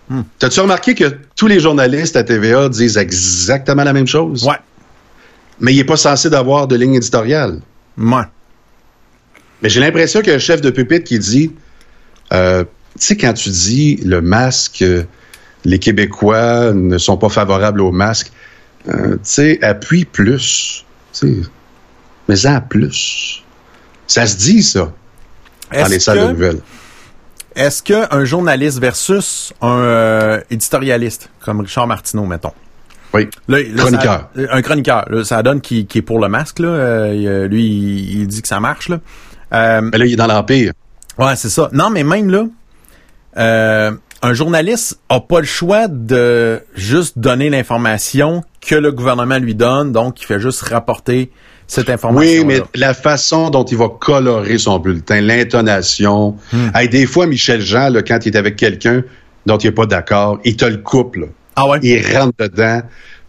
Hum. 0.10 0.26
T'as-tu 0.40 0.60
remarqué 0.60 0.96
que 0.96 1.18
tous 1.36 1.48
les 1.48 1.60
journalistes 1.60 2.18
à 2.18 2.24
TVA 2.24 2.68
disent 2.68 2.98
exactement 2.98 3.84
la 3.84 3.94
même 3.94 4.08
chose? 4.08 4.46
Ouais. 4.46 4.58
Mais 5.60 5.74
il 5.74 5.78
n'est 5.78 5.86
pas 5.86 5.96
censé 5.96 6.30
d'avoir 6.30 6.68
de 6.68 6.76
ligne 6.76 6.96
éditoriale. 6.96 7.62
Ouais. 7.98 8.24
Mais 9.62 9.70
j'ai 9.70 9.80
l'impression 9.80 10.20
qu'il 10.22 10.30
y 10.30 10.34
a 10.34 10.36
un 10.36 10.40
chef 10.40 10.60
de 10.60 10.70
pupitre 10.70 11.06
qui 11.06 11.20
dit, 11.20 11.54
euh, 12.34 12.64
tu 13.00 13.06
sais, 13.06 13.16
quand 13.16 13.34
tu 13.34 13.50
dis 13.50 13.98
le 13.98 14.22
masque, 14.22 14.84
les 15.66 15.80
Québécois 15.80 16.74
ne 16.74 16.98
sont 16.98 17.18
pas 17.18 17.30
favorables 17.30 17.82
au 17.82 17.92
masque. 17.92 18.32
Euh, 18.90 19.14
tu 19.14 19.20
sais, 19.24 19.64
appuie 19.64 20.06
plus. 20.06 20.86
mais 22.28 22.36
ça 22.36 22.62
plus. 22.62 23.44
Ça 24.08 24.26
se 24.26 24.38
dit, 24.38 24.64
ça, 24.64 24.92
dans 25.74 25.88
les 25.88 26.00
salles 26.00 26.20
de 26.20 26.32
nouvelles. 26.32 26.60
Est-ce 27.56 27.84
qu'un 27.84 28.24
journaliste 28.24 28.80
versus 28.80 29.54
un 29.62 29.80
euh, 29.80 30.42
éditorialiste, 30.50 31.30
comme 31.44 31.62
Richard 31.62 31.88
Martineau, 31.88 32.26
mettons? 32.26 32.54
Oui. 33.14 33.30
chroniqueur. 33.76 34.30
un 34.38 34.62
chroniqueur. 34.62 35.06
ça 35.26 35.44
donne 35.44 35.60
qui, 35.60 35.86
est 35.94 36.02
pour 36.02 36.20
le 36.20 36.30
masque. 36.30 36.60
Là. 36.60 36.70
Euh, 36.70 37.48
lui, 37.48 37.66
il, 37.66 38.28
dit 38.28 38.42
que 38.42 38.48
ça 38.48 38.62
marche. 38.62 38.90
Là. 38.90 39.00
mais 39.82 39.98
là, 39.98 40.06
il 40.06 40.14
est 40.14 40.18
dans 40.18 40.28
l'Empire. 40.28 40.72
Ouais, 41.18 41.36
c'est 41.36 41.50
ça. 41.50 41.70
Non, 41.74 41.90
mais 41.90 42.06
même 42.06 42.30
là, 42.30 43.92
un 44.22 44.34
journaliste 44.34 45.00
a 45.10 45.20
pas 45.20 45.40
le 45.40 45.46
choix 45.46 45.88
de 45.88 46.62
juste 46.76 47.18
donner 47.18 47.50
l'information 47.50 48.44
que 48.62 48.76
le 48.76 48.92
gouvernement 48.92 49.40
lui 49.40 49.56
donne, 49.56 49.92
donc 49.92 50.22
il 50.22 50.26
fait 50.26 50.40
juste 50.40 50.62
rapporter 50.62 51.32
cette 51.68 51.90
information. 51.90 52.42
Oui, 52.42 52.46
mais 52.46 52.62
la 52.76 52.94
façon 52.94 53.50
dont 53.50 53.64
il 53.64 53.78
va 53.78 53.90
colorer 53.90 54.58
son 54.58 54.78
bulletin, 54.80 55.22
l'intonation. 55.22 56.36
Hmm. 56.52 56.70
des 56.92 57.06
fois, 57.06 57.28
Michel 57.28 57.62
Jean, 57.62 57.90
là, 57.90 58.02
quand 58.02 58.26
il 58.26 58.34
est 58.34 58.38
avec 58.38 58.58
quelqu'un 58.58 59.04
dont 59.46 59.58
il 59.58 59.68
n'est 59.68 59.72
pas 59.72 59.86
d'accord, 59.86 60.40
il 60.44 60.56
te 60.56 60.66
le 60.66 60.78
coupe. 60.78 61.18
Ah 61.56 61.68
ouais? 61.68 61.80
Il 61.82 62.06
rentre 62.16 62.34
dedans. 62.38 62.82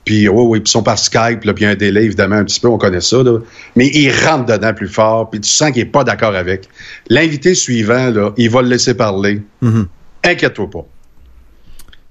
Puis, 0.05 0.29
oui, 0.29 0.45
oui, 0.45 0.59
puis 0.59 0.69
ils 0.69 0.73
sont 0.73 0.83
par 0.83 0.99
Skype, 0.99 1.45
là, 1.45 1.55
puis 1.55 1.63
il 1.63 1.67
y 1.67 1.67
a 1.67 1.71
un 1.71 1.77
délai, 1.77 2.05
évidemment, 2.05 2.35
un 2.35 2.45
petit 2.45 2.59
peu, 2.59 2.67
on 2.67 2.77
connaît 2.77 3.01
ça, 3.01 3.23
là. 3.23 3.39
Mais 3.77 3.87
il 3.87 4.11
rentre 4.11 4.47
dedans 4.47 4.75
plus 4.75 4.89
fort, 4.89 5.31
puis 5.31 5.41
tu 5.41 5.49
sens 5.49 5.71
qu'il 5.71 5.85
n'est 5.85 5.91
pas 5.91 6.03
d'accord 6.03 6.35
avec. 6.35 6.69
L'invité 7.09 7.55
suivant, 7.55 8.11
là, 8.11 8.33
il 8.37 8.51
va 8.51 8.63
le 8.63 8.69
laisser 8.69 8.95
parler. 8.95 9.43
Mm-hmm. 9.63 9.87
Inquiète-toi 10.25 10.71
pas. 10.71 10.87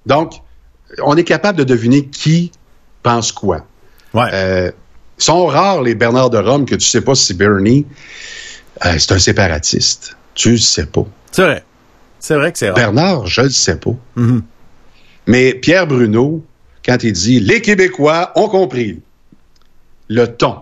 Donc, 0.05 0.33
on 1.03 1.15
est 1.15 1.23
capable 1.23 1.57
de 1.57 1.63
deviner 1.63 2.05
qui 2.07 2.51
pense 3.03 3.31
quoi. 3.31 3.65
Ouais. 4.13 4.29
Euh, 4.33 4.71
sont 5.17 5.45
rares 5.45 5.81
les 5.81 5.95
Bernard 5.95 6.29
de 6.29 6.37
Rome 6.37 6.65
que 6.65 6.75
tu 6.75 6.87
sais 6.87 7.01
pas 7.01 7.15
si 7.15 7.33
Bernie, 7.33 7.85
euh, 8.85 8.95
c'est 8.97 9.11
un 9.11 9.19
séparatiste. 9.19 10.17
Tu 10.33 10.51
le 10.51 10.57
sais 10.57 10.85
pas. 10.85 11.05
C'est 11.31 11.43
vrai. 11.43 11.63
C'est 12.19 12.35
vrai 12.35 12.51
que 12.51 12.57
c'est 12.57 12.69
rare. 12.69 12.75
Bernard, 12.75 13.27
je 13.27 13.41
le 13.41 13.49
sais 13.49 13.77
pas. 13.77 13.95
Mm-hmm. 14.17 14.41
Mais 15.27 15.53
Pierre 15.53 15.87
Bruno, 15.87 16.43
quand 16.83 17.03
il 17.03 17.13
dit 17.13 17.39
les 17.39 17.61
Québécois 17.61 18.31
ont 18.35 18.49
compris 18.49 19.01
le 20.07 20.27
ton, 20.27 20.57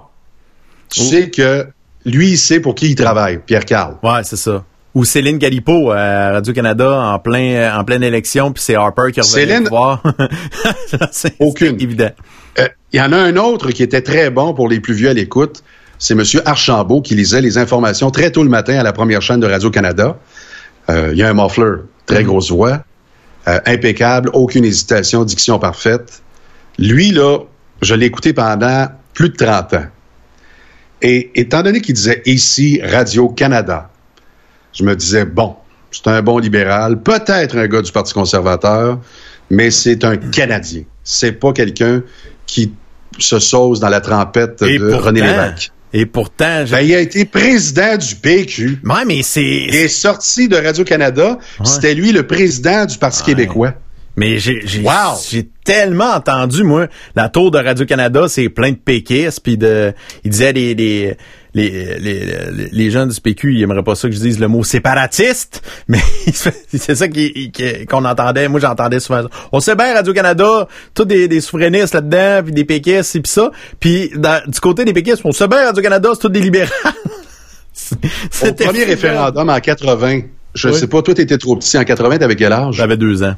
tu 0.90 1.02
oh. 1.02 1.04
sais 1.04 1.30
que 1.30 1.68
lui, 2.06 2.32
il 2.32 2.38
sait 2.38 2.60
pour 2.60 2.76
qui 2.76 2.92
il 2.92 2.96
travaille, 2.96 3.40
Pierre 3.40 3.66
Carl. 3.66 3.98
Ouais, 4.04 4.24
c'est 4.24 4.38
ça 4.38 4.66
ou 4.96 5.06
Céline 5.06 5.38
Galipo 5.38 5.92
à 5.92 6.32
Radio-Canada 6.32 7.00
en 7.14 7.20
plein 7.20 7.78
en 7.78 7.84
pleine 7.84 8.04
élection, 8.04 8.52
puis 8.52 8.64
c'est 8.64 8.76
Harper 8.76 9.12
qui 9.14 9.22
revient 9.22 9.32
Céline... 9.32 9.68
voir. 9.68 10.02
c'est 11.12 11.36
Aucune. 11.40 11.80
évident. 11.80 12.12
Euh, 12.58 12.68
il 12.92 12.98
y 12.98 13.02
en 13.02 13.12
a 13.12 13.18
un 13.18 13.36
autre 13.36 13.72
qui 13.72 13.84
était 13.84 14.02
très 14.02 14.30
bon 14.30 14.54
pour 14.54 14.68
les 14.68 14.80
plus 14.80 14.94
vieux 14.94 15.10
à 15.10 15.14
l'écoute. 15.14 15.64
C'est 16.00 16.14
M. 16.14 16.24
Archambault 16.46 17.02
qui 17.02 17.14
lisait 17.14 17.42
les 17.42 17.58
informations 17.58 18.10
très 18.10 18.32
tôt 18.32 18.44
le 18.44 18.50
matin 18.50 18.80
à 18.80 18.84
la 18.84 18.94
première 18.94 19.22
chaîne 19.22 19.40
de 19.40 19.48
Radio-Canada. 19.48 20.18
Euh, 20.90 21.10
il 21.12 21.18
y 21.20 21.24
a 21.24 21.30
un 21.30 21.34
muffler, 21.34 21.84
très 22.06 22.24
mm. 22.24 22.28
grosse 22.28 22.52
voix, 22.52 22.84
euh, 23.48 23.60
impeccable, 23.66 24.32
aucune 24.34 24.66
hésitation, 24.66 25.24
diction 25.24 25.60
parfaite. 25.60 26.24
Lui, 26.80 27.12
là, 27.12 27.40
je 27.82 27.94
l'ai 27.94 28.08
écouté 28.08 28.34
pendant 28.34 28.88
plus 29.14 29.30
de 29.30 29.36
30 29.36 29.74
ans. 29.74 29.86
Et 31.02 31.32
étant 31.36 31.64
donné 31.64 31.82
qu'il 31.82 31.96
disait 31.96 32.22
ici 32.26 32.82
Radio-Canada, 32.84 33.90
je 34.74 34.84
me 34.84 34.96
disais, 34.96 35.26
bon, 35.26 35.56
c'est 35.92 36.08
un 36.08 36.22
bon 36.22 36.38
libéral, 36.38 37.02
peut-être 37.02 37.58
un 37.58 37.68
gars 37.68 37.82
du 37.82 37.92
Parti 37.92 38.14
conservateur, 38.14 39.00
mais 39.50 39.72
c'est 39.72 40.04
un 40.04 40.18
Canadien. 40.18 40.84
C'est 41.04 41.34
pas 41.34 41.54
quelqu'un 41.54 42.04
qui 42.46 42.74
se 43.18 43.40
sauce 43.40 43.80
dans 43.80 43.90
la 43.90 44.02
trempette 44.02 44.64
de 44.64 44.94
René 44.94 45.22
Lévesque. 45.22 45.72
Et 45.92 46.06
pourtant, 46.06 46.66
ben, 46.70 46.82
il 46.82 46.94
a 46.94 47.00
été 47.00 47.26
président 47.26 47.98
du 47.98 48.16
PQ. 48.16 48.80
Ouais, 48.86 49.06
mais 49.08 49.24
c'est. 49.24 49.42
Il 49.42 49.76
est 49.76 49.88
sorti 49.88 50.48
de 50.48 50.56
Radio-Canada. 50.56 51.40
C'était 51.64 51.96
lui 51.96 52.12
le 52.12 52.28
président 52.28 52.86
du 52.86 52.98
Parti 52.98 53.24
québécois. 53.24 53.74
Mais 54.16 54.38
j'ai 54.38 54.62
j'ai 54.66 55.50
tellement 55.64 56.12
entendu 56.12 56.64
moi 56.64 56.88
la 57.16 57.30
tour 57.30 57.52
de 57.52 57.58
Radio 57.58 57.86
Canada, 57.86 58.26
c'est 58.28 58.50
plein 58.50 58.72
de 58.72 58.78
péquistes 58.78 59.40
puis 59.42 59.58
de 59.58 59.94
il 60.26 60.32
disait 60.32 60.52
les 60.52 61.16
les, 61.68 62.00
les, 62.00 62.70
les 62.72 62.92
gens 62.92 63.06
du 63.06 63.20
PQ, 63.20 63.54
ils 63.54 63.64
aimeraient 63.64 63.84
pas 63.84 63.96
ça 63.96 64.08
que 64.08 64.16
je 64.16 64.20
dise 64.20 64.40
le 64.40 64.48
mot 64.48 64.64
séparatiste, 64.64 65.62
mais 65.88 66.00
c'est 66.34 66.96
ça 66.96 67.08
qu'on 67.08 68.06
entendait. 68.06 68.48
Moi, 68.48 68.60
j'entendais 68.60 69.00
souvent. 69.00 69.24
On 69.52 69.60
sait 69.60 69.76
bien 69.76 69.94
Radio-Canada, 69.94 70.68
tous 70.94 71.06
des, 71.06 71.28
des 71.28 71.42
souverainistes 71.42 71.94
là-dedans, 71.94 72.44
puis 72.44 72.54
des 72.54 72.66
péquistes, 72.66 73.16
et 73.16 73.22
puis 73.22 73.32
ça. 73.32 73.52
Puis 73.80 74.12
du 74.48 74.60
côté 74.60 74.86
des 74.86 74.94
péquistes, 74.94 75.22
on 75.24 75.32
sait 75.32 75.48
bien 75.48 75.66
Radio-Canada, 75.66 76.10
c'est 76.14 76.22
tous 76.22 76.30
des 76.30 76.42
libéraux. 76.42 76.72
Au 78.44 78.54
premier 78.54 78.84
référendum 78.84 79.50
en 79.50 79.60
80, 79.60 80.22
je 80.54 80.72
sais 80.72 80.88
pas, 80.88 81.02
toi, 81.02 81.14
t'étais 81.14 81.38
trop 81.38 81.56
petit. 81.56 81.78
En 81.78 81.84
80, 81.84 82.18
t'avais 82.20 82.36
quel 82.36 82.52
âge? 82.52 82.76
J'avais 82.76 82.98
deux 82.98 83.24
ans. 83.24 83.36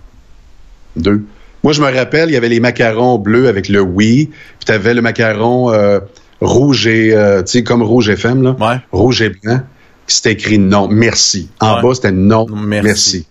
Deux. 0.96 1.24
Moi, 1.64 1.74
je 1.74 1.82
me 1.82 1.94
rappelle, 1.94 2.30
il 2.30 2.34
y 2.34 2.38
avait 2.38 2.50
les 2.50 2.60
macarons 2.60 3.20
bleus 3.20 3.48
avec 3.48 3.70
le 3.70 3.82
oui, 3.82 4.32
puis 4.60 4.66
t'avais 4.66 4.94
le 4.94 5.02
macaron... 5.02 5.72
Euh, 5.72 6.00
rouge 6.42 6.88
et, 6.88 7.16
euh, 7.16 7.44
tu 7.44 7.52
sais, 7.52 7.64
comme 7.64 7.84
rouge 7.84 8.10
FM, 8.10 8.42
là. 8.42 8.82
Rouge 8.92 9.22
et 9.22 9.30
blanc. 9.30 9.62
C'était 10.08 10.34
écrit 10.34 10.60
non, 10.60 10.90
merci. 10.90 11.50
En 11.60 11.82
bas, 11.82 11.94
c'était 11.94 12.12
non, 12.12 12.46
merci. 12.50 13.28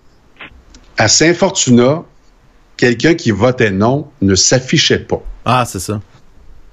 À 0.97 1.09
Saint-Fortuna, 1.09 2.05
quelqu'un 2.77 3.15
qui 3.15 3.31
votait 3.31 3.71
non 3.71 4.09
ne 4.23 4.35
s'affichait 4.35 5.01
pas. 5.01 5.23
Ah, 5.45 5.65
c'est 5.67 5.81
ça. 5.81 6.01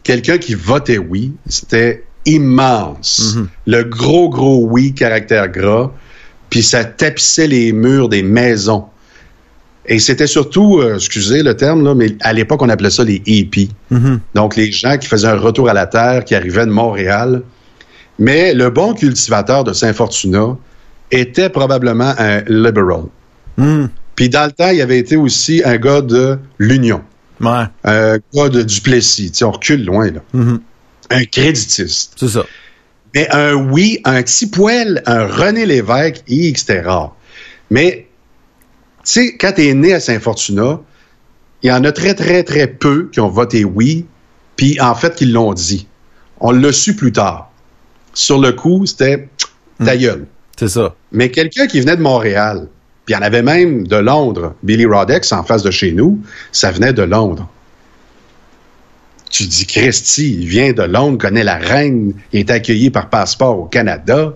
Quelqu'un 0.03 0.37
qui 0.37 0.53
votait 0.53 0.97
oui, 0.97 1.33
c'était 1.47 2.05
immense. 2.25 3.35
Mm-hmm. 3.35 3.47
Le 3.65 3.83
gros, 3.83 4.29
gros 4.29 4.65
oui, 4.65 4.93
caractère 4.93 5.49
gras, 5.49 5.91
puis 6.49 6.63
ça 6.63 6.85
tapissait 6.85 7.47
les 7.47 7.73
murs 7.73 8.07
des 8.07 8.23
maisons. 8.23 8.85
Et 9.87 9.99
c'était 9.99 10.27
surtout, 10.27 10.79
euh, 10.79 10.95
excusez 10.95 11.43
le 11.43 11.55
terme, 11.55 11.83
là, 11.83 11.95
mais 11.95 12.15
à 12.21 12.33
l'époque, 12.33 12.61
on 12.61 12.69
appelait 12.69 12.89
ça 12.89 13.03
les 13.03 13.21
hippies. 13.25 13.69
Mm-hmm. 13.91 14.19
Donc, 14.35 14.55
les 14.55 14.71
gens 14.71 14.97
qui 14.97 15.07
faisaient 15.07 15.29
un 15.29 15.37
retour 15.37 15.69
à 15.69 15.73
la 15.73 15.87
terre, 15.87 16.25
qui 16.25 16.35
arrivaient 16.35 16.65
de 16.65 16.71
Montréal. 16.71 17.43
Mais 18.19 18.53
le 18.53 18.69
bon 18.69 18.93
cultivateur 18.93 19.63
de 19.63 19.73
Saint-Fortuna 19.73 20.57
était 21.11 21.49
probablement 21.49 22.13
un 22.17 22.41
liberal. 22.47 23.03
Mm. 23.57 23.85
Puis 24.15 24.29
dans 24.29 24.45
le 24.45 24.51
temps, 24.51 24.69
il 24.69 24.81
avait 24.81 24.97
été 24.97 25.15
aussi 25.15 25.61
un 25.63 25.77
gars 25.77 26.01
de 26.01 26.37
l'Union. 26.57 27.01
Un 27.41 28.17
gars 28.33 28.49
de 28.49 28.63
Duplessis. 28.63 29.31
on 29.43 29.51
recule 29.51 29.85
loin, 29.85 30.07
là. 30.11 30.21
Mm-hmm. 30.35 30.59
Un 31.11 31.25
créditiste. 31.25 32.13
C'est 32.17 32.27
ça. 32.27 32.45
Mais 33.15 33.29
un 33.31 33.53
oui, 33.53 34.01
un 34.03 34.21
petit 34.21 34.47
poil, 34.47 35.01
un 35.05 35.25
René 35.27 35.65
Lévesque, 35.65 36.23
c'était 36.27 36.81
rare. 36.81 37.15
Mais 37.69 38.06
sais, 39.11 39.37
quand 39.37 39.53
tu 39.53 39.67
es 39.67 39.73
né 39.73 39.93
à 39.93 39.99
Saint-Fortuna, 39.99 40.81
il 41.63 41.69
y 41.69 41.71
en 41.71 41.83
a 41.83 41.91
très, 41.91 42.13
très, 42.13 42.43
très 42.43 42.67
peu 42.67 43.09
qui 43.11 43.19
ont 43.19 43.29
voté 43.29 43.63
oui, 43.63 44.05
puis 44.55 44.79
en 44.79 44.95
fait, 44.95 45.15
qui 45.15 45.25
l'ont 45.25 45.53
dit. 45.53 45.87
On 46.39 46.51
l'a 46.51 46.71
su 46.71 46.95
plus 46.95 47.11
tard. 47.11 47.51
Sur 48.13 48.39
le 48.39 48.51
coup, 48.51 48.85
c'était 48.85 49.29
ta 49.83 49.95
hmm. 49.95 49.99
gueule. 49.99 50.27
C'est 50.57 50.69
ça. 50.69 50.95
Mais 51.11 51.29
quelqu'un 51.29 51.67
qui 51.67 51.79
venait 51.79 51.95
de 51.95 52.01
Montréal, 52.01 52.67
puis 53.05 53.13
il 53.13 53.17
y 53.17 53.19
en 53.19 53.25
avait 53.25 53.43
même 53.43 53.87
de 53.87 53.95
Londres, 53.95 54.55
Billy 54.63 54.85
Rodex 54.85 55.31
en 55.31 55.43
face 55.43 55.63
de 55.63 55.71
chez 55.71 55.91
nous, 55.91 56.19
ça 56.51 56.71
venait 56.71 56.93
de 56.93 57.03
Londres. 57.03 57.47
Tu 59.29 59.45
dis, 59.45 59.65
Christy, 59.65 60.37
il 60.39 60.47
vient 60.47 60.73
de 60.73 60.83
Londres, 60.83 61.17
connaît 61.17 61.43
la 61.43 61.57
reine, 61.57 62.13
il 62.33 62.39
est 62.39 62.51
accueilli 62.51 62.89
par 62.89 63.09
passeport 63.09 63.59
au 63.59 63.65
Canada. 63.65 64.33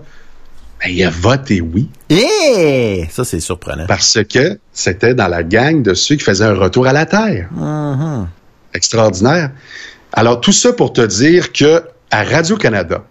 Ben, 0.82 0.90
il 0.90 1.02
a 1.04 1.10
voté 1.10 1.60
oui. 1.60 1.88
Eh! 2.10 3.06
Ça, 3.10 3.24
c'est 3.24 3.40
surprenant. 3.40 3.86
Parce 3.86 4.18
que 4.28 4.58
c'était 4.72 5.14
dans 5.14 5.28
la 5.28 5.42
gang 5.42 5.82
de 5.82 5.94
ceux 5.94 6.16
qui 6.16 6.24
faisaient 6.24 6.44
un 6.44 6.54
retour 6.54 6.86
à 6.86 6.92
la 6.92 7.06
Terre. 7.06 7.48
Mm-hmm. 7.56 8.26
Extraordinaire. 8.74 9.50
Alors, 10.12 10.40
tout 10.40 10.52
ça 10.52 10.72
pour 10.72 10.92
te 10.92 11.00
dire 11.00 11.52
que 11.52 11.82
à 12.10 12.24
Radio-Canada, 12.24 13.04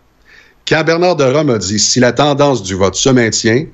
quand 0.68 0.84
Bernard 0.84 1.16
de 1.16 1.24
Rome 1.24 1.50
a 1.50 1.58
dit 1.58 1.80
si 1.80 2.00
la 2.00 2.12
tendance 2.12 2.62
du 2.62 2.76
vote 2.76 2.96
se 2.96 3.10
maintient, 3.10 3.66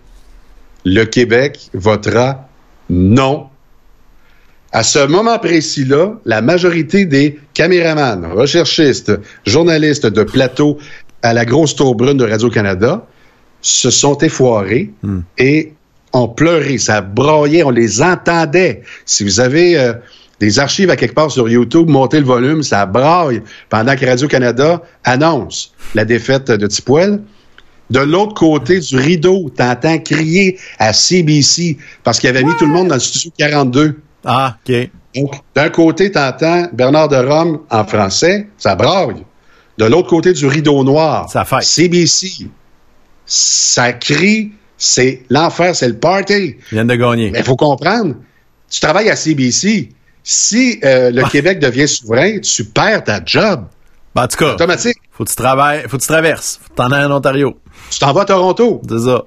le 0.85 1.03
Québec 1.03 1.69
votera 1.73 2.47
non. 2.89 3.47
À 4.71 4.83
ce 4.83 5.05
moment 5.05 5.39
précis-là, 5.39 6.13
la 6.25 6.41
majorité 6.41 7.05
des 7.05 7.39
caméramans, 7.53 8.31
recherchistes, 8.31 9.11
journalistes 9.45 10.05
de 10.05 10.23
plateau 10.23 10.77
à 11.23 11.33
la 11.33 11.45
grosse 11.45 11.75
tour 11.75 11.95
brune 11.95 12.17
de 12.17 12.25
Radio-Canada 12.25 13.05
se 13.67 13.89
sont 13.89 14.17
effoirés 14.19 14.91
hmm. 15.03 15.19
et 15.37 15.73
ont 16.13 16.29
pleuré. 16.29 16.77
Ça 16.77 17.01
broyait, 17.01 17.63
on 17.63 17.69
les 17.69 18.01
entendait. 18.01 18.81
Si 19.05 19.23
vous 19.23 19.39
avez 19.39 19.77
euh, 19.77 19.93
des 20.39 20.59
archives 20.59 20.89
à 20.89 20.95
quelque 20.95 21.13
part 21.13 21.31
sur 21.31 21.49
YouTube, 21.49 21.89
montez 21.89 22.19
le 22.19 22.25
volume, 22.25 22.63
ça 22.63 22.85
braille 22.85 23.41
pendant 23.69 23.95
que 23.95 24.05
Radio-Canada 24.05 24.81
annonce 25.03 25.73
la 25.95 26.05
défaite 26.05 26.49
de 26.49 26.67
Tipwell. 26.67 27.21
De 27.89 27.99
l'autre 27.99 28.33
côté 28.33 28.79
du 28.79 28.97
rideau, 28.97 29.49
t'entends 29.55 29.97
crier 29.99 30.57
à 30.79 30.93
CBC 30.93 31.77
parce 32.03 32.19
qu'il 32.19 32.29
avait 32.29 32.43
mis 32.43 32.55
tout 32.57 32.65
le 32.65 32.73
monde 32.73 32.87
dans 32.89 32.95
le 32.95 33.01
studio 33.01 33.31
42. 33.37 33.99
Ah, 34.25 34.57
OK. 34.67 34.89
Donc, 35.15 35.35
d'un 35.55 35.69
côté, 35.69 36.11
t'entends 36.11 36.67
Bernard 36.73 37.07
de 37.09 37.15
Rome 37.15 37.59
en 37.69 37.85
français, 37.85 38.47
ça 38.57 38.75
braille. 38.75 39.23
De 39.77 39.85
l'autre 39.85 40.09
côté 40.09 40.33
du 40.33 40.47
rideau 40.47 40.83
noir, 40.83 41.29
ça 41.29 41.45
fait. 41.45 41.61
CBC, 41.61 42.47
ça 43.27 43.93
crie, 43.93 44.53
c'est 44.77 45.21
l'enfer, 45.29 45.75
c'est 45.75 45.87
le 45.87 45.97
party. 45.97 46.33
Ils 46.33 46.55
viennent 46.71 46.87
de 46.87 46.95
gagner. 46.95 47.29
Mais 47.31 47.39
il 47.39 47.45
faut 47.45 47.55
comprendre, 47.55 48.15
tu 48.69 48.79
travailles 48.79 49.09
à 49.09 49.15
CBC. 49.15 49.89
Si 50.23 50.79
euh, 50.83 51.09
le 51.09 51.23
ah. 51.23 51.29
Québec 51.29 51.59
devient 51.59 51.87
souverain, 51.87 52.39
tu 52.39 52.65
perds 52.65 53.03
ta 53.03 53.21
job. 53.23 53.65
Ben, 54.13 54.23
en 54.23 54.27
tout 54.27 54.37
cas, 54.37 54.53
automatique. 54.53 54.97
Faut 55.11 55.23
que 55.23 55.29
tu 55.29 55.35
travailles, 55.35 55.83
faut 55.87 55.97
que 55.97 56.01
tu 56.01 56.07
traverses. 56.07 56.59
Faut 56.61 56.73
t'en 56.75 56.91
aller 56.91 57.05
en 57.05 57.15
Ontario. 57.15 57.57
Tu 57.91 57.99
t'en 57.99 58.11
vas 58.11 58.21
à 58.21 58.25
Toronto. 58.25 58.81
C'est 58.89 58.99
ça. 58.99 59.25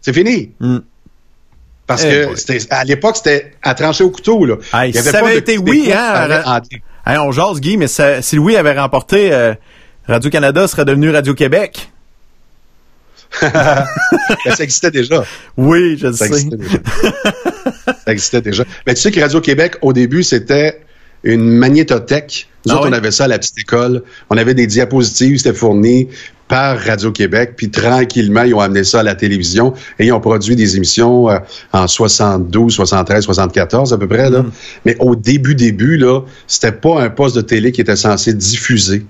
C'est 0.00 0.12
fini. 0.12 0.52
Hmm. 0.60 0.78
Parce 1.86 2.04
eh, 2.04 2.28
que 2.28 2.72
à 2.72 2.84
l'époque, 2.84 3.16
c'était 3.16 3.52
à 3.62 3.74
trancher 3.74 4.04
au 4.04 4.10
couteau. 4.10 4.44
Là. 4.44 4.56
Il 4.86 4.94
y 4.94 4.98
avait 4.98 5.10
ça 5.10 5.18
avait 5.18 5.38
été 5.38 5.58
oui, 5.58 5.90
hein? 5.92 6.60
on 7.06 7.32
jase, 7.32 7.60
Guy, 7.60 7.76
mais 7.76 7.88
si 7.88 8.36
Louis 8.36 8.56
avait 8.56 8.78
remporté 8.78 9.32
euh, 9.32 9.54
Radio-Canada, 10.06 10.68
serait 10.68 10.84
devenu 10.84 11.10
Radio-Québec. 11.10 11.90
ça 13.40 13.86
existait 14.60 14.90
déjà. 14.90 15.24
Oui, 15.56 15.96
je 15.98 16.12
ça 16.12 16.26
sais. 16.26 16.34
Existait 16.34 16.56
déjà. 16.56 16.78
ça 18.04 18.12
existait 18.12 18.40
déjà. 18.40 18.64
Mais 18.86 18.94
tu 18.94 19.00
sais 19.00 19.10
que 19.10 19.20
Radio-Québec, 19.20 19.76
au 19.82 19.92
début, 19.92 20.22
c'était 20.22 20.80
une 21.22 21.46
magnétothèque. 21.46 22.48
Nous 22.66 22.72
ah 22.72 22.78
autres, 22.78 22.88
on 22.88 22.92
avait 22.92 23.10
ça 23.10 23.24
à 23.24 23.28
la 23.28 23.38
petite 23.38 23.58
école. 23.58 24.02
On 24.30 24.36
avait 24.36 24.54
des 24.54 24.66
diapositives, 24.66 25.38
c'était 25.38 25.54
fourni 25.54 26.08
par 26.48 26.78
Radio-Québec. 26.78 27.54
Puis 27.56 27.70
tranquillement, 27.70 28.42
ils 28.42 28.54
ont 28.54 28.60
amené 28.60 28.84
ça 28.84 29.00
à 29.00 29.02
la 29.02 29.14
télévision 29.14 29.72
et 29.98 30.06
ils 30.06 30.12
ont 30.12 30.20
produit 30.20 30.56
des 30.56 30.76
émissions 30.76 31.30
euh, 31.30 31.38
en 31.72 31.86
72, 31.86 32.74
73, 32.74 33.24
74 33.24 33.92
à 33.92 33.98
peu 33.98 34.08
près. 34.08 34.30
Là. 34.30 34.42
Mm. 34.42 34.52
Mais 34.84 34.96
au 34.98 35.14
début, 35.14 35.54
début, 35.54 35.96
là, 35.96 36.22
c'était 36.46 36.72
pas 36.72 37.00
un 37.00 37.10
poste 37.10 37.36
de 37.36 37.42
télé 37.42 37.70
qui 37.72 37.80
était 37.80 37.96
censé 37.96 38.34
diffuser 38.34 39.04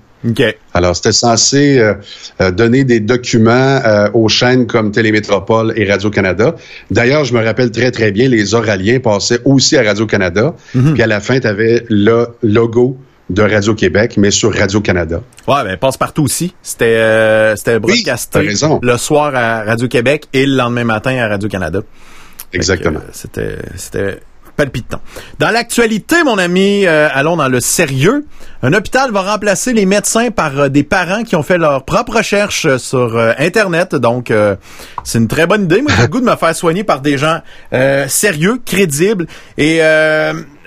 alors, 0.73 0.95
c'était 0.95 1.11
censé 1.11 1.79
euh, 1.79 1.95
euh, 2.41 2.51
donner 2.51 2.83
des 2.83 2.99
documents 2.99 3.51
euh, 3.51 4.09
aux 4.13 4.29
chaînes 4.29 4.67
comme 4.67 4.91
Télémétropole 4.91 5.73
et 5.75 5.89
Radio-Canada. 5.89 6.55
D'ailleurs, 6.91 7.25
je 7.25 7.33
me 7.33 7.43
rappelle 7.43 7.71
très, 7.71 7.91
très 7.91 8.11
bien, 8.11 8.27
les 8.27 8.53
Oraliens 8.53 8.99
passaient 8.99 9.39
aussi 9.45 9.77
à 9.77 9.83
Radio-Canada. 9.83 10.55
Mhm. 10.75 10.93
Puis 10.93 11.03
à 11.03 11.07
la 11.07 11.19
fin, 11.19 11.39
tu 11.39 11.47
avais 11.47 11.85
le 11.89 12.27
logo 12.43 12.97
de 13.29 13.41
Radio-Québec, 13.41 14.15
mais 14.17 14.29
sur 14.29 14.53
Radio-Canada. 14.53 15.21
Ouais, 15.47 15.63
ben 15.63 15.77
passe 15.77 15.97
partout 15.97 16.23
aussi. 16.23 16.53
C'était 16.61 17.55
c'était 17.55 17.79
broadcasté 17.79 18.49
le 18.81 18.97
soir 18.97 19.33
à 19.33 19.63
Radio-Québec 19.63 20.25
et 20.33 20.45
le 20.45 20.55
lendemain 20.57 20.83
matin 20.83 21.17
à 21.17 21.29
Radio-Canada. 21.29 21.79
Exactement. 22.51 22.99
c'était 23.13 23.55
c'était 23.77 24.19
palpitant. 24.55 24.99
Dans 25.39 25.49
l'actualité, 25.49 26.23
mon 26.23 26.37
ami, 26.37 26.85
euh, 26.85 27.07
allons 27.13 27.37
dans 27.37 27.47
le 27.47 27.59
sérieux. 27.59 28.25
Un 28.63 28.73
hôpital 28.73 29.11
va 29.11 29.21
remplacer 29.21 29.73
les 29.73 29.85
médecins 29.85 30.29
par 30.29 30.59
euh, 30.59 30.69
des 30.69 30.83
parents 30.83 31.23
qui 31.23 31.35
ont 31.35 31.43
fait 31.43 31.57
leur 31.57 31.83
propre 31.83 32.17
recherche 32.17 32.65
euh, 32.65 32.77
sur 32.77 33.17
Internet. 33.39 33.95
Donc, 33.95 34.31
c'est 35.03 35.17
une 35.17 35.27
très 35.27 35.47
bonne 35.47 35.63
idée. 35.63 35.81
Moi, 35.81 35.91
j'ai 35.95 36.03
le 36.03 36.07
goût 36.07 36.19
de 36.19 36.25
me 36.25 36.35
faire 36.35 36.55
soigner 36.55 36.83
par 36.83 37.01
des 37.01 37.17
gens 37.17 37.41
sérieux, 38.07 38.61
crédibles. 38.65 39.27
Et 39.57 39.79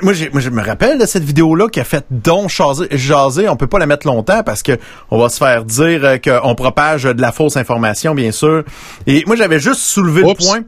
moi, 0.02 0.12
moi, 0.32 0.40
je 0.40 0.50
me 0.50 0.62
rappelle 0.62 0.98
de 0.98 1.06
cette 1.06 1.24
vidéo-là 1.24 1.68
qui 1.68 1.80
a 1.80 1.84
fait 1.84 2.04
don 2.10 2.48
jaser, 2.48 2.86
jaser. 2.90 3.48
On 3.48 3.56
peut 3.56 3.66
pas 3.66 3.78
la 3.78 3.86
mettre 3.86 4.06
longtemps 4.06 4.42
parce 4.42 4.62
que 4.62 4.72
on 5.10 5.18
va 5.18 5.28
se 5.28 5.38
faire 5.38 5.64
dire 5.64 6.20
qu'on 6.20 6.54
propage 6.54 7.04
de 7.04 7.20
la 7.20 7.32
fausse 7.32 7.56
information, 7.56 8.14
bien 8.14 8.32
sûr. 8.32 8.64
Et 9.06 9.24
moi, 9.26 9.36
j'avais 9.36 9.60
juste 9.60 9.80
soulevé 9.80 10.22
le 10.22 10.34
point 10.34 10.62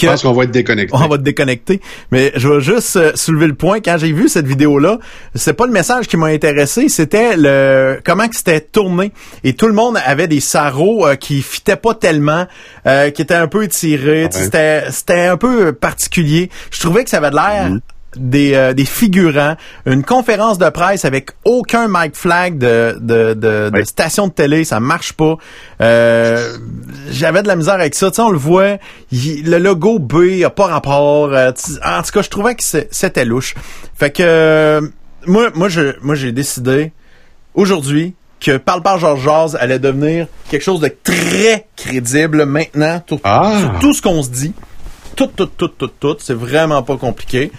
je 0.00 0.06
pense 0.06 0.22
qu'on 0.22 0.32
va 0.32 0.44
être 0.44 0.50
déconnecté. 0.50 0.94
On 0.94 1.08
va 1.08 1.16
être 1.16 1.22
déconnecté. 1.22 1.80
Mais 2.12 2.32
je 2.36 2.48
vais 2.48 2.60
juste 2.60 2.96
euh, 2.96 3.12
soulever 3.14 3.46
le 3.46 3.54
point. 3.54 3.80
Quand 3.80 3.96
j'ai 3.98 4.12
vu 4.12 4.28
cette 4.28 4.46
vidéo-là, 4.46 4.98
c'est 5.34 5.54
pas 5.54 5.66
le 5.66 5.72
message 5.72 6.06
qui 6.06 6.16
m'a 6.16 6.26
intéressé, 6.26 6.88
c'était 6.88 7.36
le 7.36 8.00
comment 8.04 8.28
que 8.28 8.36
c'était 8.36 8.60
tourné. 8.60 9.12
Et 9.44 9.54
tout 9.54 9.66
le 9.66 9.72
monde 9.72 9.98
avait 10.04 10.28
des 10.28 10.40
sarraux 10.40 11.06
euh, 11.06 11.16
qui 11.16 11.42
fitaient 11.42 11.76
pas 11.76 11.94
tellement, 11.94 12.46
euh, 12.86 13.10
qui 13.10 13.22
étaient 13.22 13.34
un 13.34 13.48
peu 13.48 13.64
étirés. 13.64 14.28
C'était 14.30 14.90
c'était 14.90 15.26
un 15.26 15.36
peu 15.36 15.72
particulier. 15.72 16.50
Je 16.70 16.80
trouvais 16.80 17.04
que 17.04 17.10
ça 17.10 17.18
avait 17.18 17.30
de 17.30 17.36
l'air. 17.36 17.70
Mm 17.70 17.80
des, 18.16 18.54
euh, 18.54 18.72
des 18.72 18.84
figurants, 18.84 19.56
une 19.86 20.02
conférence 20.02 20.58
de 20.58 20.68
presse 20.70 21.04
avec 21.04 21.30
aucun 21.44 21.88
mic 21.88 22.14
flag 22.14 22.58
de, 22.58 22.96
de, 23.00 23.34
de, 23.34 23.82
station 23.82 24.28
de 24.28 24.32
télé, 24.32 24.64
ça 24.64 24.80
marche 24.80 25.12
pas. 25.12 25.36
Euh, 25.80 26.56
J'avais 27.10 27.42
de 27.42 27.48
la 27.48 27.56
misère 27.56 27.74
avec 27.74 27.94
ça. 27.94 28.10
Tu 28.10 28.16
sais, 28.16 28.22
on 28.22 28.30
le 28.30 28.38
voit, 28.38 28.78
le 29.12 29.58
logo 29.58 29.98
B 29.98 30.42
a 30.44 30.50
pas 30.50 30.66
rapport. 30.66 31.32
Euh, 31.32 31.52
en 31.84 32.02
tout 32.02 32.10
cas, 32.12 32.22
je 32.22 32.30
trouvais 32.30 32.54
que 32.54 32.62
c'était 32.62 33.24
louche. 33.24 33.54
Fait 33.94 34.10
que 34.10 34.22
euh, 34.22 34.80
moi, 35.26 35.50
moi, 35.54 35.68
je, 35.68 35.94
moi, 36.00 36.14
j'ai 36.14 36.32
décidé 36.32 36.92
aujourd'hui 37.54 38.14
que 38.40 38.56
Parle 38.56 38.82
par 38.82 38.98
Georges 38.98 39.24
Jazz 39.24 39.58
allait 39.60 39.80
devenir 39.80 40.28
quelque 40.48 40.62
chose 40.62 40.80
de 40.80 40.88
très 41.02 41.66
crédible 41.76 42.44
maintenant. 42.44 43.02
Tout, 43.04 43.20
ah. 43.24 43.74
tout 43.80 43.92
ce 43.92 44.00
qu'on 44.00 44.22
se 44.22 44.30
dit. 44.30 44.52
Tout, 45.16 45.26
tout, 45.26 45.46
tout, 45.46 45.68
tout, 45.68 45.88
tout. 45.88 46.16
C'est 46.20 46.34
vraiment 46.34 46.82
pas 46.82 46.96
compliqué. 46.96 47.50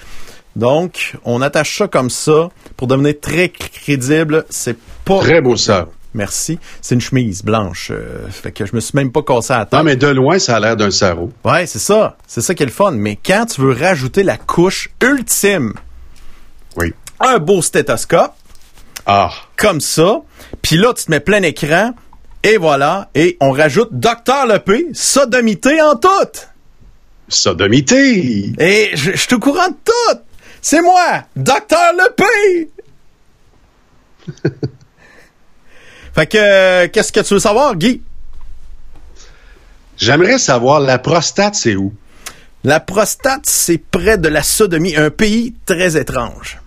Donc, 0.55 1.15
on 1.23 1.41
attache 1.41 1.77
ça 1.77 1.87
comme 1.87 2.09
ça 2.09 2.49
pour 2.75 2.87
devenir 2.87 3.15
très 3.21 3.49
crédible. 3.49 4.45
C'est 4.49 4.77
pas... 5.05 5.19
Très 5.19 5.41
beau 5.41 5.55
ça. 5.55 5.87
Merci. 6.13 6.57
C'est 6.81 6.95
une 6.95 7.01
chemise 7.01 7.43
blanche. 7.43 7.91
Euh, 7.91 8.27
fait 8.29 8.51
que 8.51 8.65
je 8.65 8.75
me 8.75 8.79
suis 8.79 8.95
même 8.95 9.11
pas 9.11 9.21
cassé 9.21 9.53
à 9.53 9.65
tête. 9.65 9.73
Non, 9.73 9.83
mais 9.83 9.95
de 9.95 10.07
loin, 10.07 10.39
ça 10.39 10.55
a 10.55 10.59
l'air 10.59 10.75
d'un 10.75 10.89
sarrau. 10.91 11.31
Ouais, 11.45 11.67
c'est 11.67 11.79
ça. 11.79 12.17
C'est 12.25 12.41
ça 12.41 12.55
qui 12.55 12.63
est 12.63 12.65
le 12.65 12.71
fun. 12.71 12.91
Mais 12.91 13.15
quand 13.15 13.45
tu 13.45 13.61
veux 13.61 13.73
rajouter 13.73 14.23
la 14.23 14.37
couche 14.37 14.89
ultime. 15.03 15.73
Oui. 16.77 16.93
Un 17.19 17.37
beau 17.37 17.61
stéthoscope. 17.61 18.33
Ah. 19.05 19.31
Comme 19.55 19.81
ça. 19.81 20.21
Puis 20.61 20.77
là, 20.77 20.93
tu 20.95 21.05
te 21.05 21.11
mets 21.11 21.19
plein 21.19 21.43
écran. 21.43 21.93
Et 22.43 22.57
voilà. 22.57 23.09
Et 23.13 23.37
on 23.39 23.51
rajoute 23.51 23.89
Docteur 23.91 24.47
Lepé, 24.47 24.87
sodomité 24.93 25.81
en 25.81 25.95
tout. 25.95 26.09
Sodomité. 27.27 28.53
Et 28.57 28.91
je, 28.95 29.11
je 29.11 29.17
suis 29.17 29.35
au 29.35 29.39
courant 29.39 29.67
de 29.67 29.75
tout. 29.85 30.19
C'est 30.61 30.81
moi, 30.81 31.23
Docteur 31.35 31.93
Lepé! 31.97 32.69
fait 36.15 36.27
que, 36.27 36.85
qu'est-ce 36.87 37.11
que 37.11 37.21
tu 37.21 37.33
veux 37.33 37.39
savoir, 37.39 37.75
Guy? 37.75 38.01
J'aimerais 39.97 40.37
savoir, 40.37 40.79
la 40.79 40.97
prostate, 40.97 41.55
c'est 41.55 41.75
où? 41.75 41.93
La 42.63 42.79
prostate, 42.79 43.45
c'est 43.45 43.77
près 43.77 44.17
de 44.17 44.27
la 44.27 44.43
sodomie, 44.43 44.95
un 44.95 45.09
pays 45.09 45.53
très 45.65 45.97
étrange. 45.97 46.59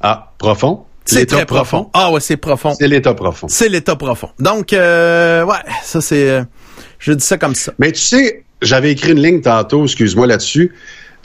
Ah, 0.00 0.32
profond? 0.38 0.84
C'est 1.04 1.26
très 1.26 1.46
profond. 1.46 1.90
Ah 1.92 2.10
ouais, 2.12 2.20
c'est 2.20 2.36
profond. 2.36 2.74
C'est 2.78 2.86
l'état 2.86 3.14
profond. 3.14 3.48
C'est 3.48 3.68
l'état 3.68 3.96
profond. 3.96 4.30
Donc, 4.38 4.72
euh, 4.72 5.44
ouais, 5.44 5.56
ça 5.82 6.00
c'est... 6.00 6.30
Euh, 6.30 6.44
je 6.98 7.12
dis 7.12 7.24
ça 7.24 7.38
comme 7.38 7.56
ça. 7.56 7.72
Mais 7.78 7.90
tu 7.90 8.00
sais, 8.00 8.44
j'avais 8.60 8.92
écrit 8.92 9.12
une 9.12 9.20
ligne 9.20 9.40
tantôt, 9.40 9.84
excuse-moi 9.84 10.26
là-dessus. 10.26 10.72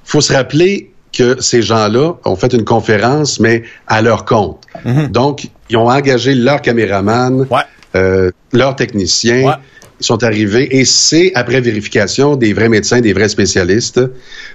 faut 0.04 0.22
se 0.22 0.34
rappeler, 0.34 0.92
que 1.18 1.42
ces 1.42 1.62
gens-là 1.62 2.14
ont 2.26 2.36
fait 2.36 2.54
une 2.54 2.64
conférence, 2.64 3.40
mais 3.40 3.64
à 3.88 4.02
leur 4.02 4.26
compte. 4.26 4.64
Mhm. 4.86 5.08
Donc, 5.08 5.48
ils 5.70 5.78
ont 5.78 5.90
engagé 5.90 6.36
leur 6.36 6.62
caméraman, 6.62 7.48
euh, 7.96 8.32
leur 8.54 8.76
technicien. 8.76 9.58
Ils 10.00 10.06
sont 10.06 10.24
arrivés 10.24 10.78
et 10.78 10.86
c'est 10.86 11.32
après 11.34 11.60
vérification 11.60 12.36
des 12.36 12.54
vrais 12.54 12.70
médecins, 12.70 13.02
des 13.02 13.14
vrais 13.14 13.30
spécialistes. 13.30 14.00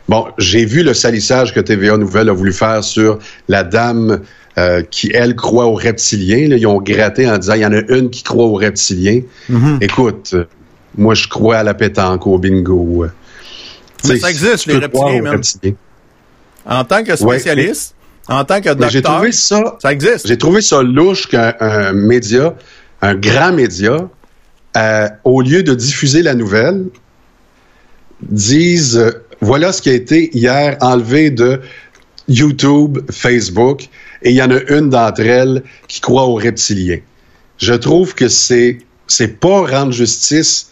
Bon, 0.09 0.27
j'ai 0.39 0.65
vu 0.65 0.85
le 0.85 0.95
salissage 0.95 1.53
que 1.53 1.59
TVA 1.59 1.97
Nouvelle 1.97 2.29
a 2.29 2.33
voulu 2.33 2.53
faire 2.53 2.85
sur 2.85 3.19
la 3.49 3.65
dame 3.65 4.21
euh, 4.57 4.83
qui, 4.89 5.11
elle, 5.13 5.35
croit 5.35 5.67
aux 5.67 5.75
reptiliens. 5.75 6.57
Ils 6.57 6.67
ont 6.69 6.81
gratté 6.81 7.29
en 7.29 7.39
disant, 7.39 7.55
il 7.55 7.63
y 7.63 7.67
en 7.67 7.73
a 7.73 7.81
une 7.89 8.11
qui 8.11 8.23
croit 8.23 8.45
aux 8.45 8.55
reptiliens. 8.55 9.23
Mhm. 9.49 9.79
Écoute, 9.81 10.37
moi, 10.97 11.15
je 11.15 11.27
crois 11.27 11.57
à 11.57 11.63
la 11.65 11.75
pétanque, 11.75 12.25
au 12.29 12.39
bingo. 12.39 13.07
Mais 14.09 14.19
ça 14.19 14.31
existe, 14.31 14.67
les 14.67 14.77
reptiliens, 14.77 15.41
en 16.67 16.85
tant 16.85 17.03
que 17.03 17.17
spécialiste, 17.17 17.95
en 18.29 18.45
tant 18.45 18.61
que 18.61 18.69
docteur, 18.69 18.91
j'ai 18.91 19.03
trouvé 19.03 19.33
ça, 19.33 19.77
ça 19.81 19.93
existe. 19.93 20.27
J'ai 20.27 20.39
trouvé 20.39 20.61
ça 20.61 20.83
louche 20.83 21.29
qu'un 21.29 21.93
média, 21.93 22.55
un 23.01 23.15
grand 23.15 23.53
média, 23.53 24.09
euh, 24.77 25.09
au 25.25 25.43
lieu 25.43 25.63
de 25.63 25.75
diffuser 25.75 26.23
la 26.23 26.35
nouvelle, 26.35 26.87
dise 28.23 28.97
euh, 28.97 29.11
voilà 29.41 29.73
ce 29.73 29.83
qui 29.83 29.91
a 29.91 29.95
été 29.95 30.35
hier 30.37 30.77
enlevé 30.81 31.31
de 31.31 31.61
YouTube, 32.29 32.99
Facebook, 33.11 33.89
et 34.23 34.31
il 34.31 34.37
y 34.37 34.43
en 34.43 34.51
a 34.51 34.61
une 34.69 34.89
d'entre 34.89 35.21
elles 35.21 35.63
qui 35.89 36.01
croit 36.01 36.25
aux 36.25 36.37
reptiliens. 36.37 37.01
Je 37.59 37.75
trouve 37.75 38.15
que 38.15 38.29
c'est 38.29 38.79
c'est 39.09 39.41
pas 39.41 39.67
rendre 39.67 39.93
justice. 39.93 40.71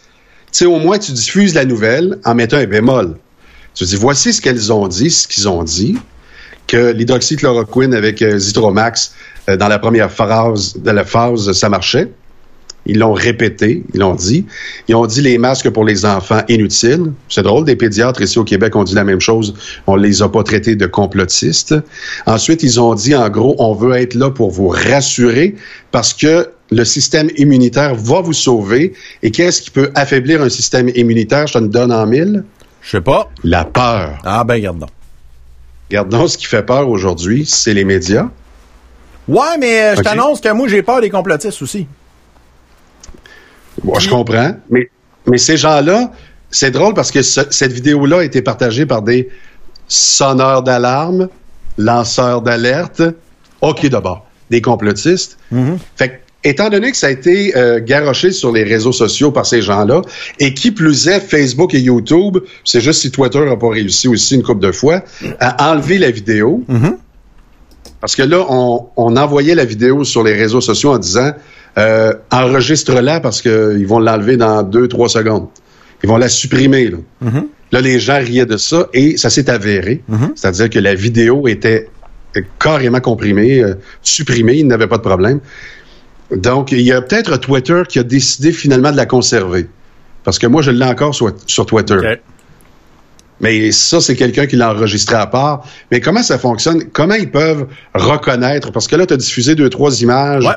Tu 0.51 0.59
sais, 0.59 0.65
au 0.65 0.79
moins 0.79 0.97
tu 0.97 1.11
diffuses 1.11 1.53
la 1.53 1.65
nouvelle 1.65 2.17
en 2.25 2.33
mettant 2.33 2.57
un 2.57 2.65
bémol. 2.65 3.17
Tu 3.73 3.85
dis, 3.85 3.95
voici 3.95 4.33
ce 4.33 4.41
qu'elles 4.41 4.71
ont 4.71 4.87
dit, 4.87 5.09
ce 5.09 5.27
qu'ils 5.27 5.47
ont 5.47 5.63
dit, 5.63 5.97
que 6.67 6.91
l'hydroxychloroquine 6.91 7.93
avec 7.93 8.21
euh, 8.21 8.39
euh, 9.49 9.57
dans 9.57 9.67
la 9.67 9.79
première 9.79 10.11
phase, 10.11 10.75
de 10.77 10.91
la 10.91 11.03
phase, 11.03 11.51
ça 11.53 11.69
marchait. 11.69 12.11
Ils 12.85 12.97
l'ont 12.97 13.13
répété, 13.13 13.83
ils 13.93 13.99
l'ont 13.99 14.15
dit. 14.15 14.45
Ils 14.87 14.95
ont 14.95 15.05
dit 15.05 15.21
les 15.21 15.37
masques 15.37 15.69
pour 15.69 15.85
les 15.85 16.05
enfants 16.05 16.41
inutiles. 16.49 17.11
C'est 17.29 17.43
drôle, 17.43 17.63
des 17.63 17.75
pédiatres 17.75 18.21
ici 18.21 18.39
au 18.39 18.43
Québec 18.43 18.75
ont 18.75 18.83
dit 18.83 18.95
la 18.95 19.03
même 19.03 19.19
chose. 19.19 19.53
On 19.85 19.95
les 19.95 20.23
a 20.23 20.29
pas 20.29 20.43
traités 20.43 20.75
de 20.75 20.87
complotistes. 20.87 21.75
Ensuite, 22.25 22.63
ils 22.63 22.79
ont 22.79 22.95
dit 22.95 23.15
en 23.15 23.29
gros, 23.29 23.55
on 23.59 23.73
veut 23.73 23.95
être 23.95 24.15
là 24.15 24.31
pour 24.31 24.49
vous 24.49 24.67
rassurer 24.67 25.55
parce 25.91 26.13
que 26.13 26.49
le 26.71 26.85
système 26.85 27.29
immunitaire 27.37 27.93
va 27.93 28.21
vous 28.21 28.33
sauver. 28.33 28.93
Et 29.21 29.29
qu'est-ce 29.29 29.61
qui 29.61 29.69
peut 29.69 29.91
affaiblir 29.93 30.41
un 30.41 30.49
système 30.49 30.89
immunitaire? 30.95 31.45
Je 31.47 31.53
te 31.53 31.59
donne 31.59 31.91
en 31.91 32.07
mille. 32.07 32.43
Je 32.81 32.89
sais 32.91 33.01
pas. 33.01 33.29
La 33.43 33.65
peur. 33.65 34.19
Ah 34.23 34.43
ben 34.43 34.59
gardons. 34.59 34.87
Gardons 35.89 36.27
ce 36.27 36.37
qui 36.37 36.45
fait 36.45 36.63
peur 36.63 36.89
aujourd'hui, 36.89 37.45
c'est 37.45 37.73
les 37.73 37.83
médias. 37.83 38.29
Ouais, 39.27 39.57
mais 39.59 39.81
euh, 39.81 39.95
je 39.95 40.01
t'annonce 40.01 40.41
que 40.41 40.49
moi 40.49 40.67
j'ai 40.67 40.81
peur 40.81 41.01
des 41.01 41.09
complotistes 41.09 41.61
aussi. 41.61 41.87
Moi, 43.83 43.99
je 43.99 44.09
comprends, 44.09 44.55
mais 44.69 44.89
mais 45.27 45.37
ces 45.37 45.57
gens-là, 45.57 46.11
c'est 46.49 46.71
drôle 46.71 46.93
parce 46.93 47.11
que 47.11 47.21
cette 47.21 47.71
vidéo-là 47.71 48.19
a 48.19 48.23
été 48.23 48.41
partagée 48.41 48.85
par 48.85 49.01
des 49.01 49.29
sonneurs 49.87 50.63
d'alarme, 50.63 51.29
lanceurs 51.77 52.41
d'alerte. 52.41 53.01
OK, 53.61 53.85
d'abord, 53.87 54.25
des 54.49 54.61
complotistes. 54.61 55.37
Mm-hmm. 55.53 55.77
Fait 55.95 56.20
étant 56.43 56.69
donné 56.69 56.91
que 56.91 56.97
ça 56.97 57.07
a 57.07 57.11
été 57.11 57.55
euh, 57.55 57.79
garoché 57.79 58.31
sur 58.31 58.51
les 58.51 58.63
réseaux 58.63 58.91
sociaux 58.91 59.31
par 59.31 59.45
ces 59.45 59.61
gens-là, 59.61 60.01
et 60.39 60.53
qui 60.53 60.71
plus 60.71 61.07
est, 61.07 61.19
Facebook 61.19 61.73
et 61.73 61.79
YouTube, 61.79 62.39
c'est 62.65 62.81
juste 62.81 63.01
si 63.01 63.11
Twitter 63.11 63.43
n'a 63.45 63.55
pas 63.55 63.69
réussi 63.69 64.07
aussi 64.07 64.35
une 64.35 64.43
couple 64.43 64.65
de 64.65 64.71
fois, 64.71 65.03
à 65.39 65.71
enlever 65.71 65.97
la 65.97 66.11
vidéo. 66.11 66.63
Mm-hmm. 66.69 66.95
Parce 67.99 68.15
que 68.15 68.23
là, 68.23 68.43
on, 68.49 69.15
envoyait 69.15 69.53
la 69.53 69.65
vidéo 69.65 70.03
sur 70.03 70.23
les 70.23 70.33
réseaux 70.33 70.61
sociaux 70.61 70.91
en 70.91 70.97
disant 70.97 71.33
euh, 71.77 72.13
enregistre-la 72.31 73.19
parce 73.19 73.43
qu'ils 73.43 73.85
vont 73.85 73.99
l'enlever 73.99 74.37
dans 74.37 74.63
deux, 74.63 74.87
trois 74.87 75.07
secondes. 75.07 75.47
Ils 76.03 76.09
vont 76.09 76.17
la 76.17 76.29
supprimer. 76.29 76.89
Là. 76.89 76.97
Mm-hmm. 77.23 77.45
là, 77.71 77.81
les 77.81 77.99
gens 77.99 78.17
riaient 78.17 78.47
de 78.47 78.57
ça 78.57 78.87
et 78.93 79.17
ça 79.17 79.29
s'est 79.29 79.51
avéré. 79.51 80.01
Mm-hmm. 80.09 80.31
C'est-à-dire 80.35 80.69
que 80.71 80.79
la 80.79 80.95
vidéo 80.95 81.47
était 81.47 81.89
carrément 82.59 83.01
comprimée, 83.01 83.61
euh, 83.61 83.75
supprimée, 84.01 84.55
il 84.55 84.67
n'avait 84.67 84.87
pas 84.87 84.97
de 84.97 85.03
problème. 85.03 85.39
Donc, 86.31 86.71
il 86.71 86.81
y 86.81 86.91
a 86.91 87.01
peut-être 87.01 87.37
Twitter 87.37 87.83
qui 87.87 87.99
a 87.99 88.03
décidé 88.03 88.51
finalement 88.51 88.91
de 88.91 88.97
la 88.97 89.05
conserver. 89.05 89.67
Parce 90.23 90.39
que 90.39 90.47
moi, 90.47 90.61
je 90.61 90.71
l'ai 90.71 90.85
encore 90.85 91.15
sur, 91.15 91.65
Twitter. 91.65 91.97
Mais 93.39 93.71
ça, 93.71 93.99
c'est 93.99 94.15
quelqu'un 94.15 94.45
qui 94.45 94.55
l'a 94.55 94.71
enregistré 94.71 95.15
à 95.15 95.25
part. 95.25 95.65
Mais 95.89 95.99
comment 95.99 96.21
ça 96.21 96.37
fonctionne? 96.37 96.85
Comment 96.93 97.15
ils 97.15 97.31
peuvent 97.31 97.67
reconnaître? 97.95 98.71
Parce 98.71 98.87
que 98.87 98.95
là, 98.95 99.07
tu 99.07 99.15
as 99.15 99.17
diffusé 99.17 99.55
deux, 99.55 99.69
trois 99.69 100.01
images 100.01 100.47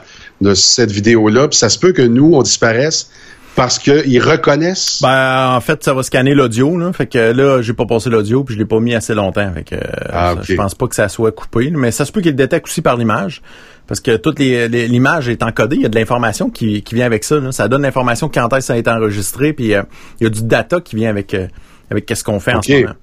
de 0.43 0.55
cette 0.55 0.93
vidéo-là, 0.93 1.49
puis 1.49 1.59
ça 1.59 1.71
se 1.71 1.79
peut 1.79 1.93
que 1.93 2.03
nous, 2.03 2.35
on 2.35 2.43
disparaisse. 2.43 3.11
Parce 3.55 3.79
qu'ils 3.79 4.23
reconnaissent? 4.23 5.01
Ben, 5.03 5.55
en 5.55 5.61
fait, 5.61 5.83
ça 5.85 5.95
va 5.95 6.03
scanner 6.03 6.35
l'audio, 6.35 6.77
là. 6.77 6.93
Fait 6.93 7.07
que 7.07 7.19
là, 7.19 7.63
j'ai 7.63 7.73
pas 7.73 7.87
passé 7.87 8.11
l'audio, 8.11 8.45
puis 8.45 8.55
je 8.55 8.59
l'ai 8.59 8.67
pas 8.67 8.81
mis 8.81 8.95
assez 8.95 9.15
longtemps. 9.15 9.51
Fait 9.53 9.65
que 9.65 9.77
ah, 10.13 10.35
je 10.43 10.55
pense 10.55 10.75
pas 10.75 10.87
que 10.89 10.95
ça 10.95 11.09
soit 11.09 11.33
coupé. 11.33 11.71
Mais 11.71 11.91
ça 11.91 12.05
se 12.05 12.13
peut 12.13 12.21
qu'il 12.21 12.33
le 12.33 12.37
détecte 12.37 12.67
aussi 12.67 12.83
par 12.83 12.97
l'image. 12.97 13.43
Parce 13.87 14.01
que 14.01 14.17
toute 14.17 14.39
l'image 14.39 15.29
est 15.29 15.43
encodée, 15.43 15.77
il 15.77 15.83
y 15.83 15.87
a 15.87 15.89
de 15.89 15.99
l'information 15.99 16.51
qui, 16.51 16.83
vient 16.93 17.07
avec 17.07 17.23
ça. 17.23 17.37
Ça 17.53 17.69
donne 17.69 17.83
l'information 17.83 18.31
quand 18.33 18.49
est-ce 18.49 18.59
que 18.59 18.65
ça 18.65 18.73
a 18.75 18.77
été 18.77 18.91
enregistré, 18.91 19.53
puis 19.53 19.75
euh, 19.75 19.83
il 20.21 20.25
y 20.25 20.27
a 20.27 20.31
du 20.31 20.43
data 20.43 20.81
qui 20.81 20.97
vient 20.97 21.11
avec 21.11 21.35
euh, 21.35 21.47
avec 21.91 22.07
qu'est-ce 22.07 22.25
qu'on 22.25 22.41
fait 22.41 22.55
en 22.55 22.63
ce 22.63 22.73
moment. 22.73 22.95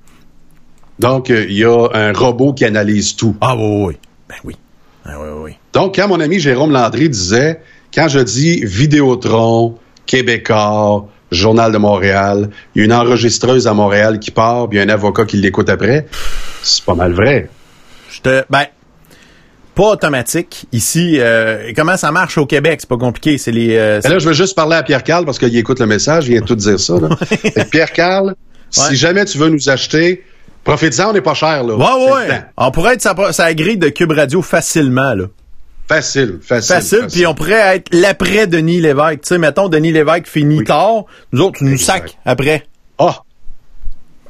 Donc, 0.99 1.29
euh, 1.29 1.45
il 1.47 1.57
y 1.57 1.65
a 1.65 1.87
un 1.93 2.13
robot 2.13 2.53
qui 2.53 2.65
analyse 2.65 3.15
tout. 3.15 3.35
Ah 3.41 3.55
oui, 3.55 3.85
oui. 3.85 3.97
Ben 4.27 4.35
oui. 4.43 4.55
Ben 5.05 5.13
oui, 5.19 5.29
oui. 5.43 5.51
Donc, 5.73 5.95
quand 5.95 6.07
mon 6.07 6.19
ami 6.19 6.39
Jérôme 6.39 6.71
Landry 6.71 7.09
disait, 7.09 7.61
quand 7.93 8.07
je 8.07 8.19
dis 8.19 8.63
Vidéotron, 8.63 9.77
Québécois, 10.05 11.07
Journal 11.31 11.71
de 11.71 11.77
Montréal, 11.77 12.49
il 12.75 12.79
y 12.79 12.81
a 12.81 12.85
une 12.85 12.93
enregistreuse 12.93 13.67
à 13.67 13.73
Montréal 13.73 14.19
qui 14.19 14.31
part, 14.31 14.67
puis 14.67 14.77
il 14.77 14.81
y 14.81 14.83
a 14.83 14.85
un 14.85 14.93
avocat 14.93 15.25
qui 15.25 15.37
l'écoute 15.37 15.69
après, 15.69 16.07
c'est 16.61 16.83
pas 16.83 16.95
mal 16.95 17.13
vrai. 17.13 17.49
Je 18.09 18.19
te, 18.21 18.43
ben, 18.49 18.65
pas 19.73 19.83
automatique. 19.83 20.65
Ici, 20.71 21.17
euh, 21.19 21.71
comment 21.75 21.95
ça 21.95 22.11
marche 22.11 22.37
au 22.37 22.45
Québec? 22.45 22.79
C'est 22.81 22.89
pas 22.89 22.97
compliqué. 22.97 23.37
C'est 23.37 23.51
les. 23.51 23.77
Euh, 23.77 24.01
ben 24.03 24.11
là, 24.11 24.19
je 24.19 24.27
veux 24.27 24.33
juste 24.33 24.55
parler 24.55 24.75
à 24.75 24.83
Pierre 24.83 25.03
Carl 25.03 25.25
parce 25.25 25.39
qu'il 25.39 25.55
écoute 25.55 25.79
le 25.79 25.85
message. 25.85 26.27
Il 26.27 26.33
vient 26.33 26.41
tout 26.41 26.55
dire 26.55 26.79
ça. 26.79 26.95
Pierre 27.71 27.93
Carl, 27.93 28.35
si 28.69 28.95
jamais 28.95 29.23
tu 29.25 29.37
veux 29.37 29.49
nous 29.49 29.69
acheter, 29.69 30.23
profite-en, 30.63 31.11
on 31.11 31.13
n'est 31.13 31.21
pas 31.21 31.33
cher 31.33 31.63
là. 31.63 31.75
Ouais, 31.75 32.13
ouais. 32.13 32.41
On 32.57 32.71
pourrait 32.71 32.95
être 32.95 33.01
sa, 33.01 33.15
sa 33.31 33.53
grille 33.53 33.77
de 33.77 33.89
Cube 33.89 34.11
Radio 34.11 34.41
facilement 34.41 35.13
là. 35.13 35.25
Facile, 35.91 36.39
facile. 36.41 36.75
Facile, 36.75 37.07
puis 37.11 37.27
on 37.27 37.33
pourrait 37.33 37.75
être 37.75 37.93
l'après 37.93 38.47
Denis 38.47 38.79
Lévesque. 38.79 39.23
Tu 39.23 39.27
sais, 39.27 39.37
mettons, 39.37 39.67
Denis 39.67 39.91
Lévesque 39.91 40.27
finit 40.27 40.63
tard, 40.63 41.03
nous 41.33 41.41
autres, 41.41 41.57
nous 41.61 41.77
sac 41.77 42.17
après. 42.23 42.65
Ah! 42.97 43.23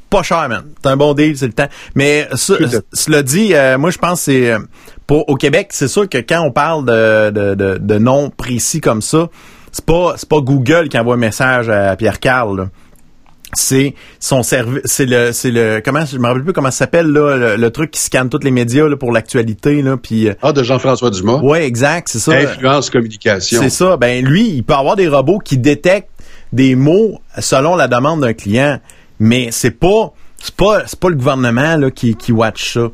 Pas 0.09 0.23
cher, 0.23 0.49
man. 0.49 0.63
C'est 0.83 0.89
un 0.89 0.97
bon 0.97 1.13
deal, 1.13 1.37
c'est 1.37 1.45
le 1.45 1.53
temps. 1.53 1.69
Mais 1.93 2.27
cela 2.33 3.21
dit, 3.21 3.53
euh, 3.53 3.77
moi, 3.77 3.91
je 3.91 3.99
pense 3.99 4.19
que 4.19 4.31
c'est... 4.31 4.51
Euh, 4.51 4.59
pour 5.05 5.29
au 5.29 5.35
Québec, 5.35 5.67
c'est 5.69 5.87
sûr 5.87 6.09
que 6.09 6.17
quand 6.17 6.41
on 6.41 6.51
parle 6.51 6.85
de, 6.85 7.29
de, 7.29 7.53
de, 7.53 7.77
de 7.77 7.97
noms 7.99 8.31
précis 8.31 8.81
comme 8.81 9.01
ça, 9.01 9.29
c'est 9.71 9.85
pas, 9.85 10.15
c'est 10.17 10.27
pas 10.27 10.41
Google 10.41 10.89
qui 10.89 10.97
envoie 10.97 11.13
un 11.13 11.17
message 11.17 11.69
à 11.69 11.95
Pierre 11.95 12.19
Carl, 12.19 12.69
c'est 13.53 13.95
son 14.19 14.43
service 14.43 14.81
c'est 14.85 15.05
le 15.05 15.31
c'est 15.31 15.51
le 15.51 15.81
comment 15.83 16.05
je 16.05 16.17
me 16.17 16.27
rappelle 16.27 16.43
plus 16.43 16.53
comment 16.53 16.71
ça 16.71 16.79
s'appelle 16.79 17.07
là 17.07 17.57
le, 17.57 17.71
truc 17.71 17.91
qui 17.91 17.99
scanne 17.99 18.29
tous 18.29 18.43
les 18.43 18.51
médias 18.51 18.87
là, 18.87 18.95
pour 18.95 19.11
l'actualité 19.11 19.81
là 19.81 19.97
puis 19.97 20.29
euh, 20.29 20.33
ah 20.41 20.53
de 20.53 20.63
Jean-François 20.63 21.09
Dumas? 21.09 21.39
Ouais 21.41 21.65
exact 21.65 22.07
c'est 22.09 22.19
ça 22.19 22.33
influence 22.33 22.89
communication 22.89 23.59
c'est 23.61 23.69
ça 23.69 23.97
ben 23.97 24.23
lui 24.23 24.49
il 24.49 24.63
peut 24.63 24.73
avoir 24.73 24.95
des 24.95 25.07
robots 25.07 25.39
qui 25.39 25.57
détectent 25.57 26.09
des 26.53 26.75
mots 26.75 27.19
selon 27.39 27.75
la 27.75 27.87
demande 27.87 28.21
d'un 28.21 28.33
client 28.33 28.79
mais 29.19 29.49
c'est 29.51 29.71
pas 29.71 30.13
c'est 30.41 30.55
pas 30.55 30.83
c'est 30.85 30.99
pas 30.99 31.09
le 31.09 31.15
gouvernement 31.15 31.75
là 31.75 31.91
qui 31.91 32.15
qui 32.15 32.31
watch 32.31 32.73
ça 32.73 32.89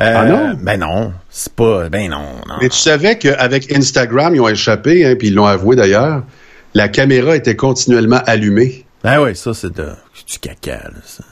euh, 0.00 0.14
ah 0.16 0.24
non? 0.26 0.54
Ben 0.62 0.78
non, 0.78 1.12
c'est 1.28 1.52
pas. 1.52 1.88
Ben 1.88 2.08
non, 2.08 2.22
non. 2.46 2.54
Mais 2.62 2.68
tu 2.68 2.78
savais 2.78 3.18
qu'avec 3.18 3.72
Instagram, 3.72 4.32
ils 4.32 4.40
ont 4.40 4.48
échappé, 4.48 5.04
hein, 5.04 5.16
puis 5.18 5.26
ils 5.26 5.34
l'ont 5.34 5.46
avoué 5.46 5.74
d'ailleurs, 5.74 6.22
la 6.74 6.88
caméra 6.88 7.34
était 7.34 7.56
continuellement 7.56 8.20
allumée. 8.24 8.84
Ben 9.02 9.22
oui, 9.22 9.36
ça, 9.36 9.54
c'est 9.54 9.72
du 9.72 10.38
caca, 10.40 10.88
là, 10.88 11.00
ça. 11.04 11.24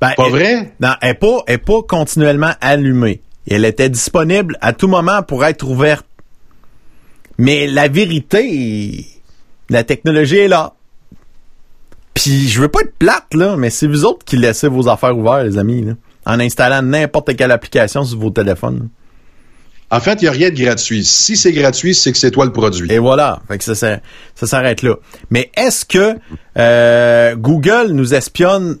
Ben, 0.00 0.12
pas 0.16 0.28
vrai? 0.28 0.72
Non, 0.80 0.92
elle 1.00 1.08
n'est 1.08 1.14
pas, 1.14 1.42
est 1.46 1.58
pas 1.58 1.82
continuellement 1.86 2.52
allumée. 2.60 3.22
Elle 3.48 3.64
était 3.64 3.88
disponible 3.88 4.56
à 4.60 4.72
tout 4.72 4.88
moment 4.88 5.22
pour 5.22 5.44
être 5.44 5.66
ouverte. 5.68 6.06
Mais 7.38 7.66
la 7.66 7.88
vérité, 7.88 9.06
la 9.68 9.82
technologie 9.82 10.38
est 10.38 10.48
là. 10.48 10.74
Puis 12.14 12.48
je 12.48 12.60
veux 12.60 12.68
pas 12.68 12.80
être 12.80 12.94
plate, 12.98 13.32
là, 13.34 13.56
mais 13.56 13.70
c'est 13.70 13.86
vous 13.86 14.04
autres 14.04 14.24
qui 14.24 14.36
laissez 14.36 14.68
vos 14.68 14.88
affaires 14.88 15.16
ouvertes, 15.16 15.44
les 15.44 15.58
amis, 15.58 15.82
là, 15.82 15.94
en 16.26 16.38
installant 16.38 16.82
n'importe 16.82 17.34
quelle 17.36 17.50
application 17.50 18.04
sur 18.04 18.18
vos 18.18 18.30
téléphones. 18.30 18.88
En 19.92 19.98
fait, 19.98 20.22
il 20.22 20.24
n'y 20.24 20.28
a 20.28 20.32
rien 20.32 20.50
de 20.50 20.54
gratuit. 20.54 21.04
Si 21.04 21.36
c'est 21.36 21.52
gratuit, 21.52 21.94
c'est 21.94 22.12
que 22.12 22.18
c'est 22.18 22.30
toi 22.30 22.44
le 22.44 22.52
produit. 22.52 22.90
Et 22.92 22.98
voilà. 22.98 23.40
Fait 23.48 23.58
que 23.58 23.64
ça, 23.64 23.74
ça, 23.74 23.98
s'arrête 24.46 24.82
là. 24.82 24.94
Mais 25.30 25.50
est-ce 25.56 25.84
que 25.84 26.16
euh, 26.56 27.34
Google 27.34 27.88
nous 27.92 28.14
espionne 28.14 28.78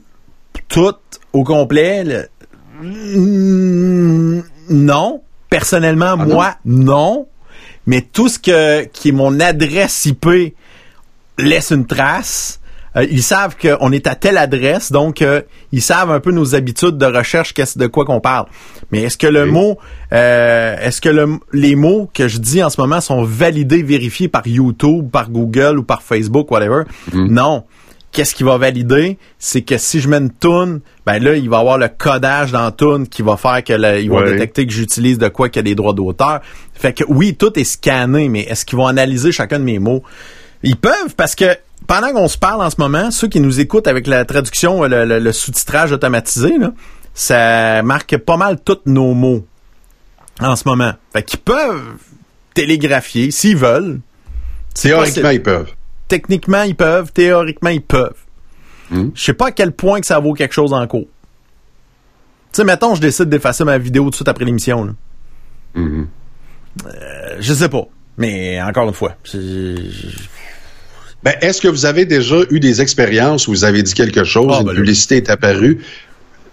tout 0.68 0.94
au 1.32 1.42
complet? 1.42 2.28
Non. 4.68 5.22
Personnellement, 5.48 6.12
ah 6.12 6.24
moi, 6.24 6.54
non. 6.64 7.26
Mais 7.86 8.02
tout 8.02 8.28
ce 8.28 8.38
que 8.38 8.84
qui 8.84 9.08
est 9.08 9.12
mon 9.12 9.40
adresse 9.40 10.06
IP 10.06 10.54
laisse 11.38 11.70
une 11.70 11.86
trace. 11.86 12.59
Euh, 12.96 13.06
ils 13.10 13.22
savent 13.22 13.56
qu'on 13.56 13.92
est 13.92 14.06
à 14.06 14.14
telle 14.14 14.36
adresse, 14.36 14.90
donc 14.90 15.22
euh, 15.22 15.42
ils 15.72 15.82
savent 15.82 16.10
un 16.10 16.20
peu 16.20 16.32
nos 16.32 16.54
habitudes 16.54 16.98
de 16.98 17.06
recherche, 17.06 17.54
de 17.54 17.86
quoi 17.86 18.04
qu'on 18.04 18.20
parle. 18.20 18.46
Mais 18.90 19.02
est-ce 19.02 19.16
que 19.16 19.26
le 19.26 19.46
mot, 19.46 19.78
euh, 20.12 20.76
est-ce 20.80 21.00
que 21.00 21.08
le, 21.08 21.38
les 21.52 21.76
mots 21.76 22.10
que 22.12 22.26
je 22.26 22.38
dis 22.38 22.62
en 22.62 22.70
ce 22.70 22.80
moment 22.80 23.00
sont 23.00 23.22
validés, 23.22 23.82
vérifiés 23.82 24.28
par 24.28 24.46
YouTube, 24.46 25.10
par 25.10 25.30
Google 25.30 25.78
ou 25.78 25.82
par 25.84 26.02
Facebook, 26.02 26.50
whatever? 26.50 26.82
Mm-hmm. 27.12 27.30
Non. 27.30 27.64
Qu'est-ce 28.12 28.34
qui 28.34 28.42
va 28.42 28.58
valider, 28.58 29.18
c'est 29.38 29.62
que 29.62 29.78
si 29.78 30.00
je 30.00 30.08
mets 30.08 30.16
une 30.16 30.32
tune, 30.32 30.80
ben 31.06 31.22
là 31.22 31.36
il 31.36 31.48
va 31.48 31.58
y 31.58 31.60
avoir 31.60 31.78
le 31.78 31.86
codage 31.86 32.50
dans 32.50 32.64
la 32.64 32.72
tune 32.72 33.06
qui 33.06 33.22
va 33.22 33.36
faire 33.36 33.62
que 33.62 34.00
il 34.02 34.10
va 34.10 34.24
détecter 34.24 34.66
que 34.66 34.72
j'utilise 34.72 35.16
de 35.16 35.28
quoi 35.28 35.48
qu'il 35.48 35.60
y 35.60 35.60
a 35.60 35.62
des 35.62 35.76
droits 35.76 35.92
d'auteur. 35.92 36.40
Fait 36.74 36.92
que 36.92 37.04
oui, 37.06 37.36
tout 37.36 37.56
est 37.56 37.62
scanné, 37.62 38.28
mais 38.28 38.40
est-ce 38.40 38.64
qu'ils 38.64 38.78
vont 38.78 38.88
analyser 38.88 39.30
chacun 39.30 39.60
de 39.60 39.64
mes 39.64 39.78
mots? 39.78 40.02
Ils 40.64 40.76
peuvent 40.76 41.14
parce 41.16 41.36
que 41.36 41.56
pendant 41.86 42.12
qu'on 42.12 42.28
se 42.28 42.38
parle 42.38 42.62
en 42.62 42.70
ce 42.70 42.76
moment, 42.78 43.10
ceux 43.10 43.28
qui 43.28 43.40
nous 43.40 43.60
écoutent 43.60 43.86
avec 43.86 44.06
la 44.06 44.24
traduction, 44.24 44.84
le, 44.84 45.32
sous-titrage 45.32 45.92
automatisé, 45.92 46.52
ça 47.14 47.82
marque 47.82 48.16
pas 48.18 48.36
mal 48.36 48.60
tous 48.60 48.80
nos 48.86 49.14
mots 49.14 49.46
en 50.40 50.56
ce 50.56 50.68
moment. 50.68 50.92
Fait 51.12 51.22
qu'ils 51.22 51.40
peuvent 51.40 51.96
télégraphier 52.54 53.30
s'ils 53.30 53.56
veulent. 53.56 54.00
Théoriquement, 54.74 55.30
ils 55.30 55.42
peuvent. 55.42 55.72
Techniquement, 56.08 56.62
ils 56.62 56.76
peuvent. 56.76 57.12
Théoriquement, 57.12 57.70
ils 57.70 57.82
peuvent. 57.82 58.16
Hmm. 58.90 59.10
Je 59.14 59.22
sais 59.22 59.34
pas 59.34 59.48
à 59.48 59.52
quel 59.52 59.72
point 59.72 60.00
que 60.00 60.06
ça 60.06 60.18
vaut 60.18 60.34
quelque 60.34 60.54
chose 60.54 60.72
en 60.72 60.86
cours. 60.86 61.06
Tu 62.52 62.56
sais, 62.56 62.64
mettons, 62.64 62.94
je 62.94 63.00
décide 63.00 63.28
d'effacer 63.28 63.64
ma 63.64 63.78
vidéo 63.78 64.04
tout 64.04 64.10
de 64.10 64.14
suite 64.16 64.28
après 64.28 64.44
l'émission. 64.44 64.94
Hmm. 65.74 66.04
Euh, 66.86 67.36
je 67.38 67.54
sais 67.54 67.68
pas. 67.68 67.84
Mais 68.16 68.60
encore 68.60 68.88
une 68.88 68.94
fois, 68.94 69.14
ben, 71.22 71.34
est-ce 71.42 71.60
que 71.60 71.68
vous 71.68 71.84
avez 71.84 72.06
déjà 72.06 72.36
eu 72.50 72.60
des 72.60 72.80
expériences 72.80 73.46
où 73.46 73.50
vous 73.50 73.64
avez 73.64 73.82
dit 73.82 73.92
quelque 73.92 74.24
chose, 74.24 74.52
ah, 74.56 74.60
une 74.60 74.68
ben 74.68 74.74
publicité 74.74 75.16
est 75.16 75.30
apparue? 75.30 75.80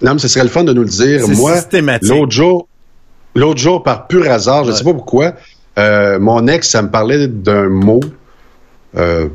Non, 0.02 0.14
mais 0.14 0.20
ce 0.20 0.28
serait 0.28 0.44
le 0.44 0.50
fun 0.50 0.64
de 0.64 0.74
nous 0.74 0.84
le 0.84 0.90
dire. 0.90 1.28
Moi, 1.30 1.56
l'autre 2.02 2.32
jour, 2.32 2.68
l'autre 3.34 3.60
jour, 3.60 3.82
par 3.82 4.08
pur 4.08 4.30
hasard, 4.30 4.66
je 4.66 4.72
ne 4.72 4.76
sais 4.76 4.84
pas 4.84 4.94
pourquoi, 4.94 5.36
euh, 5.80 6.20
mon 6.20 6.48
ex, 6.48 6.70
ça 6.70 6.82
me 6.82 6.92
parlait 6.92 7.28
d'un 7.28 7.70
mot. 7.70 8.02
Euh, 8.98 9.30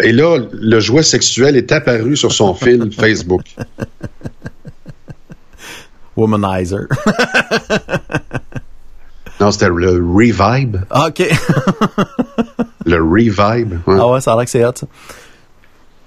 et 0.00 0.12
là, 0.12 0.38
le 0.52 0.80
jouet 0.80 1.02
sexuel 1.02 1.56
est 1.56 1.70
apparu 1.70 2.16
sur 2.16 2.32
son 2.32 2.54
fil 2.54 2.90
Facebook. 2.98 3.42
Womanizer. 6.16 6.86
non, 9.40 9.50
c'était 9.50 9.68
le 9.68 10.02
Revibe. 10.02 10.78
Ah, 10.90 11.08
OK. 11.08 11.22
Le 12.88 13.02
revive. 13.02 13.80
Ah 13.86 14.08
ouais, 14.08 14.20
ça 14.20 14.32
a 14.32 14.36
l'air 14.36 14.44
que 14.44 14.50
c'est 14.50 14.64
hot, 14.64 14.72
ça. 14.74 14.86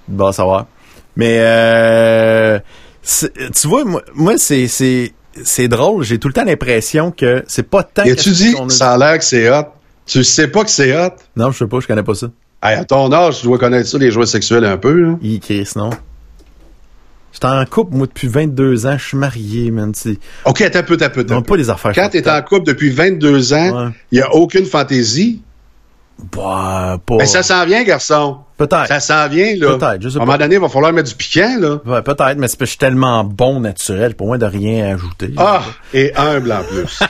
Bon, 0.08 0.28
à 0.28 0.34
savoir. 0.34 0.66
Mais, 1.16 1.38
euh, 1.40 2.60
tu 3.03 3.68
vois, 3.68 3.84
moi, 4.14 4.34
c'est, 4.38 4.68
c'est, 4.68 5.14
c'est 5.44 5.68
drôle. 5.68 6.03
J'ai 6.03 6.20
tout 6.20 6.28
le 6.28 6.34
temps 6.34 6.44
l'impression 6.45 7.12
que 7.12 7.44
c'est 7.48 7.70
pas 7.70 7.84
tant. 7.84 8.03
Et 8.03 8.16
tu 8.16 8.32
dis, 8.32 8.56
ça 8.70 8.94
a 8.94 8.98
l'air 8.98 9.18
que 9.18 9.26
c'est 9.26 9.49
hot. 9.49 9.66
Tu 10.06 10.24
sais 10.24 10.48
pas 10.48 10.64
que 10.64 10.70
c'est 10.70 10.98
hot? 10.98 11.12
Non, 11.36 11.52
je 11.52 11.60
sais 11.60 11.68
pas, 11.68 11.80
je 11.80 11.88
connais 11.88 12.03
pas 12.03 12.16
ça. 12.16 12.28
à 12.62 12.84
ton 12.86 13.12
âge, 13.14 13.40
tu 13.40 13.45
dois 13.45 13.58
connaître 13.58 13.88
ça, 13.88 13.98
les 13.98 14.12
jouets 14.12 14.26
sexuels 14.26 14.66
un 14.66 14.78
peu, 14.78 14.94
là. 14.94 15.18
Il 15.22 15.40
non. 15.76 15.91
J'étais 17.34 17.48
en 17.48 17.66
couple, 17.66 17.95
moi, 17.95 18.08
depuis 18.08 18.28
22 18.28 18.88
ans. 18.88 18.98
Je 18.98 19.03
suis 19.03 19.18
marié, 19.18 19.72
man. 19.72 19.94
OK, 20.45 20.70
t'as 20.70 20.84
peu, 20.84 20.98
t'as 20.98 21.10
peu. 21.10 21.24
Non, 21.24 21.41
pas 21.41 21.56
les 21.56 21.70
affaires. 21.70 21.94
Quand 21.95 22.10
t'es 22.10 22.30
en 22.30 22.41
couple 22.41 22.66
depuis 22.66 22.90
22 22.90 23.53
ans, 23.53 23.91
il 24.12 24.20
y 24.20 24.22
a 24.22 24.34
aucune 24.36 24.66
fantaisie? 24.66 25.41
Bah, 26.35 26.99
pas... 27.06 27.15
Mais 27.18 27.26
ça 27.26 27.43
s'en 27.43 27.65
vient, 27.65 27.84
garçon. 27.84 28.38
Peut-être. 28.57 28.88
Ça 28.88 28.99
s'en 28.99 29.27
vient, 29.27 29.56
là. 29.56 29.77
Peut-être, 29.77 30.02
je 30.02 30.10
sais 30.10 30.19
À 30.19 30.22
un 30.22 30.26
moment 30.26 30.38
donné, 30.38 30.56
il 30.56 30.61
va 30.61 30.69
falloir 30.69 30.93
mettre 30.93 31.10
du 31.10 31.15
piquant, 31.15 31.56
là. 31.60 31.80
Ouais, 31.85 32.02
peut-être, 32.02 32.38
mais 32.38 32.48
c'est 32.48 32.57
parce 32.57 32.60
que 32.60 32.65
je 32.65 32.69
suis 32.72 32.77
tellement 32.77 33.23
bon 33.23 33.60
naturel 33.60 34.15
pour 34.15 34.27
moi 34.27 34.38
de 34.38 34.45
rien 34.45 34.93
ajouter. 34.93 35.34
Ah, 35.38 35.64
et 35.93 36.15
humble 36.15 36.52
en 36.52 36.64
plus. 36.64 36.99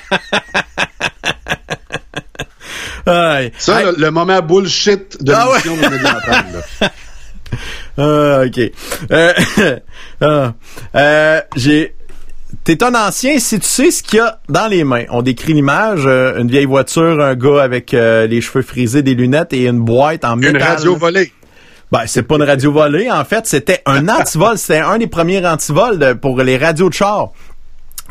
Ça, 3.57 3.91
le, 3.97 4.09
moment 4.11 4.41
bullshit 4.41 5.21
de 5.23 5.33
ah 5.33 5.47
l'émission 5.65 5.73
ouais. 5.73 5.89
de 5.89 6.87
Ah, 7.97 8.43
OK. 8.45 8.71
Euh, 9.11 9.33
ah, 10.21 10.53
euh, 10.95 11.41
j'ai 11.55 11.95
T'es 12.63 12.83
un 12.83 12.93
ancien 12.95 13.39
si 13.39 13.59
tu 13.59 13.67
sais 13.67 13.91
ce 13.91 14.03
qu'il 14.03 14.17
y 14.17 14.21
a 14.21 14.39
dans 14.49 14.67
les 14.67 14.83
mains. 14.83 15.05
On 15.09 15.21
décrit 15.21 15.53
l'image, 15.53 16.03
euh, 16.05 16.37
une 16.39 16.49
vieille 16.49 16.65
voiture, 16.65 17.21
un 17.21 17.35
gars 17.35 17.63
avec 17.63 17.93
euh, 17.93 18.27
les 18.27 18.41
cheveux 18.41 18.61
frisés, 18.61 19.01
des 19.01 19.15
lunettes 19.15 19.53
et 19.53 19.67
une 19.67 19.79
boîte 19.79 20.25
en 20.25 20.35
métal. 20.35 20.55
Une 20.55 20.61
radio 20.61 20.95
volée. 20.95 21.31
Ben, 21.91 22.01
c'est 22.05 22.23
pas 22.23 22.35
une 22.35 22.43
radio 22.43 22.71
volée, 22.71 23.09
en 23.09 23.23
fait. 23.25 23.47
C'était 23.47 23.81
un 23.85 24.07
antivol. 24.09 24.57
C'était 24.57 24.79
un 24.79 24.97
des 24.97 25.07
premiers 25.07 25.45
antivols 25.45 26.17
pour 26.21 26.41
les 26.41 26.57
radios 26.57 26.89
de 26.89 26.93
char. 26.93 27.31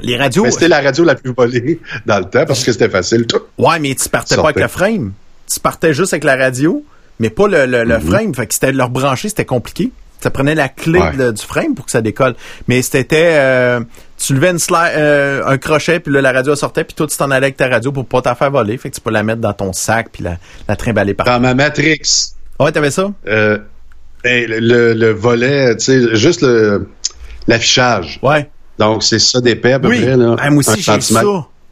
Les 0.02 0.16
radios. 0.16 0.44
Mais 0.44 0.50
c'était 0.50 0.68
la 0.68 0.80
radio 0.80 1.04
la 1.04 1.14
plus 1.14 1.32
volée 1.32 1.78
dans 2.06 2.18
le 2.18 2.24
temps 2.24 2.44
parce 2.46 2.64
que 2.64 2.72
c'était 2.72 2.88
facile. 2.88 3.26
Tout. 3.26 3.40
Ouais, 3.58 3.78
mais 3.78 3.94
tu 3.94 4.08
partais 4.08 4.36
pas 4.36 4.44
avec 4.44 4.60
le 4.60 4.68
frame. 4.68 5.12
Tu 5.52 5.60
partais 5.60 5.92
juste 5.92 6.12
avec 6.12 6.24
la 6.24 6.36
radio, 6.36 6.82
mais 7.18 7.28
pas 7.28 7.46
le, 7.46 7.66
le, 7.66 7.84
mm-hmm. 7.84 8.00
frame. 8.00 8.34
Fait 8.34 8.46
que 8.46 8.54
c'était 8.54 8.72
leur 8.72 8.88
brancher, 8.88 9.28
c'était 9.28 9.44
compliqué. 9.44 9.90
Ça 10.20 10.30
prenait 10.30 10.54
la 10.54 10.68
clé 10.68 11.00
du 11.16 11.42
frame 11.42 11.74
pour 11.74 11.86
que 11.86 11.90
ça 11.90 12.02
décolle. 12.02 12.34
Mais 12.68 12.82
c'était 12.82 13.32
euh, 13.32 13.80
tu 14.18 14.34
levais 14.34 14.50
une 14.50 14.58
euh, 14.70 15.42
un 15.46 15.58
crochet 15.58 16.00
puis 16.00 16.12
là 16.12 16.20
la 16.20 16.32
radio 16.32 16.54
sortait 16.54 16.84
puis 16.84 16.94
toi 16.94 17.06
tu 17.06 17.16
t'en 17.16 17.30
allais 17.30 17.46
avec 17.46 17.56
ta 17.56 17.68
radio 17.68 17.90
pour 17.90 18.06
pas 18.06 18.22
t'en 18.22 18.34
faire 18.34 18.50
voler. 18.50 18.76
Fait 18.76 18.90
que 18.90 18.94
tu 18.96 19.00
peux 19.00 19.10
la 19.10 19.22
mettre 19.22 19.40
dans 19.40 19.54
ton 19.54 19.72
sac 19.72 20.08
puis 20.12 20.22
la, 20.22 20.36
la 20.68 20.76
trimballer 20.76 21.14
par. 21.14 21.26
Dans 21.26 21.40
ma 21.40 21.54
Matrix. 21.54 22.34
Ouais, 22.58 22.72
t'avais 22.72 22.90
ça? 22.90 23.10
Euh, 23.26 23.58
ben, 24.22 24.46
le, 24.46 24.92
le, 24.92 25.10
volet, 25.12 25.74
tu 25.76 25.84
sais, 25.84 26.14
juste 26.16 26.42
le 26.42 26.86
l'affichage. 27.46 28.18
Ouais. 28.22 28.50
Donc, 28.78 29.02
c'est 29.02 29.18
ça 29.18 29.40
d'épais 29.40 29.72
à 29.72 29.80
peu 29.80 29.88
oui. 29.88 30.00
près. 30.00 30.16
Là, 30.16 30.36
ah, 30.38 30.50
moi 30.50 30.60
aussi, 30.60 30.80
j'ai 30.80 31.00
ça. 31.00 31.22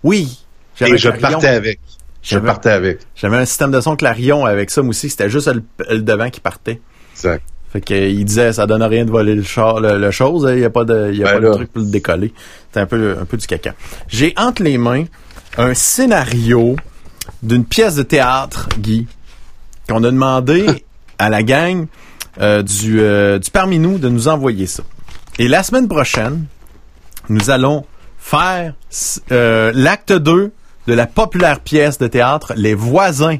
Oui. 0.02 0.38
Et 0.80 0.96
je 0.96 1.08
partais 1.10 1.48
avec. 1.48 1.80
Je 2.22 2.38
partais 2.38 2.70
avec. 2.70 3.00
J'avais 3.14 3.36
un 3.36 3.44
système 3.44 3.70
de 3.70 3.80
son 3.80 3.96
Clarion 3.96 4.44
avec 4.44 4.70
ça, 4.70 4.82
moi 4.82 4.90
aussi. 4.90 5.08
C'était 5.08 5.30
juste 5.30 5.48
le, 5.48 6.00
devant 6.00 6.30
qui 6.30 6.40
partait. 6.40 6.80
Exact. 7.14 7.42
Fait 7.72 7.80
que, 7.80 7.94
il 7.94 8.24
disait, 8.24 8.52
ça 8.52 8.66
donne 8.66 8.82
rien 8.82 9.04
de 9.04 9.10
voler 9.10 9.34
le, 9.34 9.42
char, 9.42 9.80
le, 9.80 10.10
chose. 10.10 10.46
Il 10.50 10.58
n'y 10.58 10.64
a 10.64 10.70
pas 10.70 10.84
de, 10.84 11.12
y 11.12 11.22
a 11.22 11.26
ben 11.26 11.40
pas 11.40 11.48
de 11.48 11.54
truc 11.54 11.72
pour 11.72 11.82
le 11.82 11.90
décoller. 11.90 12.32
C'est 12.72 12.80
un 12.80 12.86
peu, 12.86 13.16
un 13.20 13.24
peu 13.24 13.36
du 13.36 13.46
caca. 13.46 13.74
J'ai 14.08 14.32
entre 14.36 14.62
les 14.62 14.78
mains 14.78 15.04
un 15.58 15.74
scénario 15.74 16.76
d'une 17.42 17.64
pièce 17.64 17.96
de 17.96 18.02
théâtre, 18.02 18.68
Guy, 18.78 19.06
qu'on 19.88 20.02
a 20.04 20.10
demandé 20.10 20.84
à 21.18 21.28
la 21.28 21.42
gang 21.42 21.86
euh, 22.40 22.62
du, 22.62 23.00
euh, 23.00 23.38
du 23.38 23.50
Parmi 23.50 23.78
nous 23.78 23.98
de 23.98 24.08
nous 24.08 24.28
envoyer 24.28 24.66
ça. 24.66 24.82
Et 25.38 25.48
la 25.48 25.62
semaine 25.62 25.88
prochaine, 25.88 26.46
nous 27.28 27.50
allons 27.50 27.84
faire 28.18 28.74
euh, 29.32 29.72
l'acte 29.74 30.12
2 30.12 30.52
de 30.86 30.94
la 30.94 31.06
populaire 31.06 31.60
pièce 31.60 31.98
de 31.98 32.06
théâtre 32.06 32.54
Les 32.56 32.74
Voisins. 32.74 33.38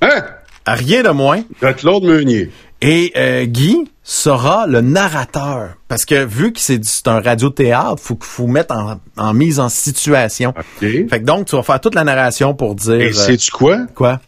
Hein? 0.00 0.22
Rien 0.66 1.02
de 1.02 1.10
moins. 1.10 1.42
De 1.62 1.72
Claude 1.72 2.04
Meunier. 2.04 2.50
Et 2.80 3.46
Guy 3.48 3.90
sera 4.04 4.66
le 4.66 4.80
narrateur. 4.80 5.70
Parce 5.88 6.04
que 6.04 6.24
vu 6.24 6.52
que 6.52 6.60
c'est 6.60 7.08
un 7.08 7.20
radio-théâtre, 7.20 7.98
faut 8.00 8.14
qu'il 8.14 8.24
faut 8.24 8.46
mettre 8.46 8.74
en, 9.16 9.34
mise 9.34 9.58
en 9.58 9.68
situation. 9.68 10.54
Fait 10.78 11.06
que 11.06 11.24
donc, 11.24 11.46
tu 11.46 11.56
vas 11.56 11.62
faire 11.62 11.80
toute 11.80 11.94
la 11.94 12.04
narration 12.04 12.54
pour 12.54 12.74
dire... 12.74 13.00
Et 13.00 13.12
sais-tu 13.12 13.50
quoi? 13.50 13.86
Quoi? 13.94 14.20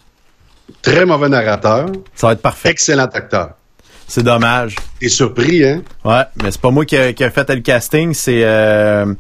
Très 0.82 1.05
mauvais 1.05 1.28
narrateur. 1.28 1.86
Ça 2.14 2.28
va 2.28 2.32
être 2.35 2.43
parfait. 2.43 2.70
Excellent 2.70 3.05
acteur. 3.05 3.51
C'est 4.10 4.24
dommage. 4.24 4.74
T'es 4.98 5.09
surpris, 5.09 5.64
hein? 5.64 5.82
Ouais, 6.05 6.22
mais 6.43 6.51
c'est 6.51 6.60
pas 6.60 6.70
moi 6.70 6.85
qui 6.85 6.97
a, 6.97 7.12
fait 7.12 7.51
le 7.51 7.60
casting, 7.60 8.12
c'est 8.12 8.43
euh, 8.43 9.14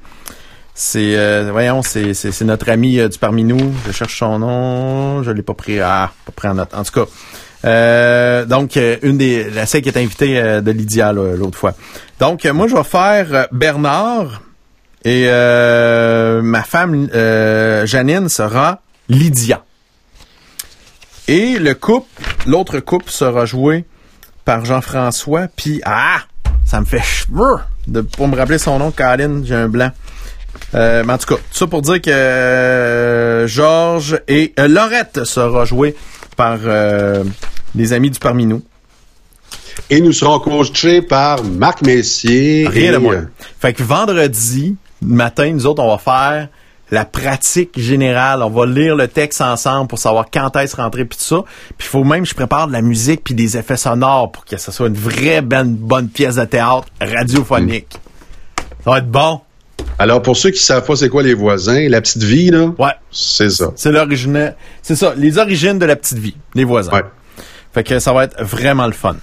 c'est 0.74 1.16
euh, 1.16 1.50
voyons, 1.52 1.82
c'est, 1.82 2.12
c'est, 2.12 2.44
notre 2.44 2.68
ami 2.70 2.98
euh, 2.98 3.08
du 3.08 3.16
parmi 3.16 3.44
nous. 3.44 3.72
Je 3.86 3.92
cherche 3.92 4.18
son 4.18 4.40
nom, 4.40 5.22
je 5.22 5.30
l'ai 5.30 5.42
pas 5.42 5.54
pris. 5.54 5.78
Ah, 5.78 6.10
pas 6.26 6.32
pris 6.32 6.48
en 6.48 6.54
note. 6.54 6.74
En 6.74 6.82
tout 6.82 6.92
cas. 6.92 7.10
Donc, 7.64 8.78
une 9.02 9.18
des, 9.18 9.50
la 9.50 9.66
celle 9.66 9.82
qui 9.82 9.88
est 9.88 9.98
invitée 9.98 10.60
de 10.62 10.70
Lydia 10.70 11.12
l'autre 11.12 11.58
fois. 11.58 11.74
Donc, 12.18 12.44
moi, 12.46 12.68
je 12.68 12.74
vais 12.74 12.84
faire 12.84 13.48
Bernard 13.52 14.42
et 15.04 15.26
ma 15.26 16.62
femme 16.62 17.08
Janine 17.86 18.28
sera 18.28 18.80
Lydia. 19.08 19.64
Et 21.28 21.58
le 21.58 21.74
couple, 21.74 22.08
l'autre 22.46 22.80
couple 22.80 23.10
sera 23.10 23.46
joué 23.46 23.84
par 24.44 24.64
Jean-François, 24.64 25.46
puis 25.54 25.80
ah, 25.84 26.22
ça 26.64 26.80
me 26.80 26.86
fait 26.86 27.02
de 27.86 28.00
pour 28.00 28.26
me 28.26 28.36
rappeler 28.36 28.58
son 28.58 28.78
nom, 28.78 28.90
Caroline, 28.90 29.44
j'ai 29.44 29.54
un 29.54 29.68
blanc. 29.68 29.90
Euh, 30.74 31.04
mais 31.06 31.12
en 31.12 31.18
tout 31.18 31.34
cas, 31.34 31.40
tout 31.40 31.58
ça 31.58 31.66
pour 31.66 31.82
dire 31.82 32.00
que 32.00 32.10
euh, 32.10 33.46
Georges 33.46 34.20
et 34.28 34.52
euh, 34.58 34.66
Laurette 34.66 35.24
sera 35.24 35.64
joué 35.64 35.94
par 36.40 36.58
les 37.74 37.92
amis 37.92 38.10
du 38.10 38.18
parmi 38.18 38.46
nous. 38.46 38.62
Et 39.90 40.00
nous 40.00 40.12
serons 40.12 40.38
coachés 40.38 41.02
par 41.02 41.44
Marc 41.44 41.82
Messier. 41.82 42.66
Rien 42.66 42.92
de 42.92 42.96
moins. 42.96 43.28
Fait 43.58 43.74
que 43.74 43.82
vendredi 43.82 44.74
matin, 45.02 45.52
nous 45.52 45.66
autres, 45.66 45.82
on 45.82 45.90
va 45.90 45.98
faire 45.98 46.48
la 46.90 47.04
pratique 47.04 47.78
générale. 47.78 48.42
On 48.42 48.48
va 48.48 48.64
lire 48.64 48.96
le 48.96 49.06
texte 49.06 49.42
ensemble 49.42 49.88
pour 49.88 49.98
savoir 49.98 50.30
quand 50.32 50.56
est-ce 50.56 50.76
rentrer 50.76 51.04
puis 51.04 51.18
tout 51.18 51.24
ça. 51.24 51.44
Puis 51.76 51.86
il 51.86 51.90
faut 51.90 52.04
même 52.04 52.22
que 52.22 52.30
je 52.30 52.34
prépare 52.34 52.68
de 52.68 52.72
la 52.72 52.80
musique 52.80 53.22
puis 53.22 53.34
des 53.34 53.58
effets 53.58 53.76
sonores 53.76 54.32
pour 54.32 54.46
que 54.46 54.56
ce 54.56 54.72
soit 54.72 54.88
une 54.88 54.94
vraie 54.94 55.42
bonne, 55.42 55.74
bonne 55.74 56.08
pièce 56.08 56.36
de 56.36 56.44
théâtre 56.46 56.88
radiophonique. 57.02 57.98
Ça 58.82 58.92
va 58.92 58.98
être 58.98 59.10
bon. 59.10 59.42
Alors, 60.00 60.22
pour 60.22 60.34
ceux 60.34 60.48
qui 60.50 60.62
savent 60.62 60.86
pas 60.86 60.96
c'est 60.96 61.10
quoi 61.10 61.22
les 61.22 61.34
voisins, 61.34 61.86
la 61.90 62.00
petite 62.00 62.22
vie, 62.22 62.50
là. 62.50 62.72
Ouais. 62.78 62.92
C'est 63.10 63.50
ça. 63.50 63.66
C'est 63.76 63.92
l'origine. 63.92 64.54
C'est 64.80 64.96
ça. 64.96 65.12
Les 65.14 65.36
origines 65.36 65.78
de 65.78 65.84
la 65.84 65.94
petite 65.94 66.16
vie. 66.16 66.34
Les 66.54 66.64
voisins. 66.64 66.90
Ouais. 66.90 67.02
Fait 67.74 67.84
que 67.84 67.98
ça 67.98 68.14
va 68.14 68.24
être 68.24 68.42
vraiment 68.42 68.86
le 68.86 68.92
fun. 68.92 69.16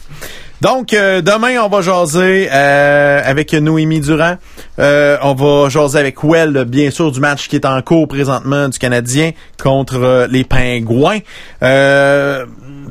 Donc, 0.62 0.94
euh, 0.94 1.22
demain, 1.22 1.60
on 1.64 1.68
va 1.68 1.82
jaser 1.82 2.50
euh, 2.52 3.22
avec 3.26 3.54
Noémie 3.54 4.02
Durand. 4.02 4.38
Euh, 4.78 5.18
on 5.24 5.34
va 5.34 5.68
jaser 5.70 5.98
avec 5.98 6.24
Well, 6.24 6.66
bien 6.66 6.92
sûr, 6.92 7.12
du 7.12 7.20
match 7.20 7.48
qui 7.48 7.56
est 7.56 7.66
en 7.66 7.82
cours 7.82 8.08
présentement 8.08 8.70
du 8.70 8.78
Canadien 8.78 9.32
contre 9.60 10.28
les 10.30 10.44
Pingouins. 10.44 11.20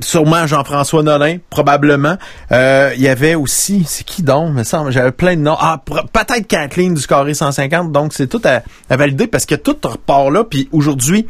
Sûrement 0.01 0.47
Jean-François 0.47 1.03
Nolin, 1.03 1.39
probablement. 1.51 2.17
Il 2.51 3.01
y 3.01 3.09
avait 3.09 3.35
aussi, 3.35 3.85
c'est 3.87 4.05
qui 4.05 4.23
donc, 4.23 4.53
me 4.53 4.65
semble, 4.65 4.91
j'avais 4.91 5.13
plein 5.13 5.37
de 5.37 5.41
noms. 5.41 5.57
Ah, 5.59 5.83
peut-être 5.85 6.47
Kathleen 6.47 6.95
du 6.95 7.07
Carré 7.07 7.35
150. 7.35 7.93
Donc, 7.93 8.13
c'est 8.13 8.27
tout 8.27 8.43
à, 8.45 8.63
valider 8.95 9.27
parce 9.27 9.47
que 9.47 9.55
tout 9.55 9.77
repart 9.85 10.31
là. 10.31 10.45
Puis 10.45 10.69
aujourd'hui, 10.73 11.27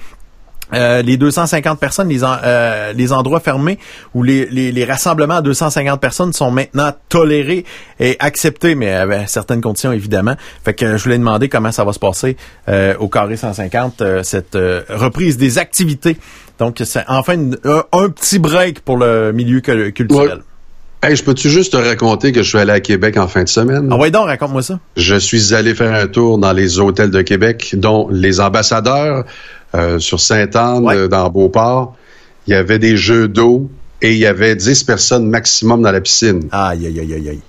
euh, 0.72 1.00
les 1.02 1.16
250 1.16 1.78
personnes, 1.78 2.08
les, 2.08 2.20
euh, 2.24 2.92
les 2.92 3.12
endroits 3.12 3.38
fermés 3.38 3.78
ou 4.14 4.24
les, 4.24 4.46
les, 4.46 4.84
rassemblements 4.84 5.36
à 5.36 5.42
250 5.42 6.00
personnes 6.00 6.32
sont 6.32 6.50
maintenant 6.50 6.92
tolérés 7.08 7.64
et 8.00 8.16
acceptés, 8.18 8.74
mais 8.74 8.92
avec 8.92 9.28
certaines 9.28 9.60
conditions 9.60 9.92
évidemment. 9.92 10.34
Fait 10.64 10.74
que 10.74 10.96
je 10.96 11.04
voulais 11.04 11.18
demander 11.18 11.48
comment 11.48 11.70
ça 11.70 11.84
va 11.84 11.92
se 11.92 12.00
passer 12.00 12.36
euh, 12.68 12.96
au 12.98 13.08
carré 13.08 13.36
150 13.36 14.02
cette 14.24 14.58
reprise 14.88 15.36
des 15.36 15.58
activités. 15.58 16.18
Donc 16.58 16.80
c'est 16.84 17.04
enfin 17.08 17.36
un, 17.92 18.08
petit 18.08 18.38
break 18.38 18.80
pour 18.80 18.96
le 18.96 19.32
milieu 19.32 19.60
culturel. 19.60 20.42
Hey, 21.02 21.14
je 21.14 21.22
peux-tu 21.22 21.50
juste 21.50 21.72
te 21.72 21.76
raconter 21.76 22.32
que 22.32 22.42
je 22.42 22.48
suis 22.48 22.58
allé 22.58 22.72
à 22.72 22.80
Québec 22.80 23.18
en 23.18 23.28
fin 23.28 23.44
de 23.44 23.48
semaine? 23.48 23.88
Ah 23.92 23.96
ouais 23.96 24.10
donc, 24.10 24.26
raconte-moi 24.26 24.62
ça. 24.62 24.80
Je 24.96 25.14
suis 25.16 25.54
allé 25.54 25.74
faire 25.74 25.92
un 25.92 26.06
tour 26.06 26.38
dans 26.38 26.52
les 26.52 26.78
hôtels 26.80 27.10
de 27.10 27.20
Québec, 27.20 27.74
dont 27.76 28.08
les 28.10 28.40
ambassadeurs, 28.40 29.24
euh, 29.74 29.98
sur 29.98 30.20
Sainte-Anne, 30.20 30.88
euh, 30.88 31.06
dans 31.06 31.28
Beauport, 31.28 31.94
il 32.46 32.52
y 32.52 32.54
avait 32.54 32.78
des 32.78 32.96
jeux 32.96 33.28
d'eau 33.28 33.70
et 34.00 34.12
il 34.12 34.18
y 34.18 34.26
avait 34.26 34.56
10 34.56 34.84
personnes 34.84 35.28
maximum 35.28 35.82
dans 35.82 35.92
la 35.92 36.00
piscine. 36.00 36.48
Aïe, 36.50 36.86
aïe, 36.86 37.00
aïe, 37.00 37.14
aïe, 37.14 37.28
aïe. 37.28 37.40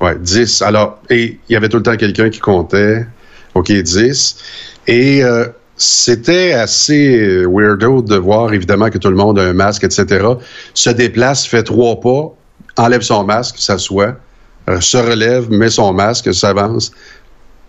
Ouais, 0.00 0.16
10. 0.18 0.62
Alors, 0.62 1.00
et 1.08 1.38
il 1.48 1.52
y 1.52 1.56
avait 1.56 1.68
tout 1.68 1.78
le 1.78 1.82
temps 1.82 1.96
quelqu'un 1.96 2.28
qui 2.28 2.40
comptait. 2.40 3.06
OK, 3.54 3.72
10. 3.72 4.36
Et 4.86 5.24
euh, 5.24 5.46
c'était 5.76 6.52
assez 6.52 7.44
weirdo 7.46 8.02
de 8.02 8.16
voir, 8.16 8.52
évidemment, 8.52 8.90
que 8.90 8.98
tout 8.98 9.10
le 9.10 9.16
monde 9.16 9.38
a 9.38 9.42
un 9.42 9.52
masque, 9.52 9.84
etc. 9.84 10.26
Se 10.74 10.90
déplace, 10.90 11.46
fait 11.46 11.62
trois 11.62 12.00
pas, 12.00 12.34
enlève 12.76 13.02
son 13.02 13.24
masque, 13.24 13.56
s'assoit, 13.58 14.16
se 14.80 14.96
relève, 14.96 15.50
met 15.50 15.70
son 15.70 15.92
masque, 15.92 16.32
s'avance, 16.34 16.92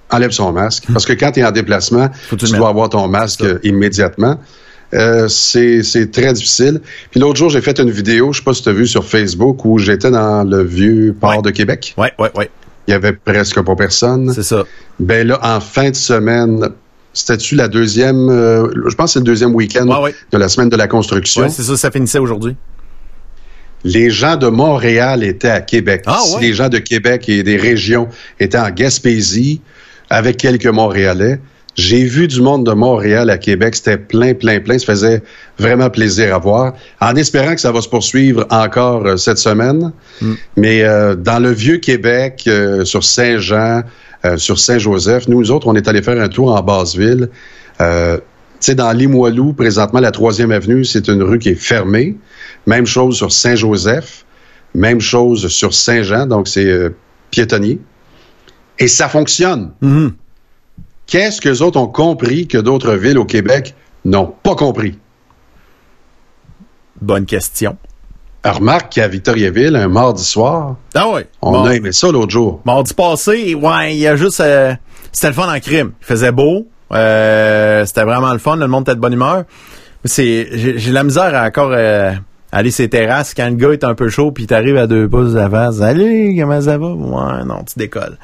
enlève 0.10 0.32
son 0.32 0.52
masque. 0.54 0.86
Parce 0.92 1.06
que 1.06 1.14
quand 1.14 1.32
tu 1.32 1.42
es 1.42 1.46
en 1.46 1.52
déplacement, 1.52 2.10
tu 2.38 2.46
dois 2.52 2.70
avoir 2.70 2.90
ton 2.90 3.08
masque 3.08 3.44
immédiatement. 3.64 4.40
Euh, 4.94 5.28
c'est 5.28 6.12
très 6.12 6.34
difficile. 6.34 6.82
Puis 7.12 7.20
l'autre 7.20 7.38
jour, 7.38 7.50
j'ai 7.50 7.62
fait 7.62 7.80
une 7.80 7.90
vidéo, 7.90 8.32
je 8.32 8.40
sais 8.40 8.44
pas 8.44 8.54
si 8.54 8.64
tu 8.64 8.70
as 8.70 8.74
vu 8.74 8.88
sur 8.88 9.06
Facebook, 9.06 9.66
où 9.66 9.78
j'étais 9.78 10.12
dans 10.12 10.44
le 10.44 10.64
vieux 10.64 11.16
port 11.20 11.42
de 11.42 11.50
Québec. 11.50 11.94
Oui, 11.98 12.08
oui, 12.20 12.30
oui. 12.36 12.46
Il 12.88 12.92
y 12.92 12.94
avait 12.94 13.14
presque 13.14 13.62
pas 13.62 13.76
personne. 13.76 14.32
C'est 14.34 14.44
ça. 14.44 14.64
Ben 15.00 15.28
là, 15.28 15.40
en 15.44 15.60
fin 15.60 15.90
de 15.90 15.96
semaine, 15.96 16.70
c'était-tu 17.18 17.56
la 17.56 17.68
deuxième, 17.68 18.30
euh, 18.30 18.68
je 18.88 18.95
pense 18.95 19.10
que 19.10 19.14
c'est 19.14 19.19
le 19.19 19.26
deuxième 19.26 19.56
week-end 19.56 19.85
de 19.85 20.38
la 20.38 20.49
semaine 20.49 20.69
de 20.69 20.76
la 20.76 20.88
construction. 20.88 21.44
Oui, 21.44 21.49
c'est 21.49 21.64
ça, 21.64 21.77
ça 21.77 21.91
finissait 21.91 22.19
aujourd'hui. 22.19 22.56
Les 23.84 24.10
gens 24.10 24.38
de 24.38 24.48
Montréal 24.48 25.23
étaient 25.23 25.49
à 25.49 25.61
Québec. 25.61 26.03
Ah, 26.07 26.19
les 26.41 26.53
gens 26.53 26.69
de 26.69 26.80
Québec 26.80 27.30
et 27.30 27.44
des 27.44 27.57
régions 27.57 28.07
étaient 28.39 28.57
en 28.57 28.69
Gaspésie, 28.69 29.61
avec 30.10 30.38
quelques 30.38 30.68
Montréalais. 30.68 31.39
J'ai 31.77 32.06
vu 32.06 32.27
du 32.27 32.41
monde 32.41 32.65
de 32.65 32.72
Montréal 32.72 33.30
à 33.30 33.38
Québec, 33.38 33.76
c'était 33.76 33.99
plein, 33.99 34.34
plein, 34.34 34.60
plein. 34.60 34.80
Ça 34.80 34.85
faisait 34.88 35.22
vraiment 35.60 35.91
plaisir 35.91 36.34
à 36.34 36.39
voir. 36.39 36.73
En 36.99 37.15
espérant 37.15 37.53
que 37.53 37.61
ça 37.61 37.72
va 37.72 37.81
se 37.81 37.89
poursuivre 37.89 38.48
encore 38.49 39.06
euh, 39.06 39.18
cette 39.18 39.38
semaine. 39.38 39.91
Mm. 40.19 40.34
Mais 40.56 40.84
euh, 40.84 41.15
dans 41.15 41.38
le 41.38 41.52
vieux 41.52 41.77
Québec, 41.77 42.45
euh, 42.48 42.84
sur 42.84 43.03
Saint-Jean, 43.03 43.84
sur 44.36 44.60
Saint-Joseph, 44.60 45.28
nous 45.28 45.52
autres, 45.52 45.68
on 45.68 45.76
est 45.76 45.88
allé 45.88 46.02
faire 46.02 46.20
un 46.22 46.28
tour 46.28 46.54
en 46.54 46.62
Basseville. 46.62 47.30
tu 47.80 47.86
sais, 48.60 48.76
dans 48.76 48.91
Limoilou, 48.91 49.54
présentement, 49.54 49.99
la 49.99 50.12
troisième 50.12 50.52
avenue, 50.52 50.84
c'est 50.84 51.08
une 51.08 51.24
rue 51.24 51.40
qui 51.40 51.49
est 51.49 51.56
fermée. 51.56 52.18
Même 52.66 52.86
chose 52.86 53.16
sur 53.16 53.32
Saint-Joseph. 53.32 54.26
Même 54.74 54.99
chose 54.99 55.48
sur 55.48 55.74
Saint-Jean, 55.74 56.28
donc 56.28 56.48
c'est 56.48 56.66
euh, 56.66 56.95
piétonnier. 57.32 57.80
Et 58.80 58.88
ça 58.88 59.10
fonctionne. 59.10 59.72
Mhm. 59.82 60.14
Qu'est-ce 61.08 61.41
que 61.41 61.49
les 61.49 61.62
autres 61.62 61.80
ont 61.80 61.88
compris 61.88 62.48
que 62.48 62.58
d'autres 62.58 62.94
villes 62.94 63.18
au 63.18 63.26
Québec 63.26 63.76
n'ont 64.06 64.28
pas 64.28 64.56
compris? 64.56 64.99
Bonne 67.02 67.26
question. 67.26 67.78
Alors, 68.44 68.58
remarque 68.58 68.94
qu'à 68.94 69.08
Victoriaville, 69.08 69.76
un 69.76 69.88
mardi 69.88 70.24
soir, 70.24 70.76
ah 70.96 71.08
on 71.42 71.66
a 71.66 71.76
aimé 71.76 71.92
ça 71.92 72.12
l'autre 72.12 72.32
jour. 72.32 72.62
Mardi 72.66 72.94
passé, 72.94 73.56
ouais, 73.56 73.96
il 73.96 74.00
y 74.00 74.08
a 74.08 74.16
juste... 74.16 74.40
Euh, 74.40 74.74
c'était 75.12 75.28
le 75.28 75.34
fun 75.34 75.54
en 75.54 75.60
crime. 75.60 75.92
Il 76.02 76.06
faisait 76.06 76.32
beau. 76.32 76.68
Euh, 76.92 77.86
c'était 77.86 78.04
vraiment 78.04 78.32
le 78.32 78.40
fun. 78.40 78.56
Le 78.56 78.68
monde 78.68 78.84
était 78.84 78.96
de 78.96 79.00
bonne 79.00 79.14
humeur. 79.14 79.44
C'est, 80.06 80.48
j'ai 80.78 80.92
la 80.92 81.04
misère 81.04 81.34
à 81.36 81.46
encore 81.46 81.72
euh, 81.72 82.12
aller 82.52 82.72
sur 82.72 82.88
terrasses 82.88 83.34
quand 83.34 83.50
le 83.50 83.56
gars 83.56 83.72
est 83.72 83.84
un 83.84 83.96
peu 83.96 84.10
chaud 84.10 84.32
puis 84.32 84.46
t'arrives 84.46 84.78
à 84.78 84.88
deux 84.88 85.10
pouces 85.10 85.34
d'avant. 85.34 85.72
Salut, 85.72 86.36
comment 86.40 86.62
ça 86.62 86.78
va? 86.78 86.88
Ouais, 86.88 87.44
non, 87.46 87.64
tu 87.64 87.78
décolles. 87.78 88.18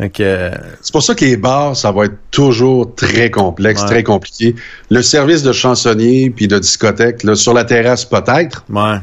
Euh, 0.00 0.50
c'est 0.80 0.92
pour 0.92 1.02
ça 1.02 1.14
que 1.14 1.24
les 1.24 1.36
bars, 1.36 1.76
ça 1.76 1.90
va 1.90 2.06
être 2.06 2.16
toujours 2.30 2.94
très 2.94 3.30
complexe, 3.30 3.84
très 3.84 4.04
compliqué. 4.04 4.54
Le 4.90 5.02
service 5.02 5.42
de 5.42 5.52
chansonnier 5.52 6.30
puis 6.30 6.46
de 6.48 6.58
discothèque, 6.58 7.24
là, 7.24 7.34
sur 7.34 7.52
la 7.52 7.64
terrasse, 7.64 8.04
peut-être. 8.04 8.64
Ouais. 8.70 8.98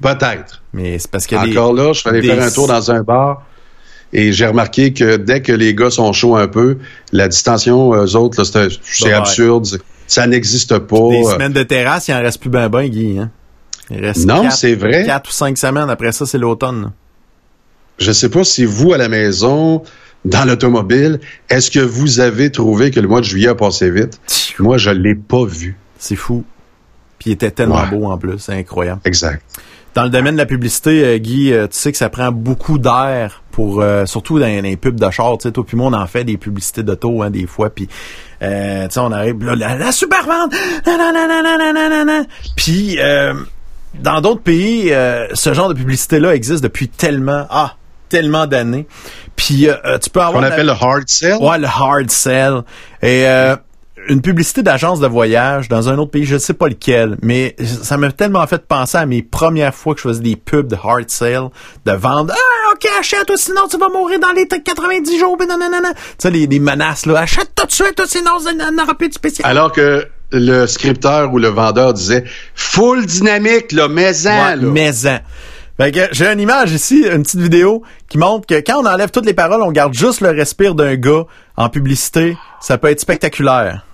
Peut-être. 0.00 0.62
Mais 0.72 0.98
c'est 0.98 1.10
parce 1.10 1.26
que 1.26 1.36
Encore 1.36 1.72
là, 1.72 1.92
je 1.92 2.00
suis 2.00 2.08
allé 2.08 2.22
faire 2.22 2.42
un 2.42 2.50
tour 2.50 2.68
dans 2.68 2.90
un 2.90 3.02
bar 3.02 3.42
et 4.12 4.32
j'ai 4.32 4.46
remarqué 4.46 4.92
que 4.92 5.16
dès 5.16 5.42
que 5.42 5.52
les 5.52 5.74
gars 5.74 5.90
sont 5.90 6.12
chauds 6.12 6.36
un 6.36 6.48
peu, 6.48 6.78
la 7.12 7.28
distension, 7.28 7.92
eux 7.94 8.16
autres, 8.16 8.44
c'est 8.44 9.12
absurde. 9.12 9.66
Ça 10.06 10.26
n'existe 10.26 10.78
pas. 10.78 11.08
Des 11.10 11.24
semaines 11.24 11.52
de 11.52 11.62
terrasse, 11.62 12.08
il 12.08 12.14
en 12.14 12.20
reste 12.20 12.40
plus 12.40 12.48
ben 12.48 12.68
ben, 12.68 12.88
Guy. 12.88 13.18
Hein? 13.18 13.30
Il 13.90 14.00
reste 14.04 14.26
non, 14.26 14.48
c'est 14.50 14.74
vrai. 14.74 15.04
Quatre 15.04 15.28
ou 15.28 15.32
cinq 15.32 15.58
semaines. 15.58 15.90
Après 15.90 16.12
ça, 16.12 16.24
c'est 16.24 16.38
l'automne. 16.38 16.92
Je 17.98 18.12
sais 18.12 18.30
pas 18.30 18.44
si 18.44 18.64
vous, 18.64 18.92
à 18.92 18.98
la 18.98 19.08
maison, 19.08 19.82
dans 20.24 20.46
l'automobile, 20.46 21.20
est-ce 21.50 21.70
que 21.70 21.80
vous 21.80 22.20
avez 22.20 22.50
trouvé 22.50 22.90
que 22.90 23.00
le 23.00 23.08
mois 23.08 23.20
de 23.20 23.26
juillet 23.26 23.48
a 23.48 23.54
passé 23.54 23.90
vite? 23.90 24.20
Moi, 24.58 24.78
je 24.78 24.90
l'ai 24.90 25.14
pas 25.14 25.44
vu. 25.44 25.76
C'est 25.98 26.16
fou. 26.16 26.44
Puis 27.18 27.30
il 27.30 27.32
était 27.34 27.50
tellement 27.50 27.86
beau 27.86 28.06
en 28.06 28.16
plus. 28.16 28.38
C'est 28.38 28.54
incroyable. 28.54 29.00
Exact. 29.04 29.42
Dans 29.98 30.04
le 30.04 30.10
domaine 30.10 30.34
de 30.34 30.38
la 30.38 30.46
publicité, 30.46 31.04
euh, 31.04 31.18
Guy, 31.18 31.52
euh, 31.52 31.66
tu 31.66 31.76
sais 31.76 31.90
que 31.90 31.98
ça 31.98 32.08
prend 32.08 32.30
beaucoup 32.30 32.78
d'air 32.78 33.42
pour, 33.50 33.82
euh, 33.82 34.06
surtout 34.06 34.38
dans, 34.38 34.46
les 34.46 34.76
pubs 34.76 34.94
de 34.94 35.10
char. 35.10 35.36
Tu 35.38 35.48
sais, 35.48 35.50
toi 35.50 35.64
puis 35.66 35.76
moi, 35.76 35.88
on 35.88 35.92
en 35.92 36.06
fait 36.06 36.22
des 36.22 36.36
publicités 36.36 36.84
d'auto 36.84 37.20
hein, 37.20 37.30
des 37.30 37.48
fois. 37.48 37.68
Puis, 37.68 37.88
tu 37.88 37.94
sais, 38.46 38.98
on 38.98 39.10
arrive 39.10 39.44
là, 39.44 39.56
la, 39.56 39.74
la 39.74 39.90
super 39.90 40.24
vente, 40.24 40.54
puis 42.54 42.96
dans 44.00 44.20
d'autres 44.20 44.42
pays, 44.42 44.92
ce 45.34 45.52
genre 45.52 45.68
de 45.68 45.74
publicité-là 45.74 46.32
existe 46.32 46.62
depuis 46.62 46.88
tellement, 46.88 47.48
ah, 47.50 47.74
tellement 48.08 48.46
d'années. 48.46 48.86
Puis 49.34 49.66
tu 50.00 50.10
peux 50.10 50.20
avoir. 50.20 50.40
On 50.40 50.46
appelle 50.46 50.66
le 50.66 50.74
hard 50.80 51.08
sell? 51.08 51.38
Ouais, 51.40 51.58
le 51.58 51.66
hard 51.66 52.08
sell. 52.08 52.62
Et 53.02 53.26
une 54.08 54.20
publicité 54.20 54.62
d'agence 54.62 55.00
de 55.00 55.06
voyage 55.06 55.68
dans 55.68 55.88
un 55.88 55.98
autre 55.98 56.10
pays, 56.10 56.24
je 56.24 56.34
ne 56.34 56.38
sais 56.38 56.54
pas 56.54 56.68
lequel, 56.68 57.16
mais 57.22 57.54
ça 57.82 57.96
m'a 57.96 58.10
tellement 58.10 58.46
fait 58.46 58.66
penser 58.66 58.98
à 58.98 59.06
mes 59.06 59.22
premières 59.22 59.74
fois 59.74 59.94
que 59.94 60.00
je 60.00 60.08
faisais 60.08 60.22
des 60.22 60.36
pubs 60.36 60.68
de 60.68 60.76
hard 60.76 61.08
sale, 61.08 61.48
de 61.84 61.92
vendre 61.92 62.32
Ah, 62.34 62.72
ok, 62.72 62.88
achète-toi, 62.98 63.36
sinon 63.36 63.62
tu 63.70 63.78
vas 63.78 63.88
mourir 63.88 64.18
dans 64.18 64.32
les 64.32 64.46
90 64.46 65.18
jours, 65.18 65.36
ben 65.36 65.46
Tu 65.46 65.92
sais, 66.18 66.30
les, 66.30 66.46
les, 66.46 66.58
menaces, 66.58 67.06
là, 67.06 67.20
achète 67.20 67.50
tout 67.54 67.66
de 67.66 67.72
suite, 67.72 68.00
sinon 68.06 68.32
on 68.40 68.72
n'aura 68.72 68.94
plus 68.94 69.08
de 69.08 69.14
spécial. 69.14 69.48
Alors 69.48 69.72
que 69.72 70.06
le 70.32 70.66
scripteur 70.66 71.32
ou 71.32 71.38
le 71.38 71.48
vendeur 71.48 71.92
disait 71.92 72.24
full 72.54 73.06
dynamique, 73.06 73.72
là, 73.72 73.88
maison, 73.88 74.30
ouais, 74.30 74.56
là. 74.56 74.62
Maison. 74.62 75.18
Fait 75.80 75.92
que 75.92 76.00
j'ai 76.10 76.26
une 76.26 76.40
image 76.40 76.72
ici, 76.72 77.04
une 77.08 77.22
petite 77.22 77.40
vidéo 77.40 77.84
qui 78.08 78.18
montre 78.18 78.46
que 78.46 78.56
quand 78.56 78.82
on 78.82 78.86
enlève 78.86 79.10
toutes 79.10 79.26
les 79.26 79.34
paroles, 79.34 79.62
on 79.62 79.70
garde 79.70 79.94
juste 79.94 80.20
le 80.20 80.30
respire 80.30 80.74
d'un 80.74 80.96
gars 80.96 81.24
en 81.56 81.68
publicité. 81.68 82.36
Ça 82.60 82.78
peut 82.78 82.88
être 82.88 83.00
spectaculaire. 83.00 83.84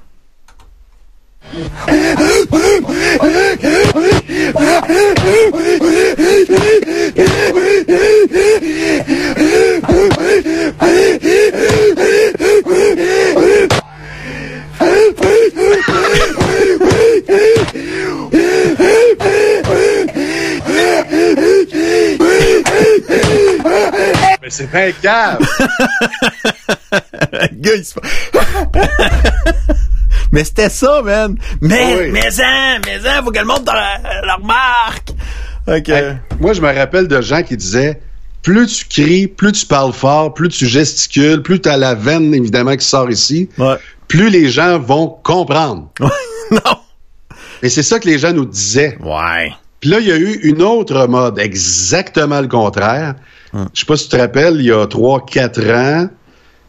Mais 24.43 24.51
c'est 24.51 24.75
un 24.75 24.91
cave! 25.01 25.39
Mais 30.33 30.45
c'était 30.45 30.69
ça, 30.69 31.03
man. 31.03 31.37
Mais, 31.61 32.09
mais 32.11 32.31
ça, 32.31 32.79
mais 32.85 33.01
ça, 33.01 33.23
faut 33.23 33.31
que 33.31 33.39
le 33.39 33.45
monde 33.45 33.65
leur 33.67 34.37
remarque. 34.37 35.13
moi, 36.41 36.53
je 36.53 36.61
me 36.61 36.75
rappelle 36.75 37.09
de 37.09 37.21
gens 37.21 37.43
qui 37.43 37.57
disaient, 37.57 38.01
plus 38.43 38.67
tu 38.67 38.85
cries, 38.85 39.27
plus 39.27 39.53
tu 39.53 39.67
parles 39.67 39.93
fort, 39.93 40.35
plus 40.35 40.51
tu 40.51 40.67
gesticules, 40.67 41.43
plus 41.43 41.61
tu 41.61 41.69
as 41.69 41.77
la 41.77 41.95
veine, 41.95 42.35
évidemment, 42.35 42.77
qui 42.77 42.87
sort 42.87 43.11
ici, 43.11 43.49
plus 44.07 44.29
les 44.29 44.49
gens 44.49 44.79
vont 44.79 45.09
comprendre. 45.09 45.89
non. 46.51 46.79
Et 47.63 47.71
c'est 47.71 47.83
ça 47.83 47.99
que 47.99 48.07
les 48.07 48.19
gens 48.19 48.33
nous 48.33 48.45
disaient. 48.45 48.99
Ouais. 49.01 49.53
Puis 49.81 49.91
là, 49.91 50.01
il 50.01 50.07
y 50.07 50.13
a 50.13 50.17
eu 50.17 50.41
une 50.43 50.63
autre 50.63 51.07
mode, 51.07 51.39
exactement 51.39 52.41
le 52.41 52.49
contraire. 52.49 53.15
Hum. 53.55 53.69
Je 53.73 53.81
sais 53.81 53.87
pas 53.87 53.97
si 53.97 54.05
tu 54.05 54.17
te 54.17 54.21
rappelles, 54.21 54.57
il 54.57 54.67
y 54.67 54.73
a 54.73 54.87
trois, 54.87 55.25
quatre 55.25 55.65
ans, 55.71 56.09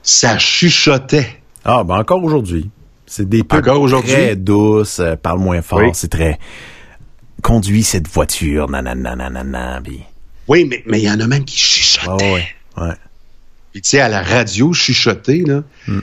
ça 0.01 0.37
chuchotait. 0.37 1.41
Ah, 1.65 1.83
ben 1.83 1.95
encore 1.97 2.23
aujourd'hui. 2.23 2.69
C'est 3.15 3.29
des 3.29 3.45
pubs 3.45 3.63
très 4.03 4.35
douces, 4.35 4.99
euh, 4.99 5.15
parle 5.15 5.39
moins 5.39 5.61
fort, 5.61 5.95
c'est 5.95 6.09
très 6.09 6.37
conduis 7.41 7.83
cette 7.83 8.09
voiture, 8.09 8.69
nanana, 8.69 9.15
nanana, 9.15 9.81
Oui, 10.49 10.65
mais 10.69 10.83
mais 10.85 10.99
il 10.99 11.05
y 11.05 11.09
en 11.09 11.21
a 11.21 11.25
même 11.25 11.45
qui 11.45 11.57
chuchotaient. 11.57 12.33
ouais, 12.33 12.47
ouais. 12.75 12.93
Puis 13.71 13.81
tu 13.81 13.89
sais 13.91 14.01
à 14.01 14.09
la 14.09 14.21
radio 14.21 14.73
chuchoter 14.73 15.45
là. 15.45 15.63
Hmm. 15.87 16.01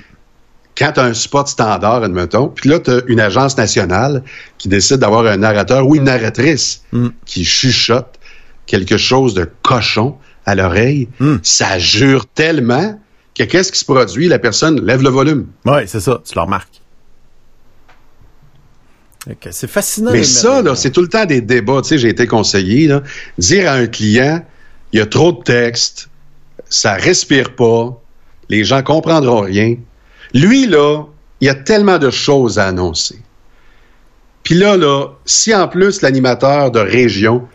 Quand 0.74 0.92
tu 0.92 1.00
as 1.00 1.04
un 1.04 1.12
spot 1.12 1.48
standard, 1.48 2.02
admettons, 2.02 2.48
puis 2.48 2.70
là, 2.70 2.80
tu 2.80 2.90
as 2.90 3.02
une 3.06 3.20
agence 3.20 3.58
nationale 3.58 4.22
qui 4.56 4.68
décide 4.68 4.96
d'avoir 4.96 5.26
un 5.26 5.36
narrateur 5.36 5.86
ou 5.86 5.96
une 5.96 6.04
narratrice 6.04 6.82
hmm. 6.92 7.08
qui 7.26 7.44
chuchote 7.44 8.18
quelque 8.64 8.96
chose 8.96 9.34
de 9.34 9.46
cochon 9.60 10.16
à 10.46 10.54
l'oreille, 10.54 11.10
hmm. 11.20 11.36
ça 11.42 11.78
jure 11.78 12.24
tellement 12.24 12.98
que 13.34 13.44
qu'est-ce 13.44 13.70
qui 13.70 13.78
se 13.78 13.84
produit? 13.84 14.28
La 14.28 14.38
personne 14.38 14.82
lève 14.82 15.02
le 15.02 15.10
volume. 15.10 15.48
Oui, 15.66 15.82
c'est 15.84 16.00
ça, 16.00 16.22
tu 16.24 16.34
le 16.34 16.40
remarques. 16.40 16.81
C'est 19.50 19.70
fascinant. 19.70 20.10
Mais 20.12 20.24
ça, 20.24 20.62
là, 20.62 20.74
c'est 20.74 20.90
tout 20.90 21.02
le 21.02 21.08
temps 21.08 21.24
des 21.24 21.40
débats. 21.40 21.80
Tu 21.82 21.90
sais, 21.90 21.98
j'ai 21.98 22.08
été 22.08 22.26
conseiller. 22.26 22.88
Là. 22.88 23.02
Dire 23.38 23.70
à 23.70 23.74
un 23.74 23.86
client, 23.86 24.44
il 24.92 24.98
y 24.98 25.02
a 25.02 25.06
trop 25.06 25.32
de 25.32 25.42
texte, 25.42 26.08
ça 26.68 26.94
respire 26.94 27.54
pas, 27.54 28.00
les 28.48 28.64
gens 28.64 28.82
comprendront 28.82 29.40
rien. 29.40 29.76
Lui, 30.34 30.66
là, 30.66 31.04
il 31.40 31.46
y 31.46 31.50
a 31.50 31.54
tellement 31.54 31.98
de 31.98 32.10
choses 32.10 32.58
à 32.58 32.66
annoncer. 32.66 33.18
Puis 34.42 34.54
là, 34.56 34.76
là, 34.76 35.08
si 35.24 35.54
en 35.54 35.68
plus 35.68 36.02
l'animateur 36.02 36.70
de 36.70 36.80
région, 36.80 37.46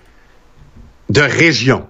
de 1.10 1.22
région, 1.22 1.86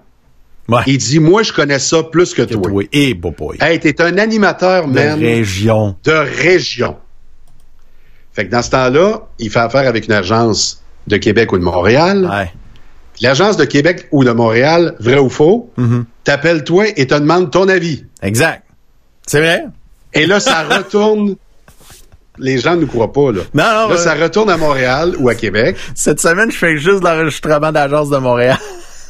il 0.86 0.98
dit, 0.98 1.18
moi, 1.18 1.42
je 1.42 1.52
connais 1.52 1.78
ça 1.78 2.02
plus 2.02 2.34
que, 2.34 2.42
toi. 2.42 2.70
Oui, 2.70 2.88
et 2.92 3.14
boy. 3.14 3.56
Hey, 3.60 3.80
t'es 3.80 4.02
un 4.02 4.18
animateur, 4.18 4.86
même. 4.86 5.18
De 5.18 5.24
région. 5.24 5.96
De 6.04 6.12
région. 6.12 6.96
Fait 8.38 8.46
que 8.46 8.52
dans 8.52 8.62
ce 8.62 8.70
temps-là, 8.70 9.26
il 9.40 9.50
fait 9.50 9.58
affaire 9.58 9.88
avec 9.88 10.06
une 10.06 10.12
agence 10.12 10.80
de 11.08 11.16
Québec 11.16 11.52
ou 11.52 11.58
de 11.58 11.64
Montréal. 11.64 12.24
Ouais. 12.30 12.52
L'agence 13.20 13.56
de 13.56 13.64
Québec 13.64 14.06
ou 14.12 14.22
de 14.22 14.30
Montréal, 14.30 14.94
vrai 15.00 15.18
ou 15.18 15.28
faux, 15.28 15.72
mm-hmm. 15.76 16.04
t'appelles 16.22 16.62
toi 16.62 16.84
et 16.96 17.08
te 17.08 17.16
demande 17.16 17.50
ton 17.50 17.68
avis. 17.68 18.04
Exact. 18.22 18.62
C'est 19.26 19.40
vrai? 19.40 19.64
Et 20.14 20.24
là, 20.26 20.38
ça 20.38 20.62
retourne. 20.70 21.34
Les 22.38 22.58
gens 22.58 22.76
ne 22.76 22.82
nous 22.82 22.86
croient 22.86 23.12
pas, 23.12 23.32
là. 23.32 23.40
Non, 23.54 23.64
non. 23.74 23.88
Là, 23.88 23.96
ça 23.96 24.14
retourne 24.14 24.50
à 24.50 24.56
Montréal 24.56 25.16
ou 25.18 25.28
à 25.28 25.34
Québec. 25.34 25.76
Cette 25.96 26.20
semaine, 26.20 26.52
je 26.52 26.58
fais 26.58 26.76
juste 26.76 27.02
l'enregistrement 27.02 27.72
d'agence 27.72 28.08
de 28.08 28.18
Montréal. 28.18 28.58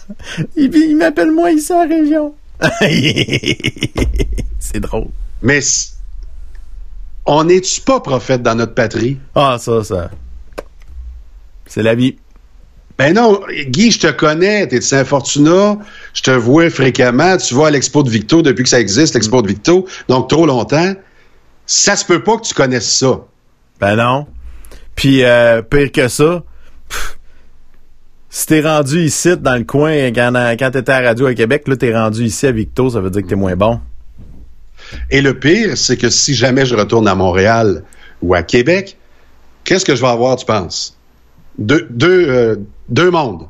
il, 0.56 0.74
il 0.74 0.96
m'appelle 0.96 1.32
moi 1.32 1.50
ici 1.50 1.70
en 1.70 1.86
région. 1.86 2.32
C'est 4.58 4.80
drôle. 4.80 5.08
Mais 5.42 5.60
on 7.28 7.44
n'est-tu 7.44 7.82
pas 7.82 8.00
prophète 8.00 8.42
dans 8.42 8.54
notre 8.54 8.74
patrie? 8.74 9.18
Ah, 9.34 9.58
ça, 9.60 9.84
ça. 9.84 10.10
C'est 11.66 11.82
la 11.82 11.94
vie. 11.94 12.16
Ben 12.96 13.14
non, 13.14 13.40
Guy, 13.68 13.92
je 13.92 14.00
te 14.00 14.10
connais, 14.10 14.66
t'es 14.66 14.78
de 14.78 14.84
Saint-Fortuna, 14.84 15.78
je 16.14 16.22
te 16.22 16.30
vois 16.32 16.68
fréquemment, 16.68 17.36
tu 17.36 17.54
vas 17.54 17.68
à 17.68 17.70
l'Expo 17.70 18.02
de 18.02 18.10
Victo 18.10 18.42
depuis 18.42 18.64
que 18.64 18.68
ça 18.68 18.80
existe, 18.80 19.14
l'Expo 19.14 19.40
de 19.42 19.46
Victo, 19.46 19.86
donc 20.08 20.28
trop 20.28 20.46
longtemps. 20.46 20.94
Ça 21.66 21.94
se 21.94 22.04
peut 22.04 22.24
pas 22.24 22.38
que 22.38 22.46
tu 22.46 22.54
connaisses 22.54 22.90
ça. 22.90 23.20
Ben 23.78 23.94
non. 23.94 24.26
Puis, 24.96 25.22
euh, 25.22 25.62
pire 25.62 25.92
que 25.92 26.08
ça, 26.08 26.42
Si 28.30 28.46
t'es 28.46 28.60
rendu 28.62 29.00
ici, 29.04 29.36
dans 29.36 29.56
le 29.56 29.64
coin, 29.64 29.92
quand, 30.12 30.32
quand 30.58 30.70
t'étais 30.70 30.92
à 30.92 31.00
radio 31.00 31.26
à 31.26 31.34
Québec, 31.34 31.68
là, 31.68 31.76
t'es 31.76 31.94
rendu 31.94 32.24
ici 32.24 32.46
à 32.46 32.52
Victo, 32.52 32.90
ça 32.90 33.00
veut 33.00 33.10
dire 33.10 33.22
que 33.22 33.28
t'es 33.28 33.36
moins 33.36 33.56
bon. 33.56 33.80
Et 35.10 35.20
le 35.20 35.38
pire, 35.38 35.76
c'est 35.76 35.96
que 35.96 36.10
si 36.10 36.34
jamais 36.34 36.66
je 36.66 36.74
retourne 36.74 37.08
à 37.08 37.14
Montréal 37.14 37.84
ou 38.22 38.34
à 38.34 38.42
Québec, 38.42 38.96
qu'est-ce 39.64 39.84
que 39.84 39.94
je 39.94 40.00
vais 40.00 40.08
avoir, 40.08 40.36
tu 40.36 40.44
penses? 40.44 40.96
Deux, 41.58 41.86
deux, 41.90 42.28
euh, 42.28 42.56
deux 42.88 43.10
mondes. 43.10 43.48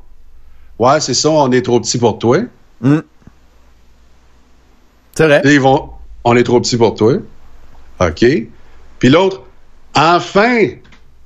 Ouais, 0.78 1.00
c'est 1.00 1.14
ça, 1.14 1.30
on 1.30 1.50
est 1.50 1.62
trop 1.62 1.80
petit 1.80 1.98
pour 1.98 2.18
toi. 2.18 2.38
Hmm. 2.80 3.00
C'est 5.14 5.26
vrai. 5.26 5.42
ils 5.44 5.60
vont, 5.60 5.90
on 6.22 6.36
est 6.36 6.44
trop 6.44 6.60
petit 6.60 6.76
pour 6.76 6.94
toi. 6.94 7.14
OK. 8.00 8.24
Puis 9.00 9.08
l'autre, 9.08 9.42
enfin, 9.94 10.68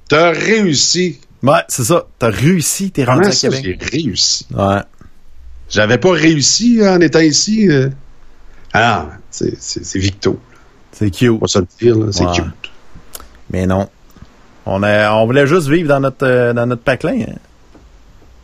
t'as 0.09 0.31
réussi. 0.31 1.21
Ouais, 1.43 1.61
c'est 1.69 1.85
ça. 1.85 2.07
T'as 2.19 2.31
réussi, 2.31 2.91
t'es 2.91 3.05
rendu 3.05 3.29
à 3.29 3.31
Québec. 3.31 3.61
J'ai 3.63 3.79
réussi? 3.91 4.47
Ouais. 4.55 4.81
J'avais 5.69 5.99
pas 5.99 6.13
réussi 6.13 6.81
en 6.83 7.01
étant 7.01 7.21
ici. 7.21 7.69
Euh. 7.69 7.91
Ah, 8.73 9.09
c'est 9.31 9.97
Victo. 9.97 10.39
C'est 10.93 11.11
cute. 11.11 11.31
On 11.31 11.39
va 11.39 11.47
se 11.47 11.59
le 11.59 11.67
dire, 11.81 11.97
c'est 12.13 12.27
cute. 12.33 12.71
Mais 13.51 13.67
non. 13.67 13.89
On, 14.67 14.83
a, 14.83 15.13
on 15.15 15.27
voulait 15.27 15.47
juste 15.47 15.69
vivre 15.69 15.89
dans 15.89 16.01
notre, 16.01 16.27
euh, 16.27 16.53
dans 16.53 16.67
notre 16.67 16.83
paclin. 16.83 17.21
Hein. 17.29 17.35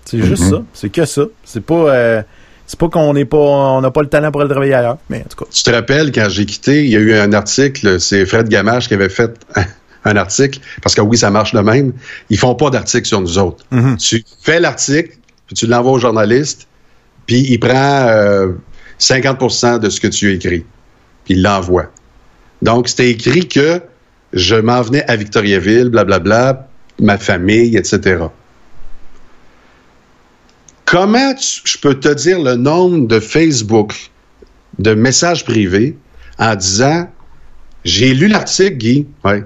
C'est 0.04 0.20
juste 0.20 0.44
mm-hmm. 0.44 0.50
ça. 0.50 0.62
C'est 0.72 0.90
que 0.90 1.04
ça. 1.04 1.22
C'est 1.44 1.64
pas. 1.64 1.74
Euh, 1.74 2.22
c'est 2.66 2.78
pas 2.78 2.88
qu'on 2.88 3.14
n'est 3.14 3.24
pas, 3.24 3.38
on 3.38 3.80
n'a 3.80 3.90
pas 3.90 4.02
le 4.02 4.08
talent 4.08 4.30
pour 4.30 4.42
aller 4.42 4.50
travailler 4.50 4.74
ailleurs, 4.74 4.98
mais 5.08 5.20
en 5.20 5.28
tout 5.28 5.42
cas. 5.42 5.50
Tu 5.50 5.62
te 5.62 5.70
rappelles 5.70 6.12
quand 6.12 6.28
j'ai 6.28 6.44
quitté, 6.44 6.84
il 6.84 6.90
y 6.90 6.96
a 6.96 6.98
eu 6.98 7.14
un 7.14 7.32
article, 7.32 7.98
c'est 7.98 8.26
Fred 8.26 8.48
Gamache 8.48 8.88
qui 8.88 8.94
avait 8.94 9.08
fait 9.08 9.38
un 10.04 10.16
article, 10.16 10.60
parce 10.82 10.94
que 10.94 11.00
oui, 11.00 11.16
ça 11.16 11.30
marche 11.30 11.54
de 11.54 11.60
même. 11.60 11.94
Ils 12.28 12.36
font 12.36 12.54
pas 12.54 12.68
d'article 12.68 13.06
sur 13.06 13.22
nous 13.22 13.38
autres. 13.38 13.64
Mm-hmm. 13.72 13.96
Tu 13.96 14.22
fais 14.42 14.60
l'article, 14.60 15.16
puis 15.46 15.56
tu 15.56 15.66
l'envoies 15.66 15.92
au 15.92 15.98
journaliste, 15.98 16.68
puis 17.26 17.40
il 17.48 17.58
prend 17.58 18.06
50% 18.98 19.66
euh, 19.66 19.78
de 19.78 19.90
ce 19.90 20.00
que 20.00 20.08
tu 20.08 20.28
as 20.28 20.32
écrit, 20.32 20.64
puis 21.24 21.34
il 21.34 21.42
l'envoie. 21.42 21.90
Donc, 22.62 22.88
c'était 22.88 23.10
écrit 23.10 23.46
que 23.46 23.80
je 24.32 24.56
m'en 24.56 24.82
venais 24.82 25.04
à 25.08 25.16
Victoriaville, 25.16 25.88
blablabla, 25.88 26.68
ma 27.00 27.18
famille, 27.18 27.76
etc. 27.76 28.24
Comment 30.84 31.34
je 31.38 31.78
peux 31.78 31.94
te 32.00 32.08
dire 32.08 32.40
le 32.40 32.56
nombre 32.56 33.06
de 33.06 33.20
Facebook 33.20 34.10
de 34.78 34.94
messages 34.94 35.44
privés 35.44 35.98
en 36.38 36.54
disant 36.54 37.10
J'ai 37.84 38.14
lu 38.14 38.28
l'article, 38.28 38.76
Guy. 38.76 39.06
Ouais. 39.24 39.44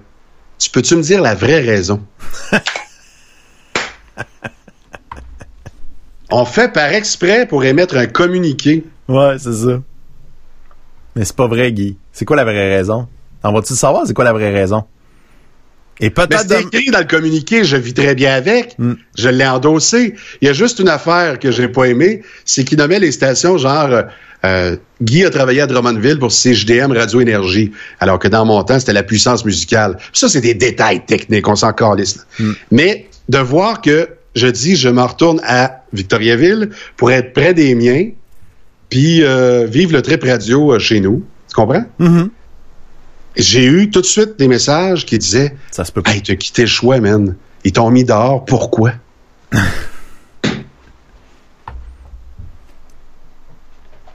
Tu 0.59 0.70
peux-tu 0.70 0.95
me 0.97 1.03
dire 1.03 1.20
la 1.20 1.35
vraie 1.35 1.61
raison? 1.61 2.05
On 6.31 6.45
fait 6.45 6.73
par 6.73 6.93
exprès 6.93 7.47
pour 7.47 7.65
émettre 7.65 7.97
un 7.97 8.07
communiqué. 8.07 8.85
Ouais, 9.12 9.36
c'est 9.39 9.52
ça. 9.52 9.82
Mais 11.14 11.24
c'est 11.24 11.36
pas 11.36 11.47
vrai, 11.47 11.72
Guy. 11.72 11.97
C'est 12.12 12.24
quoi 12.24 12.36
la 12.36 12.44
vraie 12.44 12.76
raison? 12.76 13.06
En 13.43 13.52
vas-tu 13.52 13.74
savoir 13.74 14.06
c'est 14.06 14.14
quoi 14.14 14.24
la 14.24 14.32
vraie 14.32 14.52
raison? 14.52 14.84
Et 16.01 16.09
peut-être. 16.09 16.47
C'est 16.48 16.62
écrit 16.62 16.90
dans 16.90 17.01
le 17.01 17.05
communiqué, 17.05 17.64
je 17.64 17.76
vis 17.76 17.93
très 17.93 18.14
bien 18.14 18.34
avec. 18.34 18.74
Hmm. 18.78 18.94
Je 19.18 19.28
l'ai 19.28 19.47
endossé. 19.47 20.14
Il 20.40 20.47
y 20.47 20.48
a 20.48 20.55
juste 20.55 20.78
une 20.78 20.89
affaire 20.89 21.39
que 21.39 21.51
j'ai 21.51 21.68
pas 21.68 21.84
aimée, 21.84 22.22
c'est 22.44 22.64
qu'il 22.64 22.78
nommait 22.78 22.98
les 22.98 23.12
stations 23.12 23.59
genre 23.59 23.90
euh, 23.90 24.02
euh, 24.44 24.76
Guy 25.02 25.24
a 25.24 25.30
travaillé 25.30 25.60
à 25.60 25.66
Drummondville 25.66 26.18
pour 26.18 26.32
CGDM 26.32 26.93
Radio 26.93 27.20
Énergie, 27.20 27.70
alors 28.01 28.18
que 28.18 28.28
dans 28.28 28.44
mon 28.44 28.62
temps, 28.64 28.80
c'était 28.80 28.94
la 28.94 29.02
puissance 29.02 29.44
musicale. 29.44 29.98
Ça, 30.12 30.28
c'est 30.28 30.40
des 30.40 30.55
détails 30.55 31.05
techniques, 31.05 31.47
on 31.47 31.56
s'en 31.56 31.72
calisse. 31.72 32.26
Hmm. 32.40 32.52
Mais 32.70 33.06
de 33.28 33.39
voir 33.39 33.82
que 33.82 34.09
je 34.34 34.47
dis, 34.47 34.76
je 34.76 34.89
me 34.89 35.02
retourne 35.02 35.40
à 35.44 35.82
Victoriaville 35.93 36.70
pour 36.97 37.12
être 37.12 37.34
près 37.34 37.55
des 37.55 37.74
miens, 37.74 38.09
puis 38.93 39.24
euh, 39.24 39.64
vivre 39.64 39.94
le 39.94 40.02
trip 40.02 40.23
radio 40.23 40.78
chez 40.78 41.01
nous. 41.01 41.24
Tu 41.48 41.55
comprends? 41.55 41.86
Mm-hmm 41.98 42.28
j'ai 43.35 43.64
eu 43.64 43.89
tout 43.89 44.02
de 44.02 44.06
suite 44.06 44.39
des 44.39 44.47
messages 44.47 45.06
qui 45.06 45.16
disaient 45.16 45.56
Ça 45.70 45.86
se 45.86 45.93
peut 45.93 46.02
pas. 46.02 46.12
Hey, 46.12 46.20
t'as 46.20 46.35
quitté 46.35 46.60
le 46.60 46.69
choix, 46.69 47.01
man. 47.01 47.35
Ils 47.64 47.73
t'ont 47.73 47.90
mis 47.90 48.05
dehors. 48.05 48.44
Pourquoi? 48.44 48.93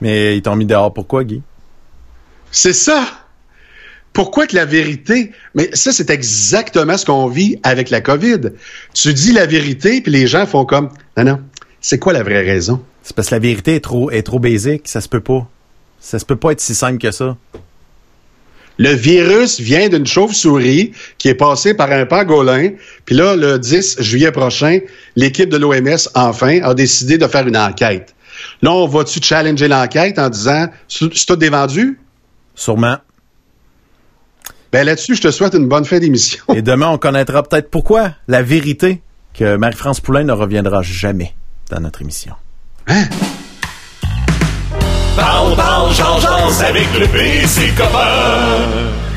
Mais 0.00 0.36
ils 0.36 0.42
t'ont 0.42 0.54
mis 0.54 0.66
dehors 0.66 0.94
pourquoi, 0.94 1.24
Guy? 1.24 1.42
C'est 2.52 2.72
ça! 2.72 3.04
Pourquoi 4.12 4.46
que 4.46 4.54
la 4.54 4.64
vérité? 4.64 5.32
Mais 5.56 5.68
ça, 5.72 5.90
c'est 5.90 6.10
exactement 6.10 6.96
ce 6.96 7.04
qu'on 7.04 7.26
vit 7.26 7.58
avec 7.64 7.90
la 7.90 8.00
COVID. 8.00 8.52
Tu 8.94 9.12
dis 9.12 9.32
la 9.32 9.46
vérité, 9.46 10.00
puis 10.00 10.12
les 10.12 10.28
gens 10.28 10.46
font 10.46 10.64
comme 10.64 10.90
Non, 11.16 11.24
non, 11.24 11.40
c'est 11.80 11.98
quoi 11.98 12.12
la 12.12 12.22
vraie 12.22 12.44
raison? 12.44 12.80
C'est 13.08 13.16
parce 13.16 13.28
que 13.30 13.36
la 13.36 13.38
vérité 13.38 13.76
est 13.76 13.80
trop, 13.80 14.10
est 14.10 14.22
trop 14.22 14.38
basique, 14.38 14.82
ça 14.84 15.00
se 15.00 15.08
peut 15.08 15.22
pas. 15.22 15.48
Ça 15.98 16.18
se 16.18 16.26
peut 16.26 16.36
pas 16.36 16.52
être 16.52 16.60
si 16.60 16.74
simple 16.74 16.98
que 16.98 17.10
ça. 17.10 17.38
Le 18.76 18.90
virus 18.90 19.60
vient 19.60 19.88
d'une 19.88 20.06
chauve-souris 20.06 20.92
qui 21.16 21.28
est 21.28 21.34
passée 21.34 21.72
par 21.72 21.90
un 21.90 22.04
pangolin. 22.04 22.72
Puis 23.06 23.14
là, 23.14 23.34
le 23.34 23.58
10 23.58 24.02
juillet 24.02 24.30
prochain, 24.30 24.80
l'équipe 25.16 25.48
de 25.48 25.56
l'OMS, 25.56 25.96
enfin, 26.14 26.60
a 26.62 26.74
décidé 26.74 27.16
de 27.16 27.26
faire 27.26 27.46
une 27.46 27.56
enquête. 27.56 28.14
Là, 28.60 28.72
on 28.72 28.86
va-tu 28.86 29.20
challenger 29.22 29.68
l'enquête 29.68 30.18
en 30.18 30.28
disant 30.28 30.66
c'est 30.86 31.08
tout 31.08 31.36
dévendu? 31.36 31.98
Sûrement. 32.54 32.98
Ben 34.70 34.84
là-dessus, 34.84 35.14
je 35.14 35.22
te 35.22 35.30
souhaite 35.30 35.54
une 35.54 35.66
bonne 35.66 35.86
fin 35.86 35.98
d'émission. 35.98 36.44
Et 36.54 36.60
demain, 36.60 36.90
on 36.90 36.98
connaîtra 36.98 37.42
peut-être 37.42 37.70
pourquoi 37.70 38.12
la 38.28 38.42
vérité 38.42 39.00
que 39.32 39.56
Marie-France 39.56 40.00
Poulain 40.00 40.24
ne 40.24 40.32
reviendra 40.32 40.82
jamais 40.82 41.34
dans 41.70 41.80
notre 41.80 42.02
émission. 42.02 42.34
Hein? 42.90 43.04
Parle, 45.14 45.54
parle, 45.56 45.94
change, 45.94 46.24
avec 46.62 46.86
le 46.98 47.06
PC 47.06 47.72
copain. 47.76 49.07